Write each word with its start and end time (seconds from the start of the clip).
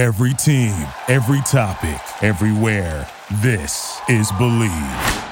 Every 0.00 0.32
team, 0.32 0.86
every 1.08 1.42
topic, 1.42 2.00
everywhere. 2.22 3.06
This 3.42 4.00
is 4.08 4.32
Bleav. 4.32 5.28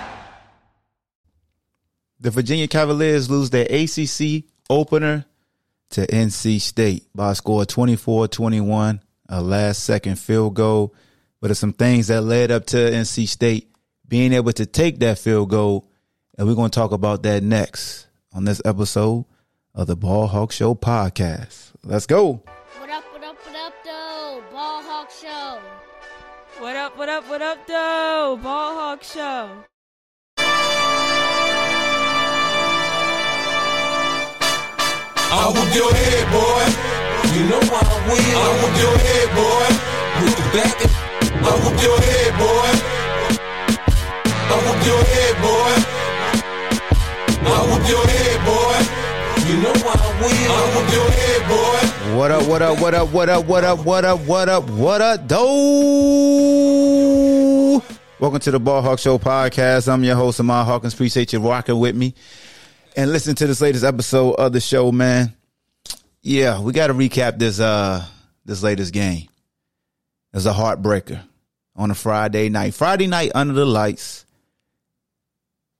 The 2.20 2.30
Virginia 2.30 2.68
Cavaliers 2.68 3.30
lose 3.30 3.48
their 3.48 3.64
ACC 3.64 4.44
opener 4.68 5.24
to 5.92 6.06
NC 6.06 6.60
State 6.60 7.06
by 7.14 7.30
a 7.30 7.34
score 7.34 7.62
of 7.62 7.68
24 7.68 8.28
21, 8.28 9.00
a 9.30 9.40
last 9.40 9.84
second 9.84 10.18
field 10.18 10.52
goal. 10.52 10.94
But 11.40 11.48
there's 11.48 11.58
some 11.58 11.72
things 11.72 12.08
that 12.08 12.20
led 12.20 12.50
up 12.50 12.66
to 12.66 12.76
NC 12.76 13.26
State 13.26 13.72
being 14.06 14.34
able 14.34 14.52
to 14.52 14.66
take 14.66 14.98
that 14.98 15.18
field 15.18 15.48
goal. 15.48 15.90
And 16.36 16.46
we're 16.46 16.54
going 16.54 16.70
to 16.70 16.78
talk 16.78 16.92
about 16.92 17.22
that 17.22 17.42
next 17.42 18.06
on 18.34 18.44
this 18.44 18.60
episode 18.66 19.24
of 19.74 19.86
the 19.86 19.96
Ball 19.96 20.26
Hawk 20.26 20.52
Show 20.52 20.74
podcast. 20.74 21.72
Let's 21.82 22.04
go. 22.04 22.42
What 26.68 26.76
up, 26.76 26.98
what 26.98 27.08
up, 27.08 27.24
what 27.30 27.40
up, 27.40 27.66
though? 27.66 28.38
Ball 28.42 28.74
Hawk 28.76 29.02
Show. 29.02 29.64
I 35.32 35.48
whoop 35.48 35.74
your 35.74 35.90
head, 35.96 36.28
boy. 36.28 36.68
You 37.32 37.48
know 37.48 37.62
I 37.72 37.88
will. 38.04 38.20
I 38.36 38.52
whoop 38.60 38.76
your 38.84 38.96
head, 39.00 39.28
boy. 39.32 39.68
With 40.20 40.36
the 40.36 40.44
back. 40.52 40.76
I 41.40 41.56
whoop 41.56 41.78
your 41.80 42.00
head, 42.04 42.32
boy. 42.36 42.72
I 44.28 44.56
whoop 44.60 44.80
your 44.84 45.02
head, 45.08 45.34
boy. 45.40 45.72
I 47.48 47.64
whoop 47.64 47.84
your 47.88 48.04
head, 48.06 48.44
boy. 48.44 48.97
You 49.48 49.56
know 49.62 49.70
what 49.70 49.98
I 49.98 50.20
will. 50.20 50.28
I 50.28 50.60
whoop 50.76 50.92
your 50.92 51.10
head, 51.10 51.40
boy. 51.48 52.18
What 52.18 52.30
up, 52.30 52.46
what 52.46 52.60
up, 52.60 52.78
what 52.82 52.92
up, 52.92 53.08
what 53.08 53.30
up, 53.30 53.46
what 53.46 53.64
up, 53.64 53.78
what 53.86 54.04
up, 54.04 54.20
what 54.20 54.48
up, 54.50 54.68
what 54.68 55.00
up, 55.00 55.26
do? 55.26 55.36
Welcome 58.20 58.40
to 58.40 58.50
the 58.50 58.60
Ball 58.60 58.82
Hawk 58.82 58.98
Show 58.98 59.16
podcast. 59.16 59.90
I'm 59.90 60.04
your 60.04 60.16
host, 60.16 60.38
Ahmad 60.38 60.66
Hawkins. 60.66 60.92
Appreciate 60.92 61.32
you 61.32 61.38
rocking 61.38 61.78
with 61.78 61.96
me 61.96 62.12
and 62.94 63.10
listen 63.10 63.34
to 63.36 63.46
this 63.46 63.62
latest 63.62 63.86
episode 63.86 64.34
of 64.34 64.52
the 64.52 64.60
show, 64.60 64.92
man. 64.92 65.34
Yeah, 66.20 66.60
we 66.60 66.74
got 66.74 66.88
to 66.88 66.94
recap 66.94 67.38
this 67.38 67.58
uh 67.58 68.04
this 68.44 68.62
latest 68.62 68.92
game. 68.92 69.22
It 69.22 70.34
was 70.34 70.44
a 70.44 70.52
heartbreaker 70.52 71.22
on 71.74 71.90
a 71.90 71.94
Friday 71.94 72.50
night. 72.50 72.74
Friday 72.74 73.06
night 73.06 73.32
under 73.34 73.54
the 73.54 73.64
lights. 73.64 74.26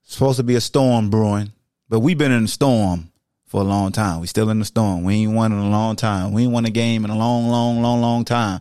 Supposed 0.04 0.38
to 0.38 0.42
be 0.42 0.54
a 0.54 0.60
storm 0.62 1.10
brewing, 1.10 1.52
but 1.90 2.00
we've 2.00 2.16
been 2.16 2.32
in 2.32 2.44
a 2.44 2.48
storm 2.48 3.10
for 3.48 3.62
a 3.62 3.64
long 3.64 3.90
time. 3.92 4.20
We 4.20 4.26
still 4.26 4.50
in 4.50 4.58
the 4.58 4.64
storm. 4.64 5.04
We 5.04 5.14
ain't 5.14 5.32
won 5.32 5.52
in 5.52 5.58
a 5.58 5.70
long 5.70 5.96
time. 5.96 6.32
We 6.32 6.44
ain't 6.44 6.52
won 6.52 6.66
a 6.66 6.70
game 6.70 7.04
in 7.04 7.10
a 7.10 7.16
long, 7.16 7.48
long, 7.48 7.82
long, 7.82 8.00
long 8.00 8.24
time. 8.24 8.60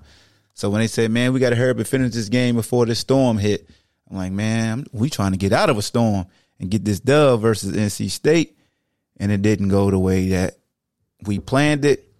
So 0.53 0.69
when 0.69 0.81
they 0.81 0.87
said, 0.87 1.11
"Man, 1.11 1.33
we 1.33 1.39
got 1.39 1.51
to 1.51 1.55
hurry 1.55 1.71
up 1.71 1.77
and 1.77 1.87
finish 1.87 2.13
this 2.13 2.29
game 2.29 2.55
before 2.55 2.85
this 2.85 2.99
storm 2.99 3.37
hit," 3.37 3.69
I'm 4.09 4.17
like, 4.17 4.31
"Man, 4.31 4.87
we 4.91 5.09
trying 5.09 5.33
to 5.33 5.37
get 5.37 5.53
out 5.53 5.69
of 5.69 5.77
a 5.77 5.81
storm 5.81 6.25
and 6.59 6.71
get 6.71 6.83
this 6.83 6.99
dub 6.99 7.41
versus 7.41 7.75
NC 7.75 8.09
State," 8.09 8.57
and 9.17 9.31
it 9.31 9.43
didn't 9.43 9.67
go 9.67 9.91
the 9.91 9.99
way 9.99 10.29
that 10.29 10.57
we 11.25 11.37
planned 11.39 11.85
it. 11.85 12.11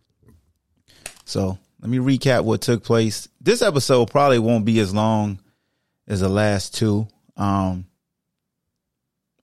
So 1.25 1.57
let 1.81 1.89
me 1.89 1.97
recap 1.97 2.43
what 2.43 2.61
took 2.61 2.83
place. 2.83 3.27
This 3.41 3.61
episode 3.61 4.11
probably 4.11 4.39
won't 4.39 4.65
be 4.65 4.79
as 4.79 4.93
long 4.93 5.39
as 6.07 6.19
the 6.19 6.29
last 6.29 6.75
two. 6.75 7.07
Um, 7.37 7.86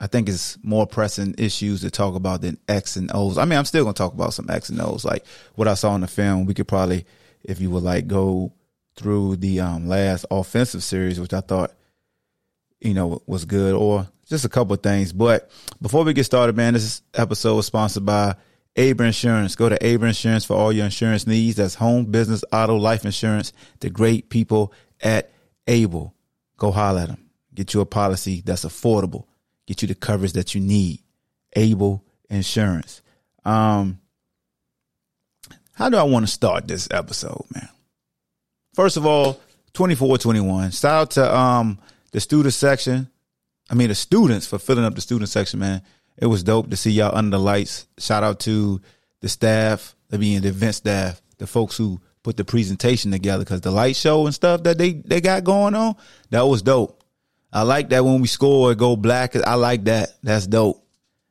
I 0.00 0.06
think 0.06 0.28
it's 0.28 0.59
more 0.62 0.87
pressing 0.87 1.34
issues 1.39 1.81
to 1.83 1.91
talk 1.91 2.14
about 2.14 2.42
than 2.42 2.59
X 2.69 2.97
and 2.97 3.11
O's. 3.14 3.39
I 3.39 3.45
mean, 3.45 3.59
I'm 3.59 3.64
still 3.64 3.84
gonna 3.84 3.95
talk 3.95 4.12
about 4.12 4.34
some 4.34 4.51
X 4.51 4.69
and 4.69 4.81
O's, 4.81 5.05
like 5.05 5.25
what 5.55 5.69
I 5.69 5.75
saw 5.75 5.95
in 5.95 6.01
the 6.01 6.06
film. 6.06 6.47
We 6.47 6.55
could 6.55 6.69
probably, 6.69 7.06
if 7.42 7.61
you 7.61 7.70
would 7.70 7.83
like, 7.83 8.06
go 8.06 8.53
through 8.97 9.36
the 9.36 9.61
um, 9.61 9.89
last 9.89 10.27
offensive 10.31 10.83
series, 10.83 11.20
which 11.20 11.33
I 11.33 11.41
thought, 11.41 11.73
you 12.81 12.95
know, 12.95 13.23
was 13.27 13.45
good, 13.45 13.75
or 13.75 14.09
just 14.28 14.45
a 14.45 14.48
couple 14.48 14.75
of 14.75 14.83
things. 14.83 15.12
But 15.12 15.51
before 15.81 16.05
we 16.05 16.12
get 16.12 16.24
started, 16.24 16.57
man, 16.57 16.74
this 16.74 17.02
episode 17.14 17.57
was 17.57 17.67
sponsored 17.67 18.05
by 18.05 18.36
Able 18.77 19.05
Insurance. 19.05 19.57
Go 19.57 19.68
to 19.68 19.86
Able 19.86 20.07
Insurance 20.07 20.45
for 20.45 20.57
all 20.57 20.73
your 20.73 20.85
insurance 20.85 21.27
needs. 21.27 21.57
That's 21.57 21.74
home, 21.74 22.07
business, 22.07 22.45
auto, 22.52 22.77
life 22.77 23.05
insurance. 23.05 23.52
The 23.80 23.91
great 23.91 24.29
people 24.29 24.73
at 25.01 25.30
Able. 25.67 26.14
Go 26.57 26.70
holler 26.70 27.02
at 27.02 27.08
them. 27.08 27.30
Get 27.55 27.74
you 27.74 27.80
a 27.80 27.86
policy 27.86 28.42
that's 28.45 28.64
affordable. 28.64 29.27
Get 29.67 29.83
you 29.83 29.89
the 29.89 29.95
coverage 29.95 30.33
that 30.33 30.55
you 30.55 30.61
need. 30.61 31.01
Able 31.57 32.05
Insurance. 32.30 33.02
Um, 33.45 34.01
how 35.75 35.89
do 35.89 35.97
I 35.97 36.02
want 36.05 36.27
to 36.27 36.33
start 36.33 36.67
this 36.67 36.89
episode, 36.91 37.45
man? 37.55 37.69
First 38.74 38.97
of 38.97 39.07
all, 39.07 39.35
2421. 39.74 40.70
Shout 40.70 40.92
out 40.92 41.11
to 41.13 41.36
um 41.36 41.79
the 42.13 42.20
student 42.20 42.55
section. 42.55 43.08
I 43.70 43.74
mean 43.74 43.89
the 43.89 43.95
students 43.95 44.47
for 44.47 44.58
filling 44.58 44.85
up 44.85 44.95
the 44.95 45.01
student 45.01 45.29
section, 45.29 45.61
man. 45.61 45.83
It 46.17 46.27
was 46.27 46.42
dope 46.42 46.70
to 46.70 46.77
see 46.77 46.92
y'all 46.92 47.17
under 47.17 47.36
the 47.36 47.42
lights. 47.42 47.86
Shout 47.98 48.23
out 48.23 48.41
to 48.41 48.80
the 49.20 49.29
staff, 49.29 49.95
I 50.13 50.17
mean 50.17 50.42
the 50.42 50.48
event 50.48 50.77
staff, 50.77 51.20
the 51.39 51.47
folks 51.47 51.77
who 51.77 52.01
put 52.23 52.36
the 52.36 52.45
presentation 52.45 53.11
together 53.11 53.45
because 53.45 53.61
the 53.61 53.70
light 53.70 53.97
show 53.97 54.27
and 54.27 54.35
stuff 54.35 54.63
that 54.63 54.79
they 54.79 54.92
they 54.92 55.20
got 55.20 55.45
going 55.45 55.74
on, 55.74 55.97
that 56.30 56.42
was 56.42 56.63
dope. 56.63 57.04
I 57.55 57.63
like 57.63 57.91
that 57.91 58.05
when 58.05 58.20
we 58.20 58.27
score 58.27 58.75
go 58.75 58.97
black. 58.97 59.37
I 59.37 59.55
like 59.55 59.85
that. 59.85 60.17
That's 60.25 60.48
dope. 60.48 60.85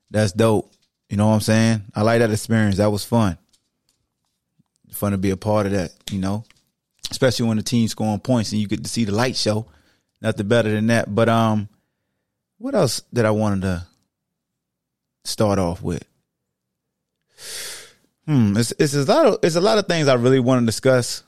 That's 0.10 0.32
dope. 0.32 0.72
You 1.10 1.18
know 1.18 1.28
what 1.28 1.34
I'm 1.34 1.42
saying? 1.42 1.84
I 1.94 2.02
like 2.02 2.20
that 2.20 2.32
experience. 2.32 2.78
That 2.78 2.92
was 2.92 3.04
fun. 3.04 3.38
Fun 4.92 5.12
to 5.12 5.18
be 5.18 5.32
a 5.32 5.38
part 5.38 5.66
of 5.66 5.74
that, 5.74 5.92
you 6.10 6.20
know. 6.20 6.46
Especially 7.12 7.46
when 7.48 7.58
the 7.58 7.64
team's 7.64 7.92
scoring 7.92 8.22
points 8.22 8.54
and 8.54 8.62
you 8.62 8.68
get 8.68 8.84
to 8.84 8.90
see 8.90 9.04
the 9.04 9.12
light 9.12 9.36
show. 9.36 9.66
Nothing 10.22 10.48
better 10.48 10.72
than 10.72 10.88
that. 10.88 11.14
But 11.14 11.28
um 11.28 11.68
what 12.58 12.74
else 12.74 13.02
did 13.14 13.26
I 13.26 13.32
wanted 13.32 13.64
to 13.64 13.86
start 15.26 15.60
off 15.60 15.82
with? 15.82 16.06
Hmm, 18.26 18.56
it's 18.56 18.72
it's 18.80 18.94
a 18.94 19.04
lot 19.04 19.26
of 19.26 19.40
it's 19.44 19.58
a 19.58 19.62
lot 19.62 19.78
of 19.78 19.88
things 19.88 20.08
I 20.08 20.14
really 20.14 20.40
want 20.40 20.62
to 20.62 20.66
discuss, 20.66 21.24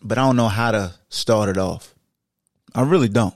but 0.00 0.16
I 0.16 0.22
don't 0.22 0.36
know 0.36 0.46
how 0.46 0.70
to 0.70 0.94
start 1.08 1.48
it 1.48 1.58
off. 1.58 1.95
I 2.76 2.82
really 2.82 3.08
don't. 3.08 3.34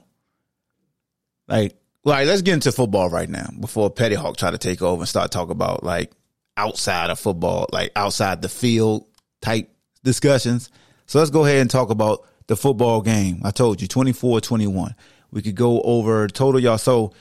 Like, 1.48 1.76
like 2.04 2.26
let's 2.26 2.42
get 2.42 2.54
into 2.54 2.72
football 2.72 3.08
right 3.08 3.28
now 3.28 3.48
before 3.58 3.90
Petty 3.90 4.14
Hawk 4.14 4.36
try 4.36 4.50
to 4.50 4.58
take 4.58 4.82
over 4.82 5.00
and 5.00 5.08
start 5.08 5.32
talking 5.32 5.52
about 5.52 5.82
like 5.82 6.12
outside 6.58 7.08
of 7.08 7.18
football, 7.18 7.66
like 7.72 7.90
outside 7.96 8.42
the 8.42 8.50
field 8.50 9.06
type 9.40 9.70
discussions. 10.04 10.70
So 11.06 11.18
let's 11.18 11.30
go 11.30 11.44
ahead 11.44 11.62
and 11.62 11.70
talk 11.70 11.88
about 11.88 12.28
the 12.48 12.56
football 12.56 13.00
game. 13.00 13.40
I 13.42 13.50
told 13.50 13.80
you 13.80 13.88
24-21. 13.88 14.94
We 15.30 15.40
could 15.40 15.54
go 15.54 15.80
over 15.80 16.28
total 16.28 16.60
y'all. 16.60 16.76
So 16.76 17.14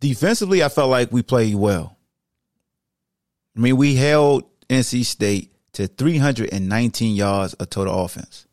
defensively, 0.00 0.64
I 0.64 0.68
felt 0.68 0.90
like 0.90 1.12
we 1.12 1.22
played 1.22 1.54
well. 1.54 1.96
I 3.56 3.60
mean, 3.60 3.76
we 3.76 3.94
held 3.94 4.44
NC 4.68 5.04
State 5.04 5.54
to 5.74 5.86
319 5.86 7.14
yards 7.14 7.54
of 7.54 7.70
total 7.70 8.04
offense. 8.04 8.46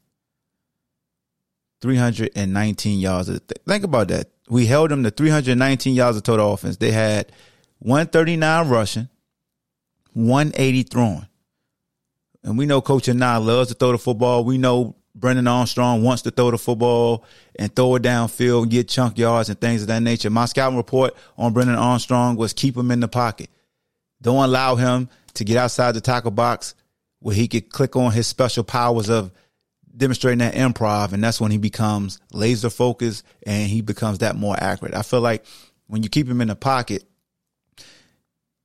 319 1.82 3.00
yards. 3.00 3.40
Think 3.68 3.84
about 3.84 4.10
that. 4.10 4.30
We 4.50 4.66
held 4.66 4.92
them 4.92 5.04
to 5.04 5.12
319 5.12 5.94
yards 5.94 6.18
of 6.18 6.24
total 6.24 6.54
offense. 6.54 6.78
They 6.78 6.92
had 6.92 7.32
139 7.80 8.68
rushing, 8.68 9.10
180 10.14 10.84
throwing. 10.84 11.28
And 12.44 12.58
we 12.58 12.66
know 12.66 12.82
Coach 12.82 13.08
Anae 13.08 13.46
loves 13.46 13.70
to 13.70 13.76
throw 13.76 13.92
the 13.92 13.98
football. 13.98 14.44
We 14.44 14.58
know 14.58 14.96
Brennan 15.14 15.48
Armstrong 15.48 16.04
wants 16.04 16.22
to 16.24 16.32
throw 16.32 16.52
the 16.52 16.58
football 16.58 17.26
and 17.58 17.76
throw 17.76 17.96
it 17.96 18.04
downfield 18.04 18.64
and 18.64 18.72
get 18.72 18.88
chunk 18.88 19.18
yards 19.18 19.50
and 19.50 19.60
things 19.60 19.82
of 19.82 19.88
that 19.90 20.02
nature. 20.02 20.30
My 20.30 20.46
scouting 20.46 20.78
report 20.78 21.16
on 21.38 21.54
Brennan 21.54 21.76
Armstrong 21.76 22.38
was 22.38 22.54
keep 22.54 22.78
him 22.78 22.92
in 22.92 23.02
the 23.02 23.08
pocket. 23.08 23.50
Don't 24.22 24.44
allow 24.44 24.76
him 24.76 25.10
to 25.34 25.44
get 25.44 25.58
outside 25.58 25.94
the 25.94 26.02
tackle 26.02 26.32
box 26.32 26.76
where 27.20 27.36
he 27.36 27.48
could 27.48 27.70
click 27.70 27.96
on 27.96 28.12
his 28.12 28.28
special 28.28 28.64
powers 28.64 29.10
of 29.10 29.32
demonstrating 29.96 30.40
that 30.40 30.54
improv, 30.54 31.14
and 31.14 31.24
that's 31.24 31.42
when 31.42 31.52
he 31.52 31.58
becomes 31.58 32.20
laser 32.32 32.70
focused 32.70 33.24
and 33.46 33.70
he 33.70 33.82
becomes 33.82 34.20
that 34.20 34.36
more 34.36 34.56
accurate. 34.58 34.94
I 34.94 35.02
feel 35.02 35.22
like 35.22 35.46
when 35.88 36.04
you 36.04 36.10
keep 36.10 36.28
him 36.28 36.42
in 36.42 36.48
the 36.48 36.56
pocket, 36.56 37.04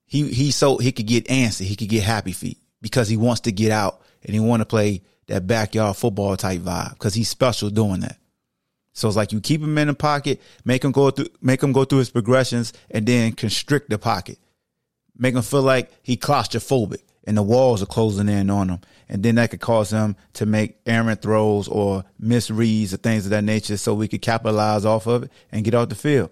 he 0.04 0.28
he 0.28 0.50
so 0.50 0.76
he 0.78 0.92
could 0.92 1.06
get 1.06 1.26
antsy, 1.26 1.64
he 1.64 1.76
could 1.76 1.88
get 1.88 2.04
happy 2.04 2.32
feet 2.32 2.58
because 2.80 3.08
he 3.08 3.16
wants 3.16 3.42
to 3.42 3.52
get 3.52 3.72
out 3.72 4.02
and 4.22 4.34
he 4.34 4.40
want 4.40 4.60
to 4.60 4.66
play 4.66 5.02
that 5.26 5.46
backyard 5.46 5.96
football 5.96 6.36
type 6.36 6.60
vibe 6.60 6.90
because 6.90 7.14
he's 7.14 7.28
special 7.28 7.70
doing 7.70 8.00
that. 8.00 8.18
So 8.92 9.08
it's 9.08 9.16
like 9.16 9.32
you 9.32 9.40
keep 9.40 9.60
him 9.60 9.76
in 9.78 9.88
the 9.88 9.94
pocket, 9.94 10.40
make 10.64 10.84
him 10.84 10.92
go 10.92 11.10
through, 11.10 11.26
make 11.40 11.62
him 11.62 11.72
go 11.72 11.84
through 11.84 11.98
his 11.98 12.10
progressions, 12.10 12.72
and 12.90 13.06
then 13.06 13.32
constrict 13.32 13.90
the 13.90 13.98
pocket, 13.98 14.38
make 15.16 15.34
him 15.34 15.42
feel 15.42 15.62
like 15.62 15.90
he 16.02 16.16
claustrophobic 16.16 17.02
and 17.26 17.36
the 17.36 17.42
walls 17.42 17.82
are 17.82 17.86
closing 17.86 18.28
in 18.28 18.50
on 18.50 18.68
them. 18.68 18.80
And 19.08 19.22
then 19.22 19.36
that 19.36 19.50
could 19.50 19.60
cause 19.60 19.90
them 19.90 20.16
to 20.34 20.46
make 20.46 20.78
errant 20.86 21.22
throws 21.22 21.68
or 21.68 22.04
misreads 22.20 22.92
or 22.92 22.98
things 22.98 23.26
of 23.26 23.30
that 23.30 23.44
nature 23.44 23.76
so 23.76 23.94
we 23.94 24.08
could 24.08 24.22
capitalize 24.22 24.84
off 24.84 25.06
of 25.06 25.24
it 25.24 25.32
and 25.50 25.64
get 25.64 25.74
off 25.74 25.88
the 25.88 25.94
field. 25.94 26.30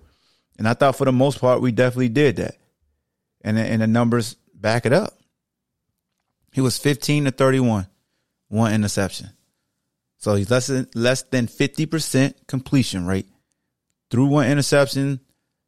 And 0.58 0.68
I 0.68 0.74
thought 0.74 0.96
for 0.96 1.04
the 1.04 1.12
most 1.12 1.40
part, 1.40 1.60
we 1.60 1.72
definitely 1.72 2.10
did 2.10 2.36
that. 2.36 2.56
And, 3.42 3.58
and 3.58 3.82
the 3.82 3.86
numbers 3.86 4.36
back 4.54 4.86
it 4.86 4.92
up. 4.92 5.18
He 6.52 6.60
was 6.60 6.78
15 6.78 7.24
to 7.24 7.30
31, 7.30 7.86
one 8.48 8.74
interception. 8.74 9.30
So 10.22 10.36
he's 10.36 10.50
less 10.52 10.68
than 10.68 10.86
less 10.94 11.22
than 11.22 11.48
fifty 11.48 11.84
percent 11.84 12.46
completion 12.46 13.06
rate. 13.06 13.26
Threw 14.08 14.26
one 14.26 14.48
interception. 14.48 15.18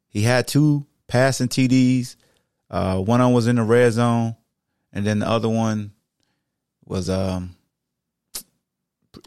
He 0.07 0.21
had 0.21 0.47
two 0.47 0.85
passing 1.09 1.49
TDs. 1.49 2.15
Uh, 2.69 2.99
one 2.99 3.19
them 3.19 3.33
was 3.33 3.47
in 3.47 3.57
the 3.57 3.63
red 3.63 3.91
zone, 3.91 4.37
and 4.95 5.05
then 5.05 5.19
the 5.19 5.29
other 5.29 5.49
one 5.49 5.91
was 6.85 7.09
um 7.09 7.55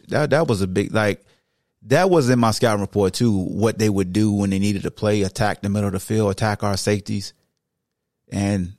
that 0.07 0.31
that 0.31 0.47
was 0.47 0.61
a 0.61 0.67
big 0.67 0.93
like 0.93 1.23
that 1.83 2.09
was 2.09 2.29
in 2.29 2.39
my 2.39 2.51
scouting 2.51 2.81
report 2.81 3.13
too. 3.13 3.31
What 3.31 3.77
they 3.77 3.89
would 3.89 4.11
do 4.11 4.33
when 4.33 4.49
they 4.49 4.59
needed 4.59 4.83
to 4.83 4.91
play, 4.91 5.21
attack 5.21 5.61
the 5.61 5.69
middle 5.69 5.87
of 5.87 5.93
the 5.93 5.99
field, 5.99 6.31
attack 6.31 6.63
our 6.63 6.75
safeties, 6.75 7.33
and 8.29 8.73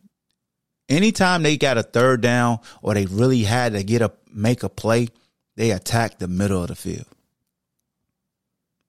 anytime 0.88 1.42
they 1.42 1.56
got 1.56 1.78
a 1.78 1.82
third 1.82 2.20
down 2.20 2.58
or 2.82 2.92
they 2.92 3.06
really 3.06 3.42
had 3.44 3.72
to 3.72 3.82
get 3.82 4.02
a 4.02 4.12
make 4.32 4.62
a 4.62 4.68
play, 4.68 5.08
they 5.56 5.70
attacked 5.70 6.18
the 6.18 6.28
middle 6.28 6.60
of 6.60 6.68
the 6.68 6.74
field. 6.74 7.06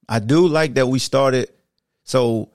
I 0.10 0.20
do 0.20 0.48
like 0.48 0.74
that 0.74 0.88
we 0.88 1.00
started. 1.00 1.50
So 2.04 2.52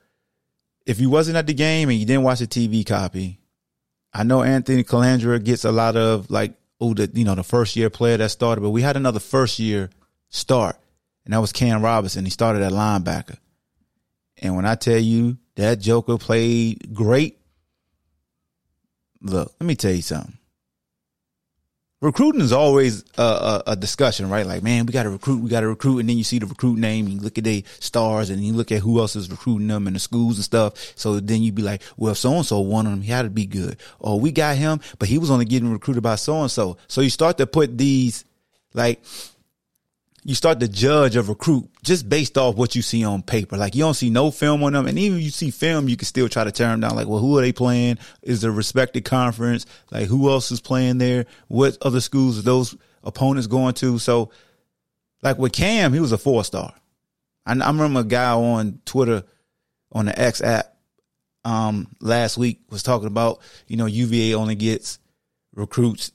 if 0.85 1.01
you 1.01 1.09
wasn't 1.09 1.39
at 1.39 1.47
the 1.47 1.55
game 1.55 1.89
and 1.89 1.99
you 1.99 2.05
didn't 2.05 2.25
watch 2.25 2.41
the 2.41 2.47
TV 2.47 2.85
copy, 2.85 3.41
I 4.17 4.23
know 4.23 4.43
Anthony 4.43 4.83
Colandrea 4.83 5.45
gets 5.45 5.67
a 5.67 5.73
lot 5.73 5.95
of 5.95 6.31
like, 6.31 6.55
oh, 6.81 6.95
the 6.95 7.11
you 7.13 7.25
know 7.25 7.35
the 7.35 7.45
first 7.45 7.77
year 7.77 7.91
player 7.91 8.17
that 8.17 8.31
started, 8.31 8.63
but 8.63 8.71
we 8.71 8.81
had 8.81 8.97
another 8.97 9.21
first 9.21 9.59
year 9.59 9.91
start, 10.31 10.77
and 11.27 11.35
that 11.35 11.39
was 11.39 11.53
Kam 11.53 11.83
Robinson. 11.83 12.25
He 12.25 12.31
started 12.31 12.63
at 12.63 12.73
linebacker, 12.73 13.37
and 14.41 14.57
when 14.57 14.65
I 14.65 14.75
tell 14.75 14.99
you 14.99 15.37
that 15.57 15.81
Joker 15.81 16.17
played 16.17 16.95
great, 16.95 17.39
look, 19.21 19.55
let 19.61 19.67
me 19.67 19.75
tell 19.75 19.93
you 19.93 20.01
something. 20.01 20.39
Recruiting 22.03 22.43
is 22.43 22.53
always 22.53 23.05
a, 23.17 23.23
a, 23.23 23.63
a 23.69 23.77
discussion, 23.77 24.29
right? 24.29 24.45
Like, 24.45 24.63
man, 24.63 24.85
we 24.85 24.93
got 24.93 25.05
to 25.05 25.11
recruit, 25.11 25.41
we 25.41 25.49
got 25.49 25.61
to 25.61 25.69
recruit, 25.69 26.01
and 26.01 26.09
then 26.09 26.19
you 26.19 26.25
see 26.25 26.39
the 26.39 26.45
recruit 26.45 26.79
name, 26.79 27.07
and 27.07 27.15
you 27.15 27.21
look 27.21 27.39
at 27.39 27.45
the 27.45 27.65
stars, 27.81 28.29
and 28.29 28.45
you 28.45 28.53
look 28.53 28.71
at 28.71 28.81
who 28.81 29.01
else 29.01 29.17
is 29.17 29.31
recruiting 29.31 29.69
them 29.69 29.87
in 29.87 29.95
the 29.95 29.99
schools 29.99 30.37
and 30.37 30.45
stuff. 30.45 30.93
So 30.95 31.21
then 31.21 31.43
you'd 31.43 31.55
be 31.55 31.63
like, 31.63 31.83
well, 31.97 32.15
so 32.15 32.35
and 32.35 32.45
so 32.45 32.63
of 32.63 32.85
them, 32.85 33.01
he 33.01 33.11
had 33.11 33.23
to 33.23 33.31
be 33.31 33.47
good. 33.47 33.79
Or 33.99 34.21
we 34.21 34.31
got 34.31 34.57
him, 34.57 34.81
but 34.99 35.09
he 35.09 35.17
was 35.17 35.31
only 35.31 35.47
getting 35.47 35.73
recruited 35.73 36.03
by 36.03 36.17
so 36.17 36.43
and 36.43 36.51
so. 36.51 36.77
So 36.87 37.01
you 37.01 37.09
start 37.09 37.39
to 37.39 37.47
put 37.47 37.79
these, 37.79 38.27
like, 38.75 39.03
you 40.27 40.35
start 40.35 40.59
to 40.59 40.67
judge 40.67 41.15
a 41.15 41.23
recruit 41.23 41.71
just 41.85 42.09
based 42.09 42.37
off 42.37 42.57
what 42.57 42.75
you 42.75 42.83
see 42.83 43.05
on 43.05 43.23
paper. 43.23 43.57
Like 43.57 43.77
you 43.77 43.85
don't 43.85 43.95
see 43.95 44.11
no 44.11 44.33
film 44.33 44.65
on 44.65 44.73
them, 44.73 44.89
and 44.89 44.99
even 44.99 45.19
if 45.19 45.25
you 45.25 45.31
see 45.31 45.53
film, 45.53 45.89
you 45.89 45.97
can 45.97 46.05
still 46.05 46.29
try 46.29 46.43
to 46.43 46.51
tear 46.51 46.67
them 46.67 46.81
down. 46.81 46.97
Like, 46.97 47.07
well, 47.07 47.21
who 47.21 47.39
are 47.39 47.43
they 47.43 47.53
playing? 47.53 47.99
Is 48.23 48.41
the 48.41 48.51
respected 48.51 49.05
conference? 49.05 49.67
Like, 49.93 50.09
who 50.09 50.29
else 50.29 50.51
is 50.51 50.61
playing 50.61 50.99
there? 50.99 51.27
What 51.47 51.79
other 51.81 52.01
schools 52.01 52.41
are 52.41 52.43
those 52.43 52.75
opponents 53.05 53.47
going 53.47 53.75
to? 53.75 54.01
So, 54.01 54.33
like 55.23 55.39
with 55.39 55.53
Cam, 55.53 55.93
he 55.93 56.01
was 56.01 56.11
a 56.11 56.19
four 56.19 56.43
star. 56.43 56.75
I, 57.47 57.53
I 57.53 57.69
remember 57.69 58.01
a 58.01 58.05
guy 58.05 58.33
on 58.33 58.81
Twitter 58.85 59.23
on 59.93 60.07
the 60.07 60.21
X 60.21 60.43
app 60.43 60.77
um, 61.45 61.87
last 62.01 62.37
week 62.37 62.63
was 62.69 62.83
talking 62.83 63.07
about 63.07 63.39
you 63.69 63.77
know 63.77 63.87
UVA 63.87 64.35
only 64.35 64.57
gets 64.57 64.99
recruits 65.55 66.11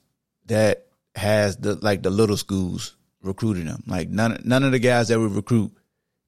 that 0.47 0.87
has 1.15 1.55
the 1.55 1.75
like 1.75 2.03
the 2.03 2.09
little 2.09 2.35
schools 2.35 2.97
recruiting 3.21 3.65
them. 3.65 3.83
Like 3.87 4.09
none 4.09 4.41
none 4.43 4.63
of 4.63 4.71
the 4.71 4.79
guys 4.79 5.07
that 5.09 5.19
we 5.19 5.27
recruit 5.27 5.71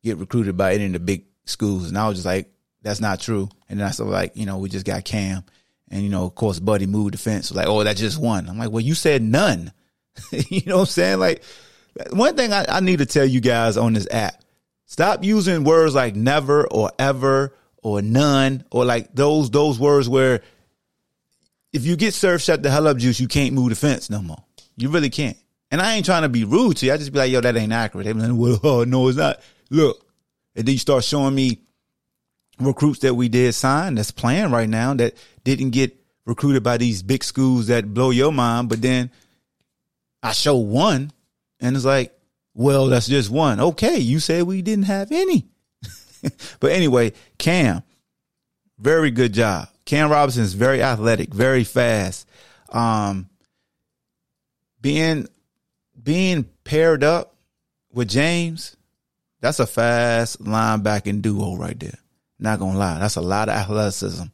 get 0.04 0.18
recruited 0.18 0.58
by 0.58 0.74
any 0.74 0.86
of 0.88 0.94
the 0.94 1.00
big 1.00 1.26
schools. 1.46 1.88
And 1.88 1.98
I 1.98 2.08
was 2.08 2.18
just 2.18 2.26
like, 2.26 2.52
that's 2.82 3.00
not 3.00 3.20
true. 3.20 3.50
And 3.70 3.80
then 3.80 3.88
I 3.88 3.92
said 3.92 4.08
like, 4.08 4.36
you 4.36 4.46
know, 4.46 4.58
we 4.58 4.70
just 4.70 4.86
got 4.86 5.06
Cam. 5.06 5.44
And 5.90 6.02
you 6.02 6.10
know, 6.10 6.26
of 6.26 6.36
course, 6.36 6.60
Buddy 6.60 6.86
moved 6.86 7.14
the 7.14 7.18
fence. 7.18 7.52
Like, 7.52 7.68
oh, 7.68 7.84
that's 7.84 8.00
just 8.00 8.20
one. 8.20 8.50
I'm 8.50 8.58
like, 8.58 8.72
well, 8.72 8.82
you 8.82 8.96
said 8.96 9.22
none. 9.22 9.72
you 10.32 10.62
know 10.66 10.78
what 10.78 10.82
I'm 10.82 10.88
saying? 10.88 11.20
Like, 11.20 11.44
one 12.12 12.36
thing 12.36 12.52
I, 12.52 12.66
I 12.68 12.80
need 12.80 13.00
to 13.00 13.06
tell 13.06 13.26
you 13.26 13.42
guys 13.42 13.78
on 13.78 13.94
this 13.94 14.08
app: 14.10 14.44
stop 14.86 15.24
using 15.24 15.64
words 15.64 15.94
like 15.94 16.16
never 16.16 16.68
or 16.68 16.92
ever 16.98 17.56
or 17.84 18.02
none 18.02 18.64
or 18.72 18.86
like 18.86 19.14
those 19.14 19.52
those 19.52 19.80
words 19.80 20.10
where 20.10 20.42
if 21.74 21.86
you 21.86 21.96
get 21.96 22.14
served 22.14 22.44
shut 22.44 22.64
the 22.64 22.72
hell 22.72 22.88
up 22.88 22.98
juice, 22.98 23.20
you 23.20 23.28
can't 23.28 23.54
move 23.54 23.70
the 23.70 23.76
fence 23.76 24.10
no 24.10 24.22
more. 24.22 24.44
You 24.78 24.90
really 24.90 25.10
can't. 25.10 25.38
And 25.74 25.82
I 25.82 25.96
ain't 25.96 26.06
trying 26.06 26.22
to 26.22 26.30
be 26.30 26.44
rude 26.44 26.78
to 26.78 26.86
you. 26.86 26.94
I 26.94 26.98
just 26.98 27.12
be 27.12 27.18
like, 27.18 27.32
yo, 27.32 27.42
that 27.42 27.58
ain't 27.58 27.74
accurate. 27.74 28.06
They 28.06 28.14
be 28.14 28.20
like, 28.20 28.32
well, 28.32 28.60
oh, 28.64 28.84
no, 28.84 29.08
it's 29.08 29.18
not. 29.18 29.40
Look. 29.72 30.06
And 30.56 30.68
then 30.68 30.74
you 30.74 30.78
start 30.78 31.04
showing 31.04 31.34
me 31.34 31.62
recruits 32.60 33.00
that 33.00 33.16
we 33.16 33.28
did 33.28 33.56
sign 33.56 33.96
that's 33.96 34.12
playing 34.12 34.52
right 34.52 34.70
now 34.70 34.94
that 34.94 35.18
didn't 35.44 35.72
get 35.72 35.98
recruited 36.28 36.62
by 36.62 36.78
these 36.78 37.02
big 37.02 37.24
schools 37.24 37.68
that 37.68 37.92
blow 37.92 38.12
your 38.12 38.32
mind. 38.32 38.70
But 38.70 38.84
then 38.84 39.10
I 40.22 40.34
show 40.34 40.58
one 40.58 41.12
and 41.60 41.76
it's 41.76 41.86
like, 41.86 42.16
well, 42.54 42.86
that's 42.86 43.08
just 43.08 43.32
one. 43.32 43.60
Okay. 43.60 43.98
You 43.98 44.20
said 44.20 44.44
we 44.44 44.62
didn't 44.62 44.86
have 44.86 45.12
any. 45.12 45.48
but 46.60 46.72
anyway, 46.72 47.14
Cam, 47.40 47.82
very 48.78 49.10
good 49.10 49.34
job. 49.34 49.70
Kam 49.86 50.12
Robinson 50.12 50.44
is 50.44 50.54
very 50.54 50.84
athletic, 50.84 51.34
very 51.34 51.64
fast. 51.64 52.30
Um, 52.70 53.28
being 54.80 55.28
being 56.04 56.46
paired 56.64 57.04
up 57.04 57.36
with 57.92 58.10
James, 58.10 58.76
that's 59.40 59.60
a 59.60 59.68
fast 59.68 60.44
linebacking 60.44 61.22
duo 61.22 61.56
right 61.56 61.80
there. 61.80 61.98
Not 62.40 62.60
gonna 62.60 62.78
lie, 62.78 63.00
that's 63.00 63.16
a 63.16 63.22
lot 63.22 63.50
of 63.50 63.56
athleticism 63.56 64.26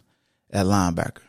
at 0.51 0.65
linebacker. 0.65 1.21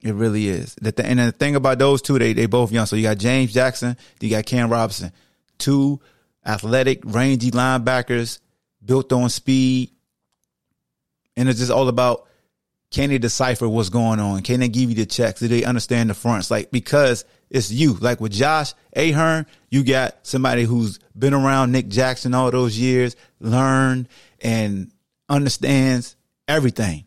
It 0.00 0.14
really 0.14 0.48
is. 0.48 0.76
The 0.80 0.92
th- 0.92 1.08
and 1.08 1.18
the 1.18 1.32
thing 1.32 1.56
about 1.56 1.78
those 1.78 2.02
two, 2.02 2.18
they 2.18 2.32
they 2.32 2.46
both 2.46 2.70
young. 2.70 2.86
So 2.86 2.96
you 2.96 3.02
got 3.02 3.18
James 3.18 3.52
Jackson, 3.52 3.96
you 4.20 4.30
got 4.30 4.46
Kam 4.46 4.70
Robinson, 4.70 5.12
two 5.58 6.00
athletic, 6.46 7.00
rangy 7.04 7.50
linebackers 7.50 8.38
built 8.84 9.12
on 9.12 9.28
speed, 9.28 9.90
and 11.36 11.48
it's 11.48 11.58
just 11.58 11.72
all 11.72 11.88
about 11.88 12.26
can 12.90 13.10
they 13.10 13.18
decipher 13.18 13.68
what's 13.68 13.90
going 13.90 14.18
on? 14.18 14.42
Can 14.42 14.60
they 14.60 14.68
give 14.68 14.88
you 14.88 14.96
the 14.96 15.06
checks? 15.06 15.40
Do 15.40 15.48
they 15.48 15.64
understand 15.64 16.08
the 16.08 16.14
fronts? 16.14 16.50
Like 16.50 16.70
because 16.70 17.24
it's 17.50 17.70
you. 17.70 17.94
Like 17.94 18.20
with 18.20 18.32
Josh 18.32 18.74
Ahern, 18.96 19.46
you 19.70 19.84
got 19.84 20.26
somebody 20.26 20.64
who's 20.64 20.98
been 21.16 21.34
around 21.34 21.72
Nick 21.72 21.88
Jackson 21.88 22.34
all 22.34 22.50
those 22.50 22.78
years, 22.78 23.16
learned 23.40 24.08
and 24.40 24.90
understands 25.28 26.16
everything. 26.46 27.04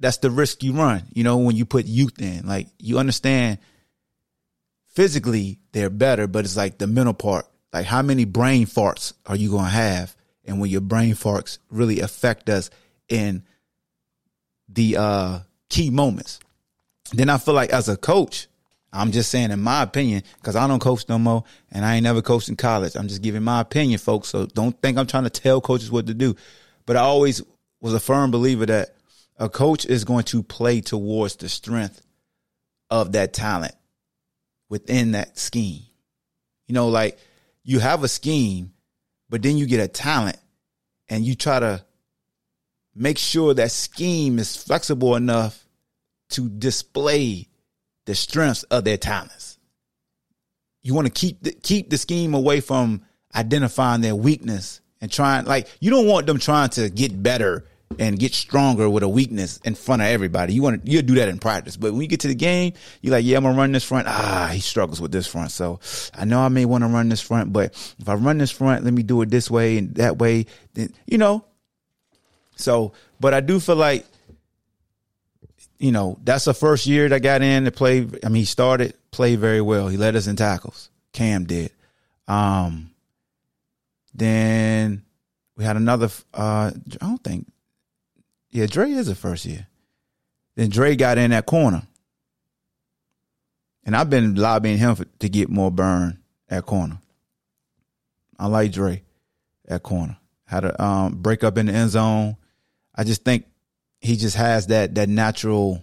That's 0.00 0.18
the 0.18 0.30
risk 0.30 0.62
you 0.62 0.72
run, 0.72 1.04
you 1.12 1.24
know, 1.24 1.38
when 1.38 1.56
you 1.56 1.64
put 1.64 1.86
youth 1.86 2.20
in. 2.20 2.46
Like 2.46 2.68
you 2.78 2.98
understand 2.98 3.58
physically 4.88 5.58
they're 5.72 5.90
better, 5.90 6.26
but 6.26 6.44
it's 6.44 6.56
like 6.56 6.78
the 6.78 6.86
mental 6.86 7.14
part. 7.14 7.46
Like 7.72 7.86
how 7.86 8.02
many 8.02 8.24
brain 8.24 8.66
farts 8.66 9.12
are 9.26 9.36
you 9.36 9.50
going 9.50 9.66
to 9.66 9.70
have? 9.70 10.16
And 10.44 10.60
when 10.60 10.70
your 10.70 10.80
brain 10.80 11.14
farts 11.14 11.58
really 11.70 12.00
affect 12.00 12.48
us 12.48 12.70
in 13.08 13.44
the 14.72 14.96
uh, 14.96 15.38
key 15.68 15.90
moments. 15.90 16.40
Then 17.12 17.28
I 17.28 17.38
feel 17.38 17.54
like 17.54 17.70
as 17.70 17.88
a 17.88 17.96
coach, 17.96 18.46
I'm 18.92 19.12
just 19.12 19.30
saying, 19.30 19.50
in 19.50 19.60
my 19.60 19.82
opinion, 19.82 20.22
because 20.36 20.56
I 20.56 20.66
don't 20.66 20.80
coach 20.80 21.08
no 21.08 21.18
more, 21.18 21.44
and 21.70 21.84
I 21.84 21.94
ain't 21.94 22.04
never 22.04 22.22
coached 22.22 22.48
in 22.48 22.56
college. 22.56 22.96
I'm 22.96 23.08
just 23.08 23.22
giving 23.22 23.42
my 23.42 23.60
opinion, 23.60 23.98
folks. 23.98 24.28
So 24.28 24.46
don't 24.46 24.80
think 24.82 24.98
I'm 24.98 25.06
trying 25.06 25.24
to 25.24 25.30
tell 25.30 25.60
coaches 25.60 25.90
what 25.90 26.06
to 26.06 26.14
do. 26.14 26.34
But 26.86 26.96
I 26.96 27.00
always 27.00 27.42
was 27.80 27.94
a 27.94 28.00
firm 28.00 28.30
believer 28.30 28.66
that 28.66 28.96
a 29.38 29.48
coach 29.48 29.86
is 29.86 30.04
going 30.04 30.24
to 30.24 30.42
play 30.42 30.80
towards 30.80 31.36
the 31.36 31.48
strength 31.48 32.02
of 32.90 33.12
that 33.12 33.32
talent 33.32 33.74
within 34.68 35.12
that 35.12 35.38
scheme. 35.38 35.82
You 36.66 36.74
know, 36.74 36.88
like 36.88 37.18
you 37.62 37.78
have 37.78 38.02
a 38.02 38.08
scheme, 38.08 38.72
but 39.28 39.42
then 39.42 39.56
you 39.56 39.66
get 39.66 39.80
a 39.80 39.88
talent, 39.88 40.38
and 41.08 41.24
you 41.24 41.34
try 41.34 41.60
to 41.60 41.84
make 42.94 43.18
sure 43.18 43.54
that 43.54 43.70
scheme 43.70 44.38
is 44.38 44.56
flexible 44.56 45.16
enough 45.16 45.66
to 46.30 46.48
display 46.48 47.48
the 48.06 48.14
strengths 48.14 48.62
of 48.64 48.84
their 48.84 48.96
talents. 48.96 49.58
You 50.82 50.94
want 50.94 51.06
to 51.06 51.12
keep 51.12 51.42
the, 51.42 51.52
keep 51.52 51.90
the 51.90 51.98
scheme 51.98 52.34
away 52.34 52.60
from 52.60 53.02
identifying 53.34 54.00
their 54.00 54.16
weakness 54.16 54.80
and 55.00 55.10
trying 55.10 55.44
like 55.44 55.68
you 55.80 55.90
don't 55.90 56.06
want 56.06 56.26
them 56.26 56.38
trying 56.38 56.70
to 56.70 56.90
get 56.90 57.22
better 57.22 57.64
and 57.98 58.18
get 58.18 58.34
stronger 58.34 58.88
with 58.88 59.02
a 59.02 59.08
weakness 59.08 59.58
in 59.64 59.74
front 59.74 60.00
of 60.00 60.08
everybody. 60.08 60.54
You 60.54 60.62
want 60.62 60.84
to 60.84 60.90
you 60.90 61.02
do 61.02 61.16
that 61.16 61.28
in 61.28 61.38
practice, 61.38 61.76
but 61.76 61.92
when 61.92 62.02
you 62.02 62.08
get 62.08 62.20
to 62.20 62.28
the 62.28 62.34
game, 62.34 62.72
you're 63.02 63.12
like, 63.12 63.24
yeah, 63.24 63.36
I'm 63.36 63.42
gonna 63.42 63.58
run 63.58 63.72
this 63.72 63.84
front. 63.84 64.06
Ah, 64.08 64.50
he 64.52 64.60
struggles 64.60 65.00
with 65.00 65.12
this 65.12 65.26
front, 65.26 65.50
so 65.50 65.80
I 66.14 66.24
know 66.24 66.40
I 66.40 66.48
may 66.48 66.64
want 66.64 66.84
to 66.84 66.88
run 66.88 67.08
this 67.08 67.20
front, 67.20 67.52
but 67.52 67.72
if 67.98 68.08
I 68.08 68.14
run 68.14 68.38
this 68.38 68.50
front, 68.50 68.84
let 68.84 68.94
me 68.94 69.02
do 69.02 69.20
it 69.22 69.30
this 69.30 69.50
way 69.50 69.78
and 69.78 69.94
that 69.96 70.18
way. 70.18 70.46
Then 70.74 70.92
you 71.06 71.18
know. 71.18 71.44
So, 72.60 72.92
but 73.18 73.34
I 73.34 73.40
do 73.40 73.60
feel 73.60 73.76
like 73.76 74.06
you 75.80 75.92
know, 75.92 76.18
that's 76.22 76.44
the 76.44 76.54
first 76.54 76.86
year 76.86 77.08
that 77.08 77.20
got 77.20 77.40
in 77.42 77.64
to 77.64 77.72
play. 77.72 78.06
I 78.22 78.28
mean, 78.28 78.40
he 78.40 78.44
started, 78.44 78.94
played 79.10 79.40
very 79.40 79.62
well. 79.62 79.88
He 79.88 79.96
led 79.96 80.14
us 80.14 80.26
in 80.26 80.36
tackles. 80.36 80.90
Cam 81.12 81.44
did. 81.44 81.72
Um, 82.28 82.90
then 84.14 85.02
we 85.56 85.64
had 85.64 85.76
another, 85.76 86.10
uh, 86.34 86.70
I 86.74 86.96
don't 86.98 87.24
think, 87.24 87.50
yeah, 88.50 88.66
Dre 88.66 88.90
is 88.90 89.06
the 89.06 89.14
first 89.14 89.46
year. 89.46 89.66
Then 90.54 90.68
Dre 90.68 90.96
got 90.96 91.16
in 91.16 91.30
that 91.30 91.46
corner. 91.46 91.82
And 93.84 93.96
I've 93.96 94.10
been 94.10 94.34
lobbying 94.34 94.76
him 94.76 94.94
for, 94.96 95.06
to 95.20 95.28
get 95.30 95.48
more 95.48 95.70
burn 95.70 96.18
at 96.50 96.66
corner. 96.66 96.98
I 98.38 98.48
like 98.48 98.72
Dre 98.72 99.02
at 99.66 99.82
corner. 99.82 100.18
Had 100.44 100.66
a 100.66 100.82
um, 100.82 101.14
break 101.14 101.42
up 101.42 101.56
in 101.56 101.66
the 101.66 101.72
end 101.72 101.90
zone. 101.90 102.36
I 102.94 103.04
just 103.04 103.24
think 103.24 103.46
he 104.00 104.16
just 104.16 104.36
has 104.36 104.68
that 104.68 104.94
that 104.94 105.08
natural 105.08 105.82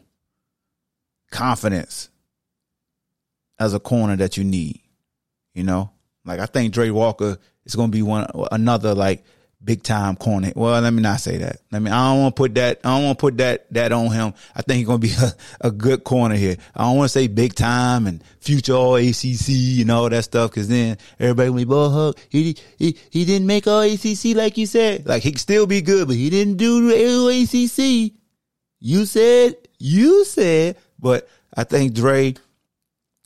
confidence 1.32 2.10
as 3.60 3.74
a 3.74 3.80
corner 3.80 4.16
that 4.18 4.38
you 4.38 4.44
need. 4.44 4.82
You 5.54 5.64
know, 5.64 5.92
like 6.26 6.40
I 6.40 6.46
think 6.46 6.74
Dre 6.74 6.90
Walker 6.90 7.38
is 7.66 7.76
going 7.76 7.90
to 7.92 7.96
be 7.96 8.04
one 8.04 8.28
another 8.52 8.94
like 8.94 9.24
big 9.64 9.84
time 9.84 10.16
corner. 10.16 10.52
Well, 10.56 10.80
let 10.82 10.94
me 10.94 11.02
not 11.02 11.20
say 11.20 11.38
that. 11.38 11.58
I 11.72 11.80
mean, 11.80 11.94
I 11.94 12.12
don't 12.12 12.22
want 12.22 12.36
to 12.36 12.40
put 12.40 12.56
that. 12.56 12.80
I 12.84 12.96
don't 12.96 13.06
want 13.06 13.18
to 13.18 13.22
put 13.22 13.38
that 13.38 13.72
that 13.74 13.92
on 13.92 14.12
him. 14.12 14.34
I 14.56 14.62
think 14.62 14.78
he's 14.78 14.88
going 14.88 15.02
to 15.02 15.08
be 15.08 15.14
a, 15.62 15.68
a 15.68 15.72
good 15.72 16.04
corner 16.04 16.36
here. 16.36 16.58
I 16.76 16.84
don't 16.84 16.98
want 16.98 17.10
to 17.10 17.14
say 17.14 17.28
big 17.28 17.56
time 17.56 18.08
and 18.08 18.24
future 18.40 18.74
all 18.74 18.96
ACC 18.96 19.82
and 19.82 19.92
all 19.92 20.10
that 20.10 20.24
stuff 20.24 20.52
because 20.52 20.68
then 20.68 20.98
everybody 21.20 21.50
will 21.50 21.58
be, 21.58 21.66
"Well, 21.66 21.90
Huck, 21.90 22.18
he 22.30 22.56
he 22.78 22.98
he 23.10 23.26
didn't 23.26 23.48
make 23.48 23.68
all 23.68 23.82
ACC 23.82 24.36
like 24.36 24.58
you 24.58 24.66
said. 24.66 25.06
Like 25.06 25.24
he 25.24 25.32
can 25.32 25.40
still 25.40 25.68
be 25.68 25.82
good, 25.82 26.08
but 26.08 26.16
he 26.16 26.30
didn't 26.30 26.58
do 26.58 26.90
ACC. 26.90 28.14
You 28.80 29.06
said 29.06 29.56
you 29.80 30.26
said, 30.26 30.78
but 31.00 31.28
I 31.56 31.64
think 31.64 31.94
Dre 31.94 32.36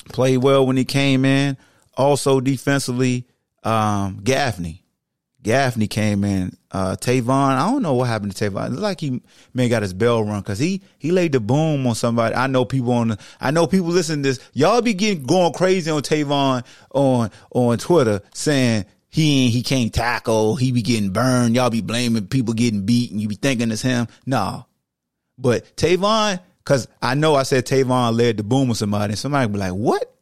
played 0.09 0.37
well 0.37 0.65
when 0.65 0.77
he 0.77 0.85
came 0.85 1.25
in. 1.25 1.57
Also 1.97 2.39
defensively, 2.39 3.27
um, 3.63 4.21
Gaffney. 4.23 4.80
Gaffney 5.43 5.87
came 5.87 6.23
in. 6.23 6.55
Uh, 6.71 6.95
Tavon, 6.95 7.57
I 7.57 7.69
don't 7.69 7.81
know 7.81 7.95
what 7.95 8.07
happened 8.07 8.35
to 8.35 8.49
Tavon. 8.49 8.71
It's 8.71 8.79
like 8.79 8.99
he 8.99 9.21
may 9.53 9.69
got 9.69 9.81
his 9.81 9.93
bell 9.93 10.23
rung 10.23 10.41
because 10.41 10.59
he 10.59 10.81
he 10.99 11.11
laid 11.11 11.31
the 11.31 11.39
boom 11.39 11.85
on 11.87 11.95
somebody. 11.95 12.35
I 12.35 12.47
know 12.47 12.63
people 12.63 12.93
on 12.93 13.09
the, 13.09 13.19
I 13.39 13.51
know 13.51 13.67
people 13.67 13.87
listening 13.87 14.23
to 14.23 14.29
this. 14.29 14.49
Y'all 14.53 14.81
be 14.81 14.93
getting 14.93 15.23
going 15.23 15.53
crazy 15.53 15.89
on 15.89 16.01
Tavon 16.01 16.63
on 16.93 17.31
on 17.51 17.77
Twitter 17.77 18.21
saying 18.33 18.85
he 19.09 19.45
ain't, 19.45 19.53
he 19.53 19.63
can't 19.63 19.93
tackle. 19.93 20.55
He 20.55 20.71
be 20.71 20.81
getting 20.81 21.11
burned. 21.11 21.55
Y'all 21.55 21.69
be 21.69 21.81
blaming 21.81 22.27
people 22.27 22.53
getting 22.53 22.85
beat 22.85 23.11
and 23.11 23.19
you 23.19 23.27
be 23.27 23.35
thinking 23.35 23.71
it's 23.71 23.81
him. 23.81 24.07
No, 24.25 24.67
but 25.37 25.75
Tavon, 25.75 26.39
because 26.63 26.87
I 27.01 27.15
know 27.15 27.35
I 27.35 27.43
said 27.43 27.65
Tavon 27.65 28.15
led 28.15 28.37
the 28.37 28.43
boom 28.43 28.69
on 28.69 28.75
somebody, 28.75 29.11
and 29.11 29.19
somebody 29.19 29.51
be 29.51 29.57
like, 29.57 29.73
"What? 29.73 30.13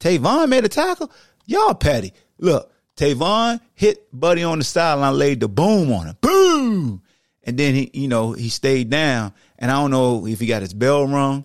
Tavon 0.00 0.48
made 0.48 0.64
a 0.64 0.68
tackle? 0.68 1.10
Y'all 1.44 1.74
petty." 1.74 2.12
Look, 2.38 2.72
Tavon 2.96 3.60
hit 3.74 4.06
Buddy 4.12 4.44
on 4.44 4.58
the 4.58 4.64
sideline, 4.64 5.18
laid 5.18 5.40
the 5.40 5.48
boom 5.48 5.92
on 5.92 6.06
him, 6.06 6.16
boom, 6.20 7.02
and 7.42 7.58
then 7.58 7.74
he, 7.74 7.90
you 7.92 8.08
know, 8.08 8.32
he 8.32 8.48
stayed 8.48 8.90
down. 8.90 9.32
And 9.58 9.70
I 9.70 9.74
don't 9.74 9.90
know 9.90 10.26
if 10.26 10.40
he 10.40 10.46
got 10.46 10.62
his 10.62 10.74
bell 10.74 11.06
rung 11.06 11.44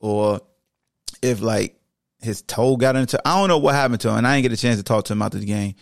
or 0.00 0.40
if 1.22 1.40
like 1.40 1.78
his 2.20 2.42
toe 2.42 2.76
got 2.76 2.96
into. 2.96 3.20
I 3.26 3.38
don't 3.38 3.48
know 3.48 3.58
what 3.58 3.74
happened 3.74 4.00
to 4.02 4.10
him, 4.10 4.16
and 4.16 4.26
I 4.26 4.36
didn't 4.36 4.50
get 4.50 4.58
a 4.58 4.60
chance 4.60 4.78
to 4.78 4.82
talk 4.82 5.04
to 5.06 5.12
him 5.12 5.22
after 5.22 5.38
the 5.38 5.46
game. 5.46 5.74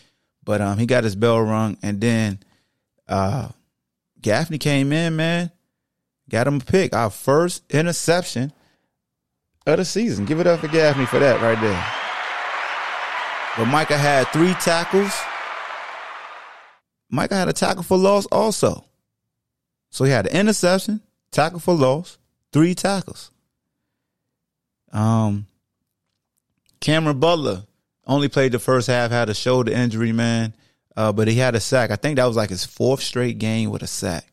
But 0.44 0.61
um, 0.61 0.78
he 0.78 0.87
got 0.87 1.04
his 1.04 1.16
bell 1.16 1.40
rung, 1.40 1.78
and 1.83 2.00
then 2.00 2.40
uh, 3.09 3.49
Gaffney 4.21 4.59
came 4.59 4.92
in, 4.92 5.16
man. 5.16 5.50
Got 6.28 6.47
him 6.47 6.56
a 6.56 6.61
pick. 6.61 6.94
Our 6.94 7.11
first 7.11 7.62
interception 7.71 8.52
of 9.66 9.78
the 9.78 9.85
season. 9.85 10.25
Give 10.25 10.40
it 10.40 10.47
up 10.47 10.61
for 10.61 10.68
Gaffney 10.68 11.06
for 11.06 11.18
that 11.18 11.40
right 11.40 11.61
there. 11.61 12.03
But 13.56 13.66
Micah 13.66 13.99
had 13.99 14.26
three 14.28 14.54
tackles. 14.54 15.12
Micah 17.08 17.37
had 17.37 17.49
a 17.49 17.52
tackle 17.52 17.84
for 17.84 17.96
loss 17.96 18.26
also. 18.26 18.84
So 19.90 20.04
he 20.04 20.11
had 20.11 20.26
an 20.26 20.37
interception, 20.37 21.00
tackle 21.30 21.61
for 21.61 21.75
loss, 21.75 22.18
three 22.52 22.75
tackles. 22.75 23.30
Um, 24.90 25.46
Cameron 26.80 27.20
Butler 27.20 27.64
only 28.06 28.28
played 28.28 28.52
the 28.52 28.58
first 28.58 28.88
half, 28.88 29.12
had 29.12 29.28
a 29.28 29.34
shoulder 29.34 29.73
injury, 29.73 30.12
man. 30.12 30.54
Uh, 30.96 31.12
but 31.12 31.28
he 31.28 31.37
had 31.37 31.54
a 31.54 31.61
sack. 31.61 31.90
I 31.90 31.96
think 31.96 32.16
that 32.16 32.26
was 32.26 32.37
like 32.37 32.50
his 32.50 32.64
fourth 32.64 33.00
straight 33.00 33.38
game 33.38 33.70
with 33.70 33.82
a 33.82 33.87
sack. 33.87 34.26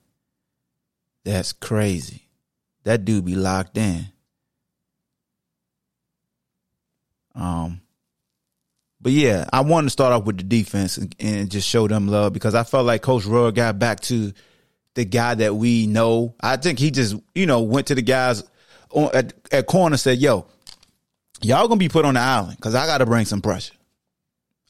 That's 1.23 1.53
crazy. 1.53 2.27
That 2.83 3.05
dude 3.05 3.25
be 3.25 3.35
locked 3.35 3.77
in. 3.77 4.07
Um, 7.35 7.81
but 9.01 9.11
yeah, 9.11 9.45
I 9.51 9.61
wanted 9.61 9.87
to 9.87 9.91
start 9.91 10.13
off 10.13 10.25
with 10.25 10.37
the 10.37 10.43
defense 10.43 10.97
and, 10.97 11.15
and 11.19 11.49
just 11.49 11.67
show 11.67 11.87
them 11.87 12.07
love 12.07 12.33
because 12.33 12.53
I 12.53 12.63
felt 12.63 12.85
like 12.85 13.01
Coach 13.01 13.25
Roy 13.25 13.51
got 13.51 13.79
back 13.79 13.99
to 14.01 14.31
the 14.93 15.05
guy 15.05 15.35
that 15.35 15.55
we 15.55 15.87
know. 15.87 16.35
I 16.39 16.57
think 16.57 16.77
he 16.77 16.91
just, 16.91 17.15
you 17.33 17.47
know, 17.47 17.61
went 17.61 17.87
to 17.87 17.95
the 17.95 18.03
guys 18.03 18.43
on, 18.91 19.09
at, 19.15 19.33
at 19.51 19.65
corner 19.65 19.97
said, 19.97 20.19
"Yo, 20.19 20.45
y'all 21.41 21.67
gonna 21.67 21.79
be 21.79 21.89
put 21.89 22.05
on 22.05 22.13
the 22.13 22.19
island 22.19 22.57
because 22.57 22.75
I 22.75 22.85
got 22.85 22.99
to 22.99 23.05
bring 23.05 23.25
some 23.25 23.41
pressure. 23.41 23.73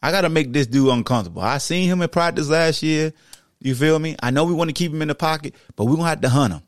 I 0.01 0.11
got 0.11 0.21
to 0.21 0.29
make 0.29 0.51
this 0.53 0.67
dude 0.67 0.89
uncomfortable. 0.89 1.41
I 1.41 1.57
seen 1.57 1.88
him 1.88 2.01
in 2.01 2.09
practice 2.09 2.50
last 2.50 2.81
year. 2.81 3.13
You 3.59 3.75
feel 3.75 4.00
me? 4.00 4.15
I 4.23 4.31
know 4.31 4.45
we 4.45 4.53
want 4.53 4.69
to 4.69 4.73
keep 4.73 4.91
him 4.91 5.01
in 5.01 5.09
the 5.09 5.15
pocket, 5.15 5.55
but 5.75 5.85
we're 5.85 5.97
gonna 5.97 6.09
have 6.09 6.21
to 6.21 6.29
hunt 6.29 6.53
him 6.53 6.61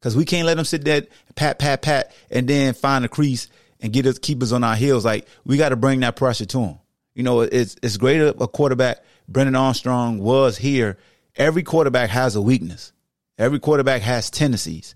because 0.00 0.16
we 0.16 0.24
can't 0.24 0.46
let 0.46 0.58
him 0.58 0.64
sit 0.64 0.84
there, 0.84 1.02
pat, 1.36 1.58
pat, 1.58 1.80
pat, 1.80 2.12
and 2.30 2.48
then 2.48 2.74
find 2.74 3.04
a 3.04 3.08
crease 3.08 3.48
and 3.80 3.92
get 3.92 4.04
us 4.04 4.18
keep 4.18 4.42
us 4.42 4.52
on 4.52 4.64
our 4.64 4.76
heels. 4.76 5.04
Like 5.04 5.28
we 5.44 5.56
got 5.56 5.68
to 5.68 5.76
bring 5.76 6.00
that 6.00 6.16
pressure 6.16 6.46
to 6.46 6.60
him. 6.60 6.78
You 7.14 7.22
know, 7.22 7.40
it's 7.40 7.76
it's 7.82 7.96
great 7.96 8.20
a 8.20 8.32
quarterback. 8.48 8.98
Brennan 9.28 9.54
Armstrong 9.56 10.18
was 10.18 10.58
here. 10.58 10.98
Every 11.36 11.62
quarterback 11.62 12.10
has 12.10 12.36
a 12.36 12.42
weakness. 12.42 12.92
Every 13.38 13.58
quarterback 13.58 14.02
has 14.02 14.30
tendencies. 14.30 14.94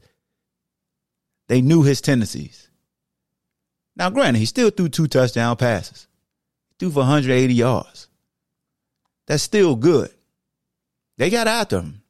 They 1.48 1.60
knew 1.60 1.82
his 1.82 2.00
tendencies. 2.00 2.68
Now, 3.96 4.10
granted, 4.10 4.38
he 4.38 4.46
still 4.46 4.70
threw 4.70 4.88
two 4.88 5.08
touchdown 5.08 5.56
passes. 5.56 6.06
Threw 6.78 6.90
for 6.90 7.00
180 7.00 7.52
yards. 7.52 8.08
That's 9.26 9.42
still 9.42 9.75
good. 9.75 10.10
They 11.16 11.30
got 11.30 11.48
after 11.48 11.80
him. 11.80 12.02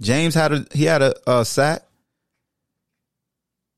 James 0.00 0.34
had 0.34 0.52
a 0.52 0.66
he 0.72 0.84
had 0.84 1.02
a, 1.02 1.14
a 1.30 1.44
sack. 1.44 1.82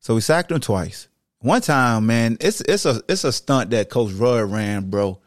So 0.00 0.14
we 0.14 0.20
sacked 0.20 0.52
him 0.52 0.60
twice. 0.60 1.08
One 1.40 1.60
time, 1.60 2.06
man, 2.06 2.38
it's 2.40 2.60
it's 2.62 2.86
a 2.86 3.02
it's 3.08 3.24
a 3.24 3.32
stunt 3.32 3.70
that 3.70 3.90
Coach 3.90 4.12
Roy 4.12 4.44
ran, 4.44 4.90
bro. 4.90 5.20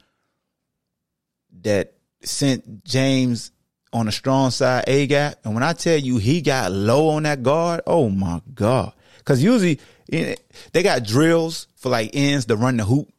That 1.62 1.94
sent 2.24 2.84
James 2.84 3.52
on 3.92 4.08
a 4.08 4.12
strong 4.12 4.52
side 4.52 4.86
A 4.88 5.08
gap, 5.08 5.36
and 5.44 5.54
when 5.54 5.64
I 5.64 5.74
tell 5.74 5.98
you 5.98 6.18
he 6.18 6.42
got 6.42 6.72
low 6.72 7.10
on 7.10 7.24
that 7.24 7.44
guard, 7.44 7.82
oh 7.86 8.10
my 8.10 8.42
god! 8.54 8.94
Because 9.18 9.44
usually 9.44 9.80
they 10.10 10.84
got 10.84 11.04
drills 11.04 11.68
for 11.76 11.90
like 11.90 12.12
ends 12.14 12.46
to 12.46 12.56
run 12.56 12.78
the 12.78 12.86
hoop. 12.86 13.12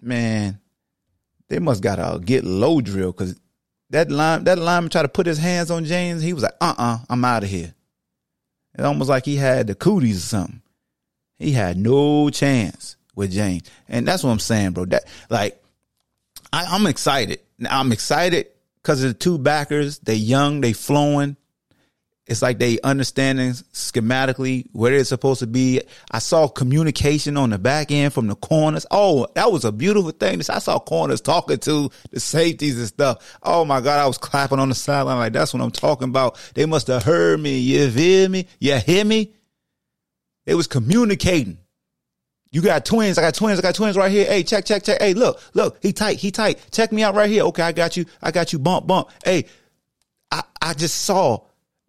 Man, 0.00 0.60
they 1.48 1.58
must 1.58 1.82
got 1.82 1.98
a 1.98 2.18
get 2.18 2.44
low 2.44 2.80
drill 2.80 3.12
because 3.12 3.38
that 3.90 4.10
line 4.10 4.44
that 4.44 4.58
lineman 4.58 4.90
tried 4.90 5.02
to 5.02 5.08
put 5.08 5.26
his 5.26 5.38
hands 5.38 5.70
on 5.70 5.84
James. 5.84 6.22
He 6.22 6.32
was 6.32 6.42
like, 6.42 6.54
uh 6.60 6.74
uh-uh, 6.78 6.94
uh, 6.94 6.98
i 7.08 7.12
am 7.12 7.24
out 7.24 7.44
of 7.44 7.50
here. 7.50 7.74
It 8.76 8.84
almost 8.84 9.10
like 9.10 9.24
he 9.24 9.36
had 9.36 9.66
the 9.66 9.74
cooties 9.74 10.18
or 10.18 10.26
something. 10.26 10.62
He 11.38 11.52
had 11.52 11.76
no 11.76 12.30
chance 12.30 12.96
with 13.14 13.32
James. 13.32 13.70
And 13.88 14.06
that's 14.06 14.22
what 14.22 14.30
I'm 14.30 14.38
saying, 14.38 14.72
bro. 14.72 14.86
That 14.86 15.04
like 15.30 15.62
I, 16.52 16.64
I'm 16.66 16.86
excited. 16.86 17.40
I'm 17.68 17.92
excited 17.92 18.48
because 18.82 19.02
of 19.02 19.08
the 19.08 19.18
two 19.18 19.38
backers. 19.38 19.98
They 19.98 20.14
young, 20.14 20.60
they 20.60 20.72
flowing. 20.72 21.36
It's 22.26 22.40
like 22.40 22.58
they 22.58 22.80
understanding 22.80 23.50
schematically 23.50 24.66
where 24.72 24.92
they're 24.92 25.04
supposed 25.04 25.40
to 25.40 25.46
be. 25.46 25.82
I 26.10 26.20
saw 26.20 26.48
communication 26.48 27.36
on 27.36 27.50
the 27.50 27.58
back 27.58 27.90
end 27.90 28.14
from 28.14 28.28
the 28.28 28.34
corners. 28.34 28.86
Oh, 28.90 29.26
that 29.34 29.52
was 29.52 29.66
a 29.66 29.72
beautiful 29.72 30.10
thing. 30.10 30.40
I 30.48 30.58
saw 30.58 30.78
corners 30.78 31.20
talking 31.20 31.58
to 31.58 31.90
the 32.12 32.20
safeties 32.20 32.78
and 32.78 32.88
stuff. 32.88 33.38
Oh 33.42 33.66
my 33.66 33.82
God, 33.82 34.00
I 34.00 34.06
was 34.06 34.16
clapping 34.16 34.58
on 34.58 34.70
the 34.70 34.74
sideline 34.74 35.18
like 35.18 35.34
that's 35.34 35.52
what 35.52 35.62
I'm 35.62 35.70
talking 35.70 36.08
about. 36.08 36.38
They 36.54 36.64
must 36.64 36.86
have 36.86 37.02
heard 37.02 37.40
me. 37.40 37.58
You 37.58 37.88
hear 37.88 38.28
me? 38.30 38.46
You 38.58 38.78
hear 38.78 39.04
me? 39.04 39.34
They 40.44 40.54
was 40.54 40.66
communicating. 40.66 41.58
You 42.50 42.62
got 42.62 42.84
twins. 42.84 43.18
I 43.18 43.22
got 43.22 43.34
twins. 43.34 43.58
I 43.58 43.62
got 43.62 43.74
twins 43.74 43.96
right 43.96 44.10
here. 44.10 44.26
Hey, 44.26 44.42
check, 44.44 44.64
check, 44.64 44.84
check. 44.84 45.00
Hey, 45.00 45.14
look, 45.14 45.40
look. 45.54 45.78
He 45.82 45.92
tight. 45.92 46.18
He 46.18 46.30
tight. 46.30 46.64
Check 46.70 46.92
me 46.92 47.02
out 47.02 47.14
right 47.14 47.28
here. 47.28 47.42
Okay, 47.44 47.62
I 47.62 47.72
got 47.72 47.96
you. 47.96 48.04
I 48.22 48.30
got 48.30 48.52
you. 48.52 48.58
Bump, 48.58 48.86
bump. 48.86 49.08
Hey, 49.24 49.46
I, 50.30 50.42
I 50.62 50.74
just 50.74 51.02
saw. 51.02 51.44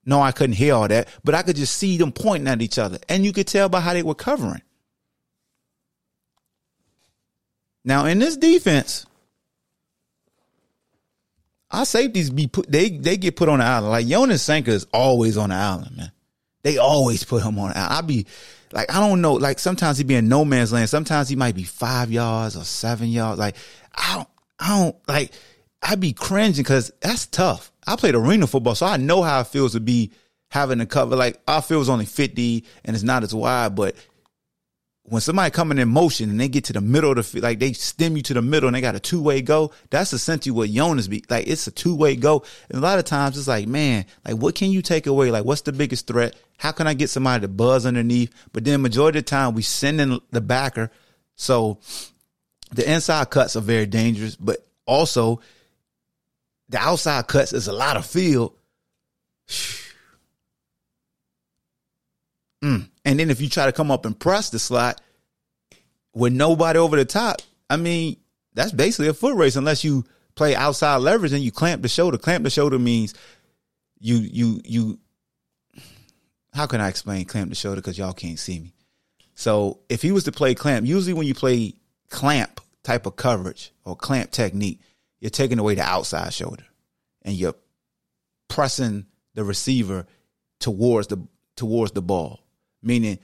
No, 0.06 0.22
I 0.22 0.32
couldn't 0.32 0.56
hear 0.56 0.76
all 0.76 0.88
that, 0.88 1.08
but 1.24 1.34
I 1.34 1.42
could 1.42 1.56
just 1.56 1.76
see 1.78 1.98
them 1.98 2.12
pointing 2.12 2.48
at 2.48 2.62
each 2.62 2.78
other, 2.78 3.00
and 3.10 3.26
you 3.26 3.34
could 3.34 3.48
tell 3.48 3.70
by 3.70 3.80
how 3.80 3.94
they 3.94 4.04
were 4.04 4.14
covering. 4.16 4.62
Now 7.84 8.06
in 8.06 8.20
this 8.20 8.38
defense, 8.38 9.06
our 11.72 11.86
safeties 11.86 12.30
be 12.30 12.48
put. 12.48 12.72
They 12.72 12.90
they 12.90 13.18
get 13.18 13.36
put 13.36 13.50
on 13.50 13.60
the 13.60 13.66
island. 13.66 13.92
Like 13.92 14.08
Jonas 14.08 14.42
Sanker 14.42 14.72
is 14.72 14.88
always 14.94 15.38
on 15.38 15.50
the 15.50 15.56
island, 15.56 15.98
man. 15.98 16.12
They 16.66 16.80
always 16.80 17.24
put 17.24 17.44
him 17.44 17.60
on. 17.60 17.74
I 17.76 18.02
be 18.02 18.26
like, 18.72 18.92
I 18.92 19.00
don't 19.00 19.22
know. 19.22 19.34
Like 19.34 19.60
sometimes 19.60 20.00
he 20.00 20.04
be 20.04 20.16
in 20.16 20.28
no 20.28 20.44
man's 20.44 20.74
land. 20.74 20.90
Sometimes 20.90 21.30
he 21.30 21.36
might 21.36 21.54
be 21.54 21.64
five 21.64 22.12
yards 22.12 22.58
or 22.58 22.64
seven 22.64 23.10
yards. 23.10 23.38
Like 23.38 23.56
I 23.94 24.16
don't, 24.16 24.28
I 24.60 24.80
don't 24.80 24.96
like. 25.08 25.32
I 25.84 25.94
be 25.94 26.12
cringing 26.12 26.56
because 26.64 26.92
that's 27.02 27.28
tough. 27.28 27.72
I 27.86 27.96
played 27.96 28.16
arena 28.16 28.48
football, 28.48 28.74
so 28.74 28.88
I 28.88 28.98
know 28.98 29.22
how 29.22 29.42
it 29.42 29.48
feels 29.48 29.74
to 29.74 29.80
be 29.80 30.12
having 30.50 30.80
to 30.80 30.88
cover. 30.88 31.16
Like 31.16 31.40
our 31.48 31.62
field's 31.62 31.88
only 31.88 32.08
fifty 32.08 32.66
and 32.84 32.96
it's 32.96 33.04
not 33.04 33.22
as 33.22 33.36
wide, 33.36 33.76
but 33.76 33.96
when 35.08 35.22
somebody 35.22 35.52
coming 35.52 35.78
in 35.78 35.88
motion 35.88 36.32
and 36.32 36.40
they 36.40 36.48
get 36.48 36.64
to 36.66 36.74
the 36.74 36.82
middle 36.82 37.12
of 37.12 37.18
the 37.18 37.24
field, 37.24 37.44
like 37.44 37.60
they 37.60 37.74
stem 37.74 38.18
you 38.18 38.24
to 38.24 38.34
the 38.34 38.42
middle 38.42 38.68
and 38.68 38.76
they 38.76 38.82
got 38.82 38.96
a 38.96 39.00
two 39.00 39.22
way 39.22 39.40
go, 39.42 39.72
that's 39.92 40.14
essentially 40.14 40.52
what 40.52 40.70
Jonas 40.70 41.08
be 41.08 41.24
like. 41.30 41.48
It's 41.48 41.68
a 41.68 41.72
two 41.72 41.96
way 41.96 42.16
go. 42.16 42.44
And 42.70 42.80
a 42.80 42.82
lot 42.82 42.98
of 42.98 43.06
times 43.06 43.38
it's 43.38 43.48
like, 43.48 43.68
man, 43.68 44.06
like 44.26 44.38
what 44.38 44.56
can 44.56 44.72
you 44.72 44.82
take 44.82 45.06
away? 45.06 45.30
Like 45.30 45.46
what's 45.46 45.62
the 45.62 45.74
biggest 45.74 46.08
threat? 46.08 46.36
How 46.58 46.72
can 46.72 46.88
I 46.88 46.96
get 46.96 47.12
somebody 47.12 47.42
to 47.42 47.48
buzz 47.48 47.86
underneath? 47.86 48.34
But 48.52 48.66
then 48.66 48.82
majority 48.82 49.20
of 49.20 49.26
the 49.26 49.30
time 49.30 49.54
we 49.54 49.62
send 49.62 50.02
in 50.02 50.20
the 50.32 50.42
backer. 50.42 50.90
So 51.36 51.78
the 52.72 52.92
inside 52.92 53.30
cuts 53.30 53.56
are 53.56 53.62
very 53.62 53.86
dangerous, 53.86 54.36
but 54.36 54.66
also 54.88 55.40
the 56.70 56.80
outside 56.80 57.28
cuts 57.28 57.54
is 57.54 57.68
a 57.68 57.74
lot 57.74 57.96
of 57.96 58.08
field. 58.08 58.56
Mm. 62.66 62.90
And 63.06 63.20
then 63.20 63.30
if 63.30 63.42
you 63.42 63.48
try 63.48 63.68
to 63.68 63.72
come 63.72 63.92
up 63.92 64.08
and 64.08 64.20
press 64.20 64.50
the 64.50 64.58
slot 64.58 65.00
with 66.16 66.34
nobody 66.34 66.80
over 66.80 66.96
the 66.96 67.06
top, 67.06 67.42
I 67.70 67.78
mean, 67.78 68.18
that's 68.56 68.72
basically 68.72 69.08
a 69.08 69.14
foot 69.14 69.36
race 69.36 69.56
unless 69.56 69.84
you 69.84 70.04
play 70.34 70.56
outside 70.56 70.98
leverage 70.98 71.32
and 71.32 71.44
you 71.44 71.52
clamp 71.52 71.84
the 71.84 71.88
shoulder. 71.88 72.18
Clamp 72.18 72.44
the 72.44 72.50
shoulder 72.50 72.80
means 72.80 73.14
you 74.00 74.16
you 74.18 74.62
you 74.66 75.00
how 76.54 76.66
can 76.66 76.82
I 76.82 76.90
explain 76.90 77.26
clamp 77.26 77.50
the 77.50 77.56
shoulder 77.56 77.82
because 77.82 78.00
y'all 78.00 78.14
can't 78.14 78.40
see 78.40 78.60
me. 78.60 78.74
So 79.36 79.82
if 79.88 80.02
he 80.02 80.12
was 80.12 80.24
to 80.24 80.32
play 80.32 80.56
clamp, 80.56 80.88
usually 80.88 81.14
when 81.14 81.28
you 81.28 81.36
play 81.36 81.74
clamp 82.10 82.62
type 82.84 83.06
of 83.06 83.16
coverage 83.16 83.74
or 83.84 83.96
clamp 83.96 84.32
technique, 84.32 84.80
you're 85.20 85.30
taking 85.30 85.60
away 85.60 85.76
the 85.76 85.84
outside 85.84 86.34
shoulder 86.34 86.66
and 87.22 87.36
you're 87.36 87.56
pressing 88.48 89.06
the 89.36 89.44
receiver 89.44 90.08
towards 90.60 91.08
the 91.08 91.28
towards 91.56 91.92
the 91.92 92.02
ball 92.02 92.45
meaning 92.86 93.20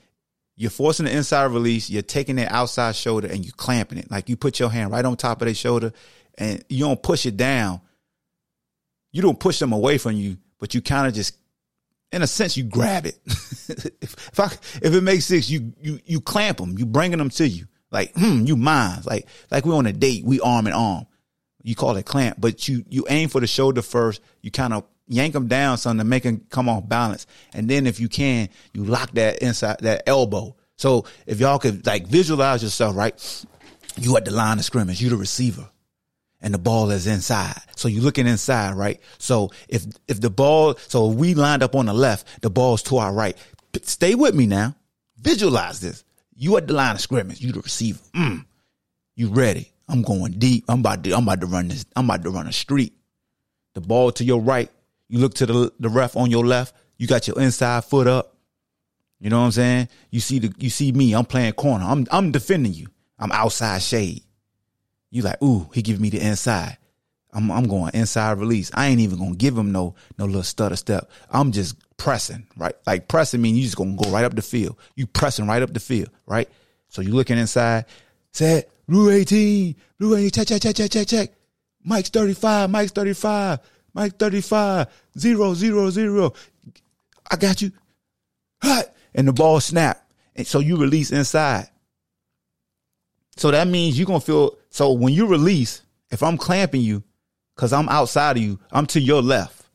you're 0.56 0.70
forcing 0.70 1.06
the 1.06 1.16
inside 1.16 1.44
release, 1.46 1.88
you're 1.88 2.02
taking 2.02 2.36
that 2.36 2.52
outside 2.52 2.94
shoulder 2.94 3.28
and 3.28 3.44
you 3.44 3.52
clamping 3.52 3.98
it. 3.98 4.10
Like 4.10 4.28
you 4.28 4.36
put 4.36 4.60
your 4.60 4.70
hand 4.70 4.90
right 4.90 5.04
on 5.04 5.16
top 5.16 5.40
of 5.40 5.46
their 5.46 5.54
shoulder 5.54 5.92
and 6.36 6.62
you 6.68 6.84
don't 6.84 7.02
push 7.02 7.26
it 7.26 7.36
down. 7.36 7.80
You 9.12 9.22
don't 9.22 9.38
push 9.38 9.58
them 9.58 9.72
away 9.72 9.98
from 9.98 10.12
you, 10.12 10.38
but 10.58 10.74
you 10.74 10.82
kind 10.82 11.06
of 11.06 11.14
just 11.14 11.36
in 12.12 12.22
a 12.22 12.26
sense 12.26 12.56
you 12.56 12.64
grab 12.64 13.06
it. 13.06 13.18
if, 13.26 13.86
if, 14.02 14.40
I, 14.40 14.46
if 14.82 14.94
it 14.94 15.02
makes 15.02 15.26
sense, 15.26 15.48
you 15.48 15.72
you 15.80 16.00
you 16.04 16.20
clamp 16.20 16.58
them, 16.58 16.78
you 16.78 16.86
bringing 16.86 17.18
them 17.18 17.30
to 17.30 17.48
you. 17.48 17.66
Like, 17.90 18.12
hmm, 18.14 18.44
you 18.44 18.56
mine. 18.56 19.00
Like 19.04 19.26
like 19.50 19.66
we're 19.66 19.74
on 19.74 19.86
a 19.86 19.92
date, 19.92 20.24
we 20.24 20.40
arm 20.40 20.66
in 20.66 20.72
arm. 20.72 21.06
You 21.62 21.74
call 21.74 21.96
it 21.96 22.06
clamp, 22.06 22.38
but 22.40 22.68
you 22.68 22.84
you 22.88 23.06
aim 23.08 23.28
for 23.28 23.40
the 23.40 23.46
shoulder 23.46 23.82
first. 23.82 24.20
You 24.40 24.50
kind 24.50 24.72
of 24.72 24.84
yank 25.06 25.32
them 25.32 25.48
down, 25.48 25.78
son, 25.78 25.98
to 25.98 26.04
make 26.04 26.22
them 26.22 26.44
come 26.50 26.68
off 26.68 26.88
balance. 26.88 27.26
And 27.54 27.68
then 27.68 27.86
if 27.86 28.00
you 28.00 28.08
can, 28.08 28.48
you 28.72 28.84
lock 28.84 29.12
that 29.12 29.38
inside 29.38 29.78
that 29.80 30.02
elbow. 30.06 30.56
So 30.76 31.04
if 31.26 31.40
y'all 31.40 31.58
could 31.58 31.86
like 31.86 32.06
visualize 32.06 32.62
yourself, 32.62 32.96
right? 32.96 33.44
You 33.96 34.16
at 34.16 34.24
the 34.24 34.30
line 34.30 34.58
of 34.58 34.64
scrimmage, 34.64 35.00
you 35.00 35.10
the 35.10 35.16
receiver. 35.16 35.68
And 36.44 36.52
the 36.52 36.58
ball 36.58 36.90
is 36.90 37.06
inside. 37.06 37.60
So 37.76 37.86
you're 37.86 38.02
looking 38.02 38.26
inside, 38.26 38.74
right? 38.74 39.00
So 39.18 39.52
if 39.68 39.84
if 40.08 40.20
the 40.20 40.30
ball, 40.30 40.74
so 40.88 41.06
we 41.06 41.34
lined 41.34 41.62
up 41.62 41.76
on 41.76 41.86
the 41.86 41.94
left, 41.94 42.42
the 42.42 42.50
ball's 42.50 42.82
to 42.84 42.96
our 42.98 43.12
right. 43.12 43.36
Stay 43.82 44.16
with 44.16 44.34
me 44.34 44.46
now. 44.46 44.74
Visualize 45.18 45.80
this. 45.80 46.04
You 46.34 46.56
at 46.56 46.66
the 46.66 46.72
line 46.72 46.96
of 46.96 47.00
scrimmage, 47.00 47.40
you 47.40 47.52
the 47.52 47.60
receiver. 47.60 48.00
Mm. 48.16 48.44
You 49.14 49.28
ready. 49.28 49.70
I'm 49.88 50.02
going 50.02 50.32
deep. 50.32 50.64
I'm 50.68 50.80
about 50.80 51.04
to 51.04 51.12
I'm 51.12 51.22
about 51.22 51.42
to 51.42 51.46
run 51.46 51.68
this. 51.68 51.84
I'm 51.94 52.06
about 52.06 52.24
to 52.24 52.30
run 52.30 52.48
a 52.48 52.52
street. 52.52 52.94
The 53.74 53.80
ball 53.80 54.10
to 54.12 54.24
your 54.24 54.40
right, 54.40 54.70
you 55.12 55.18
look 55.18 55.34
to 55.34 55.44
the 55.44 55.72
the 55.78 55.90
ref 55.90 56.16
on 56.16 56.30
your 56.30 56.46
left. 56.46 56.74
You 56.96 57.06
got 57.06 57.28
your 57.28 57.38
inside 57.38 57.84
foot 57.84 58.06
up. 58.06 58.34
You 59.20 59.28
know 59.28 59.40
what 59.40 59.44
I'm 59.44 59.52
saying? 59.52 59.88
You 60.10 60.20
see 60.20 60.38
the 60.38 60.54
you 60.56 60.70
see 60.70 60.90
me. 60.90 61.14
I'm 61.14 61.26
playing 61.26 61.52
corner. 61.52 61.84
I'm 61.86 62.06
I'm 62.10 62.32
defending 62.32 62.72
you. 62.72 62.86
I'm 63.18 63.30
outside 63.30 63.82
shade. 63.82 64.22
You 65.10 65.20
like, 65.20 65.40
ooh, 65.42 65.68
he 65.74 65.82
give 65.82 66.00
me 66.00 66.08
the 66.08 66.18
inside. 66.18 66.78
I'm 67.30 67.50
I'm 67.50 67.64
going 67.64 67.90
inside 67.92 68.38
release. 68.38 68.70
I 68.72 68.86
ain't 68.86 69.00
even 69.00 69.18
gonna 69.18 69.34
give 69.34 69.56
him 69.56 69.70
no 69.70 69.96
no 70.16 70.24
little 70.24 70.42
stutter 70.42 70.76
step. 70.76 71.10
I'm 71.30 71.52
just 71.52 71.76
pressing, 71.98 72.46
right? 72.56 72.74
Like 72.86 73.06
pressing 73.08 73.42
mean 73.42 73.54
you 73.54 73.64
just 73.64 73.76
gonna 73.76 73.94
go 73.94 74.10
right 74.10 74.24
up 74.24 74.34
the 74.34 74.40
field. 74.40 74.78
You 74.96 75.06
pressing 75.06 75.46
right 75.46 75.60
up 75.60 75.74
the 75.74 75.80
field, 75.80 76.08
right? 76.24 76.48
So 76.88 77.02
you 77.02 77.12
looking 77.12 77.36
inside, 77.36 77.84
set, 78.32 78.70
Blue 78.88 79.10
18, 79.10 79.76
Blue 79.98 80.16
18, 80.16 80.30
check, 80.30 80.48
check, 80.48 80.62
check, 80.62 80.74
check, 80.74 80.90
check, 80.90 81.06
check. 81.06 81.32
Mike's 81.84 82.08
35, 82.08 82.70
Mike's 82.70 82.92
35. 82.92 83.60
Mike 83.94 84.18
35, 84.18 84.86
zero, 85.18 85.54
zero, 85.54 85.90
zero. 85.90 86.32
I 87.30 87.36
got 87.36 87.62
you. 87.62 87.72
Hut. 88.62 88.94
And 89.14 89.28
the 89.28 89.32
ball 89.32 89.60
snap. 89.60 90.10
And 90.34 90.46
so 90.46 90.60
you 90.60 90.76
release 90.76 91.10
inside. 91.10 91.68
So 93.36 93.50
that 93.50 93.68
means 93.68 93.98
you're 93.98 94.06
going 94.06 94.20
to 94.20 94.26
feel. 94.26 94.56
So 94.70 94.92
when 94.92 95.12
you 95.12 95.26
release, 95.26 95.82
if 96.10 96.22
I'm 96.22 96.38
clamping 96.38 96.80
you, 96.80 97.02
because 97.54 97.72
I'm 97.72 97.88
outside 97.88 98.36
of 98.36 98.42
you, 98.42 98.58
I'm 98.70 98.86
to 98.86 99.00
your 99.00 99.22
left. 99.22 99.66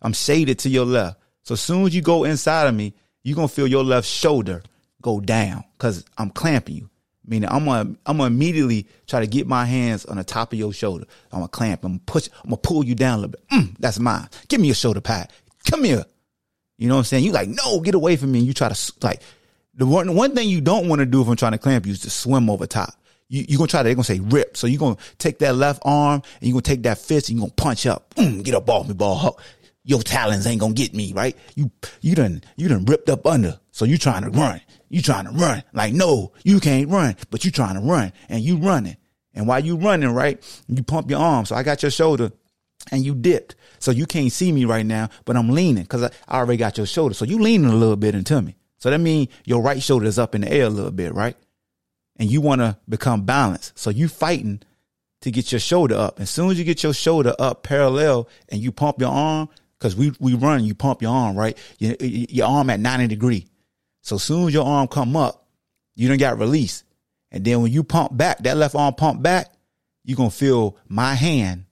I'm 0.00 0.12
shaded 0.12 0.58
to 0.60 0.68
your 0.68 0.86
left. 0.86 1.20
So 1.42 1.54
as 1.54 1.60
soon 1.60 1.86
as 1.86 1.94
you 1.94 2.02
go 2.02 2.24
inside 2.24 2.66
of 2.66 2.74
me, 2.74 2.94
you're 3.22 3.36
going 3.36 3.48
to 3.48 3.54
feel 3.54 3.66
your 3.66 3.84
left 3.84 4.06
shoulder 4.06 4.62
go 5.02 5.20
down 5.20 5.64
because 5.76 6.04
I'm 6.16 6.30
clamping 6.30 6.76
you. 6.76 6.90
Meaning 7.28 7.48
I'm 7.50 7.66
gonna 7.66 7.94
I'm 8.06 8.16
gonna 8.16 8.26
immediately 8.26 8.86
try 9.06 9.20
to 9.20 9.26
get 9.26 9.46
my 9.46 9.64
hands 9.64 10.06
on 10.06 10.16
the 10.16 10.24
top 10.24 10.52
of 10.52 10.58
your 10.58 10.72
shoulder. 10.72 11.06
I'm 11.30 11.40
gonna 11.40 11.48
clamp. 11.48 11.84
I'm 11.84 11.92
gonna 11.92 12.00
push. 12.06 12.28
I'm 12.42 12.50
gonna 12.50 12.56
pull 12.56 12.84
you 12.84 12.94
down 12.94 13.18
a 13.18 13.22
little 13.22 13.30
bit. 13.32 13.48
Mm, 13.50 13.76
that's 13.78 13.98
mine. 13.98 14.28
Give 14.48 14.60
me 14.60 14.68
your 14.68 14.74
shoulder 14.74 15.00
pad. 15.00 15.30
Come 15.70 15.84
here. 15.84 16.04
You 16.78 16.88
know 16.88 16.94
what 16.94 17.00
I'm 17.00 17.04
saying? 17.04 17.24
You 17.24 17.32
like 17.32 17.48
no, 17.48 17.80
get 17.80 17.94
away 17.94 18.16
from 18.16 18.32
me. 18.32 18.38
And 18.38 18.46
you 18.46 18.54
try 18.54 18.68
to 18.70 18.92
like 19.02 19.20
the 19.74 19.84
one 19.86 20.14
one 20.14 20.34
thing 20.34 20.48
you 20.48 20.60
don't 20.60 20.88
want 20.88 21.00
to 21.00 21.06
do 21.06 21.20
if 21.20 21.28
I'm 21.28 21.36
trying 21.36 21.52
to 21.52 21.58
clamp 21.58 21.86
you 21.86 21.92
is 21.92 22.00
to 22.00 22.10
swim 22.10 22.48
over 22.48 22.66
top. 22.66 22.94
You, 23.28 23.44
you're 23.46 23.58
gonna 23.58 23.68
try 23.68 23.80
to, 23.80 23.84
they're 23.84 23.94
gonna 23.94 24.04
say 24.04 24.20
rip. 24.20 24.56
So 24.56 24.66
you're 24.66 24.78
gonna 24.78 24.96
take 25.18 25.38
that 25.40 25.54
left 25.54 25.82
arm 25.84 26.22
and 26.40 26.48
you're 26.48 26.54
gonna 26.54 26.62
take 26.62 26.82
that 26.84 26.98
fist 26.98 27.28
and 27.28 27.38
you're 27.38 27.46
gonna 27.46 27.54
punch 27.54 27.86
up. 27.86 28.14
Mm, 28.14 28.42
get 28.42 28.54
up 28.54 28.68
off 28.70 28.88
me, 28.88 28.94
ball. 28.94 29.38
Your 29.84 30.02
talons 30.02 30.46
ain't 30.46 30.60
gonna 30.60 30.74
get 30.74 30.94
me, 30.94 31.12
right? 31.12 31.36
You, 31.54 31.70
you 32.00 32.14
done, 32.14 32.42
you 32.56 32.68
done 32.68 32.84
ripped 32.84 33.08
up 33.08 33.26
under. 33.26 33.58
So 33.70 33.84
you 33.84 33.98
trying 33.98 34.22
to 34.22 34.30
run. 34.30 34.60
You 34.88 35.02
trying 35.02 35.26
to 35.26 35.30
run. 35.32 35.62
Like, 35.72 35.92
no, 35.92 36.32
you 36.44 36.60
can't 36.60 36.88
run, 36.88 37.16
but 37.30 37.44
you 37.44 37.50
trying 37.50 37.74
to 37.74 37.80
run 37.80 38.12
and 38.28 38.42
you 38.42 38.56
running. 38.56 38.96
And 39.34 39.46
while 39.46 39.60
you 39.60 39.76
running, 39.76 40.10
right, 40.10 40.42
you 40.66 40.82
pump 40.82 41.10
your 41.10 41.20
arm. 41.20 41.44
So 41.44 41.54
I 41.54 41.62
got 41.62 41.82
your 41.82 41.90
shoulder 41.90 42.32
and 42.90 43.04
you 43.04 43.14
dipped. 43.14 43.54
So 43.78 43.90
you 43.90 44.06
can't 44.06 44.32
see 44.32 44.50
me 44.50 44.64
right 44.64 44.86
now, 44.86 45.10
but 45.24 45.36
I'm 45.36 45.50
leaning 45.50 45.82
because 45.82 46.10
I, 46.28 46.38
already 46.38 46.56
got 46.56 46.76
your 46.76 46.86
shoulder. 46.86 47.14
So 47.14 47.24
you 47.24 47.38
leaning 47.38 47.70
a 47.70 47.74
little 47.74 47.96
bit 47.96 48.14
into 48.14 48.40
me. 48.42 48.56
So 48.78 48.90
that 48.90 48.98
means 48.98 49.28
your 49.44 49.62
right 49.62 49.82
shoulder 49.82 50.06
is 50.06 50.18
up 50.18 50.34
in 50.34 50.42
the 50.42 50.52
air 50.52 50.64
a 50.64 50.70
little 50.70 50.90
bit, 50.90 51.14
right? 51.14 51.36
And 52.16 52.30
you 52.30 52.40
want 52.40 52.60
to 52.60 52.78
become 52.88 53.24
balanced. 53.24 53.78
So 53.78 53.90
you 53.90 54.08
fighting 54.08 54.62
to 55.20 55.30
get 55.30 55.52
your 55.52 55.60
shoulder 55.60 55.96
up. 55.96 56.20
As 56.20 56.30
soon 56.30 56.50
as 56.50 56.58
you 56.58 56.64
get 56.64 56.82
your 56.82 56.94
shoulder 56.94 57.34
up 57.38 57.62
parallel 57.62 58.28
and 58.48 58.60
you 58.60 58.72
pump 58.72 59.00
your 59.00 59.10
arm, 59.10 59.48
because 59.78 59.94
we, 59.94 60.12
we 60.18 60.34
run, 60.34 60.64
you 60.64 60.74
pump 60.74 61.02
your 61.02 61.12
arm, 61.12 61.36
right? 61.36 61.56
Your, 61.78 61.94
your 62.00 62.48
arm 62.48 62.70
at 62.70 62.80
90 62.80 63.06
degree. 63.06 63.46
So 64.02 64.18
soon 64.18 64.48
as 64.48 64.54
your 64.54 64.66
arm 64.66 64.88
come 64.88 65.16
up, 65.16 65.46
you 65.94 66.08
don't 66.08 66.18
got 66.18 66.38
release. 66.38 66.84
And 67.30 67.44
then 67.44 67.62
when 67.62 67.72
you 67.72 67.84
pump 67.84 68.16
back, 68.16 68.38
that 68.40 68.56
left 68.56 68.74
arm 68.74 68.94
pump 68.94 69.22
back, 69.22 69.52
you're 70.04 70.16
going 70.16 70.30
to 70.30 70.36
feel 70.36 70.76
my 70.88 71.14
hand 71.14 71.66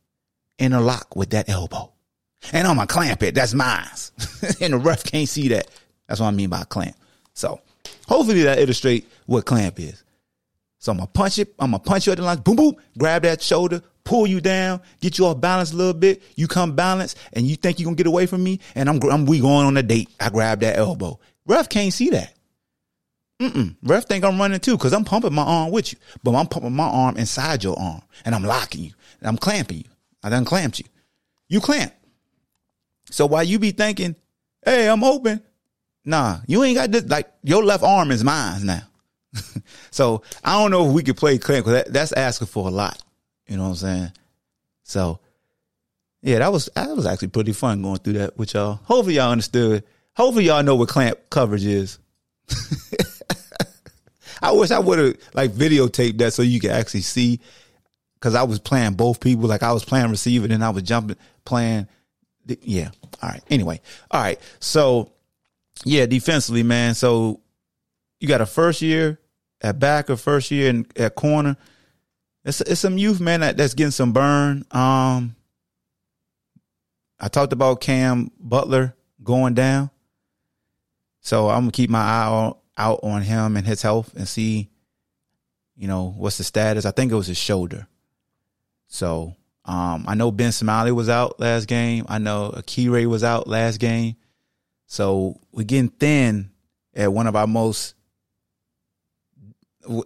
interlock 0.58 1.16
with 1.16 1.30
that 1.30 1.48
elbow. 1.48 1.92
And 2.52 2.66
I'm 2.66 2.76
going 2.76 2.86
to 2.86 2.92
clamp 2.92 3.22
it. 3.22 3.34
That's 3.34 3.54
mine. 3.54 3.86
and 4.60 4.74
the 4.74 4.78
ref 4.78 5.04
can't 5.04 5.28
see 5.28 5.48
that. 5.48 5.68
That's 6.06 6.20
what 6.20 6.28
I 6.28 6.30
mean 6.32 6.50
by 6.50 6.64
clamp. 6.64 6.96
So 7.34 7.60
hopefully 8.06 8.42
that 8.42 8.58
illustrate 8.58 9.06
what 9.26 9.46
clamp 9.46 9.80
is. 9.80 10.02
So 10.78 10.92
I'm 10.92 10.98
going 10.98 11.08
to 11.08 11.12
punch 11.12 11.38
it. 11.38 11.54
I'm 11.58 11.70
going 11.70 11.82
to 11.82 11.88
punch 11.88 12.06
you 12.06 12.12
at 12.12 12.18
the 12.18 12.24
line. 12.24 12.38
Boom, 12.38 12.56
boom. 12.56 12.76
Grab 12.96 13.22
that 13.22 13.42
shoulder, 13.42 13.82
pull 14.04 14.26
you 14.26 14.40
down, 14.40 14.80
get 15.00 15.18
you 15.18 15.26
off 15.26 15.40
balance 15.40 15.72
a 15.72 15.76
little 15.76 15.94
bit. 15.94 16.22
You 16.36 16.46
come 16.46 16.76
balance 16.76 17.16
and 17.32 17.46
you 17.46 17.56
think 17.56 17.78
you're 17.78 17.86
going 17.86 17.96
to 17.96 18.02
get 18.02 18.08
away 18.08 18.26
from 18.26 18.44
me. 18.44 18.60
And 18.74 18.88
I'm, 18.88 19.02
I'm, 19.10 19.26
we 19.26 19.40
going 19.40 19.66
on 19.66 19.76
a 19.76 19.82
date. 19.82 20.10
I 20.20 20.28
grab 20.28 20.60
that 20.60 20.76
elbow. 20.76 21.18
Ref 21.46 21.68
can't 21.68 21.92
see 21.92 22.10
that. 22.10 22.32
Mm-mm. 23.40 23.76
Ref 23.82 24.06
think 24.06 24.24
I'm 24.24 24.38
running 24.38 24.60
too 24.60 24.76
because 24.76 24.92
I'm 24.92 25.04
pumping 25.04 25.34
my 25.34 25.42
arm 25.42 25.70
with 25.70 25.92
you, 25.92 25.98
but 26.22 26.34
I'm 26.34 26.46
pumping 26.46 26.74
my 26.74 26.88
arm 26.88 27.16
inside 27.16 27.62
your 27.62 27.78
arm 27.78 28.02
and 28.24 28.34
I'm 28.34 28.42
locking 28.42 28.82
you 28.84 28.92
and 29.20 29.28
I'm 29.28 29.36
clamping 29.36 29.78
you. 29.78 29.84
I 30.22 30.30
done 30.30 30.44
clamped 30.44 30.78
you. 30.78 30.86
You 31.48 31.60
clamp. 31.60 31.92
So 33.10 33.26
while 33.26 33.44
you 33.44 33.58
be 33.58 33.70
thinking, 33.70 34.16
hey, 34.64 34.88
I'm 34.88 35.04
open, 35.04 35.42
nah, 36.04 36.38
you 36.46 36.64
ain't 36.64 36.76
got 36.76 36.90
this. 36.90 37.04
Like 37.04 37.30
your 37.42 37.62
left 37.62 37.84
arm 37.84 38.10
is 38.10 38.24
mine 38.24 38.66
now. 38.66 38.82
so 39.90 40.22
I 40.42 40.60
don't 40.60 40.70
know 40.70 40.88
if 40.88 40.92
we 40.92 41.02
could 41.02 41.16
play 41.16 41.38
clamp 41.38 41.66
because 41.66 41.84
that, 41.84 41.92
that's 41.92 42.12
asking 42.12 42.48
for 42.48 42.66
a 42.66 42.70
lot. 42.70 43.00
You 43.46 43.58
know 43.58 43.64
what 43.64 43.68
I'm 43.70 43.76
saying? 43.76 44.12
So 44.82 45.20
yeah, 46.22 46.38
that 46.38 46.52
was 46.52 46.70
that 46.74 46.88
was 46.96 47.06
actually 47.06 47.28
pretty 47.28 47.52
fun 47.52 47.82
going 47.82 47.98
through 47.98 48.14
that 48.14 48.36
with 48.38 48.54
y'all. 48.54 48.80
Hopefully 48.84 49.16
y'all 49.16 49.30
understood 49.30 49.84
Hopefully 50.16 50.46
y'all 50.46 50.62
know 50.62 50.76
what 50.76 50.88
clamp 50.88 51.18
coverage 51.30 51.64
is. 51.64 51.98
I 54.42 54.52
wish 54.52 54.70
I 54.70 54.78
would 54.78 54.98
have 54.98 55.16
like 55.34 55.52
videotaped 55.52 56.18
that 56.18 56.32
so 56.32 56.42
you 56.42 56.60
could 56.60 56.70
actually 56.70 57.00
see 57.00 57.40
because 58.14 58.34
I 58.34 58.42
was 58.42 58.58
playing 58.58 58.94
both 58.94 59.20
people. 59.20 59.48
Like 59.48 59.62
I 59.62 59.72
was 59.72 59.84
playing 59.84 60.10
receiver, 60.10 60.48
then 60.48 60.62
I 60.62 60.70
was 60.70 60.82
jumping 60.82 61.16
playing. 61.44 61.88
Yeah. 62.46 62.90
All 63.22 63.30
right. 63.30 63.42
Anyway. 63.50 63.80
All 64.10 64.20
right. 64.20 64.40
So 64.60 65.12
yeah, 65.84 66.06
defensively, 66.06 66.62
man. 66.62 66.94
So 66.94 67.40
you 68.20 68.28
got 68.28 68.40
a 68.40 68.46
first 68.46 68.82
year 68.82 69.18
at 69.60 69.78
back, 69.78 70.10
or 70.10 70.16
first 70.16 70.50
year 70.50 70.70
in, 70.70 70.86
at 70.96 71.14
corner. 71.14 71.56
It's 72.44 72.60
it's 72.60 72.80
some 72.80 72.98
youth 72.98 73.20
man 73.20 73.40
that, 73.40 73.56
that's 73.56 73.74
getting 73.74 73.90
some 73.90 74.12
burn. 74.12 74.64
Um, 74.70 75.34
I 77.18 77.28
talked 77.28 77.52
about 77.52 77.80
Cam 77.80 78.30
Butler 78.38 78.94
going 79.22 79.54
down, 79.54 79.90
so 81.26 81.48
I'm 81.48 81.62
gonna 81.62 81.72
keep 81.72 81.90
my 81.90 81.98
eye 81.98 82.28
on, 82.28 82.54
out 82.78 83.00
on 83.02 83.20
him 83.20 83.56
and 83.56 83.66
his 83.66 83.82
health 83.82 84.14
and 84.14 84.28
see, 84.28 84.70
you 85.74 85.88
know, 85.88 86.14
what's 86.16 86.38
the 86.38 86.44
status. 86.44 86.86
I 86.86 86.92
think 86.92 87.10
it 87.10 87.16
was 87.16 87.26
his 87.26 87.36
shoulder. 87.36 87.88
So 88.86 89.34
um, 89.64 90.04
I 90.06 90.14
know 90.14 90.30
Ben 90.30 90.52
Smiley 90.52 90.92
was 90.92 91.08
out 91.08 91.40
last 91.40 91.66
game. 91.66 92.06
I 92.08 92.18
know 92.18 92.52
Akire 92.56 93.06
was 93.06 93.24
out 93.24 93.48
last 93.48 93.78
game. 93.78 94.14
So 94.86 95.40
we're 95.50 95.64
getting 95.64 95.88
thin 95.88 96.52
at 96.94 97.12
one 97.12 97.26
of 97.26 97.34
our 97.34 97.48
most, 97.48 97.96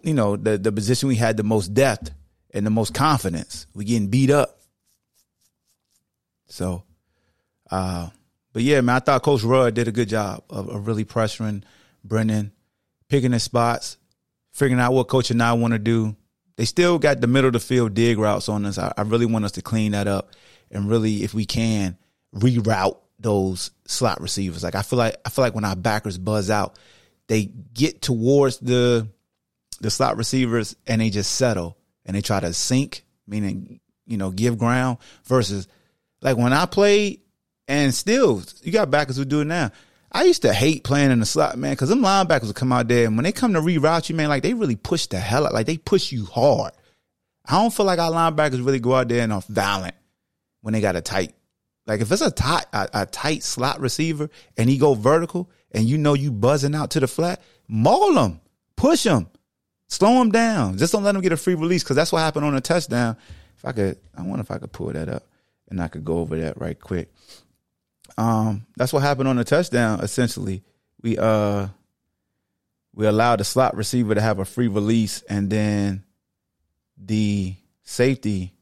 you 0.03 0.15
know, 0.15 0.37
the 0.37 0.57
the 0.57 0.73
position 0.73 1.11
we 1.11 1.17
had 1.17 1.37
the 1.37 1.43
most 1.43 1.75
depth 1.75 2.13
and 2.55 2.65
the 2.65 2.71
most 2.71 2.95
confidence. 2.95 3.67
We're 3.75 3.87
getting 3.87 4.09
beat 4.09 4.31
up. 4.31 4.59
So, 6.47 6.85
uh, 7.71 8.09
but 8.53 8.63
yeah, 8.63 8.81
man, 8.81 8.97
I 8.97 9.01
thought 9.01 9.23
Coach 9.23 9.43
Rudd 9.43 9.75
did 9.75 9.89
a 9.89 9.93
good 9.93 10.09
job 10.09 10.45
of, 10.51 10.69
of 10.69 10.87
really 10.87 11.05
pressuring 11.05 11.63
Brennan, 12.05 12.53
picking 13.09 13.33
his 13.33 13.43
spots, 13.43 13.97
figuring 14.53 14.81
out 14.81 14.93
what 14.93 15.09
Coach 15.09 15.29
Anae 15.29 15.59
want 15.59 15.73
to 15.73 15.79
do. 15.79 16.17
They 16.57 16.65
still 16.65 16.99
got 16.99 17.21
the 17.21 17.27
middle 17.27 17.49
of 17.49 17.55
the 17.55 17.61
field 17.61 17.95
dig 17.95 18.19
routes 18.19 18.49
on 18.49 18.67
us. 18.67 18.79
I, 18.79 18.93
I 18.97 19.03
really 19.03 19.27
want 19.27 19.45
us 19.45 19.53
to 19.53 19.63
clean 19.63 19.93
that 19.93 20.07
up 20.07 20.31
and 20.71 20.89
really, 20.89 21.23
if 21.25 21.35
we 21.35 21.45
can, 21.45 21.97
reroute 22.35 22.97
those 23.19 23.71
slot 23.87 24.21
receivers. 24.21 24.63
Like 24.63 24.75
I 24.75 24.83
feel 24.83 24.99
like 24.99 25.17
I 25.25 25.31
feel 25.31 25.45
like 25.45 25.55
when 25.55 25.65
our 25.65 25.77
backers 25.77 26.19
buzz 26.19 26.51
out, 26.51 26.79
they 27.29 27.45
get 27.45 28.03
towards 28.03 28.59
the 28.59 29.09
the 29.81 29.91
slot 29.91 30.17
receivers 30.17 30.77
and 30.87 31.01
they 31.01 31.11
just 31.11 31.33
settle 31.33 31.77
and 32.05 32.17
they 32.17 32.21
try 32.21 32.41
to 32.41 32.53
sink, 32.53 33.05
meaning 33.27 33.81
you 34.07 34.17
know 34.17 34.31
give 34.31 34.59
ground. 34.59 34.99
Versus 35.25 35.69
like 36.23 36.37
when 36.37 36.53
I 36.53 36.67
played, 36.67 37.21
and 37.71 37.95
still 37.95 38.43
you 38.63 38.73
got 38.73 38.91
backers 38.91 39.17
who 39.17 39.25
do 39.25 39.41
it 39.41 39.47
now. 39.47 39.71
I 40.13 40.25
used 40.25 40.43
to 40.43 40.53
hate 40.53 40.83
playing 40.83 41.13
in 41.13 41.21
the 41.21 41.27
slot, 41.27 41.57
man, 41.57 41.73
because 41.73 41.89
them 41.89 42.01
linebackers 42.01 42.49
would 42.49 42.57
come 42.57 42.73
out 42.73 42.89
there 42.89 43.07
and 43.07 43.17
when 43.17 43.25
they 43.25 43.33
come 43.33 43.53
to 43.55 43.61
reroute 43.61 44.09
you, 44.09 44.17
man, 44.17 44.29
like 44.29 44.43
they 44.43 44.55
really 44.55 44.77
push 44.77 45.07
the 45.07 45.19
hell 45.19 45.47
out, 45.47 45.55
like 45.55 45.67
they 45.67 45.79
push 45.79 46.11
you 46.11 46.27
hard. 46.27 46.73
I 47.47 47.53
don't 47.63 47.73
feel 47.73 47.87
like 47.87 47.99
our 47.99 48.11
linebackers 48.11 48.65
really 48.65 48.81
go 48.81 48.95
out 48.95 49.09
there 49.09 49.23
and 49.23 49.33
are 49.33 49.43
violent 49.49 49.95
when 50.61 50.75
they 50.75 50.81
got 50.81 50.97
a 50.97 51.01
tight 51.01 51.35
like 51.91 52.01
if 52.01 52.13
it's 52.13 52.23
a 52.23 52.31
tight 52.31 52.67
a, 52.73 52.89
a, 52.95 53.07
tight 53.07 53.43
slot 53.43 53.81
receiver 53.81 54.31
and 54.57 54.71
he 54.71 54.79
go 54.79 54.95
vertical 54.95 55.51
and 55.73 55.89
you 55.89 55.99
know 55.99 56.15
you 56.15 56.31
buzzing 56.31 56.75
out 56.75 56.91
to 56.91 57.01
the 57.01 57.09
flat, 57.09 57.43
maul 57.67 58.17
him, 58.17 58.41
push 58.77 59.05
him, 59.05 59.27
slow 59.89 60.21
him 60.21 60.31
down. 60.31 60.79
Just 60.79 60.93
don't 60.93 61.03
let 61.03 61.17
him 61.17 61.21
get 61.21 61.33
a 61.33 61.37
free 61.37 61.57
release 61.57 61.83
because 61.83 61.97
that's 61.97 62.13
what 62.13 62.21
happened 62.21 62.45
on 62.45 62.55
a 62.55 62.61
touchdown. 62.61 63.17
If 63.57 63.65
I 63.65 63.73
could, 63.73 63.99
I 64.17 64.23
wonder 64.23 64.43
if 64.43 64.53
I 64.53 64.59
could 64.59 64.71
pull 64.71 64.93
that 64.93 65.09
up 65.09 65.25
and 65.69 65.83
I 65.83 65.89
could 65.89 66.05
go 66.05 66.19
over 66.19 66.39
that 66.39 66.61
right 66.61 66.79
quick. 66.79 67.13
Um, 68.21 68.67
that's 68.77 68.93
what 68.93 69.03
happened 69.03 69.29
on 69.29 69.37
the 69.37 69.45
touchdown. 69.45 70.01
Essentially, 70.01 70.63
we 71.03 71.17
uh 71.19 71.69
we 72.95 73.07
allowed 73.07 73.41
the 73.41 73.45
slot 73.45 73.77
receiver 73.77 74.15
to 74.15 74.21
have 74.21 74.39
a 74.39 74.45
free 74.45 74.69
release, 74.69 75.23
and 75.23 75.49
then 75.49 76.05
the 76.97 77.55
safety 77.83 78.53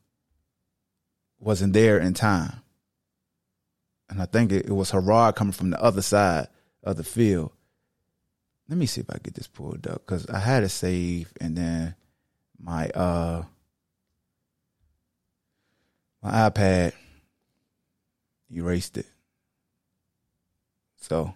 wasn't 1.41 1.73
there 1.73 1.99
in 1.99 2.15
time 2.15 2.63
and 4.11 4.23
I 4.23 4.27
think 4.27 4.53
it, 4.53 4.67
it 4.67 4.73
was 4.73 4.91
Herard 4.91 5.37
coming 5.37 5.53
from 5.53 5.71
the 5.71 5.83
other 5.83 6.03
side 6.03 6.49
of 6.83 6.97
the 6.97 7.05
field. 7.05 7.53
Let 8.69 8.79
me 8.79 8.87
see 8.87 9.01
if 9.01 9.11
I 9.11 9.19
get 9.23 9.35
this 9.35 9.47
pulled 9.47 9.87
up 9.87 10.05
because 10.07 10.27
I 10.29 10.39
had 10.39 10.63
a 10.63 10.69
save 10.69 11.33
and 11.41 11.57
then 11.57 11.95
my 12.61 12.89
uh 12.91 13.45
my 16.23 16.51
iPad 16.51 16.93
erased 18.51 18.99
it. 18.99 19.07
So 21.09 21.35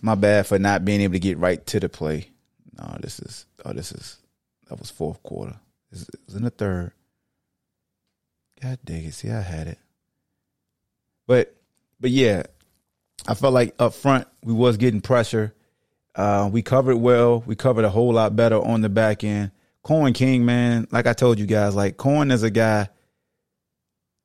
my 0.00 0.14
bad 0.14 0.46
for 0.46 0.58
not 0.58 0.84
being 0.84 1.00
able 1.00 1.14
to 1.14 1.20
get 1.20 1.38
right 1.38 1.64
to 1.66 1.80
the 1.80 1.88
play. 1.88 2.28
No, 2.76 2.96
this 3.00 3.20
is 3.20 3.46
oh 3.64 3.72
this 3.72 3.92
is 3.92 4.18
that 4.68 4.78
was 4.78 4.90
fourth 4.90 5.22
quarter. 5.22 5.56
This 5.90 6.08
was 6.26 6.34
in 6.34 6.42
the 6.42 6.50
third. 6.50 6.92
God 8.60 8.78
dang 8.84 9.04
it. 9.04 9.14
See, 9.14 9.30
I 9.30 9.40
had 9.40 9.68
it. 9.68 9.78
But 11.26 11.54
but 12.00 12.10
yeah, 12.10 12.44
I 13.26 13.34
felt 13.34 13.54
like 13.54 13.74
up 13.78 13.94
front 13.94 14.26
we 14.42 14.52
was 14.52 14.76
getting 14.76 15.00
pressure. 15.00 15.54
Uh, 16.14 16.48
we 16.52 16.62
covered 16.62 16.96
well. 16.96 17.42
We 17.44 17.56
covered 17.56 17.84
a 17.84 17.90
whole 17.90 18.12
lot 18.12 18.36
better 18.36 18.60
on 18.60 18.80
the 18.80 18.88
back 18.88 19.24
end. 19.24 19.50
Coen 19.84 20.14
King, 20.14 20.46
man, 20.46 20.86
like 20.90 21.06
I 21.06 21.12
told 21.12 21.38
you 21.38 21.46
guys, 21.46 21.74
like 21.74 21.96
Coen 21.96 22.32
is 22.32 22.42
a 22.42 22.50
guy 22.50 22.88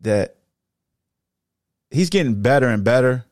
that 0.02 0.36
he's 1.92 2.10
getting 2.10 2.42
better 2.42 2.68
and 2.68 2.84
better, 2.84 3.26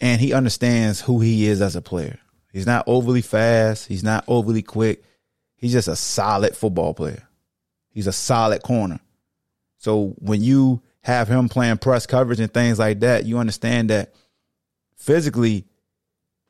and 0.00 0.20
he 0.20 0.32
understands 0.32 1.00
who 1.00 1.20
he 1.20 1.46
is 1.46 1.62
as 1.62 1.76
a 1.76 1.82
player. 1.82 2.18
He's 2.52 2.66
not 2.66 2.84
overly 2.86 3.22
fast. 3.22 3.88
He's 3.88 4.04
not 4.04 4.24
overly 4.28 4.62
quick. 4.62 5.02
He's 5.56 5.72
just 5.72 5.88
a 5.88 5.96
solid 5.96 6.56
football 6.56 6.94
player. 6.94 7.26
He's 7.90 8.06
a 8.06 8.12
solid 8.12 8.62
corner. 8.62 9.00
So 9.78 10.14
when 10.18 10.42
you 10.42 10.82
have 11.02 11.28
him 11.28 11.48
playing 11.48 11.78
press 11.78 12.06
coverage 12.06 12.40
and 12.40 12.52
things 12.52 12.78
like 12.78 13.00
that, 13.00 13.26
you 13.26 13.38
understand 13.38 13.90
that 13.90 14.14
physically, 14.96 15.66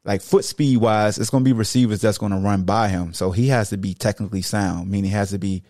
like 0.04 0.22
foot 0.22 0.44
speed 0.44 0.78
wise, 0.78 1.18
it's 1.18 1.30
going 1.30 1.42
to 1.42 1.48
be 1.48 1.52
receivers 1.52 2.00
that's 2.00 2.18
going 2.18 2.32
to 2.32 2.38
run 2.38 2.62
by 2.62 2.88
him. 2.88 3.12
So 3.12 3.30
he 3.30 3.48
has 3.48 3.70
to 3.70 3.76
be 3.76 3.94
technically 3.94 4.42
sound, 4.42 4.90
meaning 4.90 5.10
he 5.10 5.16
has 5.16 5.30
to 5.30 5.38
be. 5.38 5.62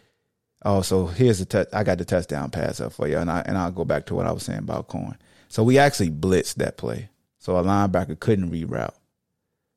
Oh, 0.67 0.83
so 0.83 1.07
here's 1.07 1.39
the 1.39 1.45
t- 1.45 1.71
I 1.73 1.85
got 1.85 1.99
the 1.99 2.05
touchdown 2.05 2.51
pass 2.51 2.81
up 2.81 2.93
for 2.93 3.07
you, 3.07 3.19
and 3.19 3.31
I 3.31 3.41
and 3.41 3.57
I'll 3.57 3.71
go 3.71 3.85
back 3.85 4.07
to 4.07 4.15
what 4.15 4.27
I 4.27 4.33
was 4.33 4.43
saying 4.43 4.61
about 4.61 4.89
Coen. 4.89 5.17
So 5.49 5.63
we 5.63 5.79
actually 5.79 6.11
blitzed 6.11 6.57
that 6.57 6.77
play, 6.77 7.11
so 7.45 7.59
a 7.59 7.63
linebacker 7.63 8.19
couldn't 8.19 8.51
reroute. 8.51 8.95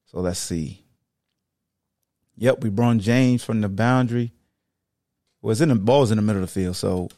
So 0.05 0.21
let's 0.21 0.39
see. 0.39 0.85
Yep, 2.37 2.63
we 2.63 2.69
brought 2.69 2.99
James 2.99 3.43
from 3.43 3.59
the 3.59 3.67
boundary. 3.67 4.31
Was 5.41 5.59
in 5.59 5.67
the 5.67 5.75
ball's 5.75 6.09
in 6.09 6.15
the 6.15 6.21
middle 6.21 6.41
of 6.41 6.47
the 6.47 6.61
field, 6.61 6.77
so 6.77 7.09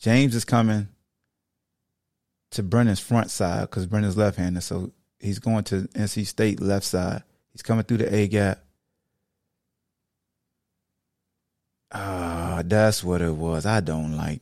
James 0.00 0.34
is 0.34 0.44
coming 0.44 0.88
to 2.50 2.64
Brennan's 2.64 2.98
front 2.98 3.30
side 3.30 3.62
because 3.62 3.86
Brennan's 3.86 4.16
left 4.16 4.38
handed. 4.38 4.62
So 4.62 4.90
he's 5.20 5.38
going 5.38 5.62
to 5.64 5.82
NC 5.94 6.26
State 6.26 6.60
left 6.60 6.84
side. 6.84 7.22
He's 7.52 7.62
coming 7.62 7.84
through 7.84 7.98
the 7.98 8.12
A 8.12 8.26
gap. 8.26 8.58
Ah, 11.92 12.56
uh, 12.56 12.62
that's 12.66 13.04
what 13.04 13.22
it 13.22 13.34
was. 13.36 13.66
I 13.66 13.78
don't 13.78 14.16
like. 14.16 14.40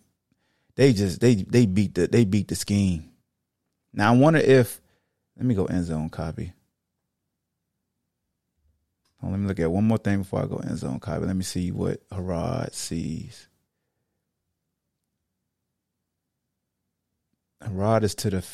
They 0.74 0.94
just 0.94 1.20
they 1.20 1.34
they 1.34 1.66
beat 1.66 1.94
the 1.94 2.06
they 2.06 2.24
beat 2.24 2.48
the 2.48 2.54
scheme. 2.54 3.10
Now 3.92 4.14
I 4.14 4.16
wonder 4.16 4.40
if 4.40 4.80
let 5.40 5.46
me 5.46 5.54
go 5.54 5.64
end 5.64 5.86
zone 5.86 6.10
copy. 6.10 6.52
Let 9.22 9.38
me 9.38 9.48
look 9.48 9.58
at 9.58 9.70
one 9.70 9.84
more 9.84 9.96
thing 9.96 10.18
before 10.18 10.42
I 10.42 10.46
go 10.46 10.56
end 10.56 10.76
zone 10.76 11.00
copy. 11.00 11.24
Let 11.24 11.34
me 11.34 11.44
see 11.44 11.70
what 11.70 12.02
Herard 12.12 12.74
sees. 12.74 13.48
Rod 17.70 18.04
is 18.04 18.14
to 18.16 18.30
the 18.30 18.46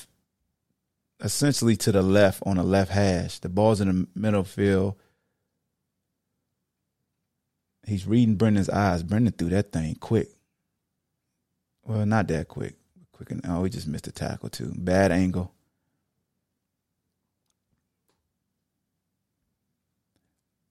essentially 1.24 1.76
to 1.76 1.90
the 1.90 2.02
left 2.02 2.40
on 2.46 2.56
the 2.56 2.62
left 2.62 2.92
hash. 2.92 3.40
The 3.40 3.48
ball's 3.48 3.80
in 3.80 3.88
the 3.88 4.08
middle 4.14 4.44
field. 4.44 4.94
He's 7.84 8.06
reading 8.06 8.36
Brennan's 8.36 8.70
eyes. 8.70 9.02
Brennan 9.02 9.32
threw 9.32 9.48
that 9.48 9.72
thing 9.72 9.96
quick. 9.96 10.28
Well, 11.82 12.06
not 12.06 12.28
that 12.28 12.46
quick. 12.46 12.76
Quick 13.10 13.32
and 13.32 13.40
oh, 13.48 13.64
he 13.64 13.70
just 13.70 13.88
missed 13.88 14.06
a 14.06 14.12
tackle 14.12 14.50
too. 14.50 14.72
Bad 14.76 15.10
angle. 15.10 15.55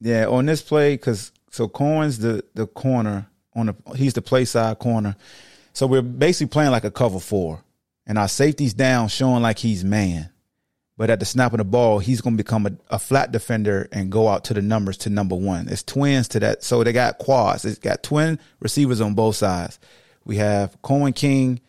Yeah, 0.06 0.28
on 0.28 0.46
this 0.46 0.62
play, 0.62 0.94
because 0.94 1.32
so 1.50 1.68
Coen's 1.68 2.20
the 2.20 2.44
the 2.54 2.68
corner 2.68 3.28
on 3.56 3.66
the 3.66 3.76
he's 3.96 4.14
the 4.14 4.22
play 4.22 4.46
side 4.46 4.78
corner. 4.78 5.16
So 5.74 5.88
we're 5.88 6.04
basically 6.04 6.52
playing 6.52 6.70
like 6.70 6.84
a 6.84 6.92
cover 6.92 7.20
four 7.20 7.64
and 8.06 8.20
our 8.20 8.28
safety's 8.28 8.76
down, 8.76 9.08
showing 9.08 9.42
like 9.42 9.58
he's 9.58 9.84
man. 9.84 10.30
But 10.96 11.10
at 11.10 11.20
the 11.20 11.26
snap 11.26 11.54
of 11.54 11.58
the 11.58 11.64
ball, 11.64 11.98
he's 11.98 12.22
going 12.22 12.38
to 12.38 12.44
become 12.44 12.68
a, 12.68 12.72
a, 12.92 13.00
flat 13.00 13.32
defender 13.32 13.90
and 13.92 14.12
go 14.12 14.28
out 14.28 14.44
to 14.46 14.54
the 14.54 14.62
numbers 14.62 14.98
to 15.00 15.10
number 15.10 15.36
one. 15.36 15.68
It's 15.70 15.82
twins 15.82 16.28
to 16.30 16.40
that. 16.40 16.64
So 16.64 16.84
they 16.84 16.94
got 16.94 17.18
quads. 17.18 17.66
It's 17.66 17.80
got 17.80 18.04
twin 18.04 18.38
receivers 18.60 19.02
on 19.02 19.16
both 19.16 19.38
sides. 19.38 19.80
We 20.24 20.38
have 20.38 20.80
Coen 20.84 21.16
King 21.16 21.62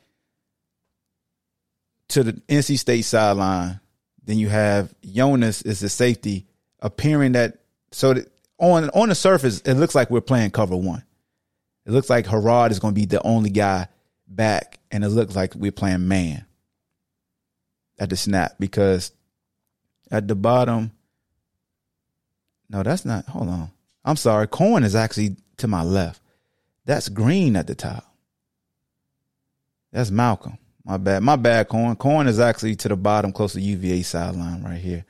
to 2.10 2.22
the 2.22 2.32
NC 2.34 2.78
State 2.78 3.06
sideline. 3.06 3.80
Then 4.22 4.36
you 4.36 4.50
have 4.50 4.94
Jonas 5.00 5.62
is 5.62 5.80
the 5.80 5.88
safety 5.88 6.46
appearing 6.80 7.32
that 7.32 7.62
so 7.96 8.12
that 8.12 8.30
on 8.58 8.90
on 8.90 9.08
the 9.08 9.14
surface 9.14 9.60
it 9.60 9.72
looks 9.74 9.94
like 9.94 10.10
we're 10.10 10.20
playing 10.20 10.50
cover 10.50 10.76
one. 10.76 11.02
It 11.86 11.92
looks 11.92 12.10
like 12.10 12.26
Herard 12.26 12.70
is 12.70 12.78
going 12.78 12.92
to 12.92 13.00
be 13.00 13.06
the 13.06 13.22
only 13.22 13.48
guy 13.48 13.88
back 14.28 14.78
and 14.90 15.02
it 15.02 15.08
looks 15.08 15.34
like 15.34 15.54
we're 15.54 15.72
playing 15.72 16.06
man 16.06 16.44
at 17.98 18.10
the 18.10 18.16
snap 18.16 18.56
because 18.60 19.12
at 20.10 20.28
the 20.28 20.34
bottom, 20.34 20.92
no, 22.68 22.82
that's 22.82 23.06
not. 23.06 23.24
Hold 23.28 23.48
on, 23.48 23.70
I'm 24.04 24.16
sorry, 24.16 24.46
Corn 24.46 24.84
is 24.84 24.94
actually 24.94 25.36
to 25.56 25.66
my 25.66 25.82
left. 25.82 26.20
That's 26.84 27.08
Green 27.08 27.56
at 27.56 27.66
the 27.66 27.74
top. 27.74 28.04
That's 29.90 30.10
Malcolm. 30.10 30.58
My 30.84 30.98
bad. 30.98 31.22
My 31.22 31.36
bad, 31.36 31.68
Corn. 31.68 31.96
Corn 31.96 32.28
is 32.28 32.38
actually 32.38 32.76
to 32.76 32.88
the 32.88 32.96
bottom, 32.96 33.32
close 33.32 33.54
to 33.54 33.60
UVA 33.60 34.02
sideline 34.02 34.62
right 34.62 34.78
here. 34.80 35.06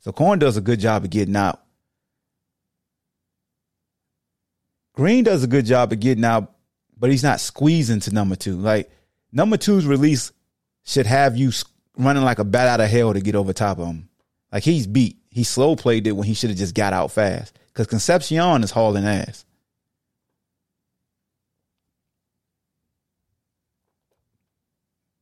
So 0.00 0.12
Corn 0.12 0.38
does 0.38 0.58
a 0.58 0.60
good 0.60 0.78
job 0.78 1.04
of 1.04 1.10
getting 1.10 1.34
out. 1.34 1.62
Green 4.96 5.24
does 5.24 5.44
a 5.44 5.46
good 5.46 5.66
job 5.66 5.92
of 5.92 6.00
getting 6.00 6.24
out, 6.24 6.52
but 6.98 7.10
he's 7.10 7.22
not 7.22 7.38
squeezing 7.38 8.00
to 8.00 8.10
number 8.12 8.34
two. 8.34 8.56
Like 8.56 8.90
number 9.30 9.58
two's 9.58 9.86
release 9.86 10.32
should 10.84 11.06
have 11.06 11.36
you 11.36 11.52
running 11.98 12.24
like 12.24 12.38
a 12.38 12.44
bat 12.44 12.66
out 12.66 12.80
of 12.80 12.88
hell 12.90 13.12
to 13.12 13.20
get 13.20 13.36
over 13.36 13.52
top 13.52 13.78
of 13.78 13.86
him. 13.86 14.08
Like 14.50 14.64
he's 14.64 14.86
beat. 14.86 15.18
He 15.28 15.44
slow 15.44 15.76
played 15.76 16.06
it 16.06 16.12
when 16.12 16.26
he 16.26 16.32
should 16.32 16.48
have 16.48 16.58
just 16.58 16.74
got 16.74 16.94
out 16.94 17.12
fast. 17.12 17.58
Because 17.68 17.86
Concepcion 17.86 18.64
is 18.64 18.70
hauling 18.70 19.04
ass. 19.04 19.44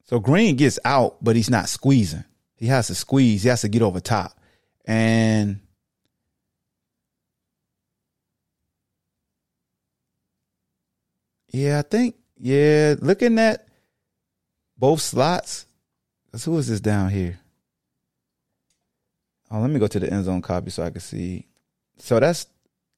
So 0.04 0.20
Green 0.20 0.54
gets 0.54 0.78
out, 0.84 1.16
but 1.20 1.34
he's 1.34 1.50
not 1.50 1.68
squeezing. 1.68 2.24
He 2.54 2.66
has 2.66 2.86
to 2.86 2.94
squeeze. 2.94 3.42
He 3.42 3.48
has 3.48 3.62
to 3.62 3.68
get 3.68 3.82
over 3.82 3.98
top. 3.98 4.38
And 4.84 5.58
yeah, 11.54 11.78
I 11.78 11.82
think, 11.82 12.16
yeah, 12.36 12.96
looking 12.98 13.38
at 13.38 13.68
both 14.76 15.00
slots, 15.00 15.66
who 16.44 16.58
is 16.58 16.66
this 16.66 16.80
down 16.80 17.10
here? 17.10 17.38
Oh, 19.52 19.60
let 19.60 19.70
me 19.70 19.78
go 19.78 19.86
to 19.86 20.00
the 20.00 20.12
end 20.12 20.24
zone 20.24 20.42
copy 20.42 20.70
so 20.70 20.82
I 20.82 20.90
can 20.90 21.00
see. 21.00 21.46
So 21.98 22.18
that's 22.18 22.48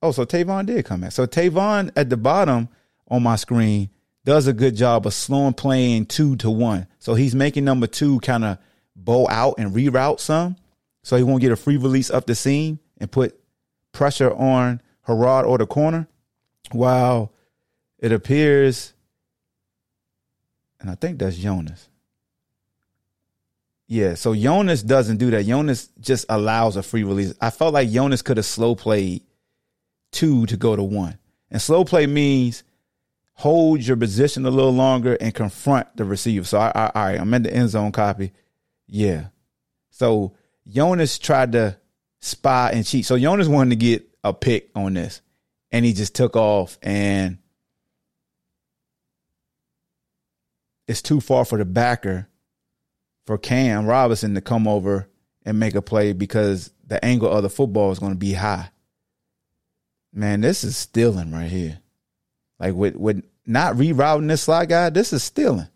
oh, 0.00 0.10
so 0.12 0.24
Tavon 0.24 0.64
did 0.64 0.86
come 0.86 1.04
in. 1.04 1.10
So 1.10 1.26
Tavon 1.26 1.92
at 1.96 2.08
the 2.08 2.16
bottom 2.16 2.70
on 3.08 3.22
my 3.22 3.36
screen 3.36 3.90
does 4.24 4.46
a 4.46 4.54
good 4.54 4.74
job 4.74 5.06
of 5.06 5.12
slowing 5.12 5.52
playing 5.52 6.06
two 6.06 6.36
to 6.36 6.50
one. 6.50 6.86
So 6.98 7.14
he's 7.14 7.34
making 7.34 7.64
number 7.64 7.86
two 7.86 8.20
kind 8.20 8.42
of 8.42 8.58
bow 8.94 9.28
out 9.28 9.56
and 9.58 9.74
reroute 9.74 10.18
some. 10.18 10.56
So 11.02 11.16
he 11.18 11.22
won't 11.22 11.42
get 11.42 11.52
a 11.52 11.56
free 11.56 11.76
release 11.76 12.10
up 12.10 12.24
the 12.24 12.34
seam 12.34 12.80
and 12.96 13.12
put 13.12 13.38
pressure 13.92 14.32
on 14.32 14.80
Harrod 15.02 15.44
or 15.44 15.58
the 15.58 15.66
corner. 15.66 16.08
While 16.72 17.34
it 17.98 18.12
appears, 18.12 18.92
and 20.80 20.90
I 20.90 20.94
think 20.94 21.18
that's 21.18 21.36
Jonas. 21.36 21.88
Yeah, 23.88 24.14
so 24.14 24.34
Jonas 24.34 24.82
doesn't 24.82 25.18
do 25.18 25.30
that. 25.30 25.46
Jonas 25.46 25.88
just 26.00 26.26
allows 26.28 26.76
a 26.76 26.82
free 26.82 27.04
release. 27.04 27.34
I 27.40 27.50
felt 27.50 27.74
like 27.74 27.90
Jonas 27.90 28.22
could 28.22 28.36
have 28.36 28.46
slow 28.46 28.74
played 28.74 29.22
two 30.10 30.46
to 30.46 30.56
go 30.56 30.74
to 30.74 30.82
one. 30.82 31.18
And 31.50 31.62
slow 31.62 31.84
play 31.84 32.06
means 32.06 32.64
hold 33.34 33.82
your 33.82 33.96
position 33.96 34.44
a 34.44 34.50
little 34.50 34.72
longer 34.72 35.16
and 35.20 35.32
confront 35.32 35.96
the 35.96 36.04
receiver. 36.04 36.44
So, 36.44 36.58
I, 36.58 36.72
I, 36.74 36.86
all 36.86 37.04
right, 37.04 37.20
I'm 37.20 37.32
in 37.34 37.44
the 37.44 37.54
end 37.54 37.68
zone 37.68 37.92
copy. 37.92 38.32
Yeah. 38.88 39.26
So 39.90 40.34
Jonas 40.66 41.18
tried 41.18 41.52
to 41.52 41.78
spy 42.20 42.70
and 42.72 42.84
cheat. 42.84 43.06
So 43.06 43.18
Jonas 43.18 43.46
wanted 43.48 43.70
to 43.70 43.76
get 43.76 44.08
a 44.24 44.32
pick 44.32 44.70
on 44.74 44.94
this, 44.94 45.20
and 45.70 45.84
he 45.84 45.92
just 45.92 46.14
took 46.14 46.34
off, 46.34 46.78
and 46.82 47.38
it's 50.88 51.02
too 51.02 51.20
far 51.20 51.44
for 51.44 51.58
the 51.58 51.64
backer 51.64 52.28
for 53.26 53.38
Kam 53.38 53.86
Robinson 53.86 54.34
to 54.34 54.40
come 54.40 54.68
over 54.68 55.08
and 55.44 55.58
make 55.58 55.74
a 55.74 55.82
play 55.82 56.12
because 56.12 56.72
the 56.86 57.04
angle 57.04 57.30
of 57.30 57.42
the 57.42 57.50
football 57.50 57.90
is 57.90 57.98
going 57.98 58.12
to 58.12 58.18
be 58.18 58.32
high. 58.32 58.70
Man, 60.12 60.40
this 60.40 60.64
is 60.64 60.76
stealing 60.76 61.32
right 61.32 61.50
here. 61.50 61.80
Like 62.58 62.74
with 62.74 62.96
with 62.96 63.24
not 63.44 63.74
rerouting 63.74 64.28
this 64.28 64.42
slot 64.42 64.68
guy, 64.68 64.90
this 64.90 65.12
is 65.12 65.22
stealing. 65.22 65.68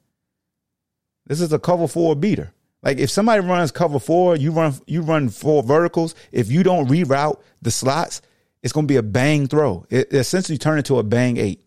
This 1.27 1.41
is 1.41 1.53
a 1.53 1.59
cover 1.59 1.87
four 1.87 2.17
beater. 2.17 2.53
Like 2.83 2.99
if 2.99 3.11
somebody 3.11 3.47
runs 3.47 3.71
cover 3.71 3.99
four, 3.99 4.37
you 4.37 4.53
run 4.53 4.75
you 4.87 5.03
run 5.03 5.29
four 5.29 5.63
verticals. 5.63 6.15
If 6.33 6.51
you 6.51 6.63
don't 6.63 6.89
reroute 6.89 7.41
the 7.61 7.71
slots, 7.71 8.23
it's 8.63 8.73
going 8.73 8.87
to 8.87 8.93
be 8.93 8.97
a 8.97 9.03
bang 9.03 9.47
throw. 9.47 9.87
It, 9.91 10.13
it 10.13 10.15
essentially 10.15 10.59
turned 10.59 10.79
into 10.79 10.99
a 10.99 11.03
bang 11.03 11.37
eight. 11.37 11.63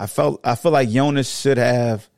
I 0.00 0.06
felt 0.06 0.40
I 0.42 0.54
feel 0.54 0.72
like 0.72 0.88
Jonas 0.88 1.28
should 1.28 1.58
have 1.58 2.08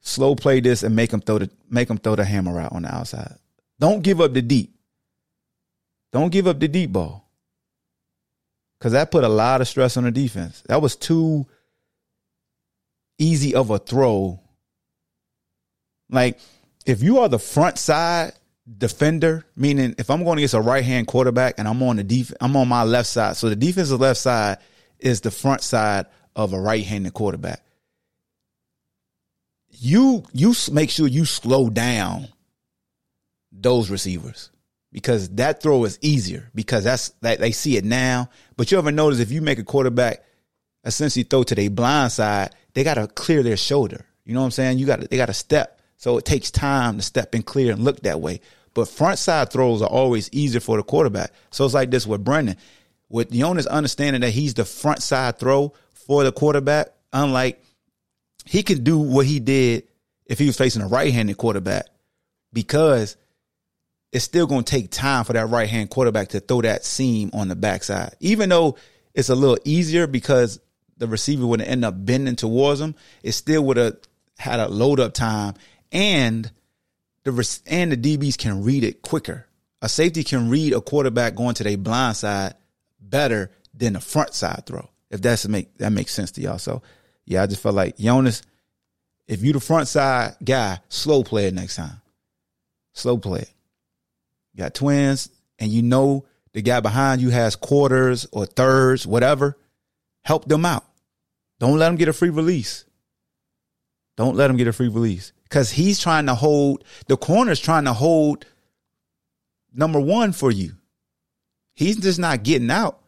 slow 0.00 0.36
play 0.36 0.60
this 0.60 0.84
and 0.84 0.94
make 0.94 1.12
him 1.12 1.20
throw 1.20 1.40
the 1.40 1.50
make 1.68 1.90
him 1.90 1.98
throw 1.98 2.14
the 2.14 2.24
hammer 2.24 2.60
out 2.60 2.70
on 2.70 2.82
the 2.82 2.94
outside. 2.94 3.34
Don't 3.80 4.02
give 4.02 4.20
up 4.20 4.32
the 4.32 4.42
deep. 4.42 4.78
Don't 6.12 6.30
give 6.30 6.46
up 6.46 6.60
the 6.60 6.68
deep 6.68 6.92
ball. 6.92 7.28
Cause 8.80 8.92
that 8.92 9.10
put 9.10 9.24
a 9.24 9.28
lot 9.28 9.60
of 9.60 9.66
stress 9.66 9.96
on 9.96 10.04
the 10.04 10.12
defense. 10.12 10.62
That 10.68 10.80
was 10.80 10.94
too 10.94 11.46
easy 13.18 13.56
of 13.56 13.70
a 13.70 13.78
throw. 13.78 14.38
Like 16.08 16.38
if 16.86 17.02
you 17.02 17.18
are 17.18 17.28
the 17.28 17.40
front 17.40 17.76
side 17.76 18.34
defender, 18.78 19.44
meaning 19.56 19.96
if 19.98 20.10
I'm 20.10 20.22
going 20.22 20.38
against 20.38 20.54
a 20.54 20.60
right 20.60 20.84
hand 20.84 21.08
quarterback 21.08 21.56
and 21.58 21.66
I'm 21.66 21.82
on 21.82 21.96
the 21.96 22.04
def- 22.04 22.34
I'm 22.40 22.56
on 22.56 22.68
my 22.68 22.84
left 22.84 23.08
side. 23.08 23.36
So 23.36 23.48
the 23.48 23.56
defensive 23.56 24.00
left 24.00 24.20
side 24.20 24.58
is 24.98 25.20
the 25.20 25.30
front 25.30 25.62
side 25.62 26.06
of 26.34 26.52
a 26.52 26.60
right 26.60 26.84
handed 26.84 27.14
quarterback 27.14 27.62
you 29.78 30.24
you 30.32 30.54
make 30.72 30.90
sure 30.90 31.06
you 31.06 31.24
slow 31.24 31.68
down 31.68 32.28
those 33.52 33.90
receivers 33.90 34.50
because 34.92 35.28
that 35.30 35.62
throw 35.62 35.84
is 35.84 35.98
easier 36.00 36.50
because 36.54 36.84
that's 36.84 37.10
that 37.20 37.38
they 37.40 37.52
see 37.52 37.76
it 37.76 37.84
now. 37.84 38.30
But 38.56 38.70
you 38.70 38.78
ever 38.78 38.92
notice 38.92 39.20
if 39.20 39.30
you 39.30 39.42
make 39.42 39.58
a 39.58 39.64
quarterback 39.64 40.24
essentially 40.84 41.24
throw 41.24 41.42
to 41.44 41.54
their 41.54 41.70
blind 41.70 42.12
side, 42.12 42.54
they 42.74 42.84
got 42.84 42.94
to 42.94 43.06
clear 43.06 43.42
their 43.42 43.56
shoulder. 43.56 44.06
You 44.24 44.34
know 44.34 44.40
what 44.40 44.46
I'm 44.46 44.52
saying? 44.52 44.78
You 44.78 44.86
got 44.86 45.08
they 45.10 45.16
got 45.16 45.26
to 45.26 45.34
step, 45.34 45.80
so 45.96 46.16
it 46.18 46.24
takes 46.24 46.50
time 46.50 46.96
to 46.96 47.02
step 47.02 47.34
and 47.34 47.44
clear 47.44 47.72
and 47.72 47.84
look 47.84 48.00
that 48.00 48.20
way. 48.20 48.40
But 48.74 48.88
front 48.88 49.18
side 49.18 49.50
throws 49.50 49.80
are 49.80 49.88
always 49.88 50.28
easier 50.32 50.60
for 50.60 50.76
the 50.76 50.82
quarterback. 50.82 51.32
So 51.50 51.64
it's 51.64 51.72
like 51.72 51.90
this 51.90 52.06
with 52.06 52.24
Brennan, 52.24 52.56
with 53.08 53.30
Jonas 53.30 53.66
understanding 53.66 54.22
that 54.22 54.30
he's 54.30 54.54
the 54.54 54.64
front 54.64 55.02
side 55.02 55.38
throw 55.38 55.72
for 56.06 56.24
the 56.24 56.32
quarterback, 56.32 56.88
unlike 57.12 57.62
he 58.44 58.62
could 58.62 58.84
do 58.84 58.98
what 58.98 59.26
he 59.26 59.40
did 59.40 59.84
if 60.26 60.38
he 60.38 60.46
was 60.46 60.56
facing 60.56 60.82
a 60.82 60.88
right-handed 60.88 61.36
quarterback 61.36 61.86
because 62.52 63.16
it's 64.12 64.24
still 64.24 64.46
going 64.46 64.64
to 64.64 64.70
take 64.70 64.90
time 64.90 65.24
for 65.24 65.32
that 65.32 65.48
right-hand 65.48 65.90
quarterback 65.90 66.28
to 66.28 66.40
throw 66.40 66.62
that 66.62 66.84
seam 66.84 67.30
on 67.32 67.48
the 67.48 67.56
backside. 67.56 68.14
Even 68.20 68.48
though 68.48 68.76
it's 69.14 69.28
a 69.28 69.34
little 69.34 69.58
easier 69.64 70.06
because 70.06 70.60
the 70.96 71.06
receiver 71.06 71.46
would 71.46 71.60
end 71.60 71.84
up 71.84 71.94
bending 71.96 72.36
towards 72.36 72.80
him, 72.80 72.94
it 73.22 73.32
still 73.32 73.64
would 73.64 73.76
have 73.76 73.96
had 74.38 74.60
a 74.60 74.68
load 74.68 75.00
up 75.00 75.12
time 75.12 75.54
and 75.92 76.50
the 77.24 77.60
and 77.66 77.92
the 77.92 77.96
DBs 77.96 78.38
can 78.38 78.62
read 78.62 78.84
it 78.84 79.02
quicker. 79.02 79.46
A 79.82 79.88
safety 79.88 80.24
can 80.24 80.48
read 80.48 80.72
a 80.72 80.80
quarterback 80.80 81.34
going 81.34 81.54
to 81.54 81.64
their 81.64 81.76
blind 81.76 82.16
side 82.16 82.54
better 83.08 83.50
than 83.74 83.96
a 83.96 84.00
front 84.00 84.34
side 84.34 84.64
throw. 84.66 84.88
If 85.10 85.22
that's 85.22 85.46
make 85.46 85.76
that 85.78 85.92
makes 85.92 86.12
sense 86.12 86.32
to 86.32 86.40
y'all. 86.40 86.58
So 86.58 86.82
yeah, 87.24 87.42
I 87.42 87.46
just 87.46 87.62
felt 87.62 87.74
like 87.74 87.96
Jonas, 87.96 88.42
if 89.26 89.42
you 89.42 89.52
the 89.52 89.60
front 89.60 89.88
side 89.88 90.36
guy, 90.44 90.78
slow 90.88 91.22
play 91.22 91.46
it 91.46 91.54
next 91.54 91.76
time. 91.76 92.00
Slow 92.92 93.18
play 93.18 93.40
it. 93.40 93.50
You 94.54 94.62
got 94.62 94.74
twins, 94.74 95.28
and 95.58 95.70
you 95.70 95.82
know 95.82 96.24
the 96.52 96.62
guy 96.62 96.80
behind 96.80 97.20
you 97.20 97.30
has 97.30 97.56
quarters 97.56 98.26
or 98.32 98.46
thirds, 98.46 99.06
whatever. 99.06 99.56
Help 100.22 100.46
them 100.46 100.64
out. 100.64 100.84
Don't 101.60 101.78
let 101.78 101.88
them 101.88 101.96
get 101.96 102.08
a 102.08 102.12
free 102.12 102.30
release. 102.30 102.84
Don't 104.16 104.36
let 104.36 104.50
him 104.50 104.56
get 104.56 104.66
a 104.66 104.72
free 104.72 104.88
release. 104.88 105.32
Because 105.44 105.70
he's 105.70 106.00
trying 106.00 106.26
to 106.26 106.34
hold, 106.34 106.84
the 107.06 107.16
corner's 107.16 107.60
trying 107.60 107.84
to 107.84 107.92
hold 107.92 108.46
number 109.72 110.00
one 110.00 110.32
for 110.32 110.50
you. 110.50 110.72
He's 111.76 111.98
just 111.98 112.18
not 112.18 112.42
getting 112.42 112.70
out. 112.70 112.98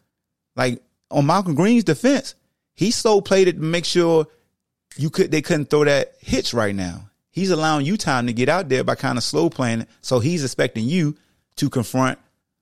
Like 0.54 0.82
on 1.10 1.26
Malcolm 1.26 1.54
Green's 1.54 1.84
defense, 1.84 2.36
he 2.74 2.92
slow 2.92 3.20
played 3.20 3.48
it 3.48 3.54
to 3.54 3.62
make 3.62 3.86
sure 3.86 4.26
you 4.96 5.10
could 5.10 5.32
they 5.32 5.42
couldn't 5.42 5.70
throw 5.70 5.84
that 5.84 6.14
hitch 6.20 6.54
right 6.54 6.74
now. 6.74 7.10
He's 7.30 7.50
allowing 7.50 7.86
you 7.86 7.96
time 7.96 8.26
to 8.26 8.32
get 8.32 8.48
out 8.48 8.68
there 8.68 8.84
by 8.84 8.94
kind 8.94 9.16
of 9.16 9.24
slow 9.24 9.48
playing 9.48 9.82
it. 9.82 9.88
So 10.02 10.20
he's 10.20 10.44
expecting 10.44 10.84
you 10.84 11.16
to 11.56 11.70
confront 11.70 12.18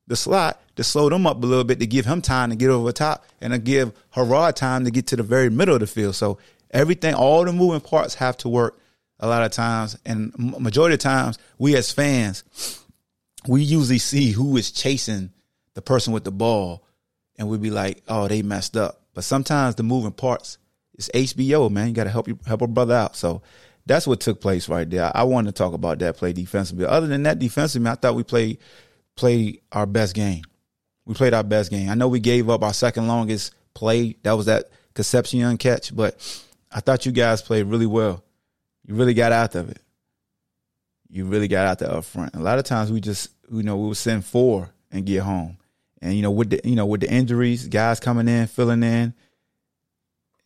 the 0.07 0.17
slot 0.17 0.63
to 0.77 0.85
slow 0.85 1.09
them 1.09 1.27
up 1.27 1.43
a 1.43 1.47
little 1.47 1.65
bit 1.65 1.81
to 1.81 1.87
give 1.87 2.07
him 2.07 2.23
time 2.23 2.51
to 2.51 2.57
get 2.57 2.71
over 2.71 2.93
top 2.93 3.25
and 3.41 3.53
to 3.53 3.59
give 3.59 3.93
Harrod 4.11 4.55
time 4.55 4.85
to 4.85 4.91
get 4.91 5.09
to 5.09 5.17
the 5.17 5.23
very 5.23 5.51
middle 5.51 5.75
of 5.75 5.81
the 5.81 5.87
field. 5.87 6.15
So 6.15 6.39
everything, 6.71 7.15
all 7.15 7.45
the 7.45 7.53
moving 7.53 7.81
parts 7.81 8.15
have 8.17 8.37
to 8.39 8.49
work 8.49 8.79
a 9.19 9.27
lot 9.27 9.43
of 9.43 9.51
times. 9.51 9.99
And 10.07 10.33
majority 10.39 10.95
of 10.95 11.01
times, 11.01 11.39
we 11.59 11.75
as 11.75 11.91
fans, 11.91 12.45
we 13.49 13.63
usually 13.63 13.99
see 13.99 14.31
who 14.31 14.57
is 14.57 14.71
chasing 14.71 15.33
the 15.77 15.83
person 15.83 16.15
with 16.15 16.25
the 16.25 16.33
ball 16.33 16.83
and 17.39 17.49
we'd 17.49 17.61
be 17.61 17.71
like, 17.71 18.03
oh, 18.09 18.27
they 18.27 18.41
messed 18.41 18.79
up. 18.79 19.03
But 19.13 19.25
sometimes 19.25 19.75
the 19.75 19.83
moving 19.83 20.11
parts 20.11 20.57
is 20.95 21.11
HBO, 21.15 21.71
man. 21.71 21.89
You 21.89 21.93
got 21.93 22.05
to 22.05 22.11
help 22.11 22.27
you 22.27 22.39
help 22.47 22.63
a 22.63 22.67
brother 22.67 22.95
out. 22.95 23.15
So 23.15 23.43
that's 23.85 24.07
what 24.07 24.21
took 24.21 24.41
place 24.41 24.71
right 24.71 24.89
there. 24.89 25.13
I 25.15 25.25
wanted 25.25 25.55
to 25.55 25.59
talk 25.59 25.75
about 25.75 25.99
that 25.99 26.17
play 26.17 26.33
defensively. 26.33 26.87
Other 26.87 27.07
than 27.07 27.25
that, 27.25 27.39
defensively, 27.39 27.91
I 27.91 27.95
thought 27.95 28.15
we 28.15 28.25
played 28.25 28.59
played 29.17 29.61
our 29.71 29.85
best 29.85 30.15
game. 30.15 30.45
We 31.05 31.15
played 31.15 31.35
our 31.35 31.45
best 31.45 31.71
game. 31.71 31.91
I 31.91 31.95
know 31.95 32.09
we 32.09 32.21
gave 32.21 32.49
up 32.49 32.63
our 32.63 32.73
second 32.73 33.07
longest 33.07 33.55
play. 33.75 34.17
That 34.23 34.33
was 34.33 34.47
that 34.47 34.71
Concepcion 34.95 35.59
catch, 35.59 35.95
but 35.95 36.17
I 36.73 36.81
thought 36.81 37.05
you 37.05 37.13
guys 37.13 37.43
played 37.43 37.67
really 37.67 37.87
well. 37.87 38.25
You 38.87 38.95
really 38.95 39.15
got 39.15 39.31
out 39.31 39.55
of 39.55 39.69
it. 39.69 39.83
You 41.11 41.27
really 41.27 41.49
got 41.49 41.67
out 41.67 41.79
there 41.81 41.93
up 41.93 42.07
front. 42.07 42.35
A 42.35 42.41
lot 42.41 42.59
of 42.59 42.65
times 42.65 42.91
we 42.91 43.03
just, 43.03 43.31
you 43.53 43.63
know, 43.63 43.77
we 43.77 43.89
would 43.89 43.97
send 43.99 44.25
four 44.25 44.71
and 44.91 45.05
get 45.05 45.23
home. 45.23 45.59
And 46.07 46.15
you 46.15 46.23
know, 46.23 46.31
with 46.31 46.51
the 46.51 46.61
you 46.63 46.77
know 46.77 46.87
with 46.87 47.01
the 47.01 47.11
injuries, 47.11 47.67
guys 47.67 47.99
coming 47.99 48.29
in, 48.29 48.47
filling 48.47 48.85
in, 48.85 49.13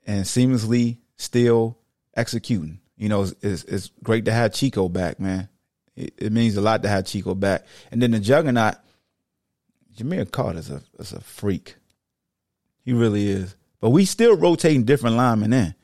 and 0.06 0.24
seamlessly 0.24 0.96
still 1.16 1.78
executing. 2.16 2.80
You 2.96 3.10
know, 3.10 3.22
it's, 3.22 3.34
it's, 3.42 3.64
it's 3.64 3.90
great 4.02 4.24
to 4.24 4.32
have 4.32 4.54
Chico 4.54 4.88
back, 4.88 5.20
man. 5.20 5.50
It, 5.96 6.14
it, 6.16 6.32
means 6.32 6.56
a 6.56 6.62
lot 6.62 6.82
to 6.82 6.88
have 6.88 7.04
Chico 7.04 7.34
back. 7.34 7.66
And 7.90 8.00
then 8.00 8.10
the 8.10 8.20
juggernaut, 8.20 8.76
Jahmeer 9.96 10.24
Carter's 10.30 10.70
a, 10.70 10.80
is 10.98 11.12
a 11.12 11.20
freak. 11.20 11.76
He 12.82 12.94
really 12.94 13.28
is. 13.28 13.54
But 13.80 13.90
we 13.90 14.06
still 14.06 14.36
rotating 14.36 14.84
different 14.84 15.16
linemen 15.16 15.52
in, 15.52 15.74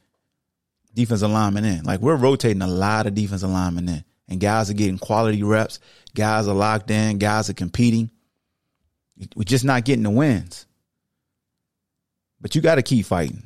defensive 0.95 1.31
linemen 1.31 1.67
in. 1.67 1.85
Like 1.85 2.01
we're 2.01 2.17
rotating 2.17 2.63
a 2.63 2.67
lot 2.67 3.07
of 3.07 3.15
defensive 3.15 3.51
linemen 3.51 3.91
in, 3.91 4.05
and 4.27 4.41
guys 4.41 4.71
are 4.71 4.75
getting 4.75 4.99
quality 4.99 5.43
reps. 5.43 5.81
Guys 6.15 6.49
are 6.49 6.55
locked 6.55 6.91
in. 6.91 7.19
Guys 7.19 7.51
are 7.51 7.55
competing. 7.55 8.11
We're 9.35 9.45
just 9.45 9.65
not 9.65 9.85
getting 9.85 10.03
the 10.03 10.11
wins. 10.11 10.67
But 12.41 12.55
you 12.55 12.61
got 12.61 12.75
to 12.77 12.83
keep 12.83 13.07
fighting 13.07 13.43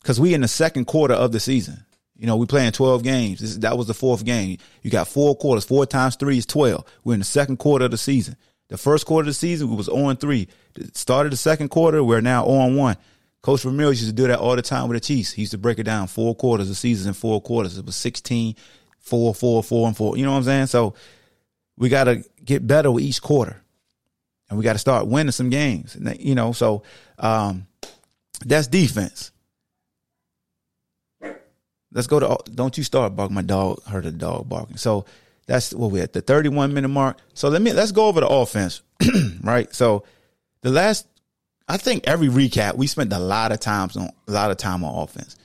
because 0.00 0.20
we 0.20 0.34
in 0.34 0.40
the 0.40 0.48
second 0.48 0.86
quarter 0.86 1.14
of 1.14 1.32
the 1.32 1.40
season. 1.40 1.84
You 2.16 2.26
know, 2.26 2.36
we 2.36 2.46
playing 2.46 2.72
12 2.72 3.04
games. 3.04 3.40
This, 3.40 3.56
that 3.58 3.78
was 3.78 3.86
the 3.86 3.94
fourth 3.94 4.24
game. 4.24 4.58
You 4.82 4.90
got 4.90 5.06
four 5.06 5.36
quarters. 5.36 5.64
Four 5.64 5.86
times 5.86 6.16
three 6.16 6.38
is 6.38 6.46
12. 6.46 6.84
We're 7.04 7.14
in 7.14 7.20
the 7.20 7.24
second 7.24 7.58
quarter 7.58 7.84
of 7.84 7.92
the 7.92 7.98
season. 7.98 8.36
The 8.68 8.76
first 8.76 9.06
quarter 9.06 9.22
of 9.22 9.26
the 9.28 9.34
season, 9.34 9.70
we 9.70 9.76
was 9.76 9.88
on 9.88 10.16
3. 10.16 10.48
The 10.74 10.90
start 10.94 11.26
of 11.26 11.30
the 11.30 11.36
second 11.36 11.68
quarter, 11.68 12.02
we're 12.04 12.20
now 12.20 12.44
on 12.44 12.76
1. 12.76 12.96
Coach 13.40 13.64
Ramirez 13.64 14.02
used 14.02 14.14
to 14.14 14.22
do 14.22 14.26
that 14.26 14.40
all 14.40 14.56
the 14.56 14.62
time 14.62 14.88
with 14.88 14.96
the 14.96 15.00
Chiefs. 15.00 15.32
He 15.32 15.42
used 15.42 15.52
to 15.52 15.58
break 15.58 15.78
it 15.78 15.84
down 15.84 16.08
four 16.08 16.34
quarters 16.34 16.68
of 16.68 16.76
season 16.76 17.08
in 17.08 17.14
four 17.14 17.40
quarters. 17.40 17.78
It 17.78 17.86
was 17.86 17.96
16, 17.96 18.56
4, 18.98 19.34
4, 19.34 19.62
4, 19.62 19.86
and 19.86 19.96
4. 19.96 20.16
You 20.16 20.24
know 20.24 20.32
what 20.32 20.38
I'm 20.38 20.44
saying? 20.44 20.66
So 20.66 20.94
we 21.76 21.88
got 21.88 22.04
to 22.04 22.24
get 22.44 22.66
better 22.66 22.90
with 22.90 23.04
each 23.04 23.22
quarter. 23.22 23.62
And 24.48 24.58
we 24.58 24.64
got 24.64 24.72
to 24.74 24.78
start 24.78 25.06
winning 25.06 25.32
some 25.32 25.50
games. 25.50 25.96
You 26.18 26.34
know, 26.34 26.52
so 26.52 26.82
um, 27.18 27.66
that's 28.44 28.66
defense. 28.66 29.32
Let's 31.92 32.06
go 32.06 32.20
to. 32.20 32.38
Don't 32.52 32.76
you 32.76 32.84
start 32.84 33.16
barking? 33.16 33.34
My 33.34 33.42
dog 33.42 33.82
heard 33.84 34.06
a 34.06 34.12
dog 34.12 34.48
barking. 34.48 34.76
So 34.76 35.06
that's 35.46 35.72
what 35.72 35.90
we 35.90 36.00
at 36.00 36.12
the 36.12 36.20
31 36.20 36.74
minute 36.74 36.88
mark. 36.88 37.18
So 37.34 37.48
let 37.48 37.62
me 37.62 37.72
let's 37.72 37.92
go 37.92 38.06
over 38.06 38.20
the 38.20 38.28
offense, 38.28 38.82
right? 39.42 39.74
So 39.74 40.04
the 40.60 40.70
last, 40.70 41.06
I 41.66 41.78
think 41.78 42.06
every 42.06 42.28
recap 42.28 42.76
we 42.76 42.86
spent 42.86 43.12
a 43.12 43.18
lot 43.18 43.52
of 43.52 43.60
times 43.60 43.96
on 43.96 44.10
a 44.28 44.32
lot 44.32 44.50
of 44.50 44.58
time 44.58 44.84
on 44.84 45.02
offense. 45.02 45.36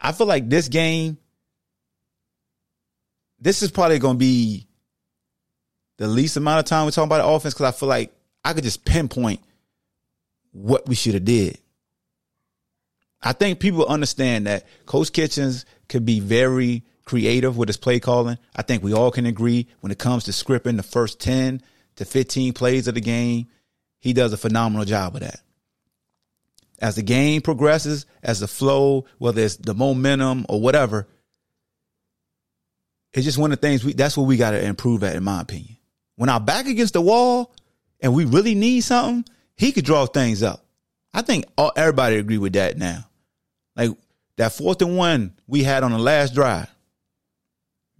I 0.00 0.12
feel 0.12 0.26
like 0.26 0.48
this 0.48 0.68
game, 0.68 1.18
this 3.38 3.62
is 3.62 3.70
probably 3.70 4.00
going 4.00 4.16
to 4.16 4.18
be 4.18 4.66
the 5.98 6.08
least 6.08 6.36
amount 6.36 6.60
of 6.60 6.64
time 6.64 6.84
we're 6.84 6.90
talking 6.90 7.08
about 7.08 7.18
the 7.18 7.28
offense 7.28 7.54
because 7.54 7.74
I 7.74 7.78
feel 7.78 7.88
like 7.88 8.14
I 8.44 8.52
could 8.52 8.64
just 8.64 8.84
pinpoint 8.84 9.40
what 10.52 10.88
we 10.88 10.94
should 10.94 11.14
have 11.14 11.24
did. 11.24 11.58
I 13.22 13.32
think 13.32 13.58
people 13.58 13.86
understand 13.86 14.46
that 14.46 14.66
Coach 14.86 15.12
Kitchings 15.12 15.64
could 15.88 16.04
be 16.04 16.20
very 16.20 16.84
creative 17.04 17.56
with 17.56 17.68
his 17.68 17.76
play 17.76 18.00
calling. 18.00 18.38
I 18.54 18.62
think 18.62 18.82
we 18.82 18.92
all 18.92 19.10
can 19.10 19.26
agree 19.26 19.68
when 19.80 19.92
it 19.92 19.98
comes 19.98 20.24
to 20.24 20.30
scripting 20.30 20.76
the 20.76 20.82
first 20.82 21.20
10 21.20 21.62
to 21.96 22.04
15 22.04 22.52
plays 22.52 22.88
of 22.88 22.94
the 22.94 23.00
game, 23.00 23.46
he 23.98 24.12
does 24.12 24.32
a 24.32 24.36
phenomenal 24.36 24.84
job 24.84 25.14
of 25.14 25.20
that. 25.22 25.40
As 26.80 26.96
the 26.96 27.02
game 27.02 27.40
progresses, 27.40 28.04
as 28.22 28.40
the 28.40 28.48
flow, 28.48 29.06
whether 29.18 29.40
it's 29.40 29.56
the 29.56 29.74
momentum 29.74 30.44
or 30.48 30.60
whatever, 30.60 31.06
it's 33.12 33.24
just 33.24 33.38
one 33.38 33.52
of 33.52 33.60
the 33.60 33.66
things 33.66 33.84
we 33.84 33.92
that's 33.92 34.16
what 34.16 34.26
we 34.26 34.36
got 34.36 34.50
to 34.50 34.62
improve 34.62 35.04
at, 35.04 35.14
in 35.14 35.22
my 35.22 35.40
opinion. 35.40 35.73
When 36.16 36.28
our 36.28 36.40
back 36.40 36.66
against 36.66 36.94
the 36.94 37.00
wall 37.00 37.52
and 38.00 38.14
we 38.14 38.24
really 38.24 38.54
need 38.54 38.82
something, 38.82 39.24
he 39.56 39.72
could 39.72 39.84
draw 39.84 40.06
things 40.06 40.42
up. 40.42 40.64
I 41.12 41.22
think 41.22 41.44
all, 41.56 41.72
everybody 41.76 42.16
agree 42.16 42.38
with 42.38 42.54
that 42.54 42.76
now. 42.76 43.04
Like 43.76 43.90
that 44.36 44.52
fourth 44.52 44.82
and 44.82 44.96
one 44.96 45.32
we 45.46 45.62
had 45.62 45.82
on 45.82 45.92
the 45.92 45.98
last 45.98 46.34
drive. 46.34 46.68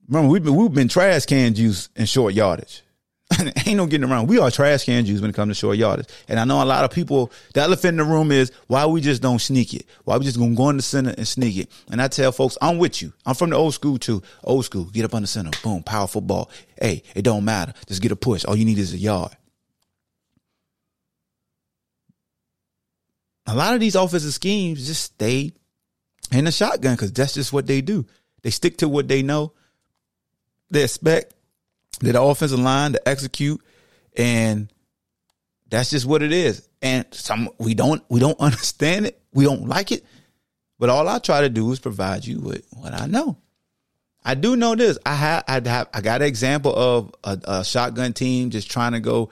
Remember, 0.08 0.30
we've 0.30 0.44
been 0.44 0.54
we've 0.54 0.72
been 0.72 0.88
trash 0.88 1.26
can 1.26 1.54
juice 1.54 1.88
in 1.96 2.06
short 2.06 2.34
yardage. 2.34 2.82
Ain't 3.66 3.76
no 3.76 3.86
getting 3.86 4.08
around. 4.08 4.28
We 4.28 4.38
are 4.38 4.50
trash 4.50 4.84
can 4.84 5.04
Jews 5.04 5.20
when 5.20 5.30
it 5.30 5.34
comes 5.34 5.50
to 5.50 5.54
short 5.54 5.76
yardage. 5.76 6.08
And 6.28 6.38
I 6.38 6.44
know 6.44 6.62
a 6.62 6.64
lot 6.64 6.84
of 6.84 6.90
people, 6.90 7.32
the 7.54 7.60
elephant 7.60 7.98
in 8.00 8.06
the 8.06 8.12
room 8.12 8.30
is 8.32 8.52
why 8.66 8.86
we 8.86 9.00
just 9.00 9.22
don't 9.22 9.38
sneak 9.38 9.74
it. 9.74 9.86
Why 10.04 10.16
we 10.16 10.24
just 10.24 10.38
gonna 10.38 10.54
go 10.54 10.68
in 10.68 10.76
the 10.76 10.82
center 10.82 11.14
and 11.16 11.26
sneak 11.26 11.56
it. 11.56 11.70
And 11.90 12.00
I 12.00 12.08
tell 12.08 12.32
folks, 12.32 12.58
I'm 12.60 12.78
with 12.78 13.02
you. 13.02 13.12
I'm 13.26 13.34
from 13.34 13.50
the 13.50 13.56
old 13.56 13.74
school 13.74 13.98
too. 13.98 14.22
Old 14.42 14.64
school. 14.64 14.84
Get 14.84 15.04
up 15.04 15.14
on 15.14 15.22
the 15.22 15.28
center. 15.28 15.50
Boom. 15.62 15.82
Powerful 15.82 16.20
ball. 16.20 16.50
Hey, 16.80 17.02
it 17.14 17.22
don't 17.22 17.44
matter. 17.44 17.72
Just 17.86 18.02
get 18.02 18.12
a 18.12 18.16
push. 18.16 18.44
All 18.44 18.56
you 18.56 18.64
need 18.64 18.78
is 18.78 18.92
a 18.92 18.98
yard. 18.98 19.36
A 23.46 23.54
lot 23.54 23.74
of 23.74 23.80
these 23.80 23.94
offensive 23.94 24.32
schemes 24.32 24.86
just 24.86 25.02
stay 25.02 25.52
in 26.32 26.44
the 26.46 26.52
shotgun 26.52 26.94
because 26.94 27.12
that's 27.12 27.34
just 27.34 27.52
what 27.52 27.66
they 27.66 27.80
do. 27.80 28.06
They 28.42 28.50
stick 28.50 28.78
to 28.78 28.88
what 28.88 29.08
they 29.08 29.22
know. 29.22 29.52
They 30.70 30.84
expect 30.84 31.34
the 32.12 32.22
offensive 32.22 32.58
line 32.58 32.92
to 32.92 33.08
execute, 33.08 33.60
and 34.16 34.72
that's 35.68 35.90
just 35.90 36.06
what 36.06 36.22
it 36.22 36.32
is. 36.32 36.68
And 36.82 37.06
some 37.12 37.50
we 37.58 37.74
don't 37.74 38.02
we 38.08 38.20
don't 38.20 38.38
understand 38.40 39.06
it. 39.06 39.20
We 39.32 39.44
don't 39.44 39.66
like 39.66 39.92
it. 39.92 40.04
But 40.78 40.90
all 40.90 41.08
I 41.08 41.18
try 41.18 41.42
to 41.42 41.48
do 41.48 41.70
is 41.72 41.78
provide 41.78 42.26
you 42.26 42.40
with 42.40 42.66
what 42.72 42.92
I 42.92 43.06
know. 43.06 43.38
I 44.24 44.34
do 44.34 44.56
know 44.56 44.74
this. 44.74 44.98
I 45.04 45.14
have 45.14 45.44
I 45.46 45.60
have 45.68 45.88
I 45.92 46.00
got 46.00 46.22
an 46.22 46.28
example 46.28 46.74
of 46.74 47.14
a, 47.24 47.38
a 47.44 47.64
shotgun 47.64 48.12
team 48.12 48.50
just 48.50 48.70
trying 48.70 48.92
to 48.92 49.00
go 49.00 49.30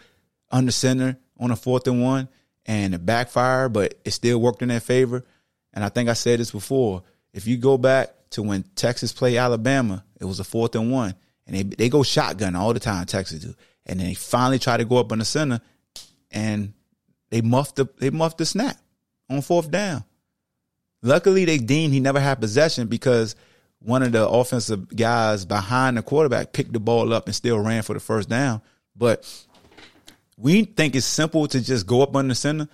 under 0.50 0.72
center 0.72 1.16
on 1.38 1.50
a 1.50 1.56
fourth 1.56 1.87
and 1.87 2.02
one 2.02 2.28
and 2.66 2.94
it 2.94 3.04
backfired, 3.04 3.72
but 3.72 3.94
it 4.04 4.12
still 4.12 4.40
worked 4.40 4.62
in 4.62 4.68
their 4.68 4.80
favor. 4.80 5.24
And 5.72 5.85
I 5.85 5.88
think 5.88 6.08
I 6.08 6.12
said 6.12 6.38
this 6.38 6.50
before. 6.50 7.02
If 7.32 7.46
you 7.46 7.56
go 7.56 7.78
back 7.78 8.11
to 8.30 8.42
when 8.42 8.64
Texas 8.76 9.12
played 9.12 9.38
Alabama, 9.38 10.04
it 10.20 10.26
was 10.26 10.40
a 10.40 10.44
fourth 10.44 10.74
and 10.74 10.92
one. 10.92 11.14
And 11.46 11.57
they 11.57 11.62
they 11.62 11.88
go 11.88 12.02
shotgun 12.02 12.57
all 12.57 12.72
the 12.72 12.81
time, 12.81 13.07
Texas 13.07 13.40
do. 13.40 13.55
And 13.87 13.98
then 13.98 14.07
they 14.07 14.14
finally 14.14 14.59
try 14.59 14.76
to 14.76 14.85
go 14.85 14.98
up 14.98 15.12
on 15.12 15.18
the 15.18 15.24
center 15.24 15.61
and 16.31 16.72
they 17.31 17.40
muffed 17.40 17.76
the 17.76 17.88
they 17.98 18.11
muffed 18.11 18.38
the 18.38 18.46
snap 18.46 18.76
on 19.28 19.42
fourth 19.42 19.70
down. 19.70 20.05
Luckily 21.02 21.44
they 21.44 21.59
deemed 21.59 21.92
he 21.92 22.00
never 22.00 22.20
had 22.20 22.40
possession 22.40 22.87
because 22.87 23.35
one 23.81 24.02
of 24.02 24.12
the 24.12 24.28
offensive 24.28 24.94
guys 24.94 25.44
behind 25.44 25.96
the 25.96 26.02
quarterback 26.02 26.52
picked 26.52 26.72
the 26.72 26.81
ball 26.81 27.12
up 27.12 27.26
and 27.26 27.35
still 27.35 27.59
ran 27.59 27.83
for 27.83 27.94
the 27.94 28.00
first 28.00 28.28
down. 28.28 28.62
But 28.94 29.28
we 30.37 30.64
think 30.64 30.94
it's 30.94 31.07
simple 31.07 31.48
to 31.48 31.61
just 31.61 31.87
go 31.87 32.02
up 32.02 32.14
on 32.14 32.28
the 32.28 32.35
center 32.35 32.68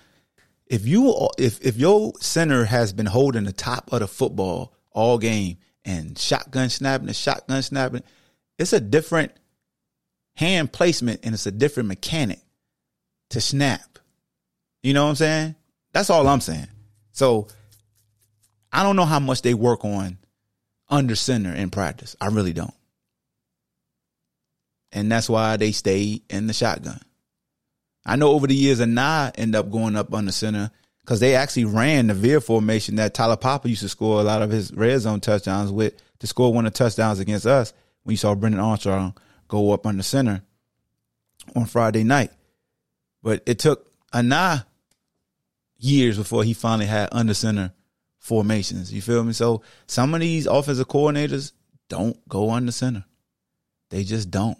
if 0.69 0.85
you 0.85 1.29
if 1.37 1.59
if 1.65 1.77
your 1.77 2.13
center 2.19 2.63
has 2.63 2.93
been 2.93 3.07
holding 3.07 3.43
the 3.43 3.51
top 3.51 3.91
of 3.91 3.99
the 3.99 4.07
football 4.07 4.73
all 4.91 5.17
game 5.17 5.57
and 5.83 6.17
shotgun 6.17 6.69
snapping 6.69 7.07
and 7.07 7.15
shotgun 7.15 7.63
snapping, 7.63 8.03
it's 8.59 8.73
a 8.73 8.79
different 8.79 9.31
hand 10.35 10.71
placement 10.71 11.21
and 11.23 11.33
it's 11.33 11.45
a 11.45 11.51
different 11.51 11.87
mechanic 11.87 12.39
to 13.29 13.41
snap. 13.41 13.99
You 14.83 14.93
know 14.93 15.03
what 15.03 15.09
I'm 15.09 15.15
saying? 15.15 15.55
That's 15.93 16.09
all 16.09 16.27
I'm 16.27 16.41
saying. 16.41 16.67
So 17.13 17.47
I 18.71 18.83
don't 18.83 18.97
know 18.97 19.05
how 19.05 19.19
much 19.19 19.41
they 19.41 19.53
work 19.53 19.83
on 19.85 20.17
under 20.89 21.15
center 21.15 21.53
in 21.53 21.69
practice. 21.69 22.15
I 22.19 22.27
really 22.27 22.53
don't. 22.53 22.73
And 24.91 25.11
that's 25.11 25.29
why 25.29 25.57
they 25.57 25.71
stay 25.71 26.21
in 26.29 26.47
the 26.47 26.53
shotgun. 26.53 26.99
I 28.05 28.15
know 28.15 28.29
over 28.29 28.47
the 28.47 28.55
years, 28.55 28.79
and 28.79 28.99
I 28.99 29.31
end 29.35 29.55
up 29.55 29.69
going 29.69 29.95
up 29.95 30.09
the 30.09 30.31
center 30.31 30.71
because 31.01 31.19
they 31.19 31.35
actually 31.35 31.65
ran 31.65 32.07
the 32.07 32.13
veer 32.13 32.41
formation 32.41 32.95
that 32.95 33.13
Tyler 33.13 33.37
Papa 33.37 33.69
used 33.69 33.81
to 33.81 33.89
score 33.89 34.19
a 34.19 34.23
lot 34.23 34.41
of 34.41 34.49
his 34.49 34.73
red 34.73 34.99
zone 34.99 35.19
touchdowns 35.19 35.71
with 35.71 35.93
to 36.19 36.27
score 36.27 36.53
one 36.53 36.65
of 36.65 36.73
the 36.73 36.77
touchdowns 36.77 37.19
against 37.19 37.45
us 37.45 37.73
when 38.03 38.13
you 38.13 38.17
saw 38.17 38.35
Brennan 38.35 38.59
Armstrong 38.59 39.15
go 39.47 39.71
up 39.71 39.85
on 39.85 39.97
the 39.97 40.03
center 40.03 40.41
on 41.55 41.65
Friday 41.65 42.03
night. 42.03 42.31
But 43.21 43.43
it 43.45 43.59
took 43.59 43.91
Anae 44.13 44.65
years 45.77 46.17
before 46.17 46.43
he 46.43 46.53
finally 46.53 46.85
had 46.85 47.09
under 47.11 47.33
center 47.33 47.73
formations. 48.17 48.93
You 48.93 49.01
feel 49.01 49.23
me? 49.23 49.33
So 49.33 49.63
some 49.87 50.13
of 50.13 50.21
these 50.21 50.45
offensive 50.45 50.87
coordinators 50.87 51.53
don't 51.87 52.17
go 52.29 52.51
under 52.51 52.71
center. 52.71 53.05
They 53.89 54.03
just 54.03 54.29
don't. 54.29 54.57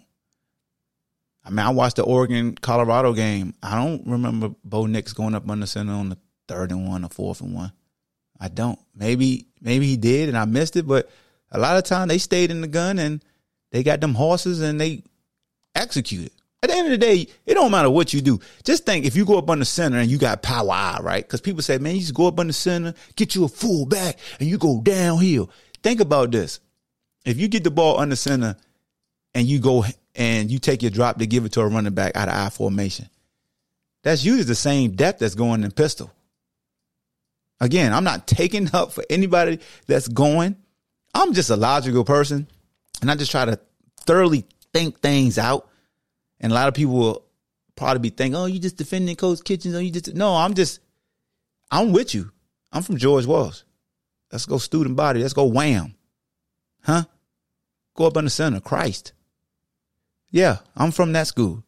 I 1.44 1.50
mean, 1.50 1.60
I 1.60 1.70
watched 1.70 1.96
the 1.96 2.02
Oregon 2.02 2.54
Colorado 2.54 3.12
game. 3.12 3.54
I 3.62 3.76
don't 3.76 4.06
remember 4.06 4.50
Bo 4.64 4.86
Nix 4.86 5.12
going 5.12 5.34
up 5.34 5.48
under 5.48 5.66
center 5.66 5.92
on 5.92 6.10
the 6.10 6.18
third 6.48 6.72
and 6.72 6.88
one 6.88 7.04
or 7.04 7.08
fourth 7.08 7.40
and 7.40 7.54
one. 7.54 7.72
I 8.38 8.48
don't. 8.48 8.78
Maybe 8.94 9.46
maybe 9.60 9.86
he 9.86 9.96
did 9.96 10.28
and 10.28 10.36
I 10.36 10.44
missed 10.44 10.76
it, 10.76 10.86
but 10.86 11.10
a 11.50 11.58
lot 11.58 11.76
of 11.76 11.84
time 11.84 12.08
they 12.08 12.18
stayed 12.18 12.50
in 12.50 12.60
the 12.60 12.68
gun 12.68 12.98
and 12.98 13.24
they 13.70 13.82
got 13.82 14.00
them 14.00 14.14
horses 14.14 14.60
and 14.60 14.80
they 14.80 15.02
executed. 15.74 16.32
At 16.62 16.68
the 16.68 16.76
end 16.76 16.86
of 16.88 16.90
the 16.90 16.98
day, 16.98 17.26
it 17.46 17.54
don't 17.54 17.70
matter 17.70 17.88
what 17.88 18.12
you 18.12 18.20
do. 18.20 18.38
Just 18.64 18.84
think 18.84 19.06
if 19.06 19.16
you 19.16 19.24
go 19.24 19.38
up 19.38 19.48
on 19.48 19.60
the 19.60 19.64
center 19.64 19.98
and 19.98 20.10
you 20.10 20.18
got 20.18 20.42
power 20.42 20.70
eye, 20.70 20.98
right? 21.00 21.24
Because 21.24 21.40
people 21.40 21.62
say, 21.62 21.78
man, 21.78 21.94
you 21.94 22.02
just 22.02 22.14
go 22.14 22.26
up 22.26 22.38
on 22.38 22.48
the 22.48 22.52
center, 22.52 22.92
get 23.16 23.34
you 23.34 23.44
a 23.44 23.48
full 23.48 23.86
back, 23.86 24.18
and 24.38 24.48
you 24.48 24.58
go 24.58 24.80
downhill. 24.82 25.50
Think 25.82 26.00
about 26.00 26.32
this. 26.32 26.60
If 27.24 27.38
you 27.38 27.48
get 27.48 27.64
the 27.64 27.70
ball 27.70 27.96
on 27.96 28.10
the 28.10 28.16
center 28.16 28.56
and 29.34 29.46
you 29.46 29.58
go 29.58 29.84
and 30.14 30.50
you 30.50 30.58
take 30.58 30.82
your 30.82 30.90
drop 30.90 31.18
to 31.18 31.26
give 31.26 31.46
it 31.46 31.52
to 31.52 31.62
a 31.62 31.68
running 31.68 31.94
back 31.94 32.14
out 32.14 32.28
of 32.28 32.34
I 32.34 32.50
formation, 32.50 33.08
that's 34.02 34.24
usually 34.24 34.44
the 34.44 34.54
same 34.54 34.92
depth 34.92 35.20
that's 35.20 35.34
going 35.34 35.64
in 35.64 35.70
pistol. 35.70 36.10
Again, 37.58 37.92
I'm 37.92 38.04
not 38.04 38.26
taking 38.26 38.68
up 38.74 38.92
for 38.92 39.04
anybody 39.08 39.60
that's 39.86 40.08
going. 40.08 40.56
I'm 41.14 41.32
just 41.32 41.50
a 41.50 41.56
logical 41.56 42.04
person 42.04 42.48
and 43.00 43.10
I 43.10 43.14
just 43.14 43.30
try 43.30 43.44
to 43.44 43.58
thoroughly 44.06 44.44
think 44.72 45.00
things 45.00 45.38
out. 45.38 45.68
And 46.40 46.52
a 46.52 46.54
lot 46.54 46.68
of 46.68 46.74
people 46.74 46.94
will 46.94 47.24
probably 47.76 48.00
be 48.00 48.10
thinking, 48.10 48.36
oh, 48.36 48.46
you 48.46 48.58
just 48.58 48.76
defending 48.76 49.16
Coach 49.16 49.44
Kitchings. 49.44 49.74
Oh, 49.74 49.78
you 49.78 49.90
just 49.90 50.14
no, 50.14 50.34
I'm 50.34 50.54
just 50.54 50.80
I'm 51.70 51.92
with 51.92 52.14
you. 52.14 52.30
I'm 52.72 52.82
from 52.82 52.96
George 52.96 53.26
Welsh. 53.26 53.62
Let's 54.32 54.46
go 54.46 54.58
student 54.58 54.96
body. 54.96 55.20
Let's 55.20 55.34
go 55.34 55.44
wham. 55.44 55.94
Huh? 56.82 57.04
Go 57.94 58.06
up 58.06 58.16
in 58.16 58.24
the 58.24 58.30
center. 58.30 58.60
Christ. 58.60 59.12
Yeah, 60.30 60.58
I'm 60.76 60.92
from 60.92 61.12
that 61.12 61.26
school. 61.26 61.64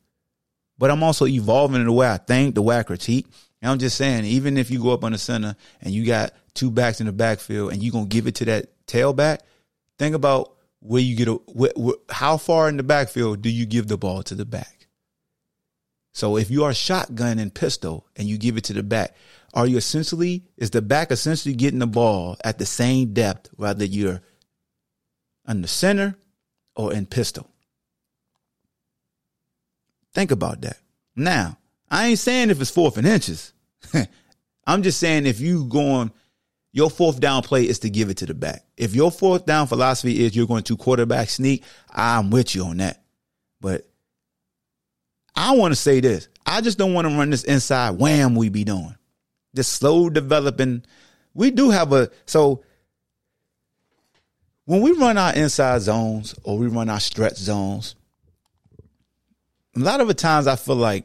But 0.79 0.91
I'm 0.91 1.03
also 1.03 1.27
evolving 1.27 1.81
in 1.81 1.87
the 1.87 1.93
way 1.93 2.09
I 2.09 2.17
think, 2.17 2.55
the 2.55 2.63
way 2.63 2.79
I 2.79 2.83
critique. 2.83 3.27
And 3.61 3.71
I'm 3.71 3.79
just 3.79 3.97
saying, 3.97 4.25
even 4.25 4.57
if 4.57 4.71
you 4.71 4.81
go 4.83 4.93
up 4.93 5.05
on 5.05 5.13
the 5.13 5.19
center 5.19 5.57
and 5.81 5.93
you 5.93 6.05
got 6.05 6.33
two 6.55 6.71
backs 6.71 7.01
in 7.01 7.07
the 7.07 7.13
backfield 7.13 7.73
and 7.73 7.83
you're 7.83 7.93
going 7.93 8.09
to 8.09 8.15
give 8.15 8.27
it 8.27 8.37
to 8.37 8.45
that 8.47 8.87
tailback, 8.87 9.39
think 9.99 10.15
about 10.15 10.57
where 10.83 11.01
you 11.01 11.17
get 11.17 11.29
a, 11.29 11.39
how 12.11 12.37
far 12.37 12.69
in 12.69 12.77
the 12.77 12.83
backfield 12.83 13.41
do 13.41 13.51
you 13.51 13.67
give 13.67 13.89
the 13.89 13.97
ball 13.97 14.23
to 14.25 14.35
the 14.35 14.45
back? 14.45 14.89
So 16.13 16.37
if 16.37 16.51
you 16.51 16.65
are 16.65 16.75
shotgun 16.75 17.39
and 17.39 17.55
pistol 17.55 18.07
and 18.17 18.29
you 18.29 18.37
give 18.37 18.57
it 18.57 18.65
to 18.65 18.73
the 18.73 18.83
back, 18.83 19.17
are 19.55 19.67
you 19.67 19.77
essentially, 19.77 20.45
is 20.57 20.71
the 20.71 20.83
back 20.83 21.11
essentially 21.11 21.55
getting 21.55 21.79
the 21.79 21.87
ball 21.87 22.37
at 22.45 22.59
the 22.59 22.67
same 22.67 23.13
depth, 23.13 23.49
whether 23.57 23.85
you're 23.85 24.21
on 25.47 25.63
the 25.63 25.69
center 25.69 26.17
or 26.75 26.93
in 26.93 27.07
pistol? 27.07 27.49
Think 30.13 30.31
about 30.31 30.61
that. 30.63 30.79
Now, 31.17 31.59
I 31.91 32.09
ain't 32.09 32.19
saying 32.19 32.51
if 32.51 32.61
it's 32.61 32.71
fourth 32.71 32.97
and 32.99 33.07
inches. 33.07 33.53
I'm 34.67 34.83
just 34.83 34.99
saying 34.99 35.27
if 35.27 35.41
you 35.41 35.65
going, 35.67 36.13
your 36.73 36.91
fourth 36.91 37.21
down 37.21 37.43
play 37.43 37.69
is 37.69 37.81
to 37.81 37.91
give 37.91 38.09
it 38.09 38.17
to 38.19 38.27
the 38.27 38.35
back. 38.35 38.65
If 38.77 38.95
your 38.95 39.11
fourth 39.11 39.45
down 39.45 39.67
philosophy 39.67 40.25
is 40.25 40.35
you're 40.35 40.47
going 40.47 40.63
to 40.65 40.77
quarterback 40.77 41.29
sneak, 41.29 41.65
I'm 41.91 42.31
with 42.31 42.55
you 42.55 42.65
on 42.65 42.79
that. 42.79 43.03
But 43.61 43.87
I 45.37 45.55
want 45.55 45.73
to 45.73 45.77
say 45.77 46.01
this. 46.01 46.29
I 46.47 46.63
just 46.63 46.79
don't 46.79 46.95
want 46.95 47.09
to 47.09 47.17
run 47.17 47.31
this 47.31 47.45
inside 47.45 47.99
wham 47.99 48.35
we 48.35 48.49
be 48.49 48.65
doing. 48.65 48.97
This 49.53 49.69
slow 49.69 50.09
developing. 50.09 50.83
We 51.35 51.51
do 51.51 51.71
have 51.71 51.93
a 51.93 52.11
so 52.25 52.65
when 54.65 54.81
we 54.81 54.93
run 54.93 55.19
our 55.19 55.35
inside 55.35 55.83
zones 55.83 56.35
or 56.43 56.57
we 56.57 56.69
run 56.69 56.89
our 56.89 57.01
stretch 57.01 57.37
zones, 57.37 57.95
a 59.77 59.81
lot 59.81 60.01
of 60.01 60.09
the 60.09 60.15
times 60.15 60.47
I 60.47 60.57
feel 60.57 60.77
like 60.77 61.05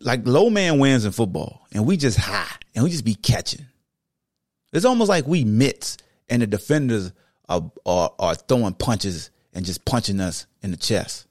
like 0.00 0.26
low 0.26 0.50
man 0.50 0.78
wins 0.78 1.04
in 1.04 1.12
football 1.12 1.66
and 1.72 1.86
we 1.86 1.96
just 1.96 2.18
high 2.18 2.56
and 2.74 2.84
we 2.84 2.90
just 2.90 3.04
be 3.04 3.14
catching. 3.14 3.66
It's 4.72 4.84
almost 4.84 5.08
like 5.08 5.26
we 5.26 5.44
mitts 5.44 5.98
and 6.28 6.42
the 6.42 6.46
defenders 6.46 7.12
are, 7.48 7.70
are, 7.86 8.12
are 8.18 8.34
throwing 8.34 8.74
punches 8.74 9.30
and 9.52 9.64
just 9.64 9.84
punching 9.84 10.20
us 10.20 10.46
in 10.62 10.70
the 10.70 10.76
chest. 10.76 11.26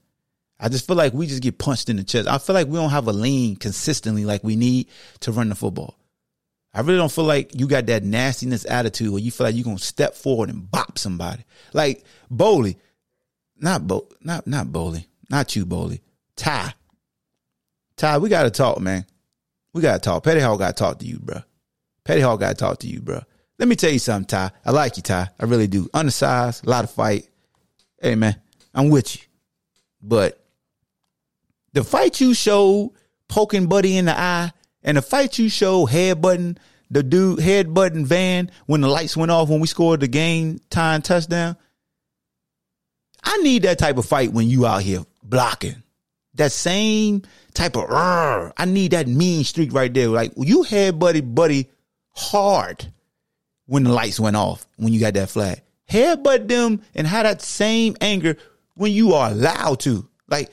I 0.60 0.70
just 0.70 0.88
feel 0.88 0.96
like 0.96 1.14
we 1.14 1.28
just 1.28 1.42
get 1.42 1.58
punched 1.58 1.90
in 1.90 1.98
the 1.98 2.04
chest. 2.04 2.28
I 2.28 2.38
feel 2.38 2.54
like 2.54 2.68
we 2.68 2.78
don't 2.78 2.92
have 2.92 3.08
a 3.08 3.14
lean 3.14 3.58
consistently 3.58 4.24
like 4.24 4.44
we 4.44 4.56
need 4.56 4.88
to 5.22 5.32
run 5.32 5.50
the 5.50 5.56
football. 5.56 5.98
I 6.74 6.82
really 6.82 6.98
don't 6.98 7.12
feel 7.12 7.26
like 7.26 7.60
you 7.60 7.68
got 7.68 7.86
that 7.88 8.04
nastiness 8.04 8.66
attitude 8.66 9.12
where 9.12 9.22
you 9.22 9.30
feel 9.30 9.46
like 9.46 9.56
you're 9.56 9.64
gonna 9.66 9.78
step 9.78 10.16
forward 10.16 10.50
and 10.50 10.70
bop 10.72 10.98
somebody. 10.98 11.44
Like 11.74 12.04
Boley, 12.34 12.78
not 13.58 13.86
Bo, 13.86 14.08
not 14.22 14.48
not 14.48 14.68
Boley, 14.68 15.06
not 15.30 15.56
you, 15.56 15.66
Boley. 15.66 16.00
Ty, 16.36 16.74
Ty, 17.98 18.18
we 18.18 18.30
gotta 18.30 18.50
talk, 18.50 18.80
man. 18.80 19.06
We 19.74 19.82
gotta 19.82 20.00
talk. 20.00 20.24
Petty 20.24 20.40
Hall 20.40 20.58
gotta 20.58 20.74
talk 20.74 21.00
to 21.00 21.06
you, 21.06 21.20
bro. 21.20 21.40
Petty 22.04 22.22
Hall 22.22 22.38
gotta 22.38 22.56
talk 22.56 22.80
to 22.80 22.88
you, 22.88 23.02
bro. 23.02 23.22
Let 23.60 23.68
me 23.68 23.76
tell 23.76 23.92
you 23.92 24.00
something, 24.00 24.28
Ty. 24.28 24.52
I 24.66 24.72
like 24.72 24.98
you, 24.98 25.04
Ty. 25.04 25.30
I 25.40 25.46
really 25.46 25.68
do. 25.68 25.90
Undersized, 25.94 26.66
a 26.66 26.70
lot 26.70 26.84
of 26.84 26.92
fight. 26.92 27.30
Hey, 28.02 28.16
man, 28.16 28.36
I'm 28.74 28.90
with 28.90 29.16
you. 29.16 29.22
But 30.02 30.44
the 31.74 31.84
fight 31.84 32.20
you 32.20 32.34
showed 32.34 32.92
poking 33.28 33.68
Buddy 33.68 33.98
in 33.98 34.06
the 34.06 34.20
eye, 34.20 34.52
and 34.84 34.98
the 34.98 35.02
fight 35.02 35.40
you 35.40 35.50
showed 35.50 35.88
headbutting 35.88 36.58
the 36.90 37.04
dude 37.04 37.40
headbutting 37.40 38.06
Van 38.06 38.52
when 38.66 38.82
the 38.82 38.88
lights 38.88 39.18
went 39.18 39.32
off 39.32 39.50
when 39.50 39.60
we 39.60 39.68
scored 39.68 40.00
the 40.00 40.08
game 40.08 40.60
time 40.70 41.02
touchdown. 41.02 41.56
I 43.24 43.38
need 43.38 43.64
that 43.64 43.80
type 43.80 43.98
of 43.98 44.06
fight 44.06 44.34
when 44.34 44.48
you 44.48 44.66
out 44.66 44.82
here 44.82 45.04
blocking. 45.24 45.83
That 46.36 46.52
same 46.52 47.24
type 47.54 47.78
of. 47.78 47.86
I 47.92 48.66
need 48.66 48.92
that 48.92 49.08
mean 49.08 49.44
streak 49.44 49.74
right 49.74 49.94
there. 49.94 50.08
Like 50.08 50.34
you 50.38 50.64
head 50.64 51.00
buddy 51.00 51.22
buddy 51.22 51.70
hard 52.10 52.92
when 53.66 53.84
the 53.84 53.92
lights 53.92 54.20
went 54.20 54.36
off 54.36 54.66
when 54.78 54.94
you 54.94 55.00
got 55.00 55.14
that 55.14 55.30
flag. 55.30 55.62
Headbutt 55.90 56.48
them 56.48 56.82
and 56.96 57.06
have 57.06 57.24
that 57.24 57.42
same 57.42 57.96
anger 58.02 58.38
when 58.76 58.92
you 58.92 59.14
are 59.14 59.30
allowed 59.30 59.80
to. 59.82 60.08
Like 60.28 60.50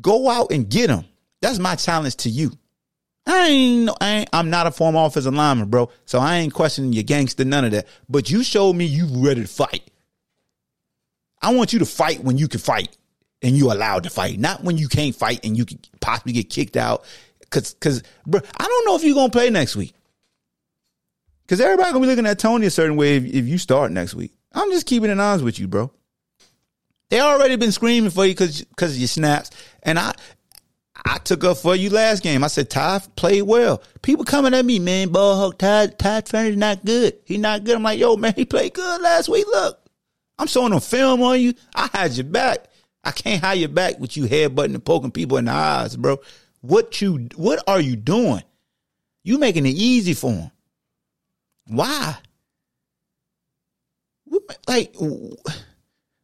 go 0.00 0.30
out 0.30 0.50
and 0.50 0.68
get 0.68 0.86
them. 0.86 1.04
That's 1.42 1.58
my 1.58 1.74
challenge 1.74 2.16
to 2.16 2.30
you. 2.30 2.52
I 3.26 3.48
ain't, 3.48 3.90
I 4.00 4.26
I'm 4.32 4.50
not 4.50 4.66
a 4.66 4.70
former 4.70 5.04
offensive 5.04 5.34
lineman, 5.34 5.68
bro. 5.68 5.90
So 6.06 6.18
I 6.18 6.36
ain't 6.36 6.54
questioning 6.54 6.92
your 6.92 7.04
gangster, 7.04 7.44
none 7.44 7.64
of 7.64 7.72
that. 7.72 7.86
But 8.08 8.30
you 8.30 8.42
showed 8.42 8.74
me 8.74 8.86
you 8.86 9.06
ready 9.10 9.42
to 9.42 9.48
fight. 9.48 9.90
I 11.42 11.54
want 11.54 11.72
you 11.72 11.78
to 11.78 11.86
fight 11.86 12.22
when 12.22 12.38
you 12.38 12.48
can 12.48 12.60
fight 12.60 12.96
and 13.42 13.56
you 13.56 13.72
allowed 13.72 14.04
to 14.04 14.10
fight, 14.10 14.38
not 14.38 14.62
when 14.62 14.78
you 14.78 14.88
can't 14.88 15.14
fight 15.14 15.44
and 15.44 15.56
you 15.56 15.64
could 15.64 15.88
possibly 16.00 16.32
get 16.32 16.50
kicked 16.50 16.76
out. 16.76 17.04
Cause, 17.50 17.74
cause, 17.80 18.02
bro, 18.26 18.40
I 18.58 18.64
don't 18.64 18.86
know 18.86 18.96
if 18.96 19.02
you're 19.02 19.14
gonna 19.14 19.30
play 19.30 19.50
next 19.50 19.76
week. 19.76 19.94
Cause 21.48 21.60
everybody 21.60 21.90
gonna 21.90 22.02
be 22.02 22.06
looking 22.06 22.26
at 22.26 22.38
Tony 22.38 22.66
a 22.66 22.70
certain 22.70 22.96
way 22.96 23.16
if, 23.16 23.24
if 23.24 23.46
you 23.46 23.58
start 23.58 23.90
next 23.90 24.14
week. 24.14 24.32
I'm 24.52 24.70
just 24.70 24.86
keeping 24.86 25.10
it 25.10 25.18
honest 25.18 25.44
with 25.44 25.58
you, 25.58 25.66
bro. 25.66 25.90
They 27.08 27.20
already 27.20 27.56
been 27.56 27.72
screaming 27.72 28.10
for 28.10 28.24
you 28.24 28.32
because 28.32 28.62
because 28.62 28.92
of 28.92 28.98
your 28.98 29.08
snaps, 29.08 29.50
and 29.82 29.98
I 29.98 30.14
I 31.04 31.18
took 31.18 31.42
up 31.42 31.56
for 31.56 31.74
you 31.74 31.90
last 31.90 32.22
game. 32.22 32.44
I 32.44 32.48
said 32.48 32.70
Ty 32.70 33.00
played 33.16 33.42
well. 33.42 33.82
People 34.02 34.24
coming 34.24 34.54
at 34.54 34.64
me, 34.64 34.78
man. 34.78 35.08
Ball 35.08 35.36
hawk 35.36 35.58
Ty 35.58 35.88
Ty 35.88 36.20
Turner's 36.22 36.56
not 36.56 36.84
good. 36.84 37.18
He 37.24 37.36
not 37.36 37.64
good. 37.64 37.76
I'm 37.76 37.82
like, 37.82 37.98
yo, 37.98 38.16
man, 38.16 38.34
he 38.36 38.44
played 38.44 38.74
good 38.74 39.00
last 39.02 39.28
week. 39.28 39.46
Look, 39.46 39.80
I'm 40.38 40.46
showing 40.46 40.72
a 40.72 40.80
film 40.80 41.22
on 41.22 41.40
you. 41.40 41.54
I 41.74 41.90
had 41.92 42.12
your 42.12 42.24
back. 42.24 42.69
I 43.02 43.12
can't 43.12 43.42
hide 43.42 43.54
your 43.54 43.68
back 43.68 43.98
with 43.98 44.16
you 44.16 44.24
headbutting 44.24 44.74
and 44.74 44.84
poking 44.84 45.10
people 45.10 45.38
in 45.38 45.46
the 45.46 45.52
eyes, 45.52 45.96
bro. 45.96 46.18
What 46.60 47.00
you 47.00 47.28
what 47.36 47.62
are 47.66 47.80
you 47.80 47.96
doing? 47.96 48.42
You 49.22 49.38
making 49.38 49.66
it 49.66 49.70
easy 49.70 50.14
for 50.14 50.32
him. 50.32 50.50
Why? 51.66 52.16
Like, 54.68 54.94
I, 55.00 55.10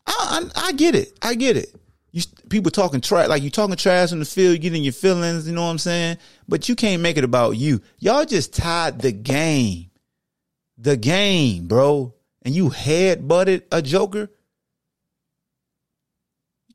I, 0.06 0.50
I 0.54 0.72
get 0.72 0.94
it. 0.94 1.18
I 1.22 1.34
get 1.34 1.56
it. 1.56 1.74
You 2.12 2.22
people 2.48 2.70
talking 2.70 3.00
trash, 3.00 3.28
like 3.28 3.42
you 3.42 3.50
talking 3.50 3.76
trash 3.76 4.12
in 4.12 4.20
the 4.20 4.24
field, 4.24 4.60
getting 4.60 4.82
your 4.82 4.92
feelings. 4.92 5.46
You 5.46 5.54
know 5.54 5.62
what 5.64 5.70
I'm 5.70 5.78
saying? 5.78 6.18
But 6.48 6.68
you 6.68 6.76
can't 6.76 7.02
make 7.02 7.16
it 7.16 7.24
about 7.24 7.52
you. 7.52 7.82
Y'all 7.98 8.24
just 8.24 8.54
tied 8.54 9.00
the 9.00 9.12
game, 9.12 9.90
the 10.78 10.96
game, 10.96 11.66
bro. 11.66 12.14
And 12.42 12.54
you 12.54 12.70
head 12.70 13.26
butted 13.26 13.64
a 13.72 13.82
joker. 13.82 14.30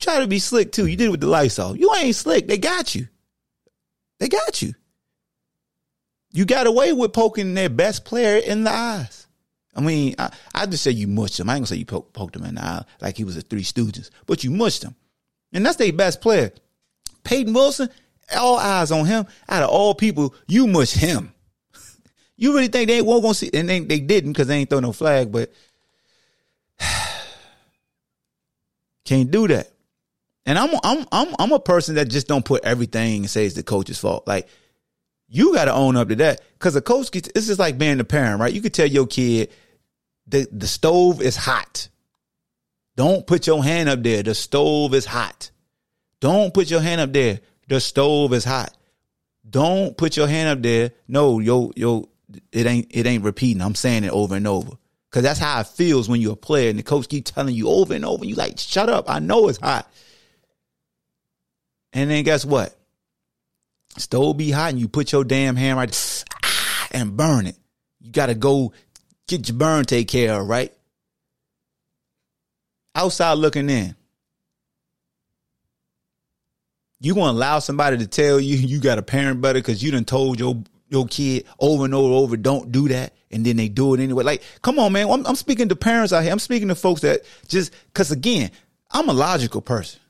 Try 0.01 0.19
to 0.19 0.27
be 0.27 0.39
slick 0.39 0.71
too. 0.71 0.87
You 0.87 0.97
did 0.97 1.05
it 1.05 1.11
with 1.11 1.21
the 1.21 1.29
off. 1.29 1.77
You 1.77 1.93
ain't 1.95 2.15
slick. 2.15 2.47
They 2.47 2.57
got 2.57 2.95
you. 2.95 3.07
They 4.19 4.27
got 4.27 4.61
you. 4.61 4.73
You 6.33 6.45
got 6.45 6.67
away 6.67 6.91
with 6.91 7.13
poking 7.13 7.53
their 7.53 7.69
best 7.69 8.03
player 8.03 8.37
in 8.37 8.63
the 8.63 8.71
eyes. 8.71 9.27
I 9.75 9.81
mean, 9.81 10.15
I, 10.17 10.31
I 10.53 10.65
just 10.65 10.83
say 10.83 10.91
you 10.91 11.07
mushed 11.07 11.39
him. 11.39 11.49
I 11.49 11.53
ain't 11.53 11.61
gonna 11.61 11.67
say 11.67 11.75
you 11.77 11.85
poke, 11.85 12.13
poked 12.13 12.35
him 12.35 12.43
in 12.43 12.55
the 12.55 12.63
eye 12.63 12.83
like 12.99 13.15
he 13.15 13.23
was 13.23 13.37
a 13.37 13.41
Three 13.41 13.63
Stooges, 13.63 14.09
but 14.25 14.43
you 14.43 14.51
mushed 14.51 14.83
him. 14.83 14.95
And 15.53 15.65
that's 15.65 15.77
their 15.77 15.93
best 15.93 16.19
player. 16.19 16.51
Peyton 17.23 17.53
Wilson, 17.53 17.89
all 18.35 18.57
eyes 18.57 18.91
on 18.91 19.05
him. 19.05 19.27
Out 19.47 19.63
of 19.63 19.69
all 19.69 19.93
people, 19.93 20.33
you 20.47 20.67
mush 20.67 20.93
him. 20.93 21.33
you 22.37 22.53
really 22.53 22.69
think 22.69 22.87
they 22.87 23.01
won't 23.01 23.21
gonna 23.21 23.33
see? 23.33 23.51
And 23.53 23.69
they, 23.69 23.79
they 23.79 23.99
didn't 23.99 24.33
because 24.33 24.47
they 24.47 24.57
ain't 24.57 24.69
throw 24.69 24.79
no 24.79 24.93
flag. 24.93 25.31
But 25.31 25.51
can't 29.05 29.29
do 29.29 29.47
that. 29.47 29.71
And 30.45 30.57
I'm 30.57 30.71
I'm 30.83 31.05
I'm 31.11 31.35
I'm 31.37 31.51
a 31.51 31.59
person 31.59 31.95
that 31.95 32.09
just 32.09 32.27
don't 32.27 32.45
put 32.45 32.63
everything 32.63 33.21
and 33.21 33.29
say 33.29 33.45
it's 33.45 33.55
the 33.55 33.63
coach's 33.63 33.99
fault. 33.99 34.27
Like 34.27 34.47
you 35.27 35.53
got 35.53 35.65
to 35.65 35.73
own 35.73 35.95
up 35.95 36.09
to 36.09 36.15
that 36.17 36.41
because 36.53 36.73
the 36.73 36.81
coach 36.81 37.11
gets. 37.11 37.31
This 37.33 37.47
is 37.47 37.59
like 37.59 37.77
being 37.77 37.99
a 37.99 38.03
parent, 38.03 38.39
right? 38.41 38.53
You 38.53 38.61
could 38.61 38.73
tell 38.73 38.87
your 38.87 39.07
kid 39.07 39.51
the 40.27 40.47
the 40.51 40.67
stove 40.67 41.21
is 41.21 41.35
hot. 41.35 41.89
Don't 42.95 43.25
put 43.25 43.47
your 43.47 43.63
hand 43.63 43.87
up 43.87 44.03
there. 44.03 44.23
The 44.23 44.35
stove 44.35 44.93
is 44.93 45.05
hot. 45.05 45.51
Don't 46.19 46.53
put 46.53 46.69
your 46.69 46.81
hand 46.81 47.01
up 47.01 47.13
there. 47.13 47.39
The 47.67 47.79
stove 47.79 48.33
is 48.33 48.43
hot. 48.43 48.75
Don't 49.49 49.95
put 49.97 50.17
your 50.17 50.27
hand 50.27 50.49
up 50.49 50.61
there. 50.61 50.91
No, 51.07 51.39
yo, 51.39 51.71
yo, 51.75 52.09
it 52.51 52.65
ain't 52.65 52.87
it 52.91 53.05
ain't 53.05 53.23
repeating. 53.23 53.61
I'm 53.61 53.75
saying 53.75 54.03
it 54.03 54.11
over 54.11 54.35
and 54.35 54.47
over. 54.47 54.71
Cause 55.11 55.23
that's 55.23 55.39
how 55.39 55.59
it 55.59 55.67
feels 55.67 56.07
when 56.07 56.21
you're 56.21 56.33
a 56.33 56.37
player 56.37 56.69
and 56.69 56.79
the 56.79 56.83
coach 56.83 57.09
keep 57.09 57.25
telling 57.25 57.53
you 57.53 57.67
over 57.67 57.93
and 57.93 58.05
over. 58.05 58.23
You 58.23 58.35
like, 58.35 58.57
shut 58.57 58.87
up. 58.87 59.09
I 59.09 59.19
know 59.19 59.49
it's 59.49 59.59
hot. 59.59 59.91
And 61.93 62.09
then 62.09 62.23
guess 62.23 62.45
what? 62.45 62.75
Stove 63.97 64.37
be 64.37 64.51
hot 64.51 64.69
and 64.69 64.79
you 64.79 64.87
put 64.87 65.11
your 65.11 65.23
damn 65.23 65.55
hand 65.55 65.77
right 65.77 66.23
and 66.91 67.17
burn 67.17 67.47
it. 67.47 67.57
You 67.99 68.11
gotta 68.11 68.35
go 68.35 68.73
get 69.27 69.47
your 69.47 69.57
burn 69.57 69.85
take 69.85 70.07
care 70.07 70.39
of, 70.39 70.47
right? 70.47 70.73
Outside 72.95 73.33
looking 73.33 73.69
in. 73.69 73.95
You 76.99 77.15
gonna 77.15 77.31
allow 77.31 77.59
somebody 77.59 77.97
to 77.97 78.07
tell 78.07 78.39
you 78.39 78.55
you 78.67 78.79
got 78.79 78.97
a 78.97 79.03
parent 79.03 79.41
better 79.41 79.59
because 79.59 79.83
you 79.83 79.91
done 79.91 80.05
told 80.05 80.39
your 80.39 80.63
your 80.91 81.07
kid 81.07 81.45
over 81.57 81.85
and 81.85 81.95
over 81.95 82.07
and 82.07 82.15
over, 82.15 82.37
don't 82.37 82.71
do 82.71 82.89
that, 82.89 83.13
and 83.31 83.45
then 83.45 83.55
they 83.55 83.69
do 83.69 83.93
it 83.93 84.01
anyway. 84.01 84.25
Like, 84.25 84.43
come 84.61 84.77
on, 84.77 84.91
man. 84.91 85.09
I'm, 85.09 85.25
I'm 85.25 85.35
speaking 85.35 85.69
to 85.69 85.75
parents 85.75 86.11
out 86.11 86.21
here. 86.23 86.33
I'm 86.33 86.39
speaking 86.39 86.67
to 86.67 86.75
folks 86.75 87.01
that 87.01 87.21
just 87.47 87.73
because 87.87 88.11
again, 88.11 88.51
I'm 88.91 89.07
a 89.07 89.13
logical 89.13 89.61
person. 89.61 90.01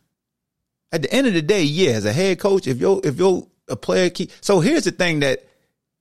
At 0.92 1.04
the 1.04 1.14
end 1.14 1.28
of 1.28 1.34
the 1.34 1.42
day, 1.42 1.64
yeah, 1.64 1.92
as 1.92 2.06
a 2.06 2.14
head 2.14 2.40
coach, 2.40 2.68
if 2.68 2.80
you're 2.80 3.00
if 3.04 3.18
you're 3.18 3.48
a 3.68 3.76
player 3.76 4.10
key, 4.10 4.30
so 4.42 4.60
here's 4.60 4.84
the 4.84 4.92
thing 4.92 5.22
that 5.22 5.46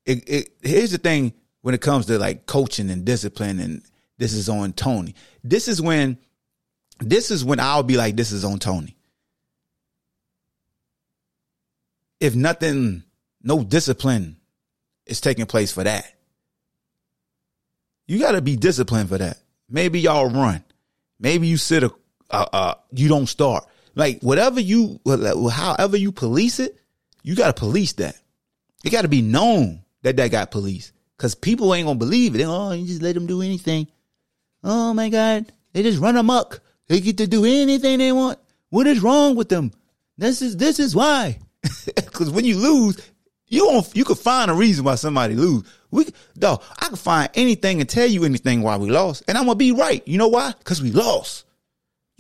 it, 0.04 0.28
it 0.28 0.48
here's 0.62 0.90
the 0.90 0.98
thing 0.98 1.32
when 1.62 1.74
it 1.74 1.80
comes 1.80 2.06
to 2.06 2.18
like 2.18 2.46
coaching 2.46 2.90
and 2.90 3.04
discipline, 3.04 3.60
and 3.60 3.82
this 4.18 4.32
is 4.32 4.48
on 4.48 4.72
Tony. 4.72 5.14
This 5.44 5.68
is 5.68 5.80
when 5.80 6.18
this 7.00 7.30
is 7.30 7.44
when 7.44 7.60
I'll 7.60 7.82
be 7.82 7.96
like, 7.96 8.16
this 8.16 8.32
is 8.32 8.44
on 8.44 8.58
Tony. 8.58 8.96
If 12.18 12.34
nothing, 12.34 13.04
no 13.42 13.64
discipline 13.64 14.36
is 15.06 15.20
taking 15.20 15.46
place 15.46 15.72
for 15.72 15.84
that. 15.84 16.04
You 18.06 18.18
got 18.18 18.32
to 18.32 18.42
be 18.42 18.56
disciplined 18.56 19.08
for 19.08 19.18
that. 19.18 19.38
Maybe 19.68 20.00
y'all 20.00 20.28
run. 20.28 20.64
Maybe 21.18 21.46
you 21.46 21.56
sit 21.56 21.84
a, 21.84 21.92
uh, 22.30 22.46
uh, 22.52 22.74
you 22.92 23.08
don't 23.08 23.26
start. 23.26 23.66
Like 23.94 24.20
whatever 24.20 24.60
you, 24.60 25.00
however 25.06 25.96
you 25.96 26.12
police 26.12 26.60
it, 26.60 26.80
you 27.22 27.34
got 27.34 27.54
to 27.54 27.60
police 27.60 27.92
that. 27.94 28.16
It 28.84 28.90
got 28.90 29.02
to 29.02 29.08
be 29.08 29.22
known 29.22 29.82
that 30.02 30.16
that 30.16 30.30
got 30.30 30.50
police 30.50 30.92
because 31.16 31.34
people 31.34 31.74
ain't 31.74 31.86
gonna 31.86 31.98
believe 31.98 32.34
it. 32.34 32.44
Oh, 32.44 32.72
you 32.72 32.86
just 32.86 33.02
let 33.02 33.14
them 33.14 33.26
do 33.26 33.42
anything. 33.42 33.88
Oh 34.64 34.94
my 34.94 35.08
God, 35.08 35.52
they 35.72 35.82
just 35.82 36.00
run 36.00 36.16
amok. 36.16 36.60
They 36.88 37.00
get 37.00 37.18
to 37.18 37.26
do 37.26 37.44
anything 37.44 37.98
they 37.98 38.12
want. 38.12 38.38
What 38.70 38.86
is 38.86 39.00
wrong 39.00 39.36
with 39.36 39.48
them? 39.48 39.72
This 40.16 40.42
is 40.42 40.56
this 40.56 40.78
is 40.78 40.94
why. 40.94 41.38
Because 41.94 42.30
when 42.30 42.44
you 42.44 42.58
lose, 42.58 42.98
you 43.46 43.66
won't, 43.66 43.96
you 43.96 44.04
could 44.04 44.18
find 44.18 44.50
a 44.50 44.54
reason 44.54 44.84
why 44.84 44.94
somebody 44.96 45.34
lose. 45.34 45.64
We, 45.90 46.06
dog, 46.38 46.62
I 46.78 46.86
can 46.86 46.96
find 46.96 47.30
anything 47.34 47.80
and 47.80 47.88
tell 47.88 48.06
you 48.06 48.24
anything 48.24 48.60
why 48.60 48.76
we 48.76 48.90
lost. 48.90 49.24
And 49.26 49.38
I'm 49.38 49.46
to 49.46 49.54
be 49.54 49.72
right. 49.72 50.06
You 50.06 50.18
know 50.18 50.28
why? 50.28 50.52
Cause 50.64 50.82
we 50.82 50.92
lost. 50.92 51.46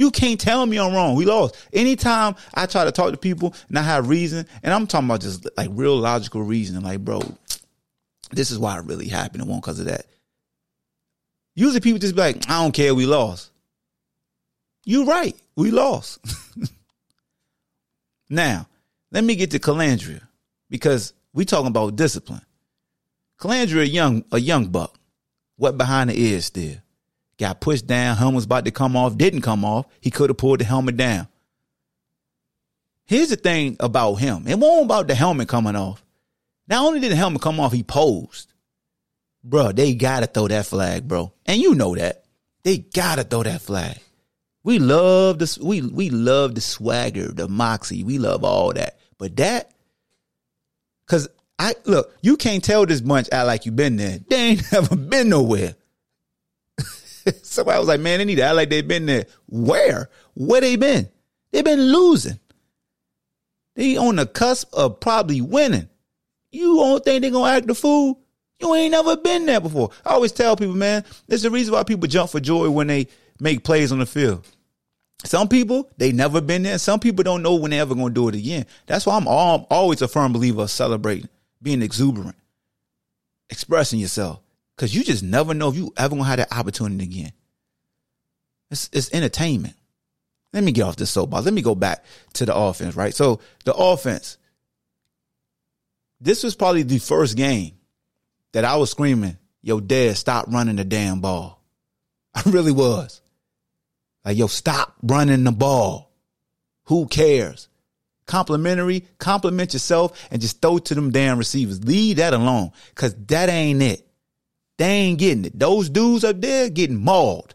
You 0.00 0.10
can't 0.10 0.40
tell 0.40 0.64
me 0.64 0.78
I'm 0.78 0.94
wrong. 0.94 1.14
We 1.14 1.26
lost. 1.26 1.56
Anytime 1.74 2.34
I 2.54 2.64
try 2.64 2.86
to 2.86 2.90
talk 2.90 3.10
to 3.10 3.18
people 3.18 3.54
and 3.68 3.78
I 3.78 3.82
have 3.82 4.08
reason, 4.08 4.46
and 4.62 4.72
I'm 4.72 4.86
talking 4.86 5.06
about 5.06 5.20
just 5.20 5.46
like 5.58 5.68
real 5.72 5.94
logical 5.94 6.42
reason, 6.42 6.82
like, 6.82 7.00
bro, 7.00 7.20
this 8.30 8.50
is 8.50 8.58
why 8.58 8.78
it 8.78 8.86
really 8.86 9.08
happened. 9.08 9.42
It 9.42 9.46
won't 9.46 9.62
cause 9.62 9.78
of 9.78 9.84
that. 9.84 10.06
Usually 11.54 11.80
people 11.80 11.98
just 11.98 12.14
be 12.14 12.22
like, 12.22 12.48
I 12.48 12.62
don't 12.62 12.72
care. 12.72 12.94
We 12.94 13.04
lost. 13.04 13.50
You're 14.86 15.04
right. 15.04 15.36
We 15.54 15.70
lost. 15.70 16.24
now, 18.30 18.68
let 19.12 19.22
me 19.22 19.34
get 19.34 19.50
to 19.50 19.58
Colandrea 19.58 20.22
because 20.70 21.12
we 21.34 21.44
talking 21.44 21.66
about 21.66 21.96
discipline. 21.96 22.40
Colandrea, 23.38 23.92
young, 23.92 24.24
a 24.32 24.40
young 24.40 24.68
buck, 24.68 24.98
wet 25.58 25.76
behind 25.76 26.08
the 26.08 26.18
ears 26.18 26.46
still. 26.46 26.76
Got 27.40 27.62
pushed 27.62 27.86
down. 27.86 28.18
Helmet 28.18 28.34
was 28.34 28.44
about 28.44 28.66
to 28.66 28.70
come 28.70 28.94
off. 28.94 29.16
Didn't 29.16 29.40
come 29.40 29.64
off. 29.64 29.86
He 30.02 30.10
could 30.10 30.28
have 30.28 30.36
pulled 30.36 30.60
the 30.60 30.64
helmet 30.64 30.98
down. 30.98 31.26
Here's 33.06 33.30
the 33.30 33.36
thing 33.36 33.78
about 33.80 34.16
him. 34.16 34.46
It 34.46 34.58
wasn't 34.58 34.84
about 34.84 35.08
the 35.08 35.14
helmet 35.14 35.48
coming 35.48 35.74
off. 35.74 36.04
Not 36.68 36.84
only 36.84 37.00
did 37.00 37.10
the 37.10 37.16
helmet 37.16 37.40
come 37.40 37.58
off, 37.58 37.72
he 37.72 37.82
posed. 37.82 38.52
Bro, 39.42 39.72
they 39.72 39.94
gotta 39.94 40.26
throw 40.26 40.48
that 40.48 40.66
flag, 40.66 41.08
bro. 41.08 41.32
And 41.46 41.58
you 41.62 41.74
know 41.74 41.94
that. 41.94 42.24
They 42.62 42.76
gotta 42.76 43.24
throw 43.24 43.42
that 43.42 43.62
flag. 43.62 43.96
We 44.62 44.78
love 44.78 45.38
this. 45.38 45.56
We 45.56 45.80
we 45.80 46.10
love 46.10 46.54
the 46.54 46.60
swagger, 46.60 47.28
the 47.28 47.48
moxie. 47.48 48.04
We 48.04 48.18
love 48.18 48.44
all 48.44 48.74
that. 48.74 48.98
But 49.16 49.34
that, 49.38 49.72
cause 51.06 51.26
I 51.58 51.72
look, 51.86 52.14
you 52.20 52.36
can't 52.36 52.62
tell 52.62 52.84
this 52.84 53.00
bunch 53.00 53.32
out 53.32 53.46
like 53.46 53.64
you 53.64 53.72
been 53.72 53.96
there. 53.96 54.18
They 54.28 54.36
ain't 54.36 54.72
never 54.72 54.94
been 54.94 55.30
nowhere. 55.30 55.76
Somebody 57.42 57.78
was 57.78 57.88
like, 57.88 58.00
man, 58.00 58.18
they 58.18 58.24
need 58.24 58.36
to 58.36 58.42
act 58.42 58.56
like 58.56 58.70
they've 58.70 58.86
been 58.86 59.06
there. 59.06 59.26
Where? 59.48 60.08
Where 60.34 60.60
they 60.60 60.76
been? 60.76 61.08
They've 61.52 61.64
been 61.64 61.92
losing. 61.92 62.38
They 63.76 63.96
on 63.96 64.16
the 64.16 64.26
cusp 64.26 64.72
of 64.74 65.00
probably 65.00 65.40
winning. 65.40 65.88
You 66.52 66.76
don't 66.76 67.04
think 67.04 67.22
they're 67.22 67.30
gonna 67.30 67.52
act 67.52 67.66
the 67.66 67.74
fool? 67.74 68.20
You 68.60 68.74
ain't 68.74 68.92
never 68.92 69.16
been 69.16 69.46
there 69.46 69.60
before. 69.60 69.90
I 70.04 70.10
always 70.10 70.32
tell 70.32 70.56
people, 70.56 70.74
man, 70.74 71.04
there's 71.26 71.42
the 71.42 71.50
reason 71.50 71.72
why 71.72 71.82
people 71.84 72.08
jump 72.08 72.30
for 72.30 72.40
joy 72.40 72.68
when 72.68 72.88
they 72.88 73.06
make 73.40 73.64
plays 73.64 73.90
on 73.90 74.00
the 74.00 74.06
field. 74.06 74.46
Some 75.24 75.48
people, 75.48 75.90
they 75.96 76.12
never 76.12 76.40
been 76.40 76.62
there. 76.62 76.78
Some 76.78 77.00
people 77.00 77.22
don't 77.22 77.42
know 77.42 77.54
when 77.54 77.70
they 77.70 77.80
ever 77.80 77.94
to 77.94 78.10
do 78.10 78.28
it 78.28 78.34
again. 78.34 78.66
That's 78.86 79.06
why 79.06 79.16
I'm 79.16 79.28
all, 79.28 79.66
always 79.70 80.02
a 80.02 80.08
firm 80.08 80.32
believer 80.32 80.62
of 80.62 80.70
celebrating, 80.70 81.28
being 81.62 81.82
exuberant, 81.82 82.36
expressing 83.50 83.98
yourself. 83.98 84.40
Because 84.80 84.94
you 84.94 85.04
just 85.04 85.22
never 85.22 85.52
know 85.52 85.68
if 85.68 85.76
you 85.76 85.92
ever 85.98 86.16
to 86.16 86.22
have 86.22 86.38
that 86.38 86.56
opportunity 86.56 87.04
again. 87.04 87.32
It's, 88.70 88.88
it's 88.94 89.12
entertainment. 89.12 89.74
Let 90.54 90.64
me 90.64 90.72
get 90.72 90.84
off 90.84 90.96
this 90.96 91.10
soapbox. 91.10 91.44
Let 91.44 91.52
me 91.52 91.60
go 91.60 91.74
back 91.74 92.02
to 92.34 92.46
the 92.46 92.56
offense, 92.56 92.96
right? 92.96 93.14
So 93.14 93.40
the 93.66 93.74
offense, 93.74 94.38
this 96.18 96.42
was 96.42 96.56
probably 96.56 96.82
the 96.82 96.96
first 96.96 97.36
game 97.36 97.72
that 98.52 98.64
I 98.64 98.76
was 98.76 98.90
screaming, 98.90 99.36
yo, 99.60 99.80
dad, 99.80 100.16
stop 100.16 100.46
running 100.48 100.76
the 100.76 100.84
damn 100.84 101.20
ball. 101.20 101.62
I 102.34 102.40
really 102.46 102.72
was. 102.72 103.20
Like, 104.24 104.38
yo, 104.38 104.46
stop 104.46 104.94
running 105.02 105.44
the 105.44 105.52
ball. 105.52 106.10
Who 106.84 107.06
cares? 107.06 107.68
Complimentary, 108.24 109.04
compliment 109.18 109.74
yourself 109.74 110.26
and 110.30 110.40
just 110.40 110.62
throw 110.62 110.78
to 110.78 110.94
them 110.94 111.10
damn 111.10 111.36
receivers. 111.36 111.84
Leave 111.84 112.16
that 112.16 112.32
alone. 112.32 112.72
Cause 112.94 113.14
that 113.26 113.50
ain't 113.50 113.82
it. 113.82 114.06
They 114.80 114.86
ain't 114.86 115.18
getting 115.18 115.44
it. 115.44 115.58
Those 115.58 115.90
dudes 115.90 116.24
up 116.24 116.40
there 116.40 116.70
getting 116.70 117.04
mauled. 117.04 117.54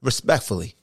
Respectfully. 0.00 0.74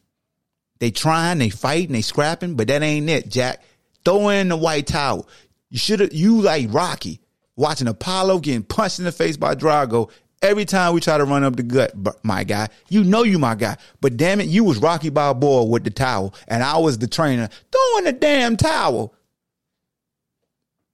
They 0.77 0.91
trying, 0.91 1.39
they 1.39 1.49
fighting, 1.49 1.93
they 1.93 2.01
scrapping, 2.01 2.53
but 2.55 2.67
that 2.67 2.83
ain't 2.83 3.09
it, 3.09 3.27
Jack. 3.27 3.63
Throw 4.05 4.29
in 4.29 4.49
the 4.49 4.55
white 4.55 4.85
towel. 4.85 5.27
You 5.69 5.79
should 5.79 5.99
have, 5.99 6.13
you 6.13 6.41
like 6.41 6.71
Rocky, 6.71 7.19
watching 7.55 7.87
Apollo 7.87 8.39
getting 8.39 8.61
punched 8.61 8.99
in 8.99 9.05
the 9.05 9.11
face 9.11 9.37
by 9.37 9.55
Drago 9.55 10.11
Every 10.43 10.65
time 10.65 10.93
we 10.93 10.99
try 10.99 11.17
to 11.17 11.23
run 11.23 11.45
up 11.45 11.55
the 11.55 11.63
gut, 11.63 11.93
my 12.21 12.43
guy, 12.43 12.67
you 12.89 13.05
know 13.05 13.23
you 13.23 13.39
my 13.39 13.55
guy. 13.55 13.77
But 14.01 14.17
damn 14.17 14.41
it, 14.41 14.47
you 14.47 14.65
was 14.65 14.77
Rocky 14.77 15.09
Balboa 15.09 15.63
with 15.63 15.85
the 15.85 15.89
towel, 15.89 16.35
and 16.49 16.61
I 16.61 16.77
was 16.79 16.97
the 16.97 17.07
trainer 17.07 17.47
throwing 17.71 18.03
the 18.03 18.11
damn 18.11 18.57
towel. 18.57 19.15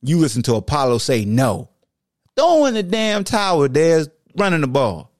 You 0.03 0.19
listen 0.19 0.43
to 0.43 0.53
Apollo 0.53 0.99
say 0.99 1.25
no. 1.25 1.67
Throwing 2.35 2.75
the 2.75 2.83
damn 2.83 3.23
towel, 3.23 3.67
there's 3.67 4.07
running 4.35 4.61
the 4.61 4.67
ball. 4.67 5.11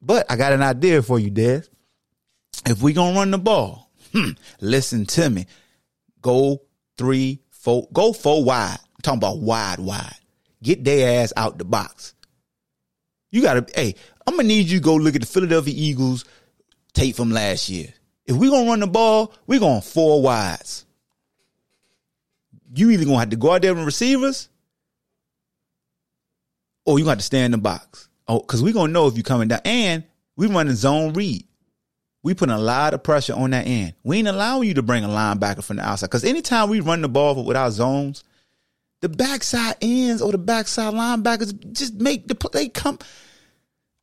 But 0.00 0.30
I 0.30 0.36
got 0.36 0.52
an 0.52 0.62
idea 0.62 1.02
for 1.02 1.18
you, 1.18 1.30
Des. 1.30 1.62
If 2.64 2.82
we 2.82 2.92
gonna 2.92 3.18
run 3.18 3.30
the 3.30 3.38
ball, 3.38 3.90
hmm, 4.12 4.30
listen 4.60 5.06
to 5.06 5.28
me. 5.28 5.46
Go 6.22 6.62
three, 6.96 7.40
four, 7.50 7.88
go 7.92 8.12
four 8.12 8.44
wide. 8.44 8.78
I'm 8.80 9.02
talking 9.02 9.18
about 9.18 9.38
wide, 9.38 9.78
wide. 9.78 10.14
Get 10.62 10.84
their 10.84 11.22
ass 11.22 11.32
out 11.36 11.58
the 11.58 11.64
box. 11.64 12.14
You 13.30 13.42
gotta, 13.42 13.66
hey, 13.74 13.94
I'm 14.26 14.36
gonna 14.36 14.48
need 14.48 14.66
you 14.66 14.78
to 14.78 14.84
go 14.84 14.94
look 14.94 15.14
at 15.14 15.20
the 15.20 15.26
Philadelphia 15.26 15.74
Eagles 15.76 16.24
tape 16.92 17.16
from 17.16 17.30
last 17.30 17.68
year. 17.68 17.92
If 18.24 18.36
we're 18.36 18.50
gonna 18.50 18.68
run 18.68 18.80
the 18.80 18.86
ball, 18.86 19.32
we're 19.46 19.60
going 19.60 19.82
four 19.82 20.22
wides. 20.22 20.84
You 22.74 22.90
either 22.90 23.04
gonna 23.04 23.18
have 23.18 23.30
to 23.30 23.36
go 23.36 23.52
out 23.52 23.62
there 23.62 23.74
with 23.74 23.84
receivers, 23.84 24.48
or 26.86 26.98
you 26.98 27.04
got 27.04 27.14
to 27.14 27.18
to 27.18 27.24
stay 27.24 27.44
in 27.44 27.50
the 27.50 27.58
box. 27.58 28.08
Oh, 28.28 28.40
because 28.40 28.62
we're 28.62 28.72
gonna 28.72 28.92
know 28.92 29.06
if 29.06 29.14
you're 29.14 29.22
coming 29.22 29.48
down. 29.48 29.60
And 29.64 30.04
we 30.36 30.46
running 30.46 30.74
zone 30.74 31.12
read. 31.12 31.46
We 32.22 32.34
putting 32.34 32.54
a 32.54 32.58
lot 32.58 32.94
of 32.94 33.02
pressure 33.02 33.34
on 33.34 33.50
that 33.50 33.66
end. 33.66 33.94
We 34.02 34.18
ain't 34.18 34.28
allowing 34.28 34.66
you 34.66 34.74
to 34.74 34.82
bring 34.82 35.04
a 35.04 35.08
linebacker 35.08 35.62
from 35.62 35.76
the 35.76 35.84
outside. 35.84 36.06
Because 36.06 36.24
anytime 36.24 36.68
we 36.68 36.80
run 36.80 37.02
the 37.02 37.08
ball 37.08 37.44
with 37.44 37.56
our 37.56 37.70
zones, 37.70 38.24
the 39.00 39.08
backside 39.08 39.76
ends 39.80 40.22
or 40.22 40.32
the 40.32 40.38
backside 40.38 40.94
linebackers 40.94 41.72
just 41.72 41.94
make 41.94 42.26
the 42.26 42.34
play 42.34 42.64
they 42.64 42.68
come. 42.68 42.98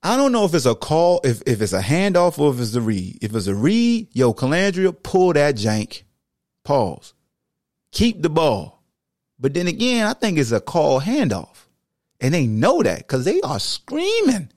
I 0.02 0.16
don't 0.16 0.32
know 0.32 0.46
if 0.46 0.54
it's 0.54 0.66
a 0.66 0.76
call, 0.76 1.22
if, 1.24 1.42
if 1.46 1.62
it's 1.62 1.74
a 1.74 1.82
handoff 1.82 2.38
or 2.38 2.54
if 2.54 2.60
it's 2.60 2.76
a 2.76 2.82
read. 2.82 3.20
If 3.22 3.36
it's 3.36 3.48
a 3.48 3.56
read, 3.56 4.08
yo, 4.12 4.34
Colandrea, 4.34 4.96
pull 5.04 5.34
that 5.34 5.56
jank. 5.56 6.04
Pause. 6.64 7.14
Keep 7.92 8.22
the 8.22 8.30
ball. 8.30 8.84
But 9.40 9.54
then 9.54 9.68
again, 9.68 10.06
I 10.08 10.14
think 10.14 10.38
it's 10.38 10.52
a 10.52 10.62
call 10.62 11.02
handoff. 11.02 11.63
And 12.24 12.34
they 12.34 12.48
know 12.48 12.82
that 12.82 13.00
because 13.00 13.26
they 13.26 13.42
are 13.42 13.60
screaming. 13.60 14.50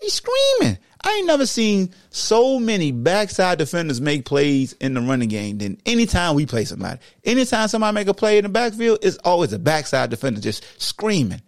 They 0.00 0.08
screaming. 0.08 0.78
I 1.04 1.10
ain't 1.10 1.26
never 1.26 1.46
seen 1.46 1.94
so 2.08 2.58
many 2.58 2.90
backside 2.90 3.58
defenders 3.58 4.00
make 4.00 4.24
plays 4.24 4.72
in 4.72 4.94
the 4.94 5.02
running 5.02 5.28
game 5.28 5.58
than 5.58 5.78
anytime 5.84 6.34
we 6.34 6.46
play 6.46 6.64
somebody. 6.64 7.00
Anytime 7.22 7.68
somebody 7.68 7.94
make 7.94 8.08
a 8.08 8.14
play 8.14 8.38
in 8.38 8.44
the 8.44 8.48
backfield, 8.48 9.00
it's 9.02 9.18
always 9.18 9.52
a 9.52 9.58
backside 9.58 10.08
defender 10.08 10.40
just 10.40 10.64
screaming. 10.80 11.42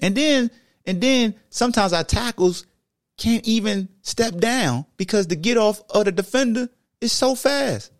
And 0.00 0.16
then, 0.16 0.50
and 0.86 1.02
then 1.02 1.34
sometimes 1.50 1.92
our 1.92 2.02
tackles 2.02 2.64
can't 3.18 3.46
even 3.46 3.90
step 4.00 4.38
down 4.38 4.86
because 4.96 5.26
the 5.26 5.36
get 5.36 5.58
off 5.58 5.82
of 5.90 6.06
the 6.06 6.12
defender 6.12 6.70
is 7.02 7.12
so 7.12 7.34
fast. 7.34 7.92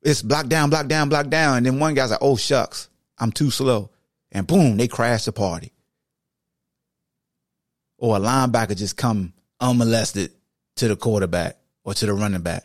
It's 0.00 0.22
block 0.22 0.46
down, 0.46 0.70
block 0.70 0.88
down, 0.88 1.10
block 1.10 1.28
down. 1.28 1.58
And 1.58 1.66
then 1.66 1.78
one 1.78 1.92
guy's 1.92 2.10
like, 2.10 2.22
oh 2.22 2.36
shucks, 2.36 2.88
I'm 3.18 3.32
too 3.32 3.50
slow. 3.50 3.90
And 4.32 4.46
boom, 4.46 4.76
they 4.76 4.88
crash 4.88 5.24
the 5.24 5.32
party. 5.32 5.72
Or 7.98 8.16
a 8.16 8.20
linebacker 8.20 8.76
just 8.76 8.96
come 8.96 9.32
unmolested 9.60 10.32
to 10.76 10.88
the 10.88 10.96
quarterback 10.96 11.58
or 11.84 11.94
to 11.94 12.06
the 12.06 12.12
running 12.12 12.42
back. 12.42 12.64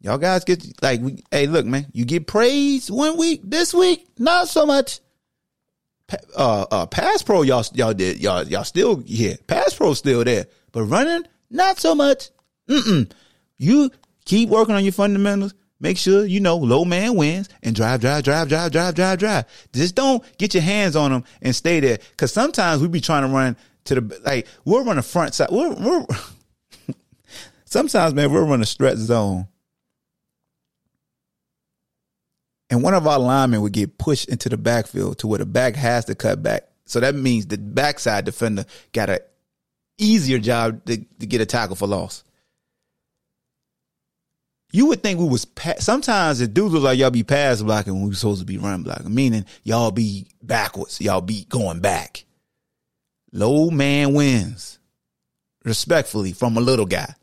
Y'all 0.00 0.16
guys 0.16 0.44
get 0.44 0.64
like, 0.82 1.00
we, 1.02 1.22
hey, 1.30 1.46
look, 1.46 1.66
man, 1.66 1.86
you 1.92 2.06
get 2.06 2.26
praise 2.26 2.90
one 2.90 3.18
week, 3.18 3.42
this 3.44 3.74
week, 3.74 4.06
not 4.18 4.48
so 4.48 4.64
much. 4.64 5.00
Uh, 6.34 6.64
uh, 6.70 6.86
pass 6.86 7.22
pro, 7.22 7.42
y'all, 7.42 7.64
y'all 7.74 7.92
did, 7.92 8.18
y'all, 8.18 8.42
y'all 8.44 8.64
still 8.64 8.96
here. 9.00 9.36
Pass 9.46 9.74
pro 9.74 9.92
still 9.92 10.24
there, 10.24 10.46
but 10.72 10.84
running, 10.84 11.24
not 11.50 11.78
so 11.78 11.94
much. 11.94 12.30
Mm-mm. 12.68 13.10
You 13.58 13.90
keep 14.24 14.48
working 14.48 14.74
on 14.74 14.84
your 14.84 14.92
fundamentals. 14.92 15.54
Make 15.80 15.96
sure 15.96 16.26
you 16.26 16.40
know 16.40 16.58
low 16.58 16.84
man 16.84 17.16
wins 17.16 17.48
and 17.62 17.74
drive, 17.74 18.02
drive, 18.02 18.22
drive, 18.22 18.48
drive, 18.48 18.70
drive, 18.70 18.94
drive, 18.94 19.18
drive. 19.18 19.44
Just 19.72 19.94
don't 19.94 20.22
get 20.36 20.52
your 20.52 20.62
hands 20.62 20.94
on 20.94 21.10
them 21.10 21.24
and 21.40 21.56
stay 21.56 21.80
there. 21.80 21.98
Cause 22.18 22.32
sometimes 22.32 22.82
we 22.82 22.88
be 22.88 23.00
trying 23.00 23.22
to 23.22 23.34
run 23.34 23.56
to 23.84 23.94
the 23.94 24.20
like 24.24 24.46
we're 24.66 24.84
the 24.94 25.02
front 25.02 25.34
side. 25.34 25.48
We're, 25.50 25.72
we're 25.72 26.06
sometimes 27.64 28.12
man 28.12 28.30
we're 28.30 28.44
running 28.44 28.60
a 28.60 28.66
stretch 28.66 28.98
zone, 28.98 29.48
and 32.68 32.82
one 32.82 32.92
of 32.92 33.06
our 33.06 33.18
linemen 33.18 33.62
would 33.62 33.72
get 33.72 33.96
pushed 33.96 34.28
into 34.28 34.50
the 34.50 34.58
backfield 34.58 35.18
to 35.20 35.26
where 35.26 35.38
the 35.38 35.46
back 35.46 35.76
has 35.76 36.04
to 36.06 36.14
cut 36.14 36.42
back. 36.42 36.64
So 36.84 37.00
that 37.00 37.14
means 37.14 37.46
the 37.46 37.56
backside 37.56 38.26
defender 38.26 38.66
got 38.92 39.08
a 39.08 39.22
easier 39.96 40.38
job 40.38 40.84
to, 40.86 40.98
to 40.98 41.26
get 41.26 41.40
a 41.40 41.46
tackle 41.46 41.76
for 41.76 41.86
loss. 41.86 42.24
You 44.72 44.86
would 44.86 45.02
think 45.02 45.18
we 45.18 45.28
was 45.28 45.44
pa- 45.44 45.74
sometimes 45.78 46.40
it 46.40 46.54
do 46.54 46.66
look 46.66 46.82
like 46.82 46.98
y'all 46.98 47.10
be 47.10 47.24
pass 47.24 47.60
blocking 47.60 47.94
when 47.94 48.08
we 48.08 48.14
supposed 48.14 48.40
to 48.40 48.46
be 48.46 48.58
run 48.58 48.82
blocking, 48.82 49.12
meaning 49.14 49.44
y'all 49.64 49.90
be 49.90 50.28
backwards, 50.42 51.00
y'all 51.00 51.20
be 51.20 51.44
going 51.48 51.80
back. 51.80 52.24
Low 53.32 53.70
man 53.70 54.14
wins, 54.14 54.78
respectfully 55.64 56.32
from 56.32 56.56
a 56.56 56.60
little 56.60 56.86
guy. 56.86 57.14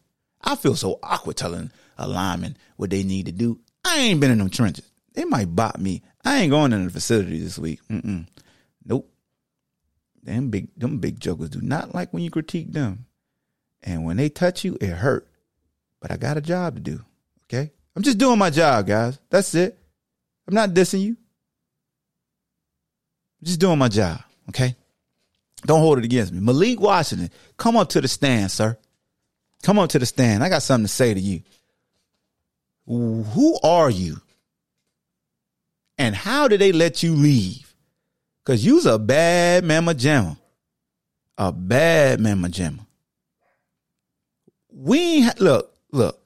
I 0.41 0.55
feel 0.55 0.75
so 0.75 0.99
awkward 1.01 1.37
telling 1.37 1.71
a 1.97 2.07
lineman 2.07 2.57
what 2.75 2.89
they 2.89 3.03
need 3.03 3.25
to 3.27 3.31
do. 3.31 3.59
I 3.85 3.97
ain't 3.99 4.19
been 4.19 4.31
in 4.31 4.37
them 4.39 4.49
trenches. 4.49 4.89
They 5.13 5.25
might 5.25 5.55
bot 5.55 5.79
me. 5.79 6.03
I 6.23 6.39
ain't 6.41 6.51
going 6.51 6.73
in 6.73 6.83
the 6.83 6.89
facility 6.91 7.39
this 7.39 7.57
week. 7.57 7.79
Mm-mm. 7.89 8.27
Nope. 8.85 9.09
Them 10.23 10.49
big, 10.49 10.67
them 10.77 10.99
big 10.99 11.19
jokers 11.19 11.49
do 11.49 11.61
not 11.61 11.95
like 11.95 12.13
when 12.13 12.23
you 12.23 12.29
critique 12.29 12.73
them, 12.73 13.05
and 13.81 14.03
when 14.03 14.17
they 14.17 14.27
touch 14.27 14.65
you, 14.65 14.77
it 14.81 14.89
hurt. 14.89 15.27
But 16.01 16.11
I 16.11 16.17
got 16.17 16.37
a 16.37 16.41
job 16.41 16.75
to 16.75 16.81
do. 16.81 17.03
Okay. 17.49 17.71
I'm 17.95 18.03
just 18.03 18.17
doing 18.17 18.37
my 18.37 18.49
job, 18.49 18.87
guys. 18.87 19.17
That's 19.29 19.55
it. 19.55 19.77
I'm 20.47 20.53
not 20.53 20.69
dissing 20.71 21.01
you. 21.01 21.17
I'm 23.41 23.45
just 23.45 23.59
doing 23.59 23.79
my 23.79 23.87
job. 23.87 24.21
Okay. 24.49 24.75
Don't 25.65 25.79
hold 25.81 25.97
it 25.97 26.05
against 26.05 26.31
me. 26.31 26.39
Malik 26.39 26.79
Washington, 26.79 27.31
come 27.57 27.75
up 27.75 27.89
to 27.89 28.01
the 28.01 28.07
stand, 28.07 28.51
sir. 28.51 28.77
Come 29.63 29.79
up 29.79 29.89
to 29.89 29.99
the 29.99 30.05
stand. 30.05 30.43
I 30.43 30.49
got 30.49 30.61
something 30.61 30.85
to 30.85 30.91
say 30.91 31.13
to 31.13 31.19
you. 31.19 31.41
Who 32.85 33.59
are 33.63 33.89
you? 33.89 34.17
And 35.97 36.15
how 36.15 36.47
did 36.47 36.61
they 36.61 36.71
let 36.71 37.03
you 37.03 37.15
leave? 37.15 37.73
Because 38.43 38.65
you's 38.65 38.85
a 38.85 38.99
bad 38.99 39.65
mama 39.65 39.93
jamma. 39.93 40.37
A 41.37 41.51
bad 41.51 42.19
mama 42.19 42.47
jamma. 42.47 42.85
We 44.71 44.99
ain't, 44.99 45.41
look, 45.41 45.75
look. 45.91 46.21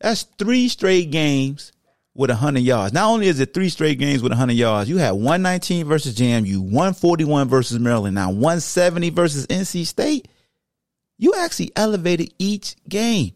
That's 0.00 0.22
three 0.22 0.68
straight 0.68 1.10
games 1.10 1.72
with 2.14 2.30
100 2.30 2.60
yards. 2.60 2.92
Not 2.92 3.10
only 3.10 3.28
is 3.28 3.38
it 3.38 3.54
three 3.54 3.68
straight 3.68 3.98
games 3.98 4.22
with 4.22 4.32
100 4.32 4.54
yards, 4.54 4.90
you 4.90 4.98
had 4.98 5.12
119 5.12 5.86
versus 5.86 6.16
JMU, 6.16 6.58
141 6.58 7.48
versus 7.48 7.78
Maryland, 7.78 8.16
now 8.16 8.30
170 8.30 9.10
versus 9.10 9.46
NC 9.46 9.86
State. 9.86 10.26
You 11.16 11.34
actually 11.34 11.72
elevated 11.76 12.34
each 12.38 12.76
game. 12.88 13.32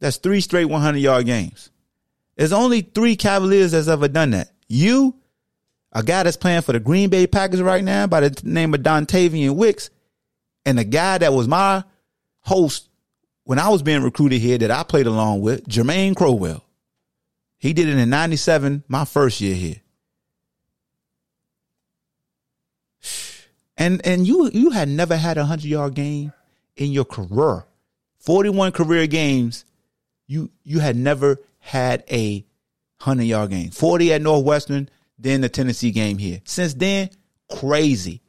That's 0.00 0.18
three 0.18 0.42
straight 0.42 0.66
100 0.66 0.98
yard 0.98 1.24
games. 1.26 1.70
There's 2.36 2.52
only 2.52 2.82
three 2.82 3.16
Cavaliers 3.16 3.72
that's 3.72 3.88
ever 3.88 4.08
done 4.08 4.30
that. 4.30 4.50
You, 4.68 5.14
a 5.92 6.02
guy 6.02 6.22
that's 6.22 6.36
playing 6.36 6.62
for 6.62 6.72
the 6.72 6.80
Green 6.80 7.08
Bay 7.08 7.26
Packers 7.26 7.62
right 7.62 7.84
now 7.84 8.06
by 8.06 8.20
the 8.20 8.40
name 8.44 8.74
of 8.74 8.80
Dontayvion 8.80 9.56
Wicks, 9.56 9.90
and 10.66 10.78
the 10.78 10.84
guy 10.84 11.18
that 11.18 11.32
was 11.32 11.48
my 11.48 11.82
host 12.40 12.89
when 13.50 13.58
I 13.58 13.68
was 13.68 13.82
being 13.82 14.04
recruited 14.04 14.40
here 14.40 14.58
that 14.58 14.70
I 14.70 14.84
played 14.84 15.08
along 15.08 15.40
with, 15.40 15.66
Jermaine 15.66 16.14
Crowell. 16.14 16.62
He 17.58 17.72
did 17.72 17.88
it 17.88 17.98
in 17.98 18.08
97, 18.08 18.84
my 18.86 19.04
first 19.04 19.40
year 19.40 19.56
here. 19.56 19.80
And 23.76 24.06
and 24.06 24.24
you 24.24 24.48
you 24.54 24.70
had 24.70 24.88
never 24.88 25.16
had 25.16 25.36
a 25.36 25.40
100 25.40 25.64
yard 25.64 25.94
game 25.94 26.32
in 26.76 26.92
your 26.92 27.04
career. 27.04 27.64
41 28.20 28.70
career 28.70 29.08
games, 29.08 29.64
you 30.28 30.52
you 30.62 30.78
had 30.78 30.94
never 30.94 31.40
had 31.58 32.04
a 32.08 32.46
100 33.02 33.24
yard 33.24 33.50
game. 33.50 33.70
40 33.70 34.12
at 34.12 34.22
Northwestern, 34.22 34.88
then 35.18 35.40
the 35.40 35.48
Tennessee 35.48 35.90
game 35.90 36.18
here. 36.18 36.40
Since 36.44 36.74
then, 36.74 37.10
crazy. 37.50 38.22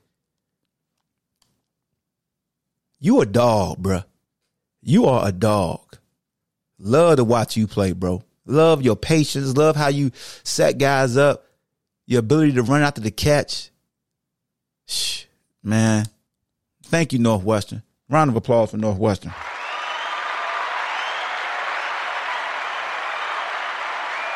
You 2.99 3.22
a 3.22 3.28
dog, 3.28 3.84
bruh. 3.84 4.05
You 4.82 5.05
are 5.05 5.27
a 5.27 5.32
dog. 5.32 5.97
Love 6.79 7.17
to 7.17 7.23
watch 7.23 7.55
you 7.55 7.67
play, 7.67 7.91
bro. 7.91 8.23
Love 8.45 8.82
your 8.82 8.95
patience. 8.95 9.55
Love 9.55 9.75
how 9.75 9.88
you 9.88 10.11
set 10.43 10.77
guys 10.77 11.15
up. 11.15 11.45
Your 12.07 12.19
ability 12.19 12.53
to 12.53 12.63
run 12.63 12.82
after 12.82 12.99
the 13.01 13.11
catch. 13.11 13.69
Shh, 14.88 15.25
man. 15.63 16.07
Thank 16.84 17.13
you, 17.13 17.19
Northwestern. 17.19 17.84
Round 18.09 18.29
of 18.29 18.36
applause 18.36 18.71
for 18.71 18.77
Northwestern. 18.77 19.32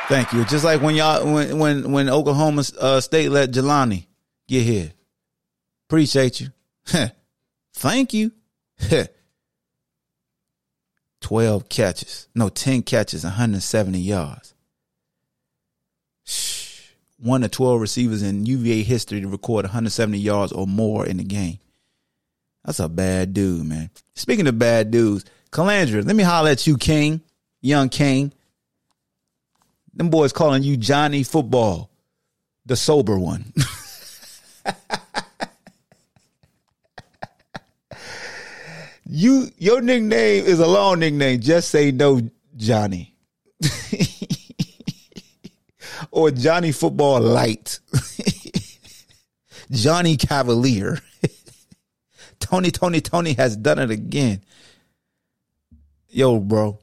Thank 0.08 0.34
you. 0.34 0.46
Just 0.46 0.64
like 0.64 0.82
when 0.82 0.94
y'all 0.96 1.26
when 1.26 1.58
when 1.58 1.92
when 1.92 2.10
Oklahoma 2.10 2.64
uh, 2.80 3.02
State 3.02 3.30
let 3.30 3.50
Jelani 3.50 4.06
get 4.48 4.62
here. 4.62 4.94
Appreciate 5.90 6.40
you. 6.42 6.50
Thank 7.74 8.14
you. 8.14 8.32
12 11.26 11.70
catches. 11.70 12.28
No, 12.36 12.50
10 12.50 12.84
catches, 12.84 13.24
170 13.24 13.98
yards. 13.98 14.54
One 17.18 17.44
of 17.44 17.50
12 17.50 17.82
receivers 17.82 18.22
in 18.22 18.46
UVA 18.46 18.84
history 18.84 19.22
to 19.22 19.28
record 19.28 19.66
170 19.66 20.20
yards 20.20 20.52
or 20.52 20.68
more 20.68 21.04
in 21.04 21.18
the 21.18 21.24
game. 21.24 21.58
That's 22.64 22.80
a 22.80 22.88
bad 22.88 23.34
dude, 23.34 23.66
man. 23.66 23.90
Speaking 24.14 24.46
of 24.46 24.60
bad 24.60 24.92
dudes, 24.92 25.26
Colandrea, 25.52 26.06
let 26.06 26.16
me 26.16 26.22
holler 26.22 26.52
at 26.52 26.68
you, 26.68 26.78
King, 26.78 27.22
young 27.60 27.90
King. 27.90 28.32
Them 29.96 30.12
boys 30.12 30.32
calling 30.32 30.62
you 30.62 30.78
Johnny 30.78 31.24
Football, 31.24 31.90
the 32.68 32.76
sober 32.76 33.18
one. 33.18 33.52
you 39.16 39.50
your 39.58 39.82
nickname 39.82 40.44
is 40.46 40.60
a 40.60 40.68
long 40.68 41.00
nickname. 41.00 41.40
Just 41.40 41.70
say 41.70 41.92
no, 41.92 42.22
Johnny. 42.58 43.16
or 46.12 46.32
Johnny 46.32 46.74
Football 46.74 47.22
Light. 47.22 47.80
Johnny 49.72 50.18
Cavalier. 50.18 51.00
Tony, 52.40 52.72
Tony, 52.72 53.00
Tony 53.00 53.34
has 53.34 53.56
done 53.56 53.80
it 53.80 53.90
again. 53.90 54.42
Yo, 56.10 56.40
bro, 56.40 56.78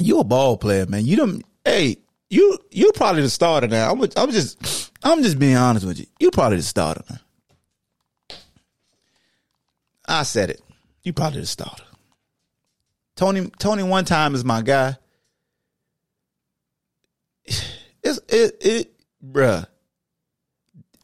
you 0.00 0.20
a 0.20 0.24
ball 0.24 0.56
player, 0.56 0.86
man. 0.86 1.04
You 1.04 1.16
don't. 1.16 1.44
Hey, 1.64 1.96
you 2.30 2.58
you 2.70 2.92
probably 2.92 3.22
the 3.22 3.30
starter 3.30 3.66
now. 3.66 3.90
I'm 3.90 4.00
I'm 4.16 4.30
just 4.30 4.92
I'm 5.02 5.24
just 5.24 5.40
being 5.40 5.56
honest 5.56 5.84
with 5.84 5.98
you. 5.98 6.06
You 6.20 6.30
probably 6.30 6.58
the 6.58 6.62
starter, 6.62 7.02
man. 7.10 7.20
I 10.06 10.22
said 10.22 10.50
it. 10.50 10.62
You 11.08 11.14
probably 11.14 11.40
the 11.40 11.46
starter. 11.46 11.84
Tony 13.16 13.50
Tony 13.58 13.82
one 13.82 14.04
time 14.04 14.34
is 14.34 14.44
my 14.44 14.60
guy. 14.60 14.98
It's 18.02 18.20
it 18.28 18.56
it 18.60 19.00
bruh. 19.24 19.66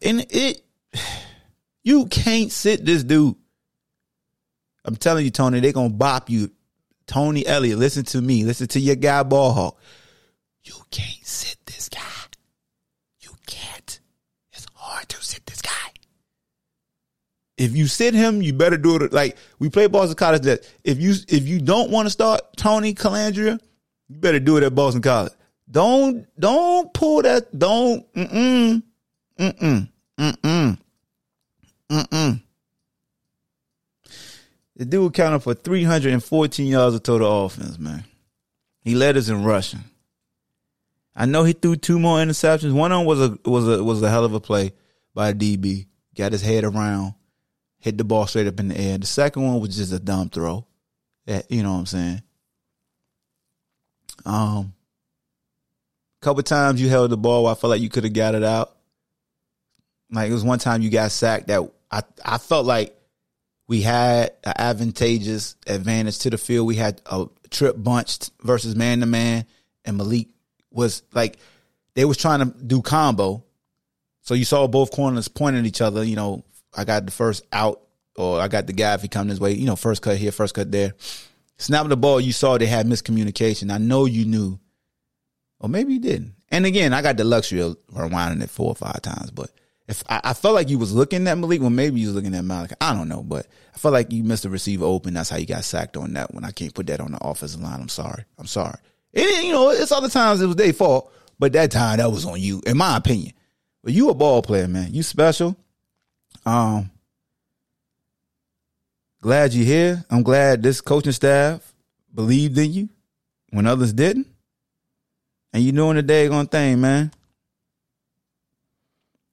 And 0.02 0.26
it 0.28 0.62
you 1.84 2.05
can't 2.05 2.52
sit 2.52 2.84
this 2.84 3.02
dude. 3.02 3.34
I'm 4.84 4.96
telling 4.96 5.24
you, 5.24 5.30
Tony, 5.30 5.61
they 5.61 5.72
gonna 5.72 5.88
bop 5.88 6.28
you. 6.28 6.50
Tony 7.07 7.46
Elliott, 7.46 7.78
listen 7.78 8.05
to 8.05 8.20
me. 8.20 8.44
Listen 8.44 8.66
to 8.68 8.80
your 8.80 8.96
guy 8.96 9.22
Ballhawk. 9.22 9.76
You 10.64 10.74
can't 10.90 11.26
sit 11.26 11.57
this 11.64 11.88
guy. 11.88 11.98
You 13.20 13.30
can't. 13.46 14.00
It's 14.52 14.66
hard 14.74 15.09
to 15.09 15.22
sit 15.22 15.46
this 15.46 15.62
guy. 15.62 15.84
If 17.57 17.76
you 17.76 17.86
sit 17.86 18.14
him, 18.14 18.42
you 18.42 18.52
better 18.52 18.76
do 18.76 18.96
it 18.96 19.12
like 19.12 19.36
we 19.59 19.70
play 19.70 19.86
Boston 19.86 20.16
College. 20.16 20.42
That 20.42 20.68
if 20.82 21.00
you 21.00 21.14
if 21.28 21.46
you 21.46 21.61
don't 21.61 21.90
want 21.90 22.07
to 22.07 22.11
start 22.11 22.40
Tony 22.57 22.94
Colandrea, 22.94 23.61
you 24.09 24.16
better 24.18 24.40
do 24.40 24.57
it 24.57 24.64
at 24.64 24.74
Boston 24.74 25.02
College. 25.02 25.32
Don't 25.70 26.26
don't 26.38 26.92
pull 26.92 27.22
that. 27.22 27.57
Don't 27.57 28.12
mm 28.14 28.28
mm 28.28 28.82
mm 29.38 29.88
mm 30.18 30.78
mm 31.90 32.09
mm. 32.09 32.42
The 34.76 34.84
dude 34.84 35.14
counted 35.14 35.40
for 35.40 35.55
314 35.55 36.66
yards 36.66 36.96
of 36.96 37.02
total 37.05 37.46
offense, 37.46 37.78
man. 37.78 38.05
He 38.82 38.96
led 38.96 39.16
us 39.16 39.28
in 39.28 39.44
rushing. 39.44 39.84
I 41.16 41.26
know 41.26 41.44
he 41.44 41.52
threw 41.52 41.76
two 41.76 42.00
more 42.00 42.18
interceptions. 42.18 42.72
One 42.72 42.90
of 42.90 42.98
them 42.98 43.07
was 43.07 43.20
a 43.20 43.38
was 43.48 43.68
a 43.68 43.84
was 43.84 44.02
a 44.02 44.11
hell 44.11 44.24
of 44.24 44.34
a 44.34 44.40
play 44.40 44.72
by 45.14 45.32
DB. 45.32 45.86
Got 46.16 46.32
his 46.32 46.42
head 46.42 46.64
around, 46.64 47.14
hit 47.85 47.99
the 47.99 48.05
ball 48.05 48.26
straight 48.26 48.47
up 48.47 48.59
in 48.59 48.68
the 48.68 48.80
air. 48.80 48.97
The 48.97 49.07
second 49.07 49.43
one 49.43 49.61
was 49.61 49.76
just 49.76 49.93
a 49.93 49.99
dumb 49.99 50.30
throw. 50.30 50.66
That 51.26 51.51
you 51.51 51.62
know 51.62 51.74
what 51.74 51.80
I'm 51.80 51.87
saying. 51.87 52.22
Um, 54.24 54.72
couple 56.22 56.43
times 56.43 56.80
you 56.80 56.89
held 56.89 57.11
the 57.11 57.18
ball. 57.18 57.47
I 57.47 57.55
felt 57.55 57.70
like 57.70 57.82
you 57.82 57.91
could 57.91 58.05
have 58.05 58.14
got 58.14 58.35
it 58.35 58.43
out. 58.43 58.74
Like 60.11 60.30
it 60.30 60.32
was 60.32 60.45
one 60.45 60.59
time 60.59 60.80
you 60.80 60.89
got 60.89 61.11
sacked 61.11 61.49
that 61.49 61.70
I 61.91 62.03
I 62.24 62.39
felt 62.39 62.64
like 62.64 62.99
we 63.68 63.82
had 63.82 64.32
an 64.45 64.55
advantageous 64.57 65.57
advantage 65.66 66.20
to 66.20 66.30
the 66.30 66.39
field. 66.39 66.66
We 66.66 66.76
had 66.76 67.03
a 67.05 67.26
trip 67.51 67.76
bunched 67.76 68.30
versus 68.41 68.74
man 68.74 69.01
to 69.01 69.07
man, 69.07 69.45
and 69.85 69.99
Malik 69.99 70.28
was 70.70 71.03
like 71.12 71.37
they 71.93 72.07
was 72.07 72.16
trying 72.16 72.39
to 72.41 72.47
do 72.47 72.80
combo. 72.80 73.45
So 74.22 74.32
you 74.32 74.47
saw 74.47 74.66
both 74.68 74.91
corners 74.91 75.28
pointing 75.28 75.61
at 75.61 75.66
each 75.66 75.82
other. 75.82 76.03
You 76.03 76.16
know, 76.16 76.45
I 76.77 76.85
got 76.85 77.07
the 77.07 77.12
first 77.12 77.45
out, 77.53 77.81
or 78.16 78.41
I 78.41 78.49
got 78.49 78.66
the 78.66 78.72
guy 78.72 78.95
if 78.95 79.03
he 79.03 79.09
come 79.09 79.29
this 79.29 79.41
way. 79.41 79.53
You 79.53 79.66
know, 79.66 79.77
first 79.77 80.03
cut 80.03 80.16
here, 80.16 80.33
first 80.33 80.55
cut 80.55 80.70
there. 80.70 80.95
Snapping 81.59 81.91
the 81.91 81.97
ball, 81.97 82.20
you 82.20 82.33
saw 82.33 82.59
they 82.59 82.66
had 82.66 82.87
miscommunication. 82.87 83.72
I 83.72 83.79
know 83.79 84.07
you 84.07 84.25
knew, 84.25 84.59
or 85.61 85.68
maybe 85.68 85.95
you 85.95 86.01
didn't. 86.01 86.35
And 86.51 86.66
again, 86.66 86.93
I 86.93 87.03
got 87.03 87.16
the 87.16 87.25
luxury 87.25 87.61
of 87.61 87.77
rewinding 87.93 88.43
it 88.43 88.51
four 88.51 88.68
or 88.68 88.75
five 88.75 89.03
times, 89.03 89.31
but 89.31 89.51
if 89.87 90.03
I, 90.09 90.20
I 90.25 90.35
felt 90.35 90.55
like 90.55 90.70
you 90.70 90.79
was 90.79 90.93
looking 90.93 91.27
at 91.29 91.37
Malik, 91.37 91.61
well, 91.61 91.70
maybe 91.70 92.01
you 92.01 92.09
was 92.09 92.16
looking 92.16 92.35
at 92.35 92.45
Malik. 92.45 92.72
I 92.81 92.95
don't 92.95 93.09
know, 93.09 93.22
but 93.22 93.47
I 93.75 93.79
felt 93.79 93.93
like 93.93 94.12
you 94.12 94.25
missed 94.25 94.45
the 94.45 94.51
receiver 94.51 94.85
open. 94.85 95.14
That's 95.14 95.31
how 95.31 95.37
you 95.37 95.47
got 95.47 95.64
sacked 95.64 95.97
on 95.97 96.14
that 96.14 96.33
one. 96.33 96.45
I 96.45 96.53
can't 96.53 96.75
put 96.75 96.87
that 96.87 97.01
on 97.01 97.12
the 97.12 97.18
offensive 97.18 97.61
line. 97.61 97.81
I'm 97.81 97.89
sorry. 97.89 98.25
I'm 98.39 98.47
sorry. 98.47 98.79
And 99.12 99.45
you 99.45 99.53
know, 99.53 99.70
it's 99.70 99.93
other 99.93 100.09
times 100.09 100.41
it 100.41 100.47
was 100.47 100.57
their 100.57 100.72
fault, 100.72 101.12
but 101.39 101.53
that 101.53 101.70
time 101.70 101.99
that 101.99 102.11
was 102.11 102.25
on 102.25 102.41
you, 102.41 102.62
in 102.66 102.77
my 102.77 102.97
opinion. 102.97 103.33
But 103.83 103.93
you 103.93 104.09
a 104.09 104.14
ball 104.14 104.41
player, 104.43 104.66
man. 104.66 104.95
You 104.95 105.03
special. 105.03 105.57
Um, 106.47 106.90
glad 109.20 109.55
you're 109.55 109.64
here. 109.64 110.05
I'm 110.11 110.22
glad 110.22 110.62
this 110.62 110.80
coaching 110.80 111.12
staff 111.12 111.74
believed 112.14 112.59
in 112.59 112.72
you 112.72 112.88
when 113.51 113.66
others 113.66 113.92
didn't. 113.92 114.28
And 115.53 115.62
you're 115.62 115.72
doing 115.72 115.97
the 115.97 116.03
daggone 116.03 116.51
thing, 116.51 116.80
man. 116.80 117.12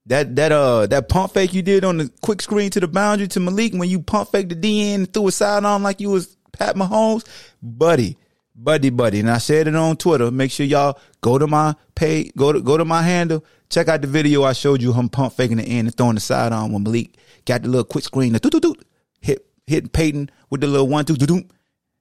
That 0.05 0.35
that 0.35 0.51
uh 0.51 0.87
that 0.87 1.09
pump 1.09 1.33
fake 1.33 1.53
you 1.53 1.61
did 1.61 1.83
on 1.83 1.97
the 1.97 2.11
quick 2.21 2.41
screen 2.41 2.71
to 2.71 2.79
the 2.79 2.87
boundary 2.87 3.27
to 3.29 3.39
Malik 3.39 3.73
when 3.73 3.89
you 3.89 4.01
pump 4.01 4.31
fake 4.31 4.49
the 4.49 4.55
DN 4.55 4.95
and 4.95 5.13
threw 5.13 5.27
a 5.27 5.31
side 5.31 5.63
on 5.63 5.83
like 5.83 6.01
you 6.01 6.09
was 6.09 6.37
Pat 6.51 6.75
Mahomes, 6.75 7.25
buddy, 7.61 8.17
buddy, 8.55 8.89
buddy. 8.89 9.19
And 9.19 9.29
I 9.29 9.37
said 9.37 9.67
it 9.67 9.75
on 9.75 9.97
Twitter. 9.97 10.31
Make 10.31 10.51
sure 10.51 10.65
y'all 10.65 10.99
go 11.21 11.37
to 11.37 11.47
my 11.47 11.75
page, 11.95 12.31
go 12.35 12.51
to 12.51 12.61
go 12.61 12.77
to 12.77 12.85
my 12.85 13.03
handle, 13.03 13.45
check 13.71 13.87
out 13.87 14.01
the 14.01 14.07
video 14.07 14.43
I 14.43 14.53
showed 14.53 14.81
you 14.81 14.93
him 14.93 15.09
pump 15.09 15.33
faking 15.33 15.57
the 15.57 15.63
end 15.63 15.87
and 15.87 15.95
throwing 15.95 16.15
the 16.15 16.21
side 16.21 16.51
on 16.51 16.71
when 16.71 16.83
Malik 16.83 17.17
got 17.45 17.63
the 17.63 17.69
little 17.69 17.85
quick 17.85 18.03
screen, 18.03 18.33
the 18.33 18.39
doo 18.39 18.49
doo 18.51 18.59
doo, 18.59 18.75
hit 19.21 19.45
hit 19.65 19.91
Peyton 19.93 20.29
with 20.49 20.61
the 20.61 20.67
little 20.67 20.87
one 20.87 21.05
two 21.05 21.15
doo 21.15 21.25
doo, 21.25 21.43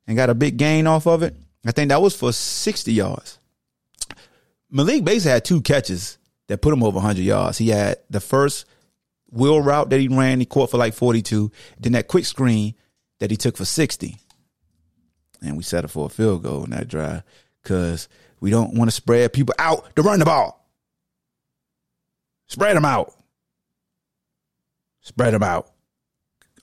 and 0.07 0.17
got 0.17 0.29
a 0.29 0.35
big 0.35 0.59
gain 0.59 0.87
off 0.87 1.07
of 1.07 1.23
it. 1.23 1.35
I 1.65 1.73
think 1.73 1.89
that 1.89 2.03
was 2.03 2.15
for 2.15 2.33
sixty 2.33 2.93
yards. 2.93 3.39
Malik 4.71 5.05
basically 5.05 5.33
had 5.33 5.45
two 5.45 5.63
catches 5.63 6.19
that 6.47 6.63
put 6.63 6.73
him 6.73 6.83
over 6.83 6.97
100 6.97 7.23
yards. 7.23 7.59
He 7.59 7.69
had 7.69 7.99
the 8.09 8.21
first 8.21 8.67
wheel 9.31 9.61
route 9.61 9.91
that 9.91 10.01
he 10.01 10.09
ran, 10.09 10.41
he 10.41 10.47
caught 10.47 10.71
for 10.71 10.79
like 10.79 10.95
42. 10.95 11.51
Then 11.79 11.93
that 11.93 12.09
quick 12.09 12.25
screen 12.25 12.75
that 13.19 13.31
he 13.31 13.37
took 13.37 13.57
for 13.57 13.65
60. 13.65 14.17
And 15.43 15.57
we 15.57 15.63
settled 15.63 15.91
for 15.91 16.07
a 16.07 16.09
field 16.09 16.43
goal 16.43 16.65
in 16.65 16.71
that 16.71 16.89
drive 16.89 17.23
because 17.63 18.09
we 18.41 18.51
don't 18.51 18.75
want 18.75 18.89
to 18.89 18.95
spread 18.95 19.33
people 19.33 19.55
out 19.59 19.95
to 19.97 20.03
run 20.03 20.19
the 20.19 20.25
ball. 20.25 20.60
Spread 22.51 22.77
them 22.77 22.85
out. 22.85 23.15
Spread 25.03 25.35
them 25.35 25.45
out. 25.45 25.71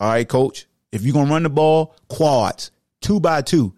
All 0.02 0.10
right, 0.10 0.28
coach. 0.28 0.68
If 0.92 1.04
you're 1.04 1.14
to 1.14 1.32
run 1.32 1.44
the 1.44 1.50
ball, 1.50 1.96
quads, 2.10 2.72
two 3.00 3.22
by 3.22 3.42
two. 3.42 3.74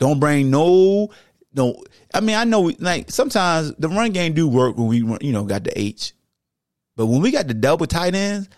Don't 0.00 0.18
bring 0.18 0.50
no 0.50 1.10
no, 1.54 1.80
I 2.12 2.20
mean, 2.20 2.34
I 2.34 2.42
know 2.42 2.72
like 2.80 3.10
sometimes 3.10 3.72
the 3.76 3.88
run 3.88 4.10
game 4.10 4.34
do 4.34 4.48
work 4.48 4.76
when 4.76 4.88
we 4.88 4.98
you 4.98 5.32
know 5.32 5.44
got 5.44 5.62
the 5.62 5.78
H, 5.78 6.12
but 6.96 7.06
when 7.06 7.22
we 7.22 7.30
got 7.30 7.46
the 7.46 7.54
double 7.54 7.86
tight 7.86 8.16
ends, 8.16 8.48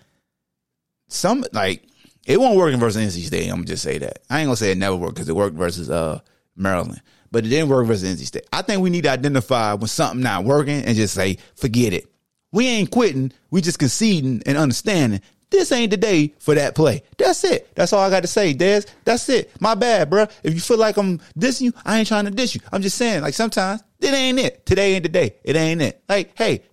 some 1.07 1.44
like 1.53 1.86
it 2.26 2.40
won't 2.40 2.57
work 2.57 2.72
in 2.72 2.80
versus 2.80 3.14
NC 3.14 3.26
State. 3.26 3.44
I'm 3.49 3.57
gonna 3.57 3.66
just 3.66 3.82
say 3.82 3.99
that. 3.99 4.20
I 4.30 4.40
ain't 4.40 4.46
gonna 4.46 4.57
say 4.57 4.72
it 4.72 4.78
never 4.78 4.96
worked 4.96 5.16
because 5.16 5.28
it 5.28 5.36
worked 5.36 5.55
versus 5.55 5.90
uh 5.90 6.20
Maryland, 6.57 7.03
but 7.30 7.44
it 7.44 7.51
didn't 7.51 7.68
work 7.68 7.86
versus 7.86 8.18
NC 8.18 8.24
State. 8.24 8.46
I 8.55 8.62
think 8.62 8.80
we 8.80 8.88
need 8.88 9.05
to 9.05 9.11
identify 9.11 9.74
when 9.74 9.86
something 9.86 10.22
not 10.22 10.44
working 10.44 10.82
and 10.84 10.96
just 10.96 11.12
say 11.14 11.36
forget 11.55 11.92
it. 11.92 12.11
We 12.53 12.66
ain't 12.66 12.90
quitting. 12.90 13.32
We 13.51 13.61
just 13.61 13.78
conceding 13.78 14.42
and 14.46 14.57
understanding 14.57 15.20
this 15.51 15.72
ain't 15.72 15.90
the 15.90 15.96
day 15.96 16.34
for 16.38 16.55
that 16.55 16.74
play. 16.74 17.03
That's 17.16 17.42
it. 17.44 17.74
That's 17.74 17.92
all 17.92 18.01
I 18.01 18.11
got 18.11 18.20
to 18.20 18.26
say, 18.26 18.53
Des. 18.53 18.82
That's 19.05 19.28
it. 19.28 19.51
My 19.61 19.74
bad, 19.74 20.11
bro. 20.11 20.26
If 20.42 20.55
you 20.55 20.61
feel 20.61 20.76
like 20.76 20.96
I'm 20.96 21.18
dissing 21.38 21.62
you, 21.62 21.72
I 21.84 21.99
ain't 21.99 22.09
trying 22.09 22.26
to 22.26 22.30
diss 22.30 22.55
you. 22.55 22.61
I'm 22.70 22.82
just 22.82 22.99
saying, 22.99 23.22
like 23.22 23.34
sometimes 23.34 23.82
it 24.01 24.12
ain't 24.12 24.38
it. 24.38 24.66
Today 24.66 24.94
ain't 24.94 25.05
the 25.05 25.09
day. 25.09 25.36
It 25.44 25.57
ain't 25.57 25.80
it. 25.80 26.03
Like, 26.09 26.32
hey, 26.36 26.64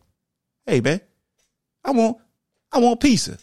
hey, 0.65 0.81
man, 0.81 0.99
I 1.83 1.91
want, 1.91 2.17
I 2.71 2.79
want 2.79 2.99
pizza. 2.99 3.37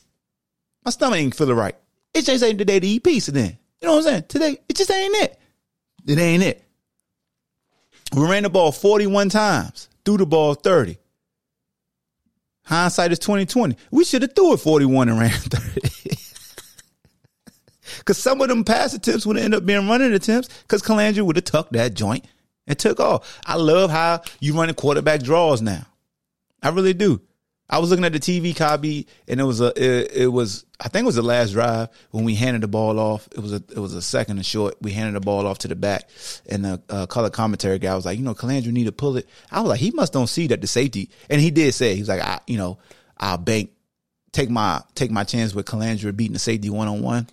My 0.84 0.90
stomach 0.90 1.18
ain't 1.18 1.34
feeling 1.34 1.56
right. 1.56 1.76
It 2.12 2.26
just 2.26 2.44
ain't 2.44 2.58
the 2.58 2.64
day 2.64 2.80
to 2.80 2.86
eat 2.86 3.04
pizza. 3.04 3.32
Then 3.32 3.56
you 3.80 3.88
know 3.88 3.94
what 3.94 4.06
I'm 4.06 4.10
saying? 4.10 4.24
Today, 4.28 4.58
it 4.68 4.76
just 4.76 4.90
ain't 4.90 5.16
it. 5.16 5.38
It 6.06 6.18
ain't 6.18 6.42
it. 6.42 6.62
We 8.14 8.26
ran 8.26 8.42
the 8.42 8.50
ball 8.50 8.72
41 8.72 9.30
times, 9.30 9.88
threw 10.04 10.18
the 10.18 10.26
ball 10.26 10.54
30. 10.54 10.98
Hindsight 12.64 13.12
is 13.12 13.18
2020. 13.18 13.76
We 13.90 14.04
should 14.04 14.22
have 14.22 14.34
threw 14.34 14.54
it 14.54 14.58
41 14.58 15.08
and 15.08 15.18
ran 15.18 15.30
30. 15.38 16.16
Cause 18.04 18.18
some 18.18 18.40
of 18.40 18.48
them 18.48 18.64
pass 18.64 18.94
attempts 18.94 19.26
would 19.26 19.36
end 19.36 19.54
up 19.54 19.64
being 19.66 19.88
running 19.88 20.12
attempts 20.12 20.48
because 20.62 20.82
Colandrea 20.82 21.22
would 21.22 21.36
have 21.36 21.44
tucked 21.44 21.72
that 21.74 21.94
joint 21.94 22.24
and 22.66 22.78
took 22.78 22.98
off. 22.98 23.40
I 23.44 23.56
love 23.56 23.90
how 23.90 24.22
you 24.40 24.54
running 24.54 24.74
quarterback 24.74 25.22
draws 25.22 25.62
now. 25.62 25.86
I 26.62 26.70
really 26.70 26.94
do. 26.94 27.20
I 27.70 27.78
was 27.78 27.88
looking 27.88 28.04
at 28.04 28.12
the 28.12 28.20
TV 28.20 28.54
copy 28.54 29.06
and 29.26 29.40
it 29.40 29.44
was 29.44 29.62
a 29.62 29.68
it, 29.68 30.12
it, 30.12 30.26
was 30.26 30.66
I 30.78 30.88
think 30.88 31.04
it 31.04 31.06
was 31.06 31.14
the 31.14 31.22
last 31.22 31.52
drive 31.52 31.88
when 32.10 32.24
we 32.24 32.34
handed 32.34 32.62
the 32.62 32.68
ball 32.68 32.98
off. 32.98 33.26
It 33.32 33.38
was 33.38 33.52
a 33.52 33.56
it 33.56 33.78
was 33.78 33.94
a 33.94 34.02
second 34.02 34.36
and 34.36 34.44
short. 34.44 34.76
We 34.82 34.92
handed 34.92 35.14
the 35.14 35.24
ball 35.24 35.46
off 35.46 35.58
to 35.58 35.68
the 35.68 35.74
back 35.74 36.10
and 36.48 36.64
the 36.64 36.82
uh, 36.90 37.06
color 37.06 37.30
commentary 37.30 37.78
guy 37.78 37.94
was 37.94 38.04
like, 38.04 38.18
you 38.18 38.24
know, 38.24 38.34
Colandrea 38.34 38.72
need 38.72 38.84
to 38.84 38.92
pull 38.92 39.16
it. 39.16 39.26
I 39.50 39.60
was 39.60 39.70
like, 39.70 39.80
he 39.80 39.90
must 39.92 40.12
don't 40.12 40.26
see 40.26 40.48
that 40.48 40.60
the 40.60 40.66
safety 40.66 41.08
and 41.30 41.40
he 41.40 41.50
did 41.50 41.72
say 41.72 41.94
he 41.94 42.00
was 42.00 42.08
like, 42.08 42.20
I 42.20 42.40
you 42.46 42.58
know, 42.58 42.78
I'll 43.16 43.38
bank 43.38 43.70
take 44.32 44.50
my 44.50 44.82
take 44.94 45.10
my 45.10 45.24
chance 45.24 45.54
with 45.54 45.66
Colandrea 45.66 46.14
beating 46.14 46.34
the 46.34 46.38
safety 46.38 46.68
one 46.68 46.88
on 46.88 47.00
one. 47.00 47.26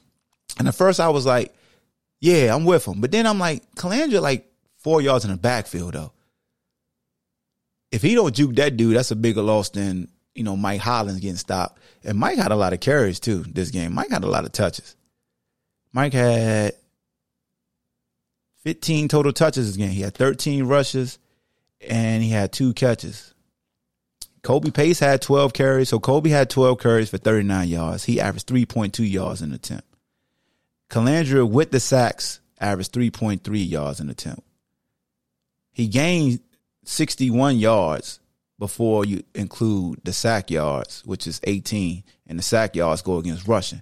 And 0.58 0.68
at 0.68 0.76
first 0.76 1.02
I 1.02 1.10
was 1.10 1.26
like, 1.26 1.54
yeah, 2.22 2.56
I'm 2.56 2.64
with 2.64 2.86
him. 2.86 3.02
But 3.02 3.12
then 3.12 3.26
I'm 3.28 3.40
like, 3.40 3.64
Colandrea 3.76 4.22
like 4.22 4.50
four 4.78 5.02
yards 5.02 5.26
in 5.26 5.32
the 5.32 5.38
backfield 5.38 5.96
though. 5.96 6.14
If 7.92 8.04
he 8.04 8.16
don't 8.16 8.34
juke 8.34 8.56
that 8.56 8.78
dude, 8.78 8.96
that's 8.96 9.12
a 9.12 9.16
bigger 9.16 9.42
loss 9.42 9.70
than 9.70 10.10
you 10.40 10.46
know, 10.46 10.56
Mike 10.56 10.80
Hollins 10.80 11.20
getting 11.20 11.36
stopped. 11.36 11.82
And 12.02 12.18
Mike 12.18 12.38
had 12.38 12.54
a 12.54 12.56
lot 12.56 12.72
of 12.72 12.80
carries 12.80 13.20
too 13.20 13.44
this 13.44 13.72
game. 13.72 13.94
Mike 13.94 14.10
had 14.10 14.24
a 14.24 14.30
lot 14.30 14.46
of 14.46 14.54
touches. 14.54 14.96
Mike 15.92 16.14
had 16.14 16.76
15 18.64 19.10
total 19.10 19.34
touches 19.34 19.68
this 19.68 19.76
game. 19.76 19.90
He 19.90 20.00
had 20.00 20.14
13 20.14 20.64
rushes 20.64 21.20
and 21.86 22.24
he 22.24 22.30
had 22.30 22.54
two 22.54 22.74
catches. 22.74 23.34
Kobe 24.42 24.72
Pace 24.72 25.02
had 25.02 25.22
12 25.22 25.52
carries. 25.52 25.90
So 25.90 26.00
Kobe 26.00 26.30
had 26.30 26.50
12 26.50 26.80
carries 26.80 27.10
for 27.10 27.18
39 27.18 27.68
yards. 27.68 28.06
He 28.06 28.22
averaged 28.22 28.48
3.2 28.48 29.12
yards 29.12 29.42
an 29.42 29.52
attempt. 29.52 29.94
Colandrea 30.90 31.48
with 31.50 31.72
the 31.72 31.82
sacks 31.82 32.40
averaged 32.62 32.94
3.3 32.94 33.70
yards 33.70 34.00
an 34.00 34.10
attempt. 34.10 34.44
He 35.74 35.90
gained 35.90 36.40
61 36.86 37.58
yards 37.58 38.22
before 38.60 39.06
you 39.06 39.24
include 39.34 40.02
the 40.04 40.14
sack 40.14 40.52
yards, 40.52 41.02
which 41.06 41.26
is 41.26 41.40
18, 41.46 42.04
and 42.28 42.38
the 42.38 42.44
sack 42.44 42.76
yards 42.76 43.02
go 43.02 43.18
against 43.18 43.48
rushing. 43.48 43.82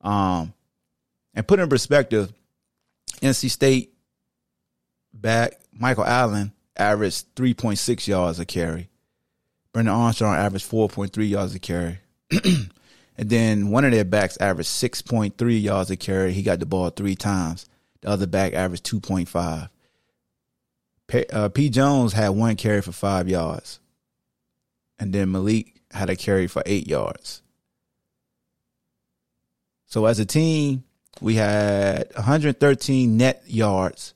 Um, 0.00 0.54
and 1.34 1.46
put 1.46 1.58
in 1.58 1.68
perspective, 1.68 2.32
NC 3.20 3.50
State 3.50 3.92
back 5.12 5.58
Michael 5.72 6.04
Allen 6.04 6.52
averaged 6.76 7.34
3.6 7.34 8.06
yards 8.06 8.38
a 8.38 8.44
carry. 8.44 8.88
Brennan 9.72 9.92
Armstrong 9.92 10.36
averaged 10.36 10.70
4.3 10.70 11.28
yards 11.28 11.54
a 11.54 11.58
carry. 11.58 11.98
and 12.30 12.70
then 13.16 13.70
one 13.70 13.84
of 13.84 13.90
their 13.90 14.04
backs 14.04 14.38
averaged 14.40 14.70
6.3 14.70 15.62
yards 15.62 15.90
a 15.90 15.96
carry. 15.96 16.32
He 16.32 16.42
got 16.42 16.60
the 16.60 16.66
ball 16.66 16.90
three 16.90 17.16
times. 17.16 17.66
The 18.02 18.10
other 18.10 18.26
back 18.28 18.52
averaged 18.52 18.86
2.5. 18.86 19.68
P, 21.06 21.26
uh, 21.32 21.48
P. 21.48 21.68
Jones 21.68 22.12
had 22.12 22.30
one 22.30 22.56
carry 22.56 22.80
for 22.80 22.92
five 22.92 23.28
yards. 23.28 23.80
And 24.98 25.12
then 25.12 25.32
Malik 25.32 25.80
had 25.90 26.10
a 26.10 26.16
carry 26.16 26.46
for 26.46 26.62
eight 26.66 26.86
yards. 26.86 27.42
So 29.86 30.06
as 30.06 30.18
a 30.18 30.24
team, 30.24 30.84
we 31.20 31.34
had 31.34 32.12
113 32.14 33.16
net 33.16 33.42
yards, 33.46 34.14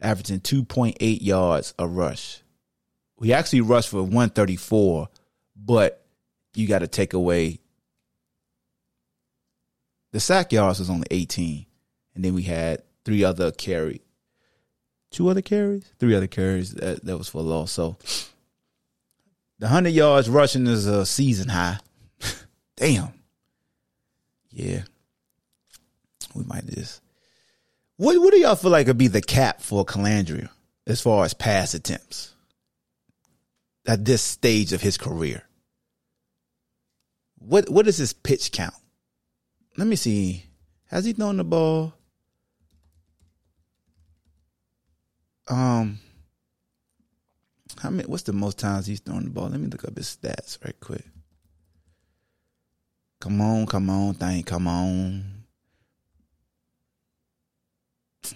averaging 0.00 0.40
2.8 0.40 0.96
yards 1.22 1.74
a 1.78 1.86
rush. 1.86 2.42
We 3.16 3.32
actually 3.32 3.60
rushed 3.60 3.90
for 3.90 4.02
134, 4.02 5.08
but 5.56 6.04
you 6.54 6.66
got 6.66 6.80
to 6.80 6.88
take 6.88 7.12
away 7.12 7.60
the 10.14 10.20
sack 10.20 10.52
yards 10.52 10.78
was 10.78 10.88
only 10.88 11.08
18. 11.10 11.66
And 12.14 12.24
then 12.24 12.34
we 12.34 12.42
had 12.42 12.82
three 13.04 13.24
other 13.24 13.50
carry, 13.50 14.00
two 15.10 15.28
other 15.28 15.42
carries, 15.42 15.84
three 15.98 16.14
other 16.14 16.28
carries 16.28 16.72
that, 16.74 17.04
that 17.04 17.18
was 17.18 17.28
for 17.28 17.42
loss. 17.42 17.72
So 17.72 17.96
the 19.58 19.66
100 19.66 19.90
yards 19.90 20.28
rushing 20.28 20.66
is 20.66 20.86
a 20.86 21.06
season 21.06 21.48
high. 21.48 21.78
Damn. 22.76 23.12
Yeah. 24.50 24.82
We 26.34 26.44
might 26.44 26.66
just. 26.66 27.00
What 27.96 28.20
what 28.20 28.32
do 28.32 28.40
y'all 28.40 28.56
feel 28.56 28.72
like 28.72 28.88
would 28.88 28.98
be 28.98 29.08
the 29.08 29.20
cap 29.20 29.60
for 29.60 29.84
Colandrea 29.84 30.48
as 30.86 31.00
far 31.00 31.24
as 31.24 31.32
pass 31.32 31.74
attempts 31.74 32.34
at 33.86 34.04
this 34.04 34.22
stage 34.22 34.72
of 34.72 34.80
his 34.80 34.98
career? 34.98 35.44
What 37.38 37.68
what 37.70 37.86
is 37.86 37.98
his 37.98 38.12
pitch 38.12 38.50
count? 38.50 38.74
Let 39.76 39.86
me 39.86 39.96
see. 39.96 40.46
Has 40.86 41.04
he 41.04 41.12
thrown 41.12 41.36
the 41.36 41.44
ball? 41.44 41.94
Um, 45.48 45.98
how 47.84 47.90
many? 47.90 48.08
What's 48.08 48.24
the 48.24 48.32
most 48.32 48.58
times 48.58 48.86
he's 48.86 49.00
thrown 49.00 49.24
the 49.24 49.30
ball? 49.30 49.48
Let 49.50 49.60
me 49.60 49.68
look 49.68 49.84
up 49.84 49.96
his 49.96 50.16
stats 50.16 50.62
right 50.64 50.78
quick. 50.80 51.04
Come 53.20 53.40
on, 53.40 53.66
come 53.66 53.90
on, 53.90 54.14
thing, 54.14 54.42
come 54.42 54.66
on. 54.66 55.44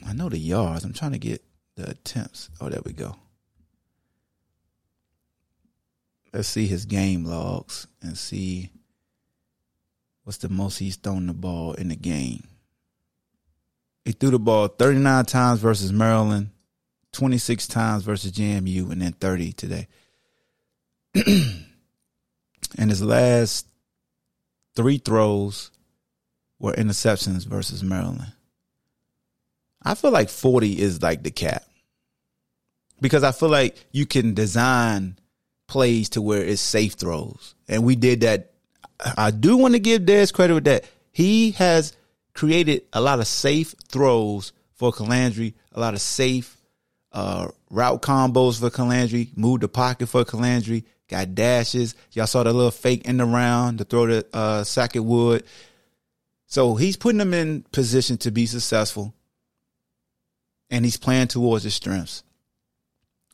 I 0.07 0.13
know 0.13 0.29
the 0.29 0.39
yards. 0.39 0.85
I'm 0.85 0.93
trying 0.93 1.13
to 1.13 1.19
get 1.19 1.43
the 1.77 1.91
attempts. 1.91 2.51
Oh, 2.61 2.69
there 2.69 2.83
we 2.85 2.93
go. 2.93 3.17
Let's 6.33 6.49
see 6.49 6.67
his 6.67 6.85
game 6.85 7.25
logs 7.25 7.87
and 8.03 8.19
see 8.19 8.71
what's 10.25 10.39
the 10.39 10.51
most 10.51 10.79
he's 10.79 10.97
thrown 10.97 11.27
the 11.27 11.33
ball 11.33 11.73
in 11.73 11.89
the 11.89 11.97
game. 11.97 12.47
He 14.05 14.13
threw 14.13 14.31
the 14.31 14.39
ball 14.39 14.69
39 14.69 15.25
times 15.25 15.61
versus 15.61 15.91
Maryland, 15.91 16.51
26 17.19 17.67
times 17.67 18.05
versus 18.05 18.31
JMU, 18.31 18.93
and 18.93 19.03
then 19.03 19.11
30 19.11 19.53
today. 19.55 19.89
and 21.17 21.65
his 22.79 23.03
last 23.03 23.67
three 24.77 24.99
throws 24.99 25.73
were 26.61 26.75
interceptions 26.75 27.45
versus 27.45 27.83
Maryland. 27.83 28.33
I 29.83 29.97
feel 29.97 30.13
like 30.13 30.29
40 30.29 30.81
is 30.81 31.03
like 31.03 31.25
the 31.25 31.33
cap. 31.33 31.65
Because 33.01 33.25
I 33.25 33.33
feel 33.33 33.49
like 33.49 33.85
you 33.91 34.07
can 34.07 34.35
design 34.35 35.19
plays 35.67 36.11
to 36.11 36.23
where 36.23 36.45
it's 36.45 36.63
safe 36.63 36.93
throws. 36.93 37.57
And 37.69 37.83
we 37.83 37.97
did 37.97 38.21
that. 38.21 38.53
I 39.17 39.33
do 39.33 39.57
want 39.57 39.75
to 39.75 39.81
give 39.81 40.07
Des 40.07 40.29
credit 40.29 40.55
with 40.55 40.65
that. 40.65 40.85
He 41.11 41.51
has 41.53 41.97
created 42.33 42.85
a 42.93 43.01
lot 43.01 43.19
of 43.19 43.27
safe 43.27 43.75
throws 43.89 44.53
for 44.77 44.93
Colandrea, 44.93 45.55
a 45.73 45.81
lot 45.81 45.95
of 45.95 46.01
safe 46.01 46.58
uh, 47.13 47.49
route 47.71 48.03
combos 48.03 48.61
for 48.61 48.71
Colandrea, 48.71 49.37
moved 49.37 49.63
the 49.63 49.69
pocket 49.69 50.07
for 50.07 50.25
Colandrea, 50.25 50.85
got 51.09 51.35
dashes. 51.35 51.95
Y'all 52.13 52.27
saw 52.27 52.43
the 52.43 52.53
little 52.53 52.71
fake 52.71 53.07
in 53.07 53.17
the 53.17 53.25
round 53.25 53.79
to 53.79 53.85
throw 53.85 54.07
the 54.07 54.27
uh, 54.33 54.65
Sackett 54.65 55.05
Wood. 55.05 55.45
So 56.47 56.77
he's 56.77 56.97
putting 56.97 57.19
them 57.19 57.35
in 57.35 57.63
position 57.73 58.17
to 58.19 58.31
be 58.31 58.47
successful 58.47 59.15
and 60.71 60.85
he's 60.85 60.97
playing 60.97 61.29
towards 61.29 61.65
his 61.65 61.75
strengths. 61.75 62.23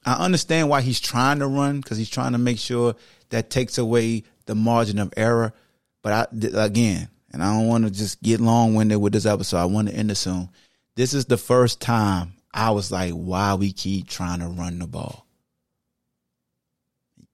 I 0.04 0.24
understand 0.24 0.68
why 0.68 0.82
he's 0.82 1.00
trying 1.00 1.38
to 1.38 1.46
run 1.46 1.80
because 1.80 1.96
he's 1.96 2.10
trying 2.10 2.32
to 2.32 2.38
make 2.38 2.58
sure 2.58 2.94
that 3.30 3.50
takes 3.50 3.78
away 3.78 4.24
the 4.46 4.54
margin 4.54 4.98
of 4.98 5.12
error. 5.16 5.54
But 6.02 6.12
I, 6.12 6.64
again, 6.64 7.08
and 7.32 7.42
I 7.42 7.56
don't 7.56 7.66
want 7.66 7.84
to 7.84 7.90
just 7.90 8.22
get 8.22 8.40
long 8.40 8.74
winded 8.74 9.00
with 9.00 9.12
this 9.12 9.26
episode. 9.26 9.58
I 9.58 9.64
want 9.64 9.88
to 9.88 9.94
end 9.94 10.10
it 10.10 10.16
soon. 10.16 10.50
This 10.94 11.14
is 11.14 11.24
the 11.24 11.38
first 11.38 11.80
time 11.80 12.33
I 12.54 12.70
was 12.70 12.92
like, 12.92 13.12
why 13.12 13.54
we 13.54 13.72
keep 13.72 14.08
trying 14.08 14.38
to 14.38 14.46
run 14.46 14.78
the 14.78 14.86
ball. 14.86 15.26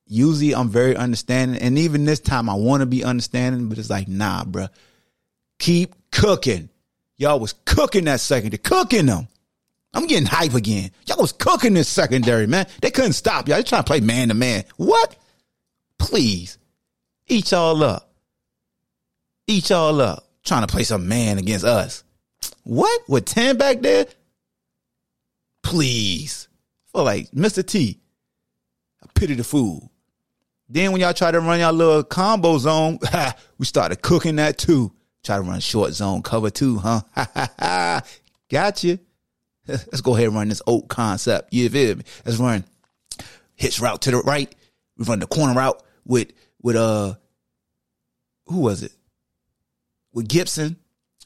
Usually 0.06 0.54
I'm 0.54 0.70
very 0.70 0.96
understanding. 0.96 1.60
And 1.60 1.78
even 1.78 2.06
this 2.06 2.20
time 2.20 2.48
I 2.48 2.54
want 2.54 2.80
to 2.80 2.86
be 2.86 3.04
understanding, 3.04 3.68
but 3.68 3.78
it's 3.78 3.90
like, 3.90 4.08
nah, 4.08 4.44
bruh. 4.44 4.70
Keep 5.58 5.94
cooking. 6.10 6.70
Y'all 7.18 7.38
was 7.38 7.52
cooking 7.66 8.06
that 8.06 8.20
second, 8.20 8.60
cooking 8.62 9.06
them. 9.06 9.28
I'm 9.92 10.06
getting 10.06 10.26
hype 10.26 10.54
again. 10.54 10.90
Y'all 11.04 11.20
was 11.20 11.32
cooking 11.32 11.74
this 11.74 11.88
secondary, 11.88 12.46
man. 12.46 12.66
They 12.80 12.90
couldn't 12.90 13.12
stop 13.12 13.46
y'all. 13.46 13.58
They 13.58 13.62
trying 13.62 13.82
to 13.82 13.86
play 13.86 14.00
man 14.00 14.28
to 14.28 14.34
man. 14.34 14.64
What? 14.76 15.16
Please. 15.98 16.56
Eat 17.28 17.50
y'all 17.50 17.84
up. 17.84 18.10
Eat 19.46 19.68
y'all 19.68 20.00
up. 20.00 20.26
Trying 20.44 20.66
to 20.66 20.72
play 20.72 20.84
some 20.84 21.08
man 21.08 21.36
against 21.36 21.66
us. 21.66 22.04
What? 22.62 23.02
With 23.06 23.26
10 23.26 23.58
back 23.58 23.82
there? 23.82 24.06
Please. 25.62 26.48
For 26.92 27.02
like 27.02 27.30
Mr. 27.30 27.64
T. 27.64 28.00
I 29.02 29.06
pity 29.14 29.34
the 29.34 29.44
fool. 29.44 29.90
Then 30.68 30.92
when 30.92 31.00
y'all 31.00 31.12
try 31.12 31.30
to 31.30 31.40
run 31.40 31.60
y'all 31.60 31.72
little 31.72 32.04
combo 32.04 32.58
zone, 32.58 32.98
we 33.58 33.66
started 33.66 34.02
cooking 34.02 34.36
that 34.36 34.58
too. 34.58 34.92
Try 35.22 35.36
to 35.36 35.42
run 35.42 35.60
short 35.60 35.92
zone 35.92 36.22
cover 36.22 36.50
too, 36.50 36.78
huh? 36.78 37.00
Got 38.48 38.84
you. 38.84 38.98
Let's 39.66 40.00
go 40.00 40.14
ahead 40.14 40.28
and 40.28 40.36
run 40.36 40.48
this 40.48 40.62
oak 40.66 40.88
concept. 40.88 41.52
You 41.52 41.68
feel 41.68 41.96
me? 41.96 42.04
Let's 42.24 42.38
run 42.38 42.64
hitch 43.54 43.80
route 43.80 44.02
to 44.02 44.10
the 44.10 44.18
right. 44.18 44.52
We 44.96 45.04
run 45.04 45.20
the 45.20 45.26
corner 45.26 45.54
route 45.54 45.82
with 46.04 46.32
with 46.62 46.76
uh 46.76 47.14
who 48.46 48.60
was 48.60 48.82
it? 48.82 48.92
With 50.12 50.28
Gibson. 50.28 50.76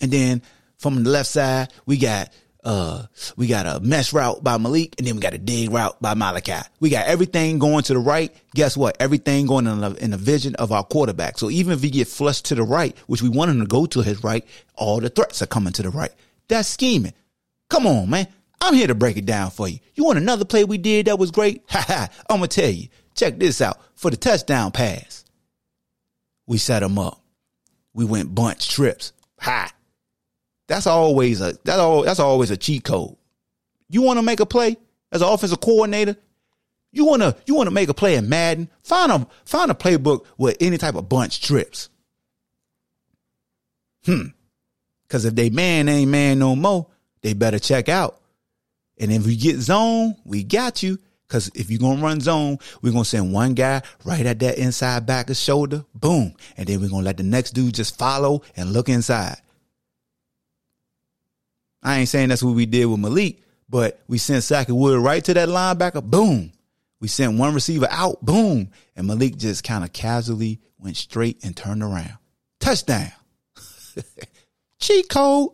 And 0.01 0.11
then 0.11 0.43
from 0.79 1.05
the 1.05 1.11
left 1.11 1.29
side, 1.29 1.73
we 1.87 1.97
got 1.97 2.31
uh 2.65 3.07
we 3.37 3.47
got 3.47 3.67
a 3.67 3.81
mesh 3.81 4.13
route 4.13 4.43
by 4.43 4.57
Malik, 4.59 4.95
and 4.99 5.07
then 5.07 5.15
we 5.15 5.21
got 5.21 5.35
a 5.35 5.39
dig 5.39 5.71
route 5.71 6.01
by 6.01 6.15
Malachi. 6.15 6.67
We 6.81 6.91
got 6.91 7.07
everything 7.07 7.59
going 7.59 7.85
to 7.85 7.95
the 7.95 7.99
right. 7.99 8.35
Guess 8.55 8.77
what? 8.77 8.97
Everything 9.01 9.47
going 9.47 9.67
in 9.67 9.81
the, 9.81 9.93
in 10.03 10.11
the 10.11 10.17
vision 10.17 10.55
of 10.57 10.73
our 10.73 10.85
quarterback. 10.85 11.39
So 11.39 11.51
even 11.51 11.73
if 11.73 11.83
he 11.83 11.91
get 11.91 12.09
flushed 12.09 12.47
to 12.47 12.55
the 12.55 12.63
right, 12.63 12.97
which 13.07 13.23
we 13.23 13.29
want 13.29 13.51
him 13.51 13.61
to 13.61 13.67
go 13.67 13.87
to 13.87 14.01
his 14.03 14.25
right, 14.25 14.45
all 14.75 15.01
the 15.01 15.11
threats 15.11 15.43
are 15.43 15.47
coming 15.47 15.73
to 15.75 15.83
the 15.83 15.91
right. 15.91 16.13
That's 16.49 16.69
scheming. 16.69 17.13
Come 17.69 17.87
on, 17.87 18.11
man. 18.11 18.29
I'm 18.61 18.75
here 18.75 18.87
to 18.87 18.95
break 18.95 19.17
it 19.17 19.27
down 19.27 19.51
for 19.51 19.69
you. 19.69 19.79
You 19.95 20.05
want 20.05 20.19
another 20.19 20.45
play 20.45 20.65
we 20.65 20.79
did 20.79 21.07
that 21.07 21.19
was 21.19 21.31
great? 21.31 21.63
Ha 21.71 21.85
ha. 21.87 22.09
I'm 22.31 22.39
going 22.39 22.49
to 22.49 22.61
tell 22.61 22.71
you. 22.71 22.89
Check 23.15 23.39
this 23.39 23.61
out. 23.61 23.79
For 23.95 24.11
the 24.11 24.17
touchdown 24.17 24.73
pass, 24.73 25.25
we 26.47 26.59
set 26.59 26.83
him 26.83 26.99
up. 26.99 27.21
We 27.93 28.05
went 28.05 28.35
bunch 28.35 28.69
trips. 28.69 29.13
Ha. 29.41 29.73
That's 30.75 30.89
always 30.89 31.41
a 31.41 31.57
that's 31.63 31.79
all 31.79 32.03
that's 32.03 32.19
always 32.19 32.51
a 32.51 32.57
cheat 32.57 32.83
code. 32.83 33.15
You 33.89 34.03
want 34.03 34.19
to 34.19 34.25
make 34.25 34.41
a 34.41 34.47
play 34.47 34.77
as 35.13 35.23
an 35.23 35.29
offensive 35.29 35.61
coordinator? 35.61 36.17
You 36.91 37.05
want 37.05 37.23
to 37.23 37.37
you 37.47 37.55
want 37.55 37.69
to 37.69 37.75
make 37.75 37.89
a 37.89 37.95
play 37.95 38.17
in 38.17 38.29
Madden? 38.29 38.69
Find 38.83 39.13
a 39.13 39.25
find 39.45 39.71
a 39.71 39.75
playbook 39.75 40.27
with 40.37 40.57
any 40.59 40.77
type 40.77 40.97
of 40.97 41.09
bunch 41.09 41.41
trips. 41.43 41.91
Hmm. 44.05 44.31
Cause 45.09 45.25
if 45.25 45.37
they 45.37 45.49
man 45.49 45.89
ain't 45.89 46.11
man 46.11 46.41
no 46.41 46.57
more, 46.57 46.89
they 47.23 47.35
better 47.35 47.61
check 47.61 47.89
out. 47.89 48.21
And 48.99 49.13
if 49.13 49.25
we 49.25 49.37
get 49.37 49.59
zone, 49.59 50.17
we 50.25 50.43
got 50.43 50.83
you. 50.83 50.99
Cause 51.29 51.53
if 51.55 51.71
you're 51.71 51.79
gonna 51.79 52.03
run 52.03 52.21
zone, 52.21 52.59
we're 52.83 52.91
gonna 52.91 53.05
send 53.05 53.33
one 53.33 53.55
guy 53.55 53.81
right 54.05 54.27
at 54.27 54.41
that 54.41 54.59
inside 54.59 55.07
back 55.07 55.31
of 55.31 55.37
shoulder, 55.37 55.85
boom. 55.95 56.35
And 56.57 56.67
then 56.67 56.81
we're 56.81 56.91
gonna 56.91 57.05
let 57.05 57.19
the 57.19 57.23
next 57.23 57.53
dude 57.53 57.75
just 57.75 57.97
follow 57.97 58.43
and 58.57 58.73
look 58.73 58.89
inside. 58.89 59.37
I 61.85 61.99
ain't 61.99 62.09
saying 62.09 62.31
that's 62.31 62.43
what 62.43 62.55
we 62.55 62.67
did 62.67 62.87
with 62.87 62.99
Malik, 62.99 63.43
but 63.69 64.01
we 64.09 64.17
sent 64.19 64.43
Sackett 64.43 64.75
Wood 64.75 65.01
right 65.01 65.23
to 65.25 65.35
that 65.35 65.49
linebacker, 65.49 66.03
boom. 66.03 66.51
We 67.01 67.09
sent 67.09 67.39
one 67.39 67.53
receiver 67.53 67.87
out, 67.91 68.25
boom. 68.25 68.71
And 68.97 69.07
Malik 69.07 69.37
just 69.37 69.63
kind 69.63 69.85
of 69.85 69.93
casually 69.93 70.61
went 70.79 70.97
straight 70.97 71.45
and 71.45 71.55
turned 71.55 71.83
around. 71.83 72.17
Touchdown. 72.61 73.13
Cheat 74.81 75.09
code. 75.11 75.51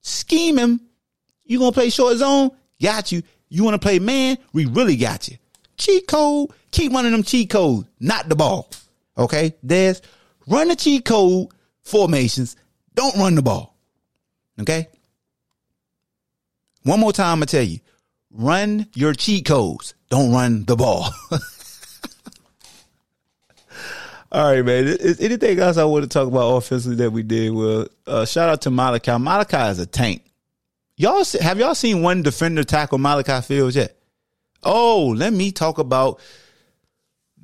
Scheme 0.00 0.58
him. 0.58 0.80
You 1.44 1.60
gonna 1.60 1.72
play 1.72 1.90
short 1.90 2.16
zone? 2.16 2.50
Got 2.82 3.12
you. 3.12 3.22
You 3.48 3.62
wanna 3.62 3.78
play 3.78 4.00
man? 4.00 4.38
We 4.52 4.66
really 4.66 4.96
got 4.96 5.28
you. 5.28 5.36
Cheat 5.76 6.08
code. 6.08 6.50
Keep 6.72 6.92
running 6.92 7.12
them 7.12 7.22
cheat 7.22 7.50
codes, 7.50 7.86
not 8.00 8.28
the 8.28 8.34
ball. 8.34 8.68
Okay, 9.16 9.54
Des, 9.64 9.94
run 10.48 10.68
the 10.68 10.76
cheat 10.76 11.04
code 11.04 11.48
formations. 11.82 12.56
Don't 12.94 13.16
run 13.16 13.34
the 13.34 13.42
ball. 13.42 13.76
Okay. 14.60 14.88
One 16.86 17.00
more 17.00 17.12
time, 17.12 17.42
I'm 17.42 17.46
tell 17.46 17.64
you. 17.64 17.80
Run 18.30 18.86
your 18.94 19.12
cheat 19.12 19.44
codes. 19.44 19.94
Don't 20.08 20.30
run 20.32 20.64
the 20.66 20.76
ball. 20.76 21.10
All 24.30 24.52
right, 24.52 24.64
man. 24.64 24.86
Is 24.86 25.20
anything 25.20 25.58
else 25.58 25.78
I 25.78 25.84
want 25.84 26.04
to 26.04 26.08
talk 26.08 26.28
about 26.28 26.54
offensively 26.54 26.96
that 26.98 27.10
we 27.10 27.24
did? 27.24 27.52
Well, 27.52 27.88
uh, 28.06 28.24
shout 28.24 28.48
out 28.48 28.62
to 28.62 28.70
Malachi. 28.70 29.18
Malachi 29.18 29.56
is 29.56 29.80
a 29.80 29.86
tank. 29.86 30.30
Y'all 30.96 31.24
have 31.40 31.58
y'all 31.58 31.74
seen 31.74 32.02
one 32.02 32.22
defender 32.22 32.62
tackle 32.62 32.98
Malachi 32.98 33.40
Fields 33.40 33.74
yet? 33.74 33.96
Oh, 34.62 35.12
let 35.16 35.32
me 35.32 35.50
talk 35.50 35.78
about. 35.78 36.20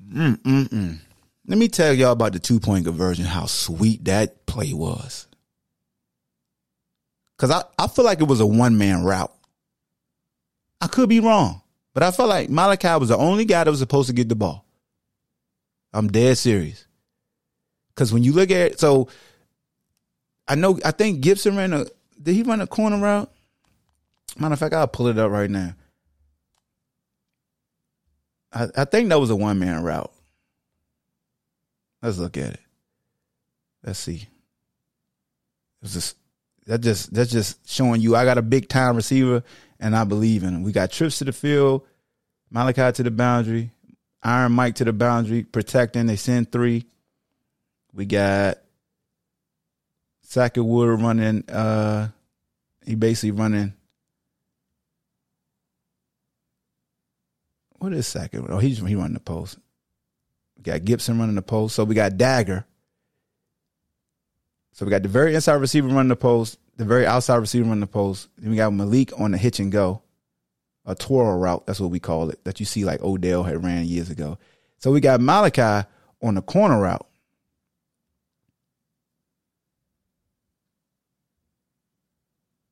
Mm-mm-mm. 0.08 1.00
Let 1.48 1.58
me 1.58 1.66
tell 1.66 1.92
y'all 1.92 2.12
about 2.12 2.32
the 2.34 2.38
two 2.38 2.60
point 2.60 2.84
conversion. 2.84 3.24
How 3.24 3.46
sweet 3.46 4.04
that 4.04 4.46
play 4.46 4.72
was. 4.72 5.26
Cause 7.38 7.50
I, 7.50 7.62
I 7.78 7.88
feel 7.88 8.04
like 8.04 8.20
it 8.20 8.28
was 8.28 8.40
a 8.40 8.46
one 8.46 8.78
man 8.78 9.02
route. 9.02 9.32
I 10.80 10.86
could 10.86 11.08
be 11.08 11.20
wrong, 11.20 11.62
but 11.94 12.02
I 12.02 12.10
felt 12.10 12.28
like 12.28 12.48
Malachi 12.48 12.98
was 12.98 13.08
the 13.08 13.16
only 13.16 13.44
guy 13.44 13.64
that 13.64 13.70
was 13.70 13.80
supposed 13.80 14.08
to 14.08 14.14
get 14.14 14.28
the 14.28 14.36
ball. 14.36 14.64
I'm 15.92 16.08
dead 16.08 16.38
serious. 16.38 16.86
Cause 17.94 18.12
when 18.12 18.24
you 18.24 18.32
look 18.32 18.50
at 18.50 18.72
it, 18.72 18.80
so 18.80 19.08
I 20.48 20.54
know 20.54 20.78
I 20.84 20.92
think 20.92 21.20
Gibson 21.20 21.56
ran 21.56 21.72
a 21.72 21.86
did 22.22 22.34
he 22.34 22.42
run 22.42 22.60
a 22.60 22.66
corner 22.66 22.98
route? 22.98 23.30
Matter 24.38 24.54
of 24.54 24.58
fact, 24.58 24.74
I'll 24.74 24.86
pull 24.88 25.08
it 25.08 25.18
up 25.18 25.30
right 25.30 25.50
now. 25.50 25.74
I, 28.52 28.68
I 28.76 28.84
think 28.84 29.08
that 29.08 29.20
was 29.20 29.30
a 29.30 29.36
one 29.36 29.58
man 29.58 29.82
route. 29.82 30.12
Let's 32.02 32.18
look 32.18 32.36
at 32.36 32.54
it. 32.54 32.60
Let's 33.84 33.98
see. 33.98 34.28
It's 35.82 35.94
just 35.94 36.16
that 36.66 36.80
just 36.80 37.12
that's 37.12 37.30
just 37.30 37.68
showing 37.68 38.00
you 38.00 38.16
I 38.16 38.24
got 38.24 38.38
a 38.38 38.42
big 38.42 38.68
time 38.68 38.96
receiver 38.96 39.42
and 39.80 39.96
I 39.96 40.04
believe 40.04 40.42
in 40.44 40.54
him. 40.54 40.62
We 40.62 40.72
got 40.72 40.90
trips 40.90 41.18
to 41.18 41.24
the 41.24 41.32
field, 41.32 41.86
Malachi 42.50 42.92
to 42.92 43.02
the 43.02 43.10
boundary, 43.10 43.72
Iron 44.22 44.52
Mike 44.52 44.76
to 44.76 44.84
the 44.84 44.92
boundary, 44.92 45.42
protecting. 45.42 46.06
They 46.06 46.16
send 46.16 46.52
three. 46.52 46.86
We 47.92 48.06
got 48.06 48.58
Sackett 50.22 50.64
Wood 50.64 51.00
running. 51.00 51.48
Uh, 51.48 52.08
he 52.86 52.94
basically 52.94 53.32
running. 53.32 53.74
What 57.78 57.92
is 57.92 58.06
Sackett? 58.06 58.44
Oh, 58.48 58.58
he's 58.58 58.78
he 58.78 58.94
running 58.94 59.14
the 59.14 59.20
post. 59.20 59.58
We 60.56 60.62
got 60.62 60.84
Gibson 60.84 61.18
running 61.18 61.34
the 61.34 61.42
post. 61.42 61.74
So 61.74 61.82
we 61.84 61.96
got 61.96 62.16
Dagger. 62.16 62.64
So 64.82 64.86
we 64.86 64.90
got 64.90 65.04
the 65.04 65.08
very 65.08 65.32
inside 65.36 65.52
receiver 65.60 65.86
running 65.86 66.08
the 66.08 66.16
post, 66.16 66.58
the 66.76 66.84
very 66.84 67.06
outside 67.06 67.36
receiver 67.36 67.66
running 67.66 67.82
the 67.82 67.86
post. 67.86 68.28
Then 68.36 68.50
we 68.50 68.56
got 68.56 68.72
Malik 68.72 69.12
on 69.16 69.30
the 69.30 69.38
hitch 69.38 69.60
and 69.60 69.70
go, 69.70 70.02
a 70.84 70.96
twirl 70.96 71.38
route. 71.38 71.64
That's 71.68 71.78
what 71.78 71.92
we 71.92 72.00
call 72.00 72.30
it. 72.30 72.42
That 72.42 72.58
you 72.58 72.66
see 72.66 72.84
like 72.84 73.00
Odell 73.00 73.44
had 73.44 73.62
ran 73.62 73.84
years 73.84 74.10
ago. 74.10 74.38
So 74.78 74.90
we 74.90 75.00
got 75.00 75.20
Malachi 75.20 75.86
on 76.20 76.34
the 76.34 76.42
corner 76.42 76.80
route. 76.80 77.06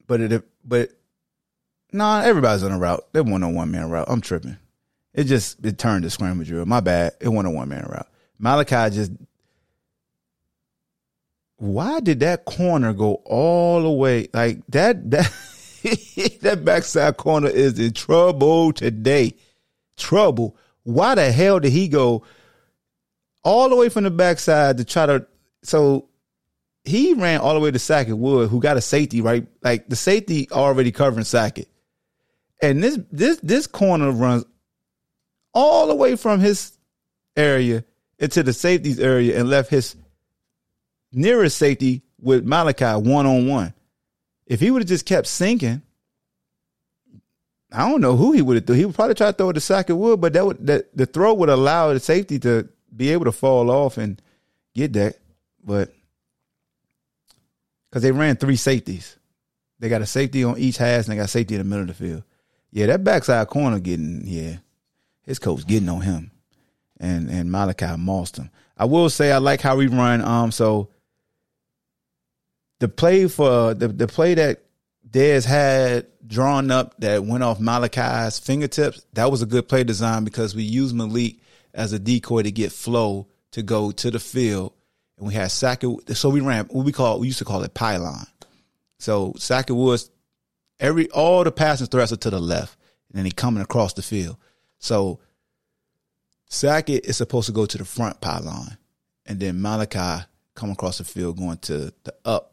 But 0.09 0.21
it, 0.21 0.45
but 0.65 0.91
nah, 1.93 2.23
everybody's 2.23 2.65
on 2.65 2.73
a 2.73 2.79
route. 2.81 3.07
They 3.13 3.21
want 3.21 3.45
a 3.45 3.49
one 3.49 3.71
man 3.71 3.89
route. 3.89 4.09
I'm 4.11 4.21
tripping. 4.21 4.57
It 5.15 5.25
just 5.25 5.65
it 5.65 5.79
turned 5.79 6.03
to 6.03 6.11
scramble 6.11 6.45
drill. 6.45 6.67
My 6.67 6.81
bad. 6.81 7.13
It 7.21 7.29
went 7.29 7.47
a 7.47 7.53
one 7.53 7.69
man 7.69 7.87
route. 7.89 8.09
Malachi 8.41 8.93
just 8.97 9.13
why 11.61 12.01
did 12.01 12.21
that 12.21 12.47
corner 12.47 12.95
go 12.95 13.17
all 13.27 13.83
the 13.83 13.91
way? 13.91 14.29
Like 14.33 14.67
that 14.69 15.11
that 15.11 15.31
that 16.41 16.65
backside 16.65 17.19
corner 17.19 17.51
is 17.51 17.79
in 17.79 17.93
trouble 17.93 18.73
today. 18.73 19.35
Trouble. 19.99 20.57
Why 20.85 21.15
the 21.15 21.31
hell 21.31 21.61
did 21.61 21.73
he 21.73 21.89
go 21.89 22.25
all 23.45 23.69
the 23.69 23.77
way 23.77 23.91
from 23.91 24.05
the 24.05 24.11
backside 24.11 24.79
to 24.79 24.85
try 24.85 25.05
to 25.05 25.27
so 25.63 26.09
he 26.85 27.13
ran 27.13 27.41
all 27.41 27.53
the 27.53 27.61
way 27.61 27.71
to 27.71 27.79
Sackett 27.79 28.17
Wood 28.17 28.49
who 28.49 28.59
got 28.59 28.79
a 28.79 28.81
safety 28.81 29.21
right? 29.21 29.47
Like 29.63 29.87
the 29.87 29.97
safety 29.97 30.49
already 30.51 30.91
covering 30.93 31.27
Sackett. 31.27 31.69
And 32.63 32.83
this 32.83 32.99
this 33.13 33.39
this 33.43 33.67
corner 33.67 34.11
runs 34.13 34.47
all 35.53 35.89
the 35.89 35.95
way 35.95 36.17
from 36.17 36.41
his 36.41 36.79
area 37.37 37.85
into 38.19 38.43
the 38.43 38.55
safeties 38.55 38.99
area 38.99 39.39
and 39.39 39.51
left 39.51 39.69
his 39.69 39.95
nearest 41.13 41.57
safety 41.57 42.03
with 42.21 42.45
Malachi 42.45 43.09
one 43.09 43.27
on 43.27 43.47
one. 43.47 43.75
If 44.47 44.61
he 44.61 44.71
would 44.71 44.83
have 44.83 44.89
just 44.89 45.07
kept 45.07 45.27
sinking, 45.27 45.83
I 47.73 47.89
don't 47.89 48.01
know 48.01 48.17
who 48.17 48.33
he 48.33 48.43
would 48.43 48.57
have 48.57 48.67
threw. 48.67 48.77
He 48.77 48.85
would 48.85 48.95
probably 48.95 49.15
try 49.15 49.29
to 49.29 49.33
throw 49.33 49.51
it 49.51 49.55
to 49.55 49.61
Sackett 49.61 49.97
Wood, 49.97 50.21
but 50.21 50.33
that 50.33 50.45
would 50.45 50.67
that 50.67 50.97
the 50.97 51.07
throw 51.07 51.35
would 51.35 51.49
allow 51.49 51.93
the 51.93 52.01
safety 52.01 52.39
to 52.41 52.69
be 52.95 53.11
able 53.11 53.27
to 53.27 53.33
fall 53.33 53.71
off 53.71 53.97
and 53.97 54.21
get 54.75 54.93
that. 54.95 55.17
But 55.63 55.93
because 57.89 58.03
they 58.03 58.13
ran 58.13 58.37
three 58.37 58.57
safeties, 58.57 59.17
they 59.79 59.89
got 59.89 60.03
a 60.03 60.07
safety 60.07 60.43
on 60.43 60.59
each 60.59 60.79
hash 60.79 61.05
and 61.05 61.13
they 61.13 61.17
got 61.17 61.31
safety 61.31 61.55
in 61.55 61.61
the 61.61 61.65
middle 61.65 61.83
of 61.83 61.89
the 61.89 61.95
field. 61.95 62.25
Yeah, 62.73 62.87
that 62.87 63.05
backside 63.05 63.49
corner 63.49 63.79
getting 63.79 64.23
yeah, 64.25 64.57
his 65.23 65.39
coach 65.39 65.67
getting 65.67 65.89
on 65.89 66.01
him, 66.01 66.33
and 66.99 67.31
and 67.31 67.53
Malachi 67.53 67.87
him. 67.87 68.51
I 68.77 68.85
will 68.85 69.11
say 69.11 69.31
I 69.31 69.39
like 69.39 69.61
how 69.61 69.77
we 69.77 69.87
run. 69.87 70.23
Um, 70.23 70.51
so 70.51 70.89
the 72.81 72.89
play 72.89 73.29
for 73.29 73.75
the 73.75 73.89
the 73.89 74.09
play 74.09 74.35
that 74.35 74.63
Des 75.09 75.43
had 75.43 76.07
drawn 76.27 76.71
up 76.71 76.99
that 77.01 77.25
went 77.25 77.43
off 77.43 77.61
Malachi's 77.61 78.39
fingertips, 78.39 79.05
that 79.13 79.31
was 79.31 79.43
a 79.43 79.47
good 79.47 79.69
play 79.69 79.85
design 79.85 80.25
because 80.25 80.55
we 80.55 80.63
used 80.63 80.95
Malik 80.95 81.37
as 81.75 81.93
a 81.93 81.99
decoy 81.99 82.43
to 82.43 82.51
get 82.51 82.73
flow 82.73 83.29
to 83.53 83.63
go 83.63 83.91
to 83.91 84.11
the 84.11 84.21
field. 84.21 84.73
And 85.19 85.27
we 85.27 85.35
had 85.35 85.51
Sackett. 85.51 86.17
So 86.17 86.31
we 86.31 86.41
ran 86.41 86.67
what 86.67 86.85
we 86.85 86.93
call 86.93 87.21
we 87.21 87.27
used 87.27 87.39
to 87.39 87.45
call 87.45 87.63
it 87.63 87.75
pylon. 87.75 88.27
So 88.99 89.35
Sackett 89.37 89.77
was 89.77 90.11
every 90.79 91.11
all 91.11 91.45
the 91.45 91.53
passing 91.53 91.87
threats 91.87 92.13
are 92.13 92.17
to 92.17 92.31
the 92.31 92.41
left, 92.41 92.77
and 93.09 93.19
then 93.19 93.25
he 93.25 93.33
coming 93.33 93.63
across 93.63 93.93
the 93.93 94.03
field. 94.03 94.37
So 94.79 95.21
Sackett 96.47 97.05
is 97.05 97.17
supposed 97.17 97.47
to 97.47 97.53
go 97.53 97.67
to 97.67 97.79
the 97.79 97.85
front 97.85 98.21
pylon, 98.21 98.79
and 99.27 99.39
then 99.39 99.61
Malachi 99.61 100.25
come 100.55 100.71
across 100.71 100.99
the 100.99 101.05
field 101.05 101.39
going 101.39 101.59
to 101.59 101.93
the 102.05 102.15
up 102.25 102.50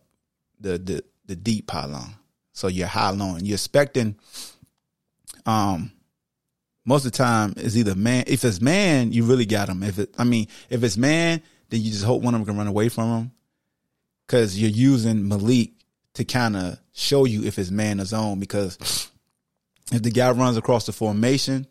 the 0.60 0.78
the 0.78 1.04
the 1.26 1.36
deep 1.36 1.68
pylon. 1.68 2.14
So 2.54 2.68
you're 2.68 2.88
high 2.88 3.12
long. 3.12 3.42
You're 3.44 3.56
expecting 3.56 4.16
um 5.46 5.92
most 6.86 7.06
of 7.06 7.12
the 7.12 7.18
time 7.18 7.54
is 7.58 7.78
either 7.78 7.96
man 7.96 8.24
if 8.28 8.44
it's 8.44 8.62
man, 8.62 9.12
you 9.12 9.24
really 9.26 9.46
got 9.46 9.70
him. 9.70 9.84
If 9.84 10.00
it 10.00 10.16
I 10.18 10.24
mean, 10.24 10.48
if 10.70 10.84
it's 10.84 10.98
man, 10.98 11.42
then 11.70 11.82
you 11.82 11.92
just 11.92 12.04
hope 12.04 12.22
one 12.22 12.34
of 12.34 12.40
them 12.40 12.46
can 12.48 12.58
run 12.58 12.68
away 12.68 12.90
from 12.90 13.18
him. 13.18 13.32
Cause 14.28 14.58
you're 14.58 14.70
using 14.70 15.28
Malik 15.28 15.72
to 16.16 16.26
kind 16.26 16.58
of 16.58 16.80
show 16.94 17.26
you 17.26 17.44
if 17.44 17.60
it's 17.60 17.72
man 17.72 18.02
or 18.02 18.06
zone. 18.06 18.40
Because 18.40 19.10
if 19.92 20.02
the 20.04 20.12
guy 20.12 20.32
runs 20.32 20.58
across 20.58 20.86
the 20.86 20.92
formation, 20.92 21.68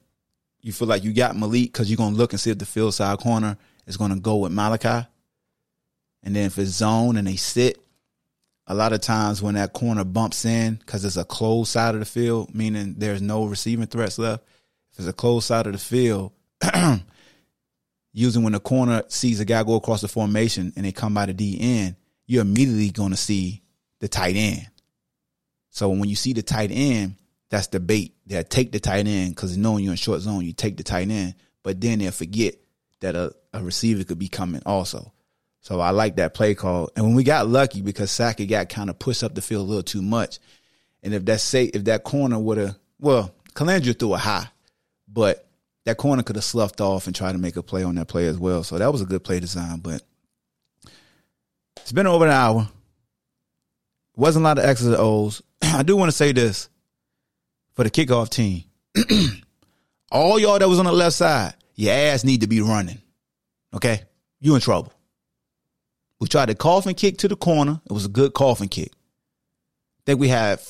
you 0.60 0.72
feel 0.72 0.88
like 0.88 1.04
you 1.04 1.12
got 1.12 1.36
Malik 1.36 1.72
because 1.72 1.90
you're 1.90 1.96
gonna 1.96 2.16
look 2.16 2.32
and 2.32 2.40
see 2.40 2.50
if 2.50 2.58
the 2.58 2.66
field 2.66 2.94
side 2.94 3.18
corner 3.18 3.58
is 3.86 3.96
gonna 3.96 4.18
go 4.18 4.36
with 4.36 4.52
Malachi. 4.52 5.06
And 6.22 6.34
then 6.34 6.46
if 6.46 6.58
it's 6.58 6.70
zone 6.70 7.16
and 7.16 7.26
they 7.26 7.36
sit, 7.36 7.78
a 8.66 8.74
lot 8.74 8.92
of 8.92 9.00
times 9.00 9.42
when 9.42 9.54
that 9.54 9.72
corner 9.72 10.04
bumps 10.04 10.44
in 10.44 10.74
because 10.74 11.04
it's 11.04 11.16
a 11.16 11.24
closed 11.24 11.70
side 11.70 11.94
of 11.94 12.00
the 12.00 12.06
field, 12.06 12.54
meaning 12.54 12.94
there's 12.98 13.22
no 13.22 13.44
receiving 13.44 13.86
threats 13.86 14.18
left. 14.18 14.44
If 14.92 15.00
it's 15.00 15.08
a 15.08 15.12
closed 15.12 15.46
side 15.46 15.66
of 15.66 15.72
the 15.72 15.78
field, 15.78 16.32
using 18.12 18.42
when 18.42 18.54
the 18.54 18.60
corner 18.60 19.02
sees 19.08 19.40
a 19.40 19.44
guy 19.44 19.62
go 19.62 19.76
across 19.76 20.00
the 20.00 20.08
formation 20.08 20.72
and 20.74 20.84
they 20.84 20.92
come 20.92 21.14
by 21.14 21.26
the 21.26 21.34
D 21.34 21.58
end, 21.60 21.96
you're 22.26 22.42
immediately 22.42 22.90
going 22.90 23.10
to 23.10 23.16
see 23.16 23.62
the 24.00 24.08
tight 24.08 24.36
end. 24.36 24.68
So 25.70 25.90
when 25.90 26.08
you 26.08 26.16
see 26.16 26.32
the 26.32 26.42
tight 26.42 26.70
end, 26.72 27.16
that's 27.50 27.68
the 27.68 27.78
bait. 27.78 28.14
They'll 28.26 28.42
take 28.42 28.72
the 28.72 28.80
tight 28.80 29.06
end 29.06 29.36
because 29.36 29.56
knowing 29.56 29.84
you're 29.84 29.92
in 29.92 29.98
short 29.98 30.20
zone, 30.20 30.44
you 30.44 30.52
take 30.52 30.76
the 30.76 30.82
tight 30.82 31.10
end, 31.10 31.34
but 31.62 31.80
then 31.80 32.00
they'll 32.00 32.10
forget 32.10 32.54
that 33.00 33.14
a, 33.14 33.32
a 33.52 33.62
receiver 33.62 34.02
could 34.02 34.18
be 34.18 34.28
coming 34.28 34.62
also. 34.66 35.12
So 35.66 35.80
I 35.80 35.90
like 35.90 36.14
that 36.14 36.32
play 36.32 36.54
call. 36.54 36.90
And 36.94 37.04
when 37.04 37.16
we 37.16 37.24
got 37.24 37.48
lucky 37.48 37.80
because 37.82 38.12
Sackett 38.12 38.48
got 38.48 38.68
kind 38.68 38.88
of 38.88 39.00
pushed 39.00 39.24
up 39.24 39.34
the 39.34 39.42
field 39.42 39.66
a 39.66 39.68
little 39.68 39.82
too 39.82 40.00
much. 40.00 40.38
And 41.02 41.12
if 41.12 41.24
that 41.24 41.40
say 41.40 41.64
if 41.64 41.82
that 41.86 42.04
corner 42.04 42.38
would 42.38 42.56
have 42.56 42.78
well, 43.00 43.34
Colandrea 43.52 43.98
threw 43.98 44.14
a 44.14 44.16
high, 44.16 44.46
but 45.08 45.48
that 45.84 45.96
corner 45.96 46.22
could 46.22 46.36
have 46.36 46.44
sloughed 46.44 46.80
off 46.80 47.08
and 47.08 47.16
tried 47.16 47.32
to 47.32 47.38
make 47.38 47.56
a 47.56 47.64
play 47.64 47.82
on 47.82 47.96
that 47.96 48.06
play 48.06 48.28
as 48.28 48.38
well. 48.38 48.62
So 48.62 48.78
that 48.78 48.92
was 48.92 49.02
a 49.02 49.06
good 49.06 49.24
play 49.24 49.40
design. 49.40 49.80
But 49.80 50.04
it's 51.78 51.90
been 51.90 52.06
over 52.06 52.26
an 52.26 52.30
hour. 52.30 52.68
Wasn't 54.14 54.44
a 54.44 54.48
lot 54.48 54.60
of 54.60 54.64
X's 54.66 54.86
and 54.86 54.96
O's. 54.96 55.42
I 55.62 55.82
do 55.82 55.96
want 55.96 56.12
to 56.12 56.16
say 56.16 56.30
this 56.30 56.68
for 57.74 57.82
the 57.82 57.90
kickoff 57.90 58.28
team. 58.28 58.62
All 60.12 60.38
y'all 60.38 60.60
that 60.60 60.68
was 60.68 60.78
on 60.78 60.84
the 60.84 60.92
left 60.92 61.16
side, 61.16 61.54
your 61.74 61.92
ass 61.92 62.22
need 62.22 62.42
to 62.42 62.46
be 62.46 62.60
running. 62.60 63.02
Okay? 63.74 64.02
You 64.38 64.54
in 64.54 64.60
trouble. 64.60 64.92
We 66.20 66.28
tried 66.28 66.46
to 66.46 66.54
coffin 66.54 66.94
kick 66.94 67.18
to 67.18 67.28
the 67.28 67.36
corner. 67.36 67.80
It 67.84 67.92
was 67.92 68.06
a 68.06 68.10
good 68.10 68.32
coffin 68.32 68.68
kick. 68.68 68.92
think 70.06 70.18
we 70.18 70.28
had 70.28 70.60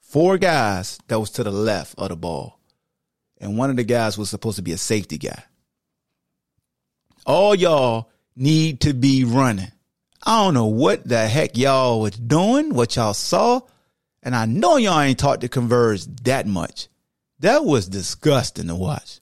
four 0.00 0.38
guys 0.38 0.98
that 1.08 1.20
was 1.20 1.30
to 1.30 1.44
the 1.44 1.52
left 1.52 1.94
of 1.96 2.08
the 2.08 2.16
ball. 2.16 2.58
And 3.40 3.56
one 3.56 3.70
of 3.70 3.76
the 3.76 3.84
guys 3.84 4.18
was 4.18 4.28
supposed 4.28 4.56
to 4.56 4.62
be 4.62 4.72
a 4.72 4.78
safety 4.78 5.16
guy. 5.16 5.44
All 7.24 7.54
y'all 7.54 8.10
need 8.36 8.80
to 8.80 8.92
be 8.92 9.24
running. 9.24 9.70
I 10.22 10.44
don't 10.44 10.54
know 10.54 10.66
what 10.66 11.06
the 11.08 11.26
heck 11.28 11.56
y'all 11.56 12.00
was 12.00 12.12
doing, 12.12 12.74
what 12.74 12.96
y'all 12.96 13.14
saw. 13.14 13.60
And 14.22 14.34
I 14.34 14.44
know 14.44 14.76
y'all 14.76 15.00
ain't 15.00 15.18
taught 15.18 15.40
to 15.40 15.48
converge 15.48 16.04
that 16.24 16.46
much. 16.46 16.88
That 17.38 17.64
was 17.64 17.88
disgusting 17.88 18.66
to 18.66 18.74
watch. 18.74 19.20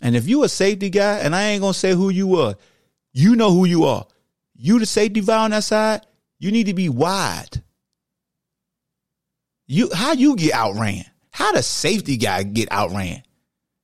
And 0.00 0.16
if 0.16 0.28
you 0.28 0.44
a 0.44 0.48
safety 0.48 0.88
guy, 0.88 1.18
and 1.18 1.34
I 1.34 1.42
ain't 1.42 1.60
gonna 1.60 1.74
say 1.74 1.92
who 1.92 2.08
you 2.08 2.36
are, 2.36 2.54
you 3.18 3.34
know 3.34 3.50
who 3.50 3.64
you 3.64 3.84
are. 3.84 4.06
You 4.54 4.78
the 4.78 4.86
safety 4.86 5.18
valve 5.18 5.46
on 5.46 5.50
that 5.50 5.64
side, 5.64 6.02
you 6.38 6.52
need 6.52 6.66
to 6.66 6.74
be 6.74 6.88
wide. 6.88 7.62
You 9.66 9.90
how 9.92 10.12
you 10.12 10.36
get 10.36 10.54
outran? 10.54 11.04
How 11.30 11.50
the 11.52 11.62
safety 11.62 12.16
guy 12.16 12.44
get 12.44 12.70
outran? 12.70 13.24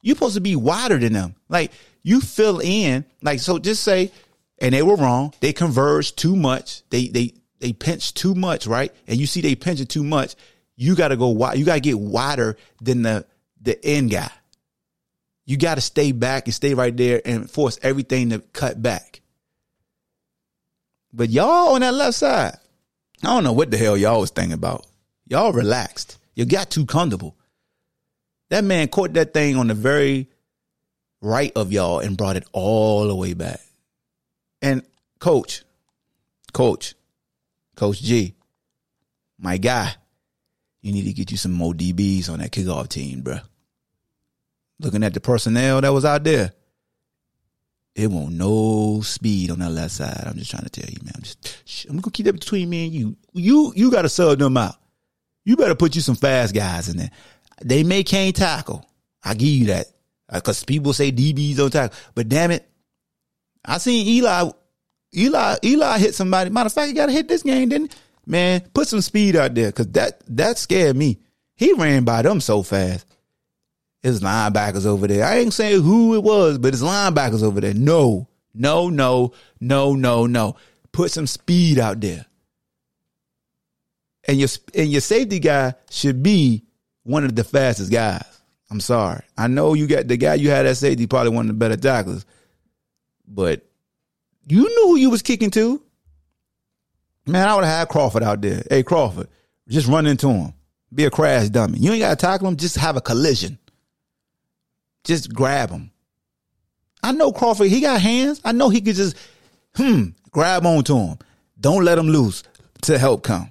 You 0.03 0.15
supposed 0.15 0.37
to 0.37 0.41
be 0.41 0.55
wider 0.55 0.99
than 0.99 1.15
them. 1.15 1.35
Like 1.49 1.73
you 2.03 2.21
fill 2.21 2.61
in, 2.61 3.05
like 3.23 3.41
so 3.41 3.59
just 3.59 3.83
say, 3.83 4.13
and 4.61 4.73
they 4.73 4.83
were 4.83 4.95
wrong. 4.97 5.35
They 5.41 5.53
converged 5.53 6.17
too 6.17 6.37
much. 6.37 6.89
They 6.91 7.09
they 7.09 7.35
they 7.59 7.73
pinched 7.73 8.17
too 8.17 8.37
much, 8.37 8.69
right? 8.69 8.93
And 9.09 9.19
you 9.19 9.27
see 9.27 9.41
they 9.41 9.57
pinching 9.57 9.87
too 9.87 10.05
much. 10.05 10.37
You 10.77 10.95
gotta 10.95 11.17
go 11.17 11.29
wide. 11.29 11.59
You 11.59 11.65
gotta 11.65 11.81
get 11.81 11.99
wider 11.99 12.57
than 12.81 13.03
the 13.03 13.27
the 13.61 13.85
end 13.85 14.13
guy. 14.13 14.31
You 15.45 15.57
gotta 15.57 15.81
stay 15.81 16.13
back 16.13 16.47
and 16.47 16.55
stay 16.55 16.75
right 16.75 16.97
there 16.97 17.21
and 17.25 17.51
force 17.51 17.81
everything 17.83 18.31
to 18.31 18.39
cut 18.39 18.81
back. 18.81 19.23
But 21.17 21.31
y'all 21.31 21.75
on 21.75 21.81
that 21.83 21.95
left 21.95 22.17
side, 22.17 22.57
I 23.23 23.29
don't 23.29 23.45
know 23.45 23.53
what 23.53 23.71
the 23.71 23.79
hell 23.79 23.97
y'all 23.97 24.21
was 24.21 24.31
thinking 24.31 24.53
about. 24.53 24.85
Y'all 25.29 25.53
relaxed. 25.53 26.19
You 26.35 26.45
got 26.45 26.71
too 26.71 26.87
comfortable. 26.87 27.37
That 28.51 28.65
man 28.65 28.89
caught 28.89 29.13
that 29.15 29.33
thing 29.33 29.57
on 29.57 29.69
the 29.69 29.75
very 29.75 30.29
right 31.21 31.53
of 31.55 31.73
y'all 31.73 32.01
and 32.01 32.17
brought 32.17 32.37
it 32.37 32.45
all 32.53 33.07
the 33.07 33.15
way 33.15 33.33
back. 33.33 33.61
And 34.61 34.83
coach, 35.21 35.63
coach, 36.53 36.95
coach 37.77 38.03
G, 38.03 38.35
my 39.39 39.57
guy, 39.57 39.95
you 40.83 40.93
need 40.93 41.05
to 41.05 41.13
get 41.13 41.31
you 41.31 41.37
some 41.37 41.53
more 41.53 41.73
DBs 41.73 42.29
on 42.29 42.41
that 42.41 42.51
kickoff 42.51 42.89
team, 42.89 43.23
bruh. 43.23 43.43
Looking 44.81 45.05
at 45.05 45.15
the 45.15 45.21
personnel 45.21 45.81
that 45.81 45.93
was 45.93 46.05
out 46.05 46.25
there, 46.25 46.53
it 47.95 48.09
won't 48.09 48.35
no 48.35 49.01
speed 49.03 49.51
on 49.51 49.61
that 49.61 49.71
left 49.71 49.93
side. 49.93 50.25
I'm 50.27 50.37
just 50.37 50.51
trying 50.51 50.65
to 50.65 50.71
tell 50.71 50.89
you, 50.89 50.99
man. 51.05 51.13
I'm 51.17 51.23
just, 51.23 51.87
I'm 51.89 51.97
gonna 52.01 52.11
keep 52.11 52.27
that 52.27 52.33
between 52.33 52.69
me 52.69 52.87
and 52.87 52.95
you. 52.95 53.17
You, 53.33 53.73
you 53.77 53.91
got 53.91 54.03
to 54.03 54.09
sub 54.09 54.39
them 54.39 54.57
out. 54.57 54.77
You 55.45 55.57
better 55.57 55.75
put 55.75 55.95
you 55.95 56.01
some 56.01 56.17
fast 56.17 56.55
guys 56.55 56.89
in 56.89 56.97
there. 56.97 57.11
They 57.63 57.85
may 57.85 58.03
can't 58.03 58.35
tackle. 58.35 58.85
I 59.23 59.35
give 59.35 59.49
you 59.49 59.67
that 59.67 59.87
uh, 60.29 60.41
people 60.67 60.93
say 60.93 61.13
DBs 61.13 61.57
don't 61.57 61.71
tackle, 61.71 61.97
but 62.15 62.29
damn 62.29 62.51
it, 62.51 62.69
I 63.65 63.79
seen 63.79 64.07
Eli, 64.07 64.51
Eli, 65.17 65.57
Eli 65.63 65.99
hit 65.99 66.15
somebody. 66.15 66.51
Matter 66.51 66.67
of 66.67 66.73
fact, 66.73 66.89
he 66.89 66.95
got 66.95 67.07
to 67.07 67.13
hit 67.13 67.29
this 67.29 67.43
game, 67.43 67.69
didn't? 67.69 67.95
Man, 68.27 68.63
put 68.73 68.89
some 68.89 69.01
speed 69.01 69.37
out 69.37 69.55
there 69.55 69.69
because 69.69 69.89
that 69.89 70.23
that 70.29 70.59
scared 70.59 70.97
me. 70.97 71.19
He 71.57 71.73
ran 71.75 72.05
by 72.05 72.23
them 72.23 72.41
so 72.41 72.63
fast. 72.63 73.07
His 74.05 74.21
linebackers 74.21 74.87
over 74.87 75.09
there. 75.09 75.25
I 75.25 75.39
ain't 75.39 75.53
saying 75.53 75.83
who 75.83 76.15
it 76.15 76.23
was, 76.23 76.59
but 76.59 76.73
his 76.73 76.83
linebackers 76.83 77.43
over 77.43 77.61
there. 77.61 77.75
No, 77.75 78.29
no, 78.55 78.89
no, 78.89 79.33
no, 79.61 79.95
no, 79.97 80.27
no. 80.27 80.57
Put 80.93 81.11
some 81.11 81.27
speed 81.27 81.81
out 81.81 82.01
there 82.01 82.27
and 84.27 84.39
your 84.39 84.49
and 84.75 84.91
your 84.91 85.01
safety 85.01 85.39
guy 85.39 85.75
should 85.91 86.23
be 86.23 86.65
one 87.03 87.25
of 87.25 87.35
the 87.35 87.45
fastest 87.45 87.93
guys. 87.93 88.25
I'm 88.71 88.81
sorry. 88.81 89.23
I 89.37 89.47
know 89.47 89.75
you 89.75 89.87
got 89.87 90.09
the 90.09 90.17
guy 90.17 90.35
you 90.35 90.51
had 90.51 90.67
at 90.67 90.77
safety, 90.77 91.07
probably 91.07 91.31
one 91.31 91.45
of 91.45 91.49
the 91.49 91.59
better 91.59 91.77
tacklers, 91.77 92.25
but 93.27 93.65
you 94.47 94.63
knew 94.63 94.89
who 94.89 94.97
you 94.97 95.11
was 95.11 95.23
kicking 95.23 95.51
to. 95.53 95.83
Man, 97.27 97.49
I 97.49 97.55
would 97.55 97.65
have 97.65 97.79
had 97.79 97.89
Crawford 97.89 98.23
out 98.23 98.41
there. 98.43 98.63
Hey, 98.69 98.83
Crawford, 98.83 99.29
just 99.69 99.89
run 99.89 100.07
into 100.07 100.29
him. 100.29 100.53
Be 100.93 101.05
a 101.05 101.11
crash 101.11 101.49
dummy. 101.49 101.79
You 101.79 101.93
ain't 101.93 102.01
got 102.01 102.11
to 102.11 102.17
tackle 102.17 102.49
him. 102.49 102.57
Just 102.57 102.77
have 102.77 102.97
a 102.97 103.01
collision. 103.01 103.59
Just 105.05 105.33
grab 105.33 105.71
him. 105.71 105.91
I 107.03 107.13
know 107.13 107.33
Crawford. 107.33 107.69
He 107.69 107.81
got 107.81 108.01
hands. 108.01 108.41
I 108.45 108.53
know 108.53 108.71
he 108.71 108.81
could 108.81 108.97
just, 108.97 109.17
hmm, 109.77 110.09
grab 110.31 110.65
onto 110.65 110.97
him. 110.97 111.19
Don't 111.61 111.85
let 111.85 111.99
him 111.99 112.09
loose 112.09 112.43
to 112.83 112.99
help 112.99 113.23
come. 113.23 113.51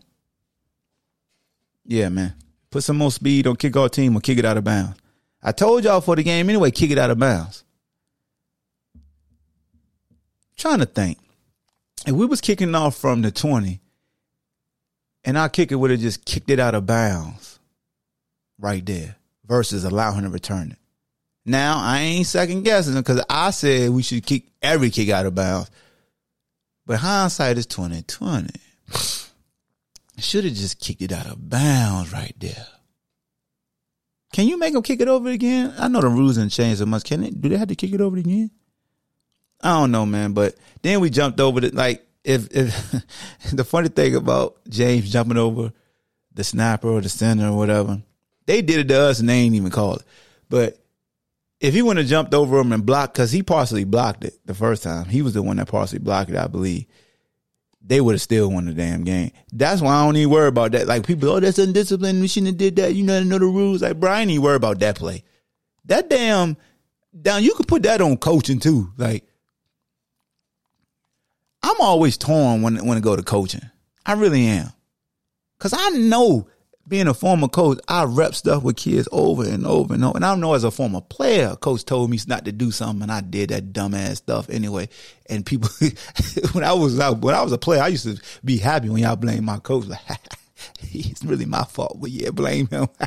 Yeah, 1.86 2.10
man. 2.10 2.34
Put 2.72 2.84
some 2.84 2.97
more 2.97 3.12
speed 3.12 3.45
on 3.45 3.56
kickoff 3.56 3.91
team 3.91 4.16
or 4.18 4.22
kick 4.22 4.39
it 4.39 4.45
out 4.45 4.58
of 4.58 4.64
bounds. 4.64 4.97
I 5.41 5.51
told 5.51 5.84
y'all 5.84 6.01
for 6.01 6.16
the 6.16 6.24
game 6.24 6.49
anyway, 6.49 6.72
kick 6.72 6.89
it 6.89 6.97
out 6.97 7.12
of 7.12 7.20
bounds. 7.20 7.64
trying 10.64 10.80
to 10.80 10.86
think. 10.86 11.18
If 12.08 12.14
we 12.14 12.26
was 12.26 12.39
kicking 12.39 12.74
off 12.74 12.95
from 12.95 13.22
the 13.22 13.32
20 13.32 13.82
and 15.26 15.38
our 15.38 15.49
kicker 15.49 15.78
would 15.78 15.91
have 15.91 15.99
just 15.99 16.24
kicked 16.26 16.49
it 16.49 16.60
out 16.60 16.74
of 16.74 16.86
bounds 16.86 17.60
right 18.58 18.86
there 18.86 19.18
versus 19.45 19.84
allow 19.84 20.14
him 20.14 20.24
to 20.24 20.30
return 20.30 20.72
it. 20.72 20.78
Now, 21.46 21.80
I 21.80 22.00
ain't 22.00 22.28
second 22.28 22.64
guessing 22.64 22.96
because 22.96 23.24
I 23.30 23.52
said 23.52 23.89
we 23.89 24.01
should 24.01 24.26
kick 24.26 24.46
every 24.62 24.89
kick 24.89 25.09
out 25.09 25.26
of 25.26 25.36
bounds. 25.36 25.70
But 26.86 27.00
hindsight 27.00 27.58
is 27.58 27.66
2020. 27.66 28.50
Should 30.20 30.43
have 30.46 30.54
just 30.54 30.80
kicked 30.80 31.01
it 31.01 31.12
out 31.12 31.28
of 31.28 31.50
bounds 31.50 32.13
right 32.13 32.36
there. 32.39 32.67
Can 34.34 34.47
you 34.47 34.58
make 34.58 34.74
them 34.74 34.82
kick 34.82 35.00
it 35.00 35.08
over 35.08 35.30
again? 35.30 35.74
I 35.78 35.88
know 35.88 36.01
the 36.01 36.09
rules 36.09 36.38
didn't 36.38 36.51
change 36.51 36.80
so 36.80 36.86
much. 36.86 37.04
Can 37.04 37.22
they? 37.22 37.30
Do 37.30 37.50
they 37.50 37.58
have 37.58 37.67
to 37.67 37.76
kick 37.76 37.93
it 37.93 38.01
over 38.01 38.17
again? 38.17 38.50
I 39.62 39.80
don't 39.80 39.92
know, 39.92 40.05
man. 40.05 40.34
But 40.34 40.55
then 40.82 41.00
we 41.00 41.09
jumped 41.09 41.39
over 41.39 41.62
the 41.62 41.70
like. 41.70 42.05
If 42.24 42.47
if 42.55 43.04
the 43.54 43.63
funny 43.63 43.89
thing 43.89 44.16
about 44.16 44.58
James 44.67 45.12
jumping 45.12 45.38
over 45.38 45.72
the 46.34 46.43
snapper 46.43 46.88
or 46.88 47.01
the 47.01 47.09
center 47.09 47.50
or 47.50 47.58
whatever, 47.58 48.01
they 48.46 48.62
did 48.62 48.80
it 48.80 48.88
to 48.88 49.00
us 49.01 49.20
and 49.20 49.30
they 49.30 49.36
ain't 49.36 49.55
even 49.55 49.72
called 49.72 50.00
it. 50.00 50.05
But 50.50 50.83
if 51.64 51.74
he 51.74 51.82
wouldn't 51.82 52.04
have 52.04 52.10
jumped 52.10 52.34
over 52.34 52.60
him 52.60 52.74
and 52.74 52.86
blocked, 52.86 53.14
because 53.14 53.32
he 53.32 53.42
partially 53.42 53.86
blocked 53.86 54.26
it 54.26 54.38
the 54.46 54.54
first 54.54 54.84
time, 54.84 55.06
he 55.06 55.22
was 55.22 55.34
the 55.34 55.42
one 55.42 55.56
that 55.58 55.70
partially 55.70 56.00
blocked 56.00 56.30
it, 56.30 56.36
I 56.36 56.48
believe 56.48 56.86
they 57.82 58.02
would 58.02 58.16
have 58.16 58.22
still 58.22 58.52
won 58.52 58.66
the 58.66 58.74
damn 58.74 59.06
game. 59.06 59.32
That's 59.52 59.82
why 59.82 59.94
I 59.94 60.06
don't 60.06 60.18
even 60.18 60.30
worry 60.30 60.50
about 60.50 60.74
that. 60.74 60.88
Like 60.88 61.08
people, 61.08 61.30
oh, 61.30 61.40
that's 61.40 61.60
undisciplined. 61.60 62.20
We 62.20 62.28
shouldn't 62.28 62.48
have 62.48 62.58
did 62.58 62.76
that. 62.76 62.96
You 62.96 63.04
know, 63.04 63.24
know 63.24 63.40
the 63.40 63.46
rules. 63.46 63.82
Like 63.82 63.98
Brian, 63.98 64.30
ain't 64.30 64.44
worry 64.44 64.58
about 64.58 64.80
that 64.80 64.98
play. 64.98 65.24
That 65.86 66.10
damn 66.10 66.58
down. 67.20 67.44
You 67.44 67.54
could 67.56 67.68
put 67.68 67.84
that 67.84 68.02
on 68.02 68.18
coaching 68.18 68.60
too. 68.60 68.92
Like 68.98 69.26
I'm 71.62 71.80
always 71.80 72.18
torn 72.18 72.62
when 72.62 72.86
when 72.86 72.98
I 72.98 73.02
go 73.02 73.16
to 73.16 73.24
coaching. 73.24 73.70
I 74.06 74.14
really 74.14 74.46
am, 74.46 74.70
cause 75.60 75.74
I 75.74 75.90
know 75.92 76.48
being 76.88 77.08
a 77.08 77.14
former 77.14 77.47
coach, 77.47 77.80
I 77.88 78.04
rep 78.04 78.36
stuff 78.36 78.64
with 78.64 78.76
kids 78.76 79.08
over 79.12 79.43
and 79.46 79.66
over 79.66 79.93
and 79.93 80.04
over. 80.04 80.18
And 80.18 80.26
I 80.26 80.36
know 80.36 80.54
as 80.54 80.64
a 80.64 80.72
former 80.72 81.01
player, 81.01 81.55
coach 81.55 81.86
told 81.86 82.10
me 82.10 82.20
not 82.28 82.46
to 82.46 82.51
do 82.51 82.72
something, 82.72 83.04
and 83.04 83.12
I 83.12 83.22
did 83.22 83.50
that 83.50 83.72
dumbass 83.72 84.18
stuff 84.18 84.50
anyway. 84.50 84.89
And 85.30 85.46
people, 85.46 85.70
when 86.51 86.64
I 86.64 86.74
was 86.74 87.00
out, 87.00 87.20
when 87.20 87.36
I 87.36 87.42
was 87.42 87.51
a 87.54 87.58
player, 87.58 87.82
I 87.82 87.88
used 87.88 88.05
to 88.05 88.22
be 88.43 88.58
happy 88.58 88.89
when 88.89 89.01
y'all 89.01 89.16
blame 89.16 89.46
my 89.46 89.60
coach. 89.60 89.86
Like, 89.86 90.01
it's 90.82 91.24
really 91.24 91.46
my 91.46 91.64
fault, 91.64 92.00
but 92.01 92.12
yeah, 92.12 92.32
blame 92.32 92.68
him. 92.68 92.88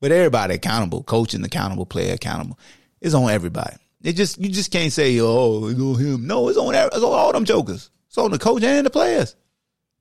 but 0.00 0.12
everybody 0.12 0.54
accountable, 0.54 1.02
coaching 1.02 1.44
accountable, 1.44 1.86
player 1.86 2.14
accountable. 2.14 2.58
It's 3.00 3.14
on 3.14 3.30
everybody. 3.30 3.76
It 4.02 4.12
just 4.12 4.38
you 4.38 4.48
just 4.48 4.70
can't 4.70 4.92
say, 4.92 5.18
oh, 5.20 5.66
it's 5.66 5.80
on 5.80 5.98
him. 5.98 6.26
No, 6.26 6.48
it's 6.48 6.58
on, 6.58 6.72
it's 6.72 6.96
on 6.96 7.02
all 7.02 7.32
them 7.32 7.44
jokers. 7.44 7.90
It's 8.06 8.16
on 8.16 8.30
the 8.30 8.38
coach 8.38 8.62
and 8.62 8.86
the 8.86 8.90
players. 8.90 9.34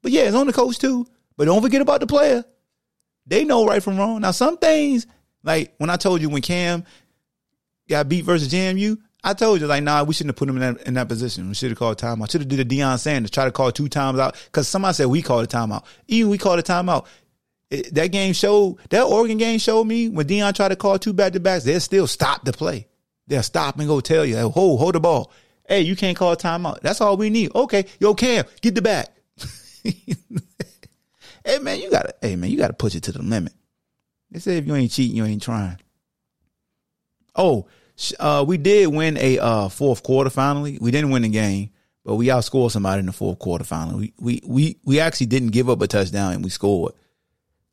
But 0.08 0.14
yeah, 0.14 0.22
it's 0.22 0.38
on 0.38 0.48
the 0.48 0.54
coach 0.54 0.80
too. 0.80 1.06
But 1.36 1.48
don't 1.48 1.62
forget 1.62 1.82
about 1.82 2.00
the 2.00 2.08
player. 2.08 2.46
They 3.26 3.44
know 3.44 3.66
right 3.66 3.84
from 3.84 3.98
wrong. 3.98 4.22
Now, 4.22 4.32
some 4.32 4.58
things, 4.58 5.06
like 5.44 5.74
when 5.80 5.90
I 5.90 5.98
told 5.98 6.22
you 6.22 6.30
when 6.30 6.42
Cam 6.42 6.86
got 7.90 8.08
beat 8.08 8.24
versus 8.24 8.48
JMU, 8.48 8.98
I 9.22 9.34
told 9.34 9.60
you, 9.60 9.68
like, 9.68 9.84
nah, 9.84 10.06
we 10.06 10.14
shouldn't 10.14 10.30
have 10.30 10.38
put 10.38 10.48
him 10.48 10.62
in 10.62 10.76
that, 10.76 10.88
in 10.88 10.94
that 10.94 11.10
position. 11.10 11.50
We 11.50 11.56
should 11.56 11.72
have 11.72 11.78
called 11.78 11.98
timeout. 11.98 12.32
Should 12.32 12.40
have 12.40 12.48
did 12.48 12.62
a 12.62 12.64
Deion 12.64 12.98
Sanders, 13.00 13.32
try 13.32 13.44
to 13.44 13.52
call 13.52 13.70
two 13.74 13.90
times 13.90 14.18
out. 14.18 14.42
Because 14.46 14.70
somebody 14.70 14.94
said 14.94 15.08
we 15.08 15.22
called 15.22 15.44
a 15.44 15.48
timeout. 15.48 15.84
Even 16.08 16.32
we 16.32 16.38
called 16.38 16.60
a 16.60 16.64
timeout. 16.64 17.06
It, 17.70 17.94
that 17.94 18.14
game 18.14 18.32
showed, 18.32 18.78
that 18.92 19.04
Oregon 19.04 19.38
game 19.38 19.60
showed 19.60 19.84
me 19.84 20.08
when 20.08 20.26
Deion 20.26 20.56
tried 20.56 20.70
to 20.70 20.78
call 20.78 20.98
two 20.98 21.12
back 21.12 21.34
to 21.34 21.42
backs, 21.42 21.66
they'll 21.66 21.82
still 21.82 22.08
stop 22.08 22.46
the 22.46 22.54
play. 22.54 22.88
They'll 23.28 23.44
stop 23.44 23.78
and 23.78 23.90
go 23.90 24.00
tell 24.00 24.26
you, 24.26 24.38
hold, 24.48 24.80
hold 24.80 24.96
the 24.96 25.02
ball. 25.02 25.34
Hey, 25.68 25.82
you 25.82 25.98
can't 25.98 26.16
call 26.16 26.38
timeout. 26.38 26.80
That's 26.80 27.02
all 27.02 27.18
we 27.18 27.30
need. 27.30 27.54
Okay, 27.54 27.88
yo, 28.00 28.14
Cam, 28.14 28.46
get 28.62 28.74
the 28.74 28.82
back. 28.82 29.10
hey 31.46 31.60
man, 31.60 31.80
you 31.80 31.90
gotta, 31.90 32.16
hey 32.22 32.36
man, 32.36 32.50
you 32.50 32.58
gotta 32.58 32.74
push 32.74 32.96
it 32.96 33.04
to 33.04 33.12
the 33.12 33.22
limit. 33.22 33.54
They 34.32 34.40
say 34.40 34.58
if 34.58 34.68
you 34.68 34.76
ain't 34.76 34.92
cheating, 34.92 35.16
you 35.16 35.26
ain't 35.26 35.42
trying. 35.42 35.80
Oh, 37.36 37.68
uh, 38.20 38.44
we 38.48 38.58
did 38.58 38.88
win 38.88 39.18
a 39.18 39.40
uh, 39.40 39.70
fourth 39.70 40.04
quarter 40.04 40.30
finally. 40.30 40.78
We 40.80 40.92
didn't 40.92 41.12
win 41.12 41.24
the 41.24 41.30
game, 41.30 41.72
but 42.04 42.16
we 42.16 42.28
outscored 42.28 42.72
somebody 42.72 43.00
in 43.00 43.06
the 43.06 43.14
fourth 43.14 43.40
quarter 43.40 43.64
finally. 43.64 44.14
We 44.20 44.42
we 44.42 44.42
we 44.46 44.80
we 44.84 45.00
actually 45.00 45.28
didn't 45.28 45.50
give 45.50 45.70
up 45.70 45.82
a 45.82 45.88
touchdown 45.88 46.34
and 46.34 46.44
we 46.44 46.50
scored. 46.50 46.94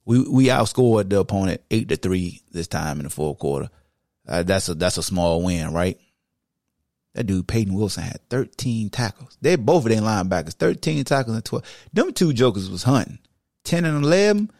We 0.04 0.20
we 0.28 0.46
outscored 0.46 1.08
the 1.08 1.20
opponent 1.20 1.62
eight 1.70 1.88
to 1.88 1.96
three 1.96 2.42
this 2.52 2.68
time 2.68 2.98
in 2.98 3.04
the 3.04 3.10
fourth 3.10 3.38
quarter. 3.38 3.70
Uh, 4.26 4.42
that's 4.42 4.68
a 4.68 4.74
that's 4.74 4.98
a 4.98 5.02
small 5.02 5.42
win, 5.42 5.72
right? 5.72 5.98
That 7.14 7.24
dude 7.24 7.46
Peyton 7.46 7.74
Wilson 7.74 8.02
had 8.02 8.28
13 8.28 8.90
tackles. 8.90 9.38
They 9.40 9.54
both 9.56 9.84
of 9.86 9.90
them 9.90 10.02
linebackers, 10.02 10.54
13 10.54 11.04
tackles 11.04 11.36
and 11.36 11.44
12. 11.44 11.64
Them 11.92 12.12
two 12.12 12.32
jokers 12.32 12.68
was 12.68 12.82
hunting. 12.82 13.18
10 13.64 13.84
and 13.84 14.04
11. 14.04 14.50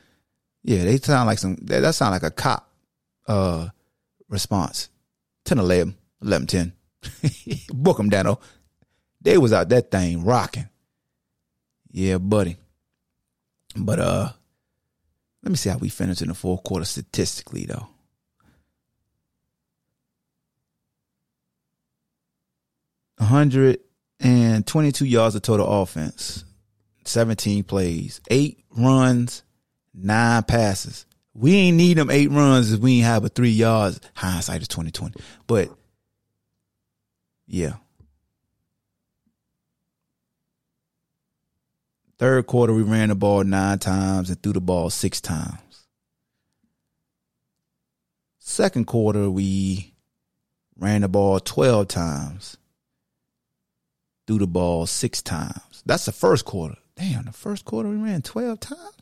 Yeah, 0.63 0.85
they 0.85 0.99
sound 0.99 1.27
like 1.27 1.39
some 1.39 1.57
that, 1.63 1.81
that 1.81 1.95
sound 1.95 2.13
like 2.13 2.23
a 2.23 2.31
cop 2.31 2.71
uh 3.27 3.69
response. 4.29 4.89
10 5.47 5.59
11, 5.59 5.97
11 6.23 6.47
10. 6.47 6.73
Book 7.73 7.97
them, 7.97 8.09
Danno. 8.09 8.41
They 9.21 9.37
was 9.37 9.53
out 9.53 9.69
that 9.71 9.91
thing 9.91 10.25
rocking. 10.25 10.69
Yeah, 11.91 12.19
buddy. 12.19 12.57
But 13.77 13.99
uh 13.99 14.29
let 15.43 15.51
me 15.51 15.57
see 15.57 15.71
how 15.71 15.79
we 15.79 15.89
finish 15.89 16.23
in 16.23 16.29
the 16.29 16.35
fourth 16.35 16.63
quarter 16.63 16.85
statistically 16.85 17.67
though. 17.67 17.89
Hundred 23.19 23.81
and 24.21 24.67
twenty-two 24.67 25.07
yards 25.07 25.35
of 25.35 25.43
total 25.43 25.83
offense, 25.83 26.45
seventeen 27.05 27.65
plays, 27.65 28.21
eight 28.31 28.65
runs, 28.77 29.43
nine 29.93 30.43
passes. 30.45 31.07
We 31.35 31.55
ain't 31.55 31.77
need 31.77 31.97
them 31.99 32.11
eight 32.11 32.31
runs 32.31 32.73
if 32.73 32.81
we 32.81 32.99
ain't 32.99 33.07
have 33.07 33.25
a 33.25 33.29
three 33.29 33.51
yards. 33.51 34.01
Hindsight 34.15 34.63
is 34.63 34.69
twenty 34.69 34.91
twenty, 34.91 35.21
but 35.47 35.71
yeah. 37.47 37.75
Third 42.17 42.47
quarter, 42.47 42.73
we 42.73 42.83
ran 42.83 43.09
the 43.09 43.17
ball 43.17 43.43
nine 43.43 43.81
times 43.81 44.31
and 44.31 44.41
threw 44.41 44.53
the 44.53 44.61
ball 44.61 44.89
six 44.89 45.21
times. 45.21 45.61
Second 48.39 48.87
quarter, 48.87 49.29
we 49.29 49.95
ran 50.79 51.01
the 51.01 51.09
ball 51.09 51.41
12 51.41 51.89
times 51.89 52.57
threw 54.27 54.39
the 54.39 54.47
ball 54.47 54.87
six 54.87 55.23
times. 55.23 55.83
That's 55.87 56.07
the 56.07 56.13
first 56.13 56.45
quarter. 56.45 56.77
Damn, 56.97 57.25
the 57.25 57.33
first 57.33 57.65
quarter 57.65 57.89
we 57.89 57.97
ran 57.97 58.23
12 58.23 58.61
times? 58.61 58.97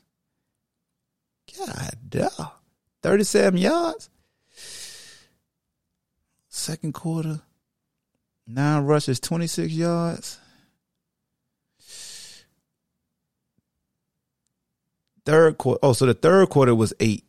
God 1.59 1.91
damn. 2.09 2.31
37 3.03 3.59
yards. 3.59 4.09
Second 6.49 6.93
quarter, 6.93 7.41
nine 8.47 8.85
rushes, 8.85 9.19
26 9.21 9.73
yards. 9.73 10.39
Third 15.25 15.57
quarter, 15.57 15.79
oh, 15.83 15.93
so 15.93 16.07
the 16.07 16.15
third 16.15 16.51
quarter 16.51 16.75
was 16.75 16.93
eight. 17.01 17.25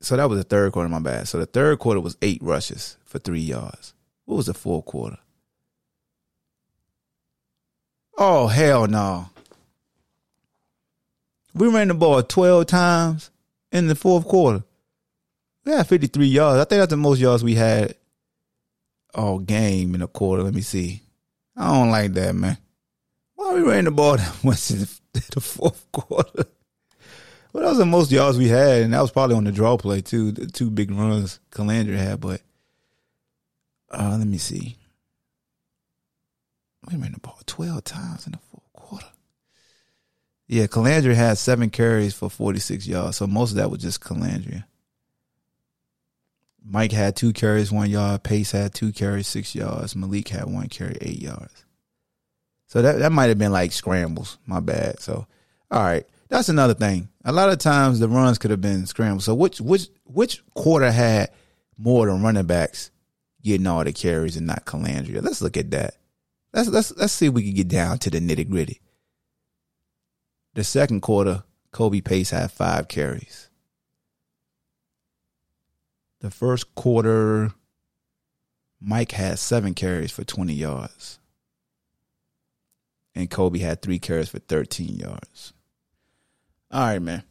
So 0.00 0.16
that 0.16 0.28
was 0.28 0.38
the 0.38 0.44
third 0.44 0.72
quarter, 0.72 0.88
my 0.88 1.00
bad. 1.00 1.26
So 1.26 1.38
the 1.38 1.46
third 1.46 1.78
quarter 1.78 2.00
was 2.00 2.16
eight 2.22 2.40
rushes 2.42 2.98
for 3.04 3.18
three 3.18 3.40
yards. 3.40 3.94
What 4.26 4.36
was 4.36 4.46
the 4.46 4.54
fourth 4.54 4.84
quarter? 4.84 5.18
Oh 8.20 8.48
hell 8.48 8.88
no. 8.88 9.30
We 11.54 11.68
ran 11.68 11.86
the 11.86 11.94
ball 11.94 12.20
twelve 12.24 12.66
times 12.66 13.30
in 13.70 13.86
the 13.86 13.94
fourth 13.94 14.26
quarter. 14.26 14.64
We 15.64 15.70
had 15.70 15.86
fifty 15.86 16.08
three 16.08 16.26
yards. 16.26 16.58
I 16.58 16.64
think 16.64 16.80
that's 16.80 16.90
the 16.90 16.96
most 16.96 17.20
yards 17.20 17.44
we 17.44 17.54
had 17.54 17.94
all 19.14 19.38
game 19.38 19.94
in 19.94 20.02
a 20.02 20.08
quarter. 20.08 20.42
Let 20.42 20.54
me 20.54 20.62
see. 20.62 21.00
I 21.56 21.72
don't 21.72 21.90
like 21.90 22.12
that, 22.14 22.34
man. 22.34 22.58
Why 23.36 23.54
we 23.54 23.60
ran 23.60 23.84
the 23.84 23.92
ball 23.92 24.16
that 24.16 24.44
much 24.44 24.72
in 24.72 24.80
the 25.12 25.40
fourth 25.40 25.86
quarter? 25.92 26.44
Well, 27.52 27.62
that 27.62 27.68
was 27.68 27.78
the 27.78 27.86
most 27.86 28.10
yards 28.10 28.36
we 28.36 28.48
had, 28.48 28.82
and 28.82 28.94
that 28.94 29.00
was 29.00 29.12
probably 29.12 29.36
on 29.36 29.44
the 29.44 29.52
draw 29.52 29.76
play 29.76 30.00
too. 30.00 30.32
The 30.32 30.48
two 30.48 30.70
big 30.70 30.90
runs 30.90 31.38
Colandrea 31.52 31.98
had, 31.98 32.20
but 32.20 32.42
uh, 33.92 34.16
let 34.18 34.26
me 34.26 34.38
see. 34.38 34.76
We 36.88 36.96
ran 36.96 37.12
the 37.12 37.20
ball 37.20 37.38
12 37.46 37.84
times 37.84 38.26
in 38.26 38.32
the 38.32 38.38
fourth 38.38 38.72
quarter. 38.72 39.06
Yeah, 40.46 40.66
Colandrea 40.66 41.14
had 41.14 41.36
seven 41.36 41.68
carries 41.68 42.14
for 42.14 42.30
46 42.30 42.86
yards. 42.86 43.18
So 43.18 43.26
most 43.26 43.50
of 43.50 43.56
that 43.56 43.70
was 43.70 43.82
just 43.82 44.00
Colandrea. 44.00 44.64
Mike 46.64 46.92
had 46.92 47.16
two 47.16 47.32
carries, 47.32 47.70
one 47.70 47.90
yard. 47.90 48.22
Pace 48.22 48.52
had 48.52 48.74
two 48.74 48.92
carries, 48.92 49.26
six 49.26 49.54
yards. 49.54 49.96
Malik 49.96 50.28
had 50.28 50.44
one 50.46 50.68
carry, 50.68 50.96
eight 51.00 51.20
yards. 51.20 51.64
So 52.66 52.82
that, 52.82 52.98
that 52.98 53.12
might 53.12 53.26
have 53.26 53.38
been 53.38 53.52
like 53.52 53.72
scrambles. 53.72 54.38
My 54.46 54.60
bad. 54.60 55.00
So, 55.00 55.26
all 55.70 55.82
right. 55.82 56.06
That's 56.28 56.50
another 56.50 56.74
thing. 56.74 57.08
A 57.24 57.32
lot 57.32 57.50
of 57.50 57.58
times 57.58 57.98
the 57.98 58.08
runs 58.08 58.38
could 58.38 58.50
have 58.50 58.60
been 58.60 58.86
scrambles. 58.86 59.24
So 59.24 59.34
which 59.34 59.60
which 59.60 59.88
which 60.04 60.42
quarter 60.54 60.90
had 60.90 61.30
more 61.78 62.06
than 62.06 62.22
running 62.22 62.46
backs 62.46 62.90
getting 63.42 63.66
all 63.66 63.82
the 63.82 63.92
carries 63.92 64.36
and 64.36 64.46
not 64.46 64.66
Colandrea? 64.66 65.22
Let's 65.22 65.40
look 65.40 65.56
at 65.56 65.70
that. 65.70 65.97
Let's 66.52 66.68
let's 66.68 66.96
let's 66.96 67.12
see 67.12 67.26
if 67.26 67.34
we 67.34 67.42
can 67.42 67.54
get 67.54 67.68
down 67.68 67.98
to 67.98 68.10
the 68.10 68.20
nitty 68.20 68.48
gritty. 68.48 68.80
The 70.54 70.64
second 70.64 71.02
quarter, 71.02 71.44
Kobe 71.72 72.00
Pace 72.00 72.30
had 72.30 72.50
five 72.50 72.88
carries. 72.88 73.48
The 76.20 76.30
first 76.30 76.74
quarter, 76.74 77.52
Mike 78.80 79.12
had 79.12 79.38
seven 79.38 79.74
carries 79.74 80.10
for 80.10 80.24
20 80.24 80.52
yards. 80.52 81.20
And 83.14 83.30
Kobe 83.30 83.60
had 83.60 83.82
three 83.82 83.98
carries 83.98 84.28
for 84.28 84.38
13 84.40 84.96
yards. 84.96 85.52
All 86.70 86.80
right, 86.80 87.00
man. 87.00 87.22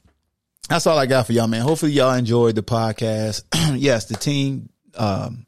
That's 0.69 0.87
all 0.87 0.97
I 0.97 1.05
got 1.05 1.27
for 1.27 1.33
y'all, 1.33 1.47
man. 1.47 1.61
Hopefully 1.61 1.91
y'all 1.91 2.13
enjoyed 2.13 2.55
the 2.55 2.63
podcast. 2.63 3.43
yes, 3.77 4.05
the 4.05 4.15
team 4.15 4.69
um, 4.95 5.45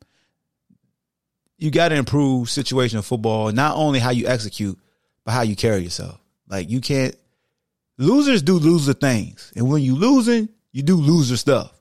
you 1.60 1.72
got 1.72 1.90
to 1.90 1.96
improve 1.96 2.48
situational 2.48 3.04
football, 3.04 3.52
not 3.52 3.76
only 3.76 4.00
how 4.00 4.12
you 4.12 4.28
execute, 4.28 4.80
but 5.26 5.34
how 5.34 5.42
you 5.42 5.56
carry 5.56 5.82
yourself. 5.82 6.18
Like 6.48 6.70
you 6.70 6.82
can't 6.82 7.16
losers 7.98 8.42
do 8.42 8.54
loser 8.54 8.94
things. 8.94 9.52
And 9.56 9.70
when 9.70 9.84
you 9.84 9.96
losing, 9.96 10.50
you 10.72 10.82
do 10.82 10.96
loser 10.96 11.38
stuff. 11.38 11.72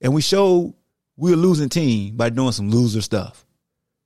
And 0.00 0.14
we 0.14 0.22
show 0.22 0.74
we're 1.16 1.34
a 1.34 1.36
losing 1.36 1.68
team 1.68 2.16
by 2.16 2.30
doing 2.30 2.52
some 2.52 2.70
loser 2.70 3.02
stuff. 3.02 3.44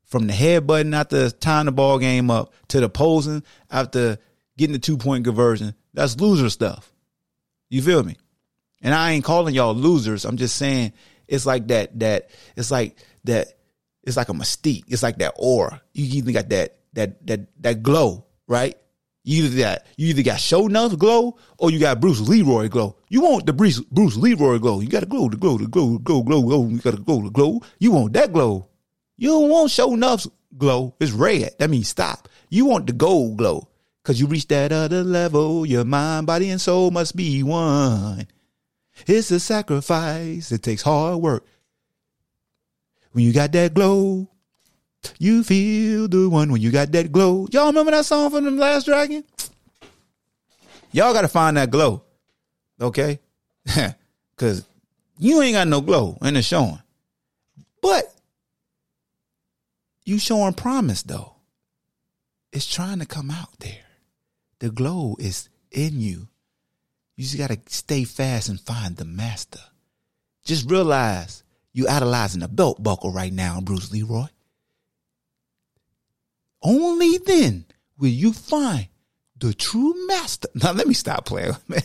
From 0.05 0.27
the 0.27 0.33
head 0.33 0.67
button 0.67 0.93
after 0.93 1.31
tying 1.31 1.67
the 1.67 1.73
ball 1.73 1.99
game 1.99 2.31
up 2.31 2.53
to 2.69 2.81
the 2.81 2.89
posing 2.89 3.43
after 3.71 4.19
getting 4.59 4.73
the 4.73 4.79
two 4.81 4.99
point 4.99 5.25
conversion. 5.25 5.75
That's 5.95 6.21
loser 6.21 6.51
stuff. 6.51 6.93
You 7.71 7.83
feel 7.83 8.03
me? 8.03 8.17
And 8.83 8.93
I 8.93 9.13
ain't 9.13 9.25
calling 9.25 9.55
y'all 9.55 9.75
losers. 9.75 10.25
I'm 10.25 10.37
just 10.37 10.57
saying 10.57 10.93
it's 11.29 11.47
like 11.47 11.69
that, 11.69 11.99
that, 12.01 12.31
it's 12.57 12.71
like 12.71 12.99
that 13.25 13.54
it's 14.07 14.17
like 14.17 14.29
a 14.29 14.33
mystique. 14.33 14.85
It's 14.89 15.03
like 15.03 15.19
that 15.19 15.35
aura. 15.37 15.81
You 15.93 16.19
either 16.19 16.33
got 16.33 16.49
that 16.51 16.79
that 16.95 17.27
that 17.27 17.63
that 17.63 17.83
glow, 17.83 18.27
right? 18.47 18.77
You 19.25 19.45
either 19.45 19.59
got 19.59 19.79
you 19.97 20.09
either 20.09 20.23
got 20.23 20.39
Sho'nuff 20.39 20.99
glow 20.99 21.39
or 21.59 21.71
you 21.71 21.79
got 21.79 22.01
Bruce 22.01 22.21
Leroy 22.21 22.69
glow. 22.69 22.97
You 23.09 23.23
want 23.23 23.47
the 23.47 23.53
Bruce 23.53 23.81
Bruce 23.81 24.17
Leroy 24.17 24.59
glow. 24.59 24.81
You 24.81 24.89
got 24.89 25.01
to 25.01 25.07
glow, 25.07 25.29
the 25.29 25.37
glow, 25.37 25.57
the 25.57 25.67
glow, 25.67 25.99
glow, 25.99 26.23
glow, 26.23 26.43
glow. 26.43 26.69
You 26.69 26.79
got 26.79 26.93
to 26.93 27.03
glow, 27.03 27.23
the 27.23 27.31
glow. 27.31 27.63
You 27.79 27.93
want 27.93 28.13
that 28.13 28.33
glow. 28.33 28.69
You 29.17 29.29
don't 29.29 29.49
want 29.49 29.71
Sho'nuff 29.71 30.31
glow. 30.57 30.95
It's 31.01 31.13
red. 31.13 31.53
That 31.59 31.71
means 31.71 31.89
stop. 31.89 32.29
You 32.51 32.67
want 32.67 32.87
the 32.87 32.93
gold 32.93 33.39
glow 33.39 33.69
because 34.03 34.21
you 34.21 34.27
reach 34.27 34.47
that 34.49 34.73
other 34.73 35.03
level. 35.03 35.65
Your 35.65 35.85
mind, 35.85 36.27
body, 36.27 36.51
and 36.51 36.61
soul 36.61 36.91
must 36.91 37.17
be 37.17 37.43
one. 37.43 38.27
It's 39.07 39.31
a 39.31 39.41
sacrifice. 39.41 40.53
It 40.53 40.63
takes 40.63 40.83
hard 40.83 41.21
work. 41.21 41.47
When 43.15 43.23
you 43.23 43.33
got 43.33 43.53
that 43.53 43.75
glow, 43.75 44.29
you 45.21 45.45
feel 45.45 46.09
the 46.09 46.29
one 46.29 46.51
when 46.51 46.61
you 46.61 46.73
got 46.73 46.91
that 46.91 47.13
glow. 47.13 47.47
Y'all 47.53 47.69
remember 47.69 47.93
that 47.93 48.05
song 48.05 48.29
from 48.29 48.43
the 48.43 48.51
Last 48.51 48.87
Dragon? 48.87 49.23
Y'all 50.91 51.13
got 51.13 51.21
to 51.21 51.29
find 51.29 51.57
that 51.57 51.71
glow. 51.71 52.03
Okay? 52.81 53.21
Cuz 54.37 54.65
you 55.17 55.41
ain't 55.43 55.55
got 55.55 55.69
no 55.69 55.81
glow 55.81 56.19
and 56.23 56.37
it's 56.37 56.49
showing. 56.49 56.81
But 57.81 58.13
you 60.05 60.19
showing 60.19 60.55
promise 60.55 61.05
though. 61.05 61.37
It's 62.53 62.67
trying 62.67 62.99
to 62.99 63.07
come 63.07 63.31
out 63.31 63.61
there. 63.61 63.85
The 64.59 64.71
glow 64.71 65.15
is 65.21 65.49
in 65.71 66.01
you. 66.01 66.27
You 67.15 67.23
just 67.23 67.39
got 67.39 67.51
to 67.51 67.61
stay 67.69 68.03
fast 68.03 68.49
and 68.49 68.61
find 68.61 68.97
the 68.97 69.05
master. 69.05 69.61
Just 70.45 70.69
realize 70.69 71.44
you 71.75 71.89
idolizing 71.89 72.43
a 72.43 72.49
belt 72.49 72.83
buckle 72.83 73.13
right 73.13 73.33
now, 73.33 73.61
Bruce 73.61 73.93
Leroy. 73.93 74.27
Only 76.63 77.19
then 77.19 77.67
will 77.99 78.09
you 78.09 78.33
find 78.33 78.89
the 79.37 79.53
true 79.53 80.07
master. 80.07 80.49
Now 80.55 80.73
let 80.73 80.87
me 80.87 80.95
stop 80.95 81.27
playing, 81.27 81.57
man. 81.69 81.83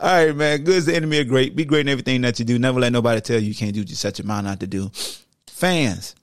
All 0.00 0.26
right, 0.26 0.36
man. 0.36 0.64
Good 0.64 0.74
is 0.74 0.86
the 0.86 0.96
enemy 0.96 1.20
of 1.20 1.28
great. 1.28 1.54
Be 1.54 1.64
great 1.64 1.82
in 1.82 1.88
everything 1.88 2.20
that 2.22 2.38
you 2.38 2.44
do. 2.44 2.58
Never 2.58 2.80
let 2.80 2.92
nobody 2.92 3.20
tell 3.20 3.38
you 3.38 3.48
you 3.48 3.54
can't 3.54 3.72
do 3.72 3.84
just 3.84 4.02
set 4.02 4.18
your 4.18 4.26
mind 4.26 4.46
out 4.46 4.60
to 4.60 4.66
do. 4.66 4.90
Fans, 5.46 6.14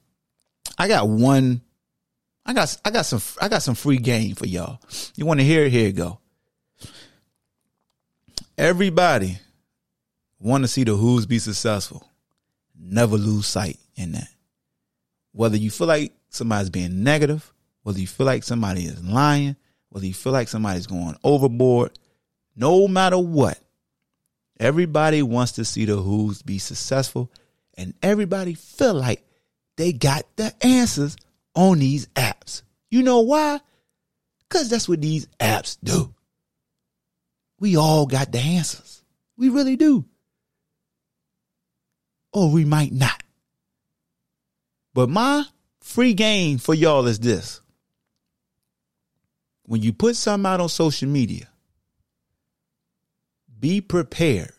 I 0.77 0.87
got 0.87 1.07
one. 1.07 1.61
I 2.45 2.53
got 2.53 2.77
I 2.85 2.91
got 2.91 3.05
some 3.05 3.21
I 3.41 3.47
got 3.47 3.63
some 3.63 3.75
free 3.75 3.97
game 3.97 4.35
for 4.35 4.45
y'all. 4.45 4.79
You 5.15 5.25
want 5.25 5.39
to 5.39 5.45
hear 5.45 5.65
it? 5.65 5.71
Here 5.71 5.87
you 5.87 5.93
go. 5.93 6.19
Everybody 8.57 9.39
want 10.39 10.63
to 10.63 10.67
see 10.67 10.83
the 10.83 10.95
Who's 10.95 11.25
be 11.25 11.39
successful. 11.39 12.07
Never 12.79 13.17
lose 13.17 13.47
sight 13.47 13.77
in 13.95 14.13
that. 14.13 14.27
Whether 15.31 15.57
you 15.57 15.69
feel 15.69 15.87
like 15.87 16.13
somebody's 16.29 16.69
being 16.69 17.03
negative, 17.03 17.53
whether 17.83 17.99
you 17.99 18.07
feel 18.07 18.25
like 18.25 18.43
somebody 18.43 18.85
is 18.85 19.03
lying, 19.03 19.55
whether 19.89 20.05
you 20.05 20.13
feel 20.13 20.33
like 20.33 20.47
somebody's 20.47 20.87
going 20.87 21.15
overboard, 21.23 21.97
no 22.55 22.87
matter 22.87 23.17
what, 23.17 23.59
everybody 24.59 25.21
wants 25.21 25.53
to 25.53 25.65
see 25.65 25.85
the 25.85 25.95
Who's 25.95 26.41
be 26.41 26.57
successful, 26.57 27.31
and 27.77 27.93
everybody 28.01 28.53
feel 28.53 28.93
like 28.93 29.23
they 29.77 29.91
got 29.91 30.23
the 30.35 30.53
answers 30.65 31.17
on 31.53 31.79
these 31.79 32.07
apps. 32.07 32.61
You 32.89 33.03
know 33.03 33.21
why? 33.21 33.59
Because 34.47 34.69
that's 34.69 34.87
what 34.87 35.01
these 35.01 35.27
apps 35.39 35.77
do. 35.83 36.13
We 37.59 37.77
all 37.77 38.05
got 38.05 38.31
the 38.31 38.39
answers. 38.39 39.03
We 39.37 39.49
really 39.49 39.75
do. 39.75 40.05
Or 42.35 42.51
we 42.51 42.65
might 42.65 42.91
not. 42.91 43.23
But 44.93 45.09
my 45.09 45.45
free 45.79 46.13
game 46.13 46.57
for 46.57 46.73
y'all 46.73 47.07
is 47.07 47.17
this. 47.17 47.61
When 49.63 49.81
you 49.81 49.93
put 49.93 50.17
something 50.17 50.45
out 50.45 50.59
on 50.59 50.67
social 50.67 51.07
media, 51.07 51.47
be 53.57 53.79
prepared 53.79 54.51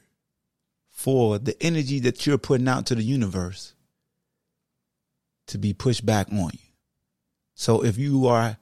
for 0.88 1.38
the 1.38 1.54
energy 1.62 2.00
that 2.00 2.26
you're 2.26 2.38
putting 2.38 2.66
out 2.66 2.86
to 2.86 2.94
the 2.94 3.02
universe 3.02 3.74
to 5.48 5.58
be 5.58 5.74
pushed 5.74 6.06
back 6.06 6.28
on 6.32 6.50
you. 6.54 6.72
So 7.54 7.84
if 7.84 7.98
you 7.98 8.26
are 8.26 8.56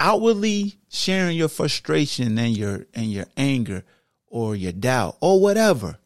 outwardly 0.00 0.78
sharing 0.88 1.36
your 1.36 1.48
frustration 1.48 2.38
and 2.38 2.56
your 2.56 2.86
and 2.94 3.12
your 3.12 3.26
anger 3.36 3.84
or 4.26 4.56
your 4.56 4.72
doubt 4.72 5.18
or 5.20 5.40
whatever, 5.40 5.98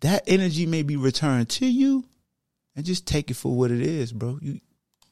that 0.00 0.24
energy 0.26 0.66
may 0.66 0.82
be 0.82 0.96
returned 0.96 1.48
to 1.50 1.66
you 1.66 2.04
and 2.76 2.84
just 2.84 3.06
take 3.06 3.30
it 3.30 3.34
for 3.34 3.54
what 3.56 3.70
it 3.70 3.80
is, 3.80 4.12
bro. 4.12 4.38
You 4.40 4.60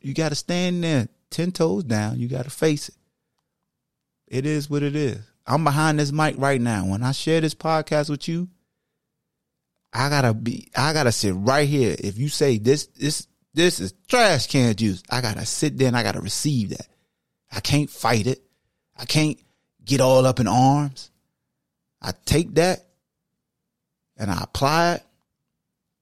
you 0.00 0.14
got 0.14 0.30
to 0.30 0.34
stand 0.34 0.82
there 0.82 1.09
10 1.30 1.52
toes 1.52 1.84
down. 1.84 2.18
You 2.18 2.28
got 2.28 2.44
to 2.44 2.50
face 2.50 2.88
it. 2.88 2.94
It 4.26 4.46
is 4.46 4.68
what 4.68 4.82
it 4.82 4.96
is. 4.96 5.20
I'm 5.46 5.64
behind 5.64 5.98
this 5.98 6.12
mic 6.12 6.36
right 6.38 6.60
now. 6.60 6.86
When 6.86 7.02
I 7.02 7.12
share 7.12 7.40
this 7.40 7.54
podcast 7.54 8.10
with 8.10 8.28
you, 8.28 8.48
I 9.92 10.09
gotta 10.09 10.32
be, 10.32 10.70
I 10.74 10.92
gotta 10.92 11.12
sit 11.12 11.34
right 11.36 11.68
here. 11.68 11.94
If 11.98 12.16
you 12.16 12.28
say 12.28 12.59
this, 12.59 12.86
this, 12.86 13.26
this 13.52 13.78
is 13.78 13.92
trash 14.09 14.46
can 14.46 14.74
juice, 14.74 15.02
I 15.10 15.20
gotta 15.20 15.44
sit 15.44 15.76
there 15.76 15.88
and 15.88 15.96
I 15.96 16.02
gotta 16.02 16.20
receive 16.20 16.70
that. 16.70 16.86
I 17.50 17.60
can't 17.60 17.90
fight 17.90 18.26
it. 18.26 18.42
I 18.96 19.04
can't 19.04 19.38
get 19.84 20.00
all 20.00 20.24
up 20.24 20.40
in 20.40 20.48
arms. 20.48 21.10
I 22.00 22.12
take 22.24 22.54
that 22.54 22.86
and 24.23 24.31
I 24.31 24.40
apply 24.40 24.94
it 24.94 25.03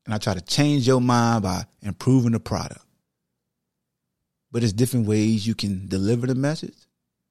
and 0.05 0.15
I 0.15 0.19
try 0.19 0.35
to 0.35 0.43
change 0.43 0.87
your 0.87 1.01
mind 1.01 1.43
by 1.43 1.65
improving 1.81 2.33
the 2.33 2.41
product. 2.41 2.85
But 4.53 4.63
it's 4.63 4.75
different 4.75 5.07
ways 5.07 5.47
you 5.47 5.55
can 5.55 5.89
deliver 5.89 6.27
the 6.27 6.35
message 6.35 6.77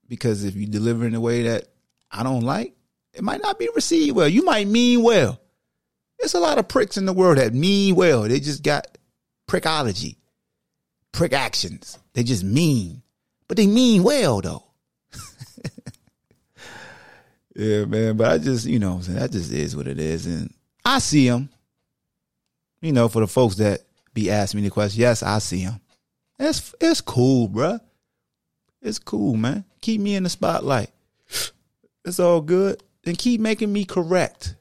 because 0.07 0.43
if 0.43 0.55
you 0.55 0.65
deliver 0.65 1.05
in 1.05 1.13
a 1.13 1.21
way 1.21 1.43
that 1.43 1.65
I 2.11 2.23
don't 2.23 2.41
like, 2.41 2.73
it 3.13 3.23
might 3.23 3.41
not 3.43 3.59
be 3.59 3.69
received 3.75 4.15
well. 4.15 4.27
You 4.27 4.43
might 4.43 4.67
mean 4.67 5.03
well. 5.03 5.39
There's 6.17 6.33
a 6.33 6.39
lot 6.39 6.57
of 6.57 6.67
pricks 6.67 6.97
in 6.97 7.05
the 7.05 7.13
world 7.13 7.37
that 7.37 7.53
mean 7.53 7.93
well. 7.93 8.23
They 8.23 8.39
just 8.39 8.63
got 8.63 8.97
prickology, 9.47 10.15
prick 11.11 11.33
actions. 11.33 11.99
They 12.13 12.23
just 12.23 12.43
mean, 12.43 13.03
but 13.47 13.57
they 13.57 13.67
mean 13.67 14.01
well 14.01 14.41
though. 14.41 14.63
yeah, 17.55 17.85
man. 17.85 18.17
But 18.17 18.31
I 18.31 18.37
just, 18.39 18.65
you 18.65 18.79
know, 18.79 18.97
that 18.99 19.31
just 19.31 19.51
is 19.51 19.75
what 19.75 19.87
it 19.87 19.99
is, 19.99 20.25
and 20.25 20.51
I 20.85 20.99
see 20.99 21.27
him. 21.27 21.49
You 22.81 22.93
know, 22.93 23.09
for 23.09 23.19
the 23.19 23.27
folks 23.27 23.55
that 23.55 23.81
be 24.13 24.31
asking 24.31 24.61
me 24.61 24.67
the 24.67 24.73
question, 24.73 25.01
yes, 25.01 25.21
I 25.21 25.39
see 25.39 25.59
him. 25.59 25.79
It's 26.39 26.73
it's 26.79 27.01
cool, 27.01 27.49
bruh. 27.49 27.79
It's 28.81 28.99
cool, 28.99 29.35
man. 29.35 29.65
Keep 29.81 30.01
me 30.01 30.15
in 30.15 30.23
the 30.23 30.29
spotlight. 30.29 30.89
It's 32.05 32.19
all 32.19 32.41
good. 32.41 32.81
And 33.05 33.17
keep 33.17 33.41
making 33.41 33.71
me 33.71 33.83
correct. 33.85 34.55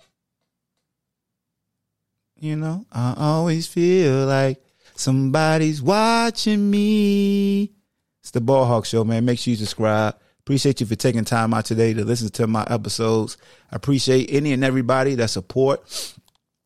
You 2.40 2.57
know, 2.57 2.86
I 2.93 3.15
always 3.16 3.66
feel 3.66 4.27
like 4.27 4.62
somebody's 4.95 5.82
watching 5.82 6.70
me. 6.70 7.73
It's 8.20 8.31
the 8.31 8.40
Ball 8.40 8.65
Hawk 8.65 8.85
Show, 8.85 9.05
man. 9.05 9.24
Make 9.24 9.39
sure 9.39 9.53
you 9.53 9.57
subscribe. 9.57 10.16
Appreciate 10.49 10.81
you 10.81 10.87
for 10.87 10.95
taking 10.95 11.27
time 11.27 11.53
out 11.53 11.66
today 11.66 11.93
to 11.93 12.07
listen 12.07 12.31
to 12.31 12.47
my 12.47 12.66
episodes. 12.70 13.37
I 13.70 13.77
appreciate 13.77 14.33
any 14.33 14.55
and 14.55 14.65
everybody 14.65 15.15
that 15.16 15.29
support 15.29 16.16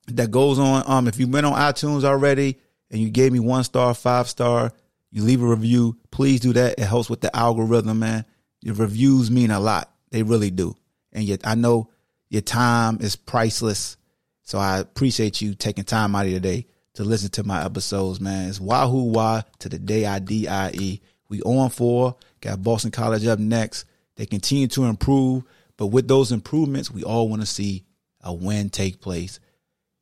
that 0.06 0.30
goes 0.30 0.60
on. 0.60 0.84
Um, 0.86 1.09
if 1.09 1.18
you 1.18 1.26
went 1.26 1.46
on 1.46 1.54
iTunes 1.54 2.04
already 2.04 2.60
and 2.92 3.00
you 3.00 3.10
gave 3.10 3.32
me 3.32 3.40
one 3.40 3.64
star, 3.64 3.92
five 3.92 4.28
star, 4.28 4.72
you 5.10 5.24
leave 5.24 5.42
a 5.42 5.46
review. 5.46 5.98
Please 6.12 6.38
do 6.38 6.52
that. 6.52 6.78
It 6.78 6.84
helps 6.84 7.10
with 7.10 7.22
the 7.22 7.36
algorithm, 7.36 7.98
man. 7.98 8.24
Your 8.60 8.76
reviews 8.76 9.32
mean 9.32 9.50
a 9.50 9.59
lot. 9.59 9.92
They 10.12 10.22
really 10.22 10.52
do. 10.52 10.76
And 11.12 11.24
yet 11.24 11.40
I 11.42 11.56
know 11.56 11.90
your 12.28 12.42
time 12.42 12.98
is 13.00 13.16
priceless. 13.16 13.96
So 14.42 14.60
I 14.60 14.78
appreciate 14.78 15.42
you 15.42 15.56
taking 15.56 15.82
time 15.82 16.14
out 16.14 16.26
of 16.26 16.30
your 16.30 16.38
day 16.38 16.68
to 16.94 17.02
listen 17.02 17.30
to 17.30 17.42
my 17.42 17.64
episodes, 17.64 18.20
man. 18.20 18.48
It's 18.48 18.60
Wahoo 18.60 19.10
Wah 19.10 19.42
to 19.59 19.68
the 19.68 19.80
day 19.80 20.06
I 20.06 20.20
D 20.20 20.46
I 20.46 20.70
E. 20.70 21.00
We 21.28 21.42
on 21.42 21.70
four. 21.70 22.14
Got 22.43 22.62
Boston 22.62 22.90
College 22.90 23.24
up 23.27 23.39
next. 23.39 23.86
They 24.16 24.27
continue 24.27 24.66
to 24.69 24.85
improve, 24.85 25.44
but 25.78 25.86
with 25.86 26.09
those 26.09 26.32
improvements, 26.32 26.90
we 26.90 27.02
all 27.05 27.28
want 27.28 27.40
to 27.40 27.47
see 27.47 27.85
a 28.20 28.35
win 28.35 28.69
take 28.69 29.01
place. 29.01 29.40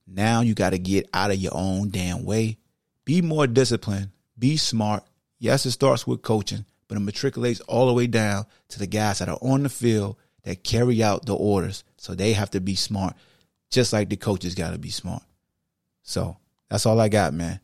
Now 0.07 0.41
you 0.41 0.55
got 0.55 0.71
to 0.71 0.79
get 0.79 1.09
out 1.15 1.31
of 1.31 1.37
your 1.37 1.53
own 1.55 1.91
damn 1.91 2.25
way. 2.25 2.57
Be 3.05 3.23
more 3.23 3.47
disciplined. 3.47 4.11
Be 4.39 4.57
smart. 4.57 5.05
Yes, 5.39 5.67
it 5.67 5.71
starts 5.71 6.07
with 6.07 6.23
coaching, 6.23 6.65
but 6.89 6.97
it 6.97 7.01
matriculates 7.01 7.61
all 7.61 7.87
the 7.87 7.93
way 7.93 8.07
down 8.07 8.47
to 8.69 8.79
the 8.79 8.87
guys 8.87 9.21
that 9.21 9.29
are 9.29 9.39
on 9.41 9.63
the 9.63 9.69
field 9.69 10.17
that 10.43 10.65
carry 10.65 11.03
out 11.03 11.27
the 11.27 11.37
orders. 11.37 11.85
So 11.99 12.15
they 12.15 12.33
have 12.33 12.51
to 12.51 12.61
be 12.61 12.75
smart, 12.75 13.15
just 13.71 13.93
like 13.93 14.09
the 14.09 14.17
coaches 14.17 14.55
got 14.55 14.73
to 14.73 14.79
be 14.79 14.91
smart. 14.91 15.23
So 16.03 16.39
that's 16.71 16.87
all 16.87 16.99
I 16.99 17.09
got, 17.09 17.35
man. 17.35 17.61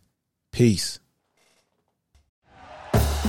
Peace. 0.53 1.01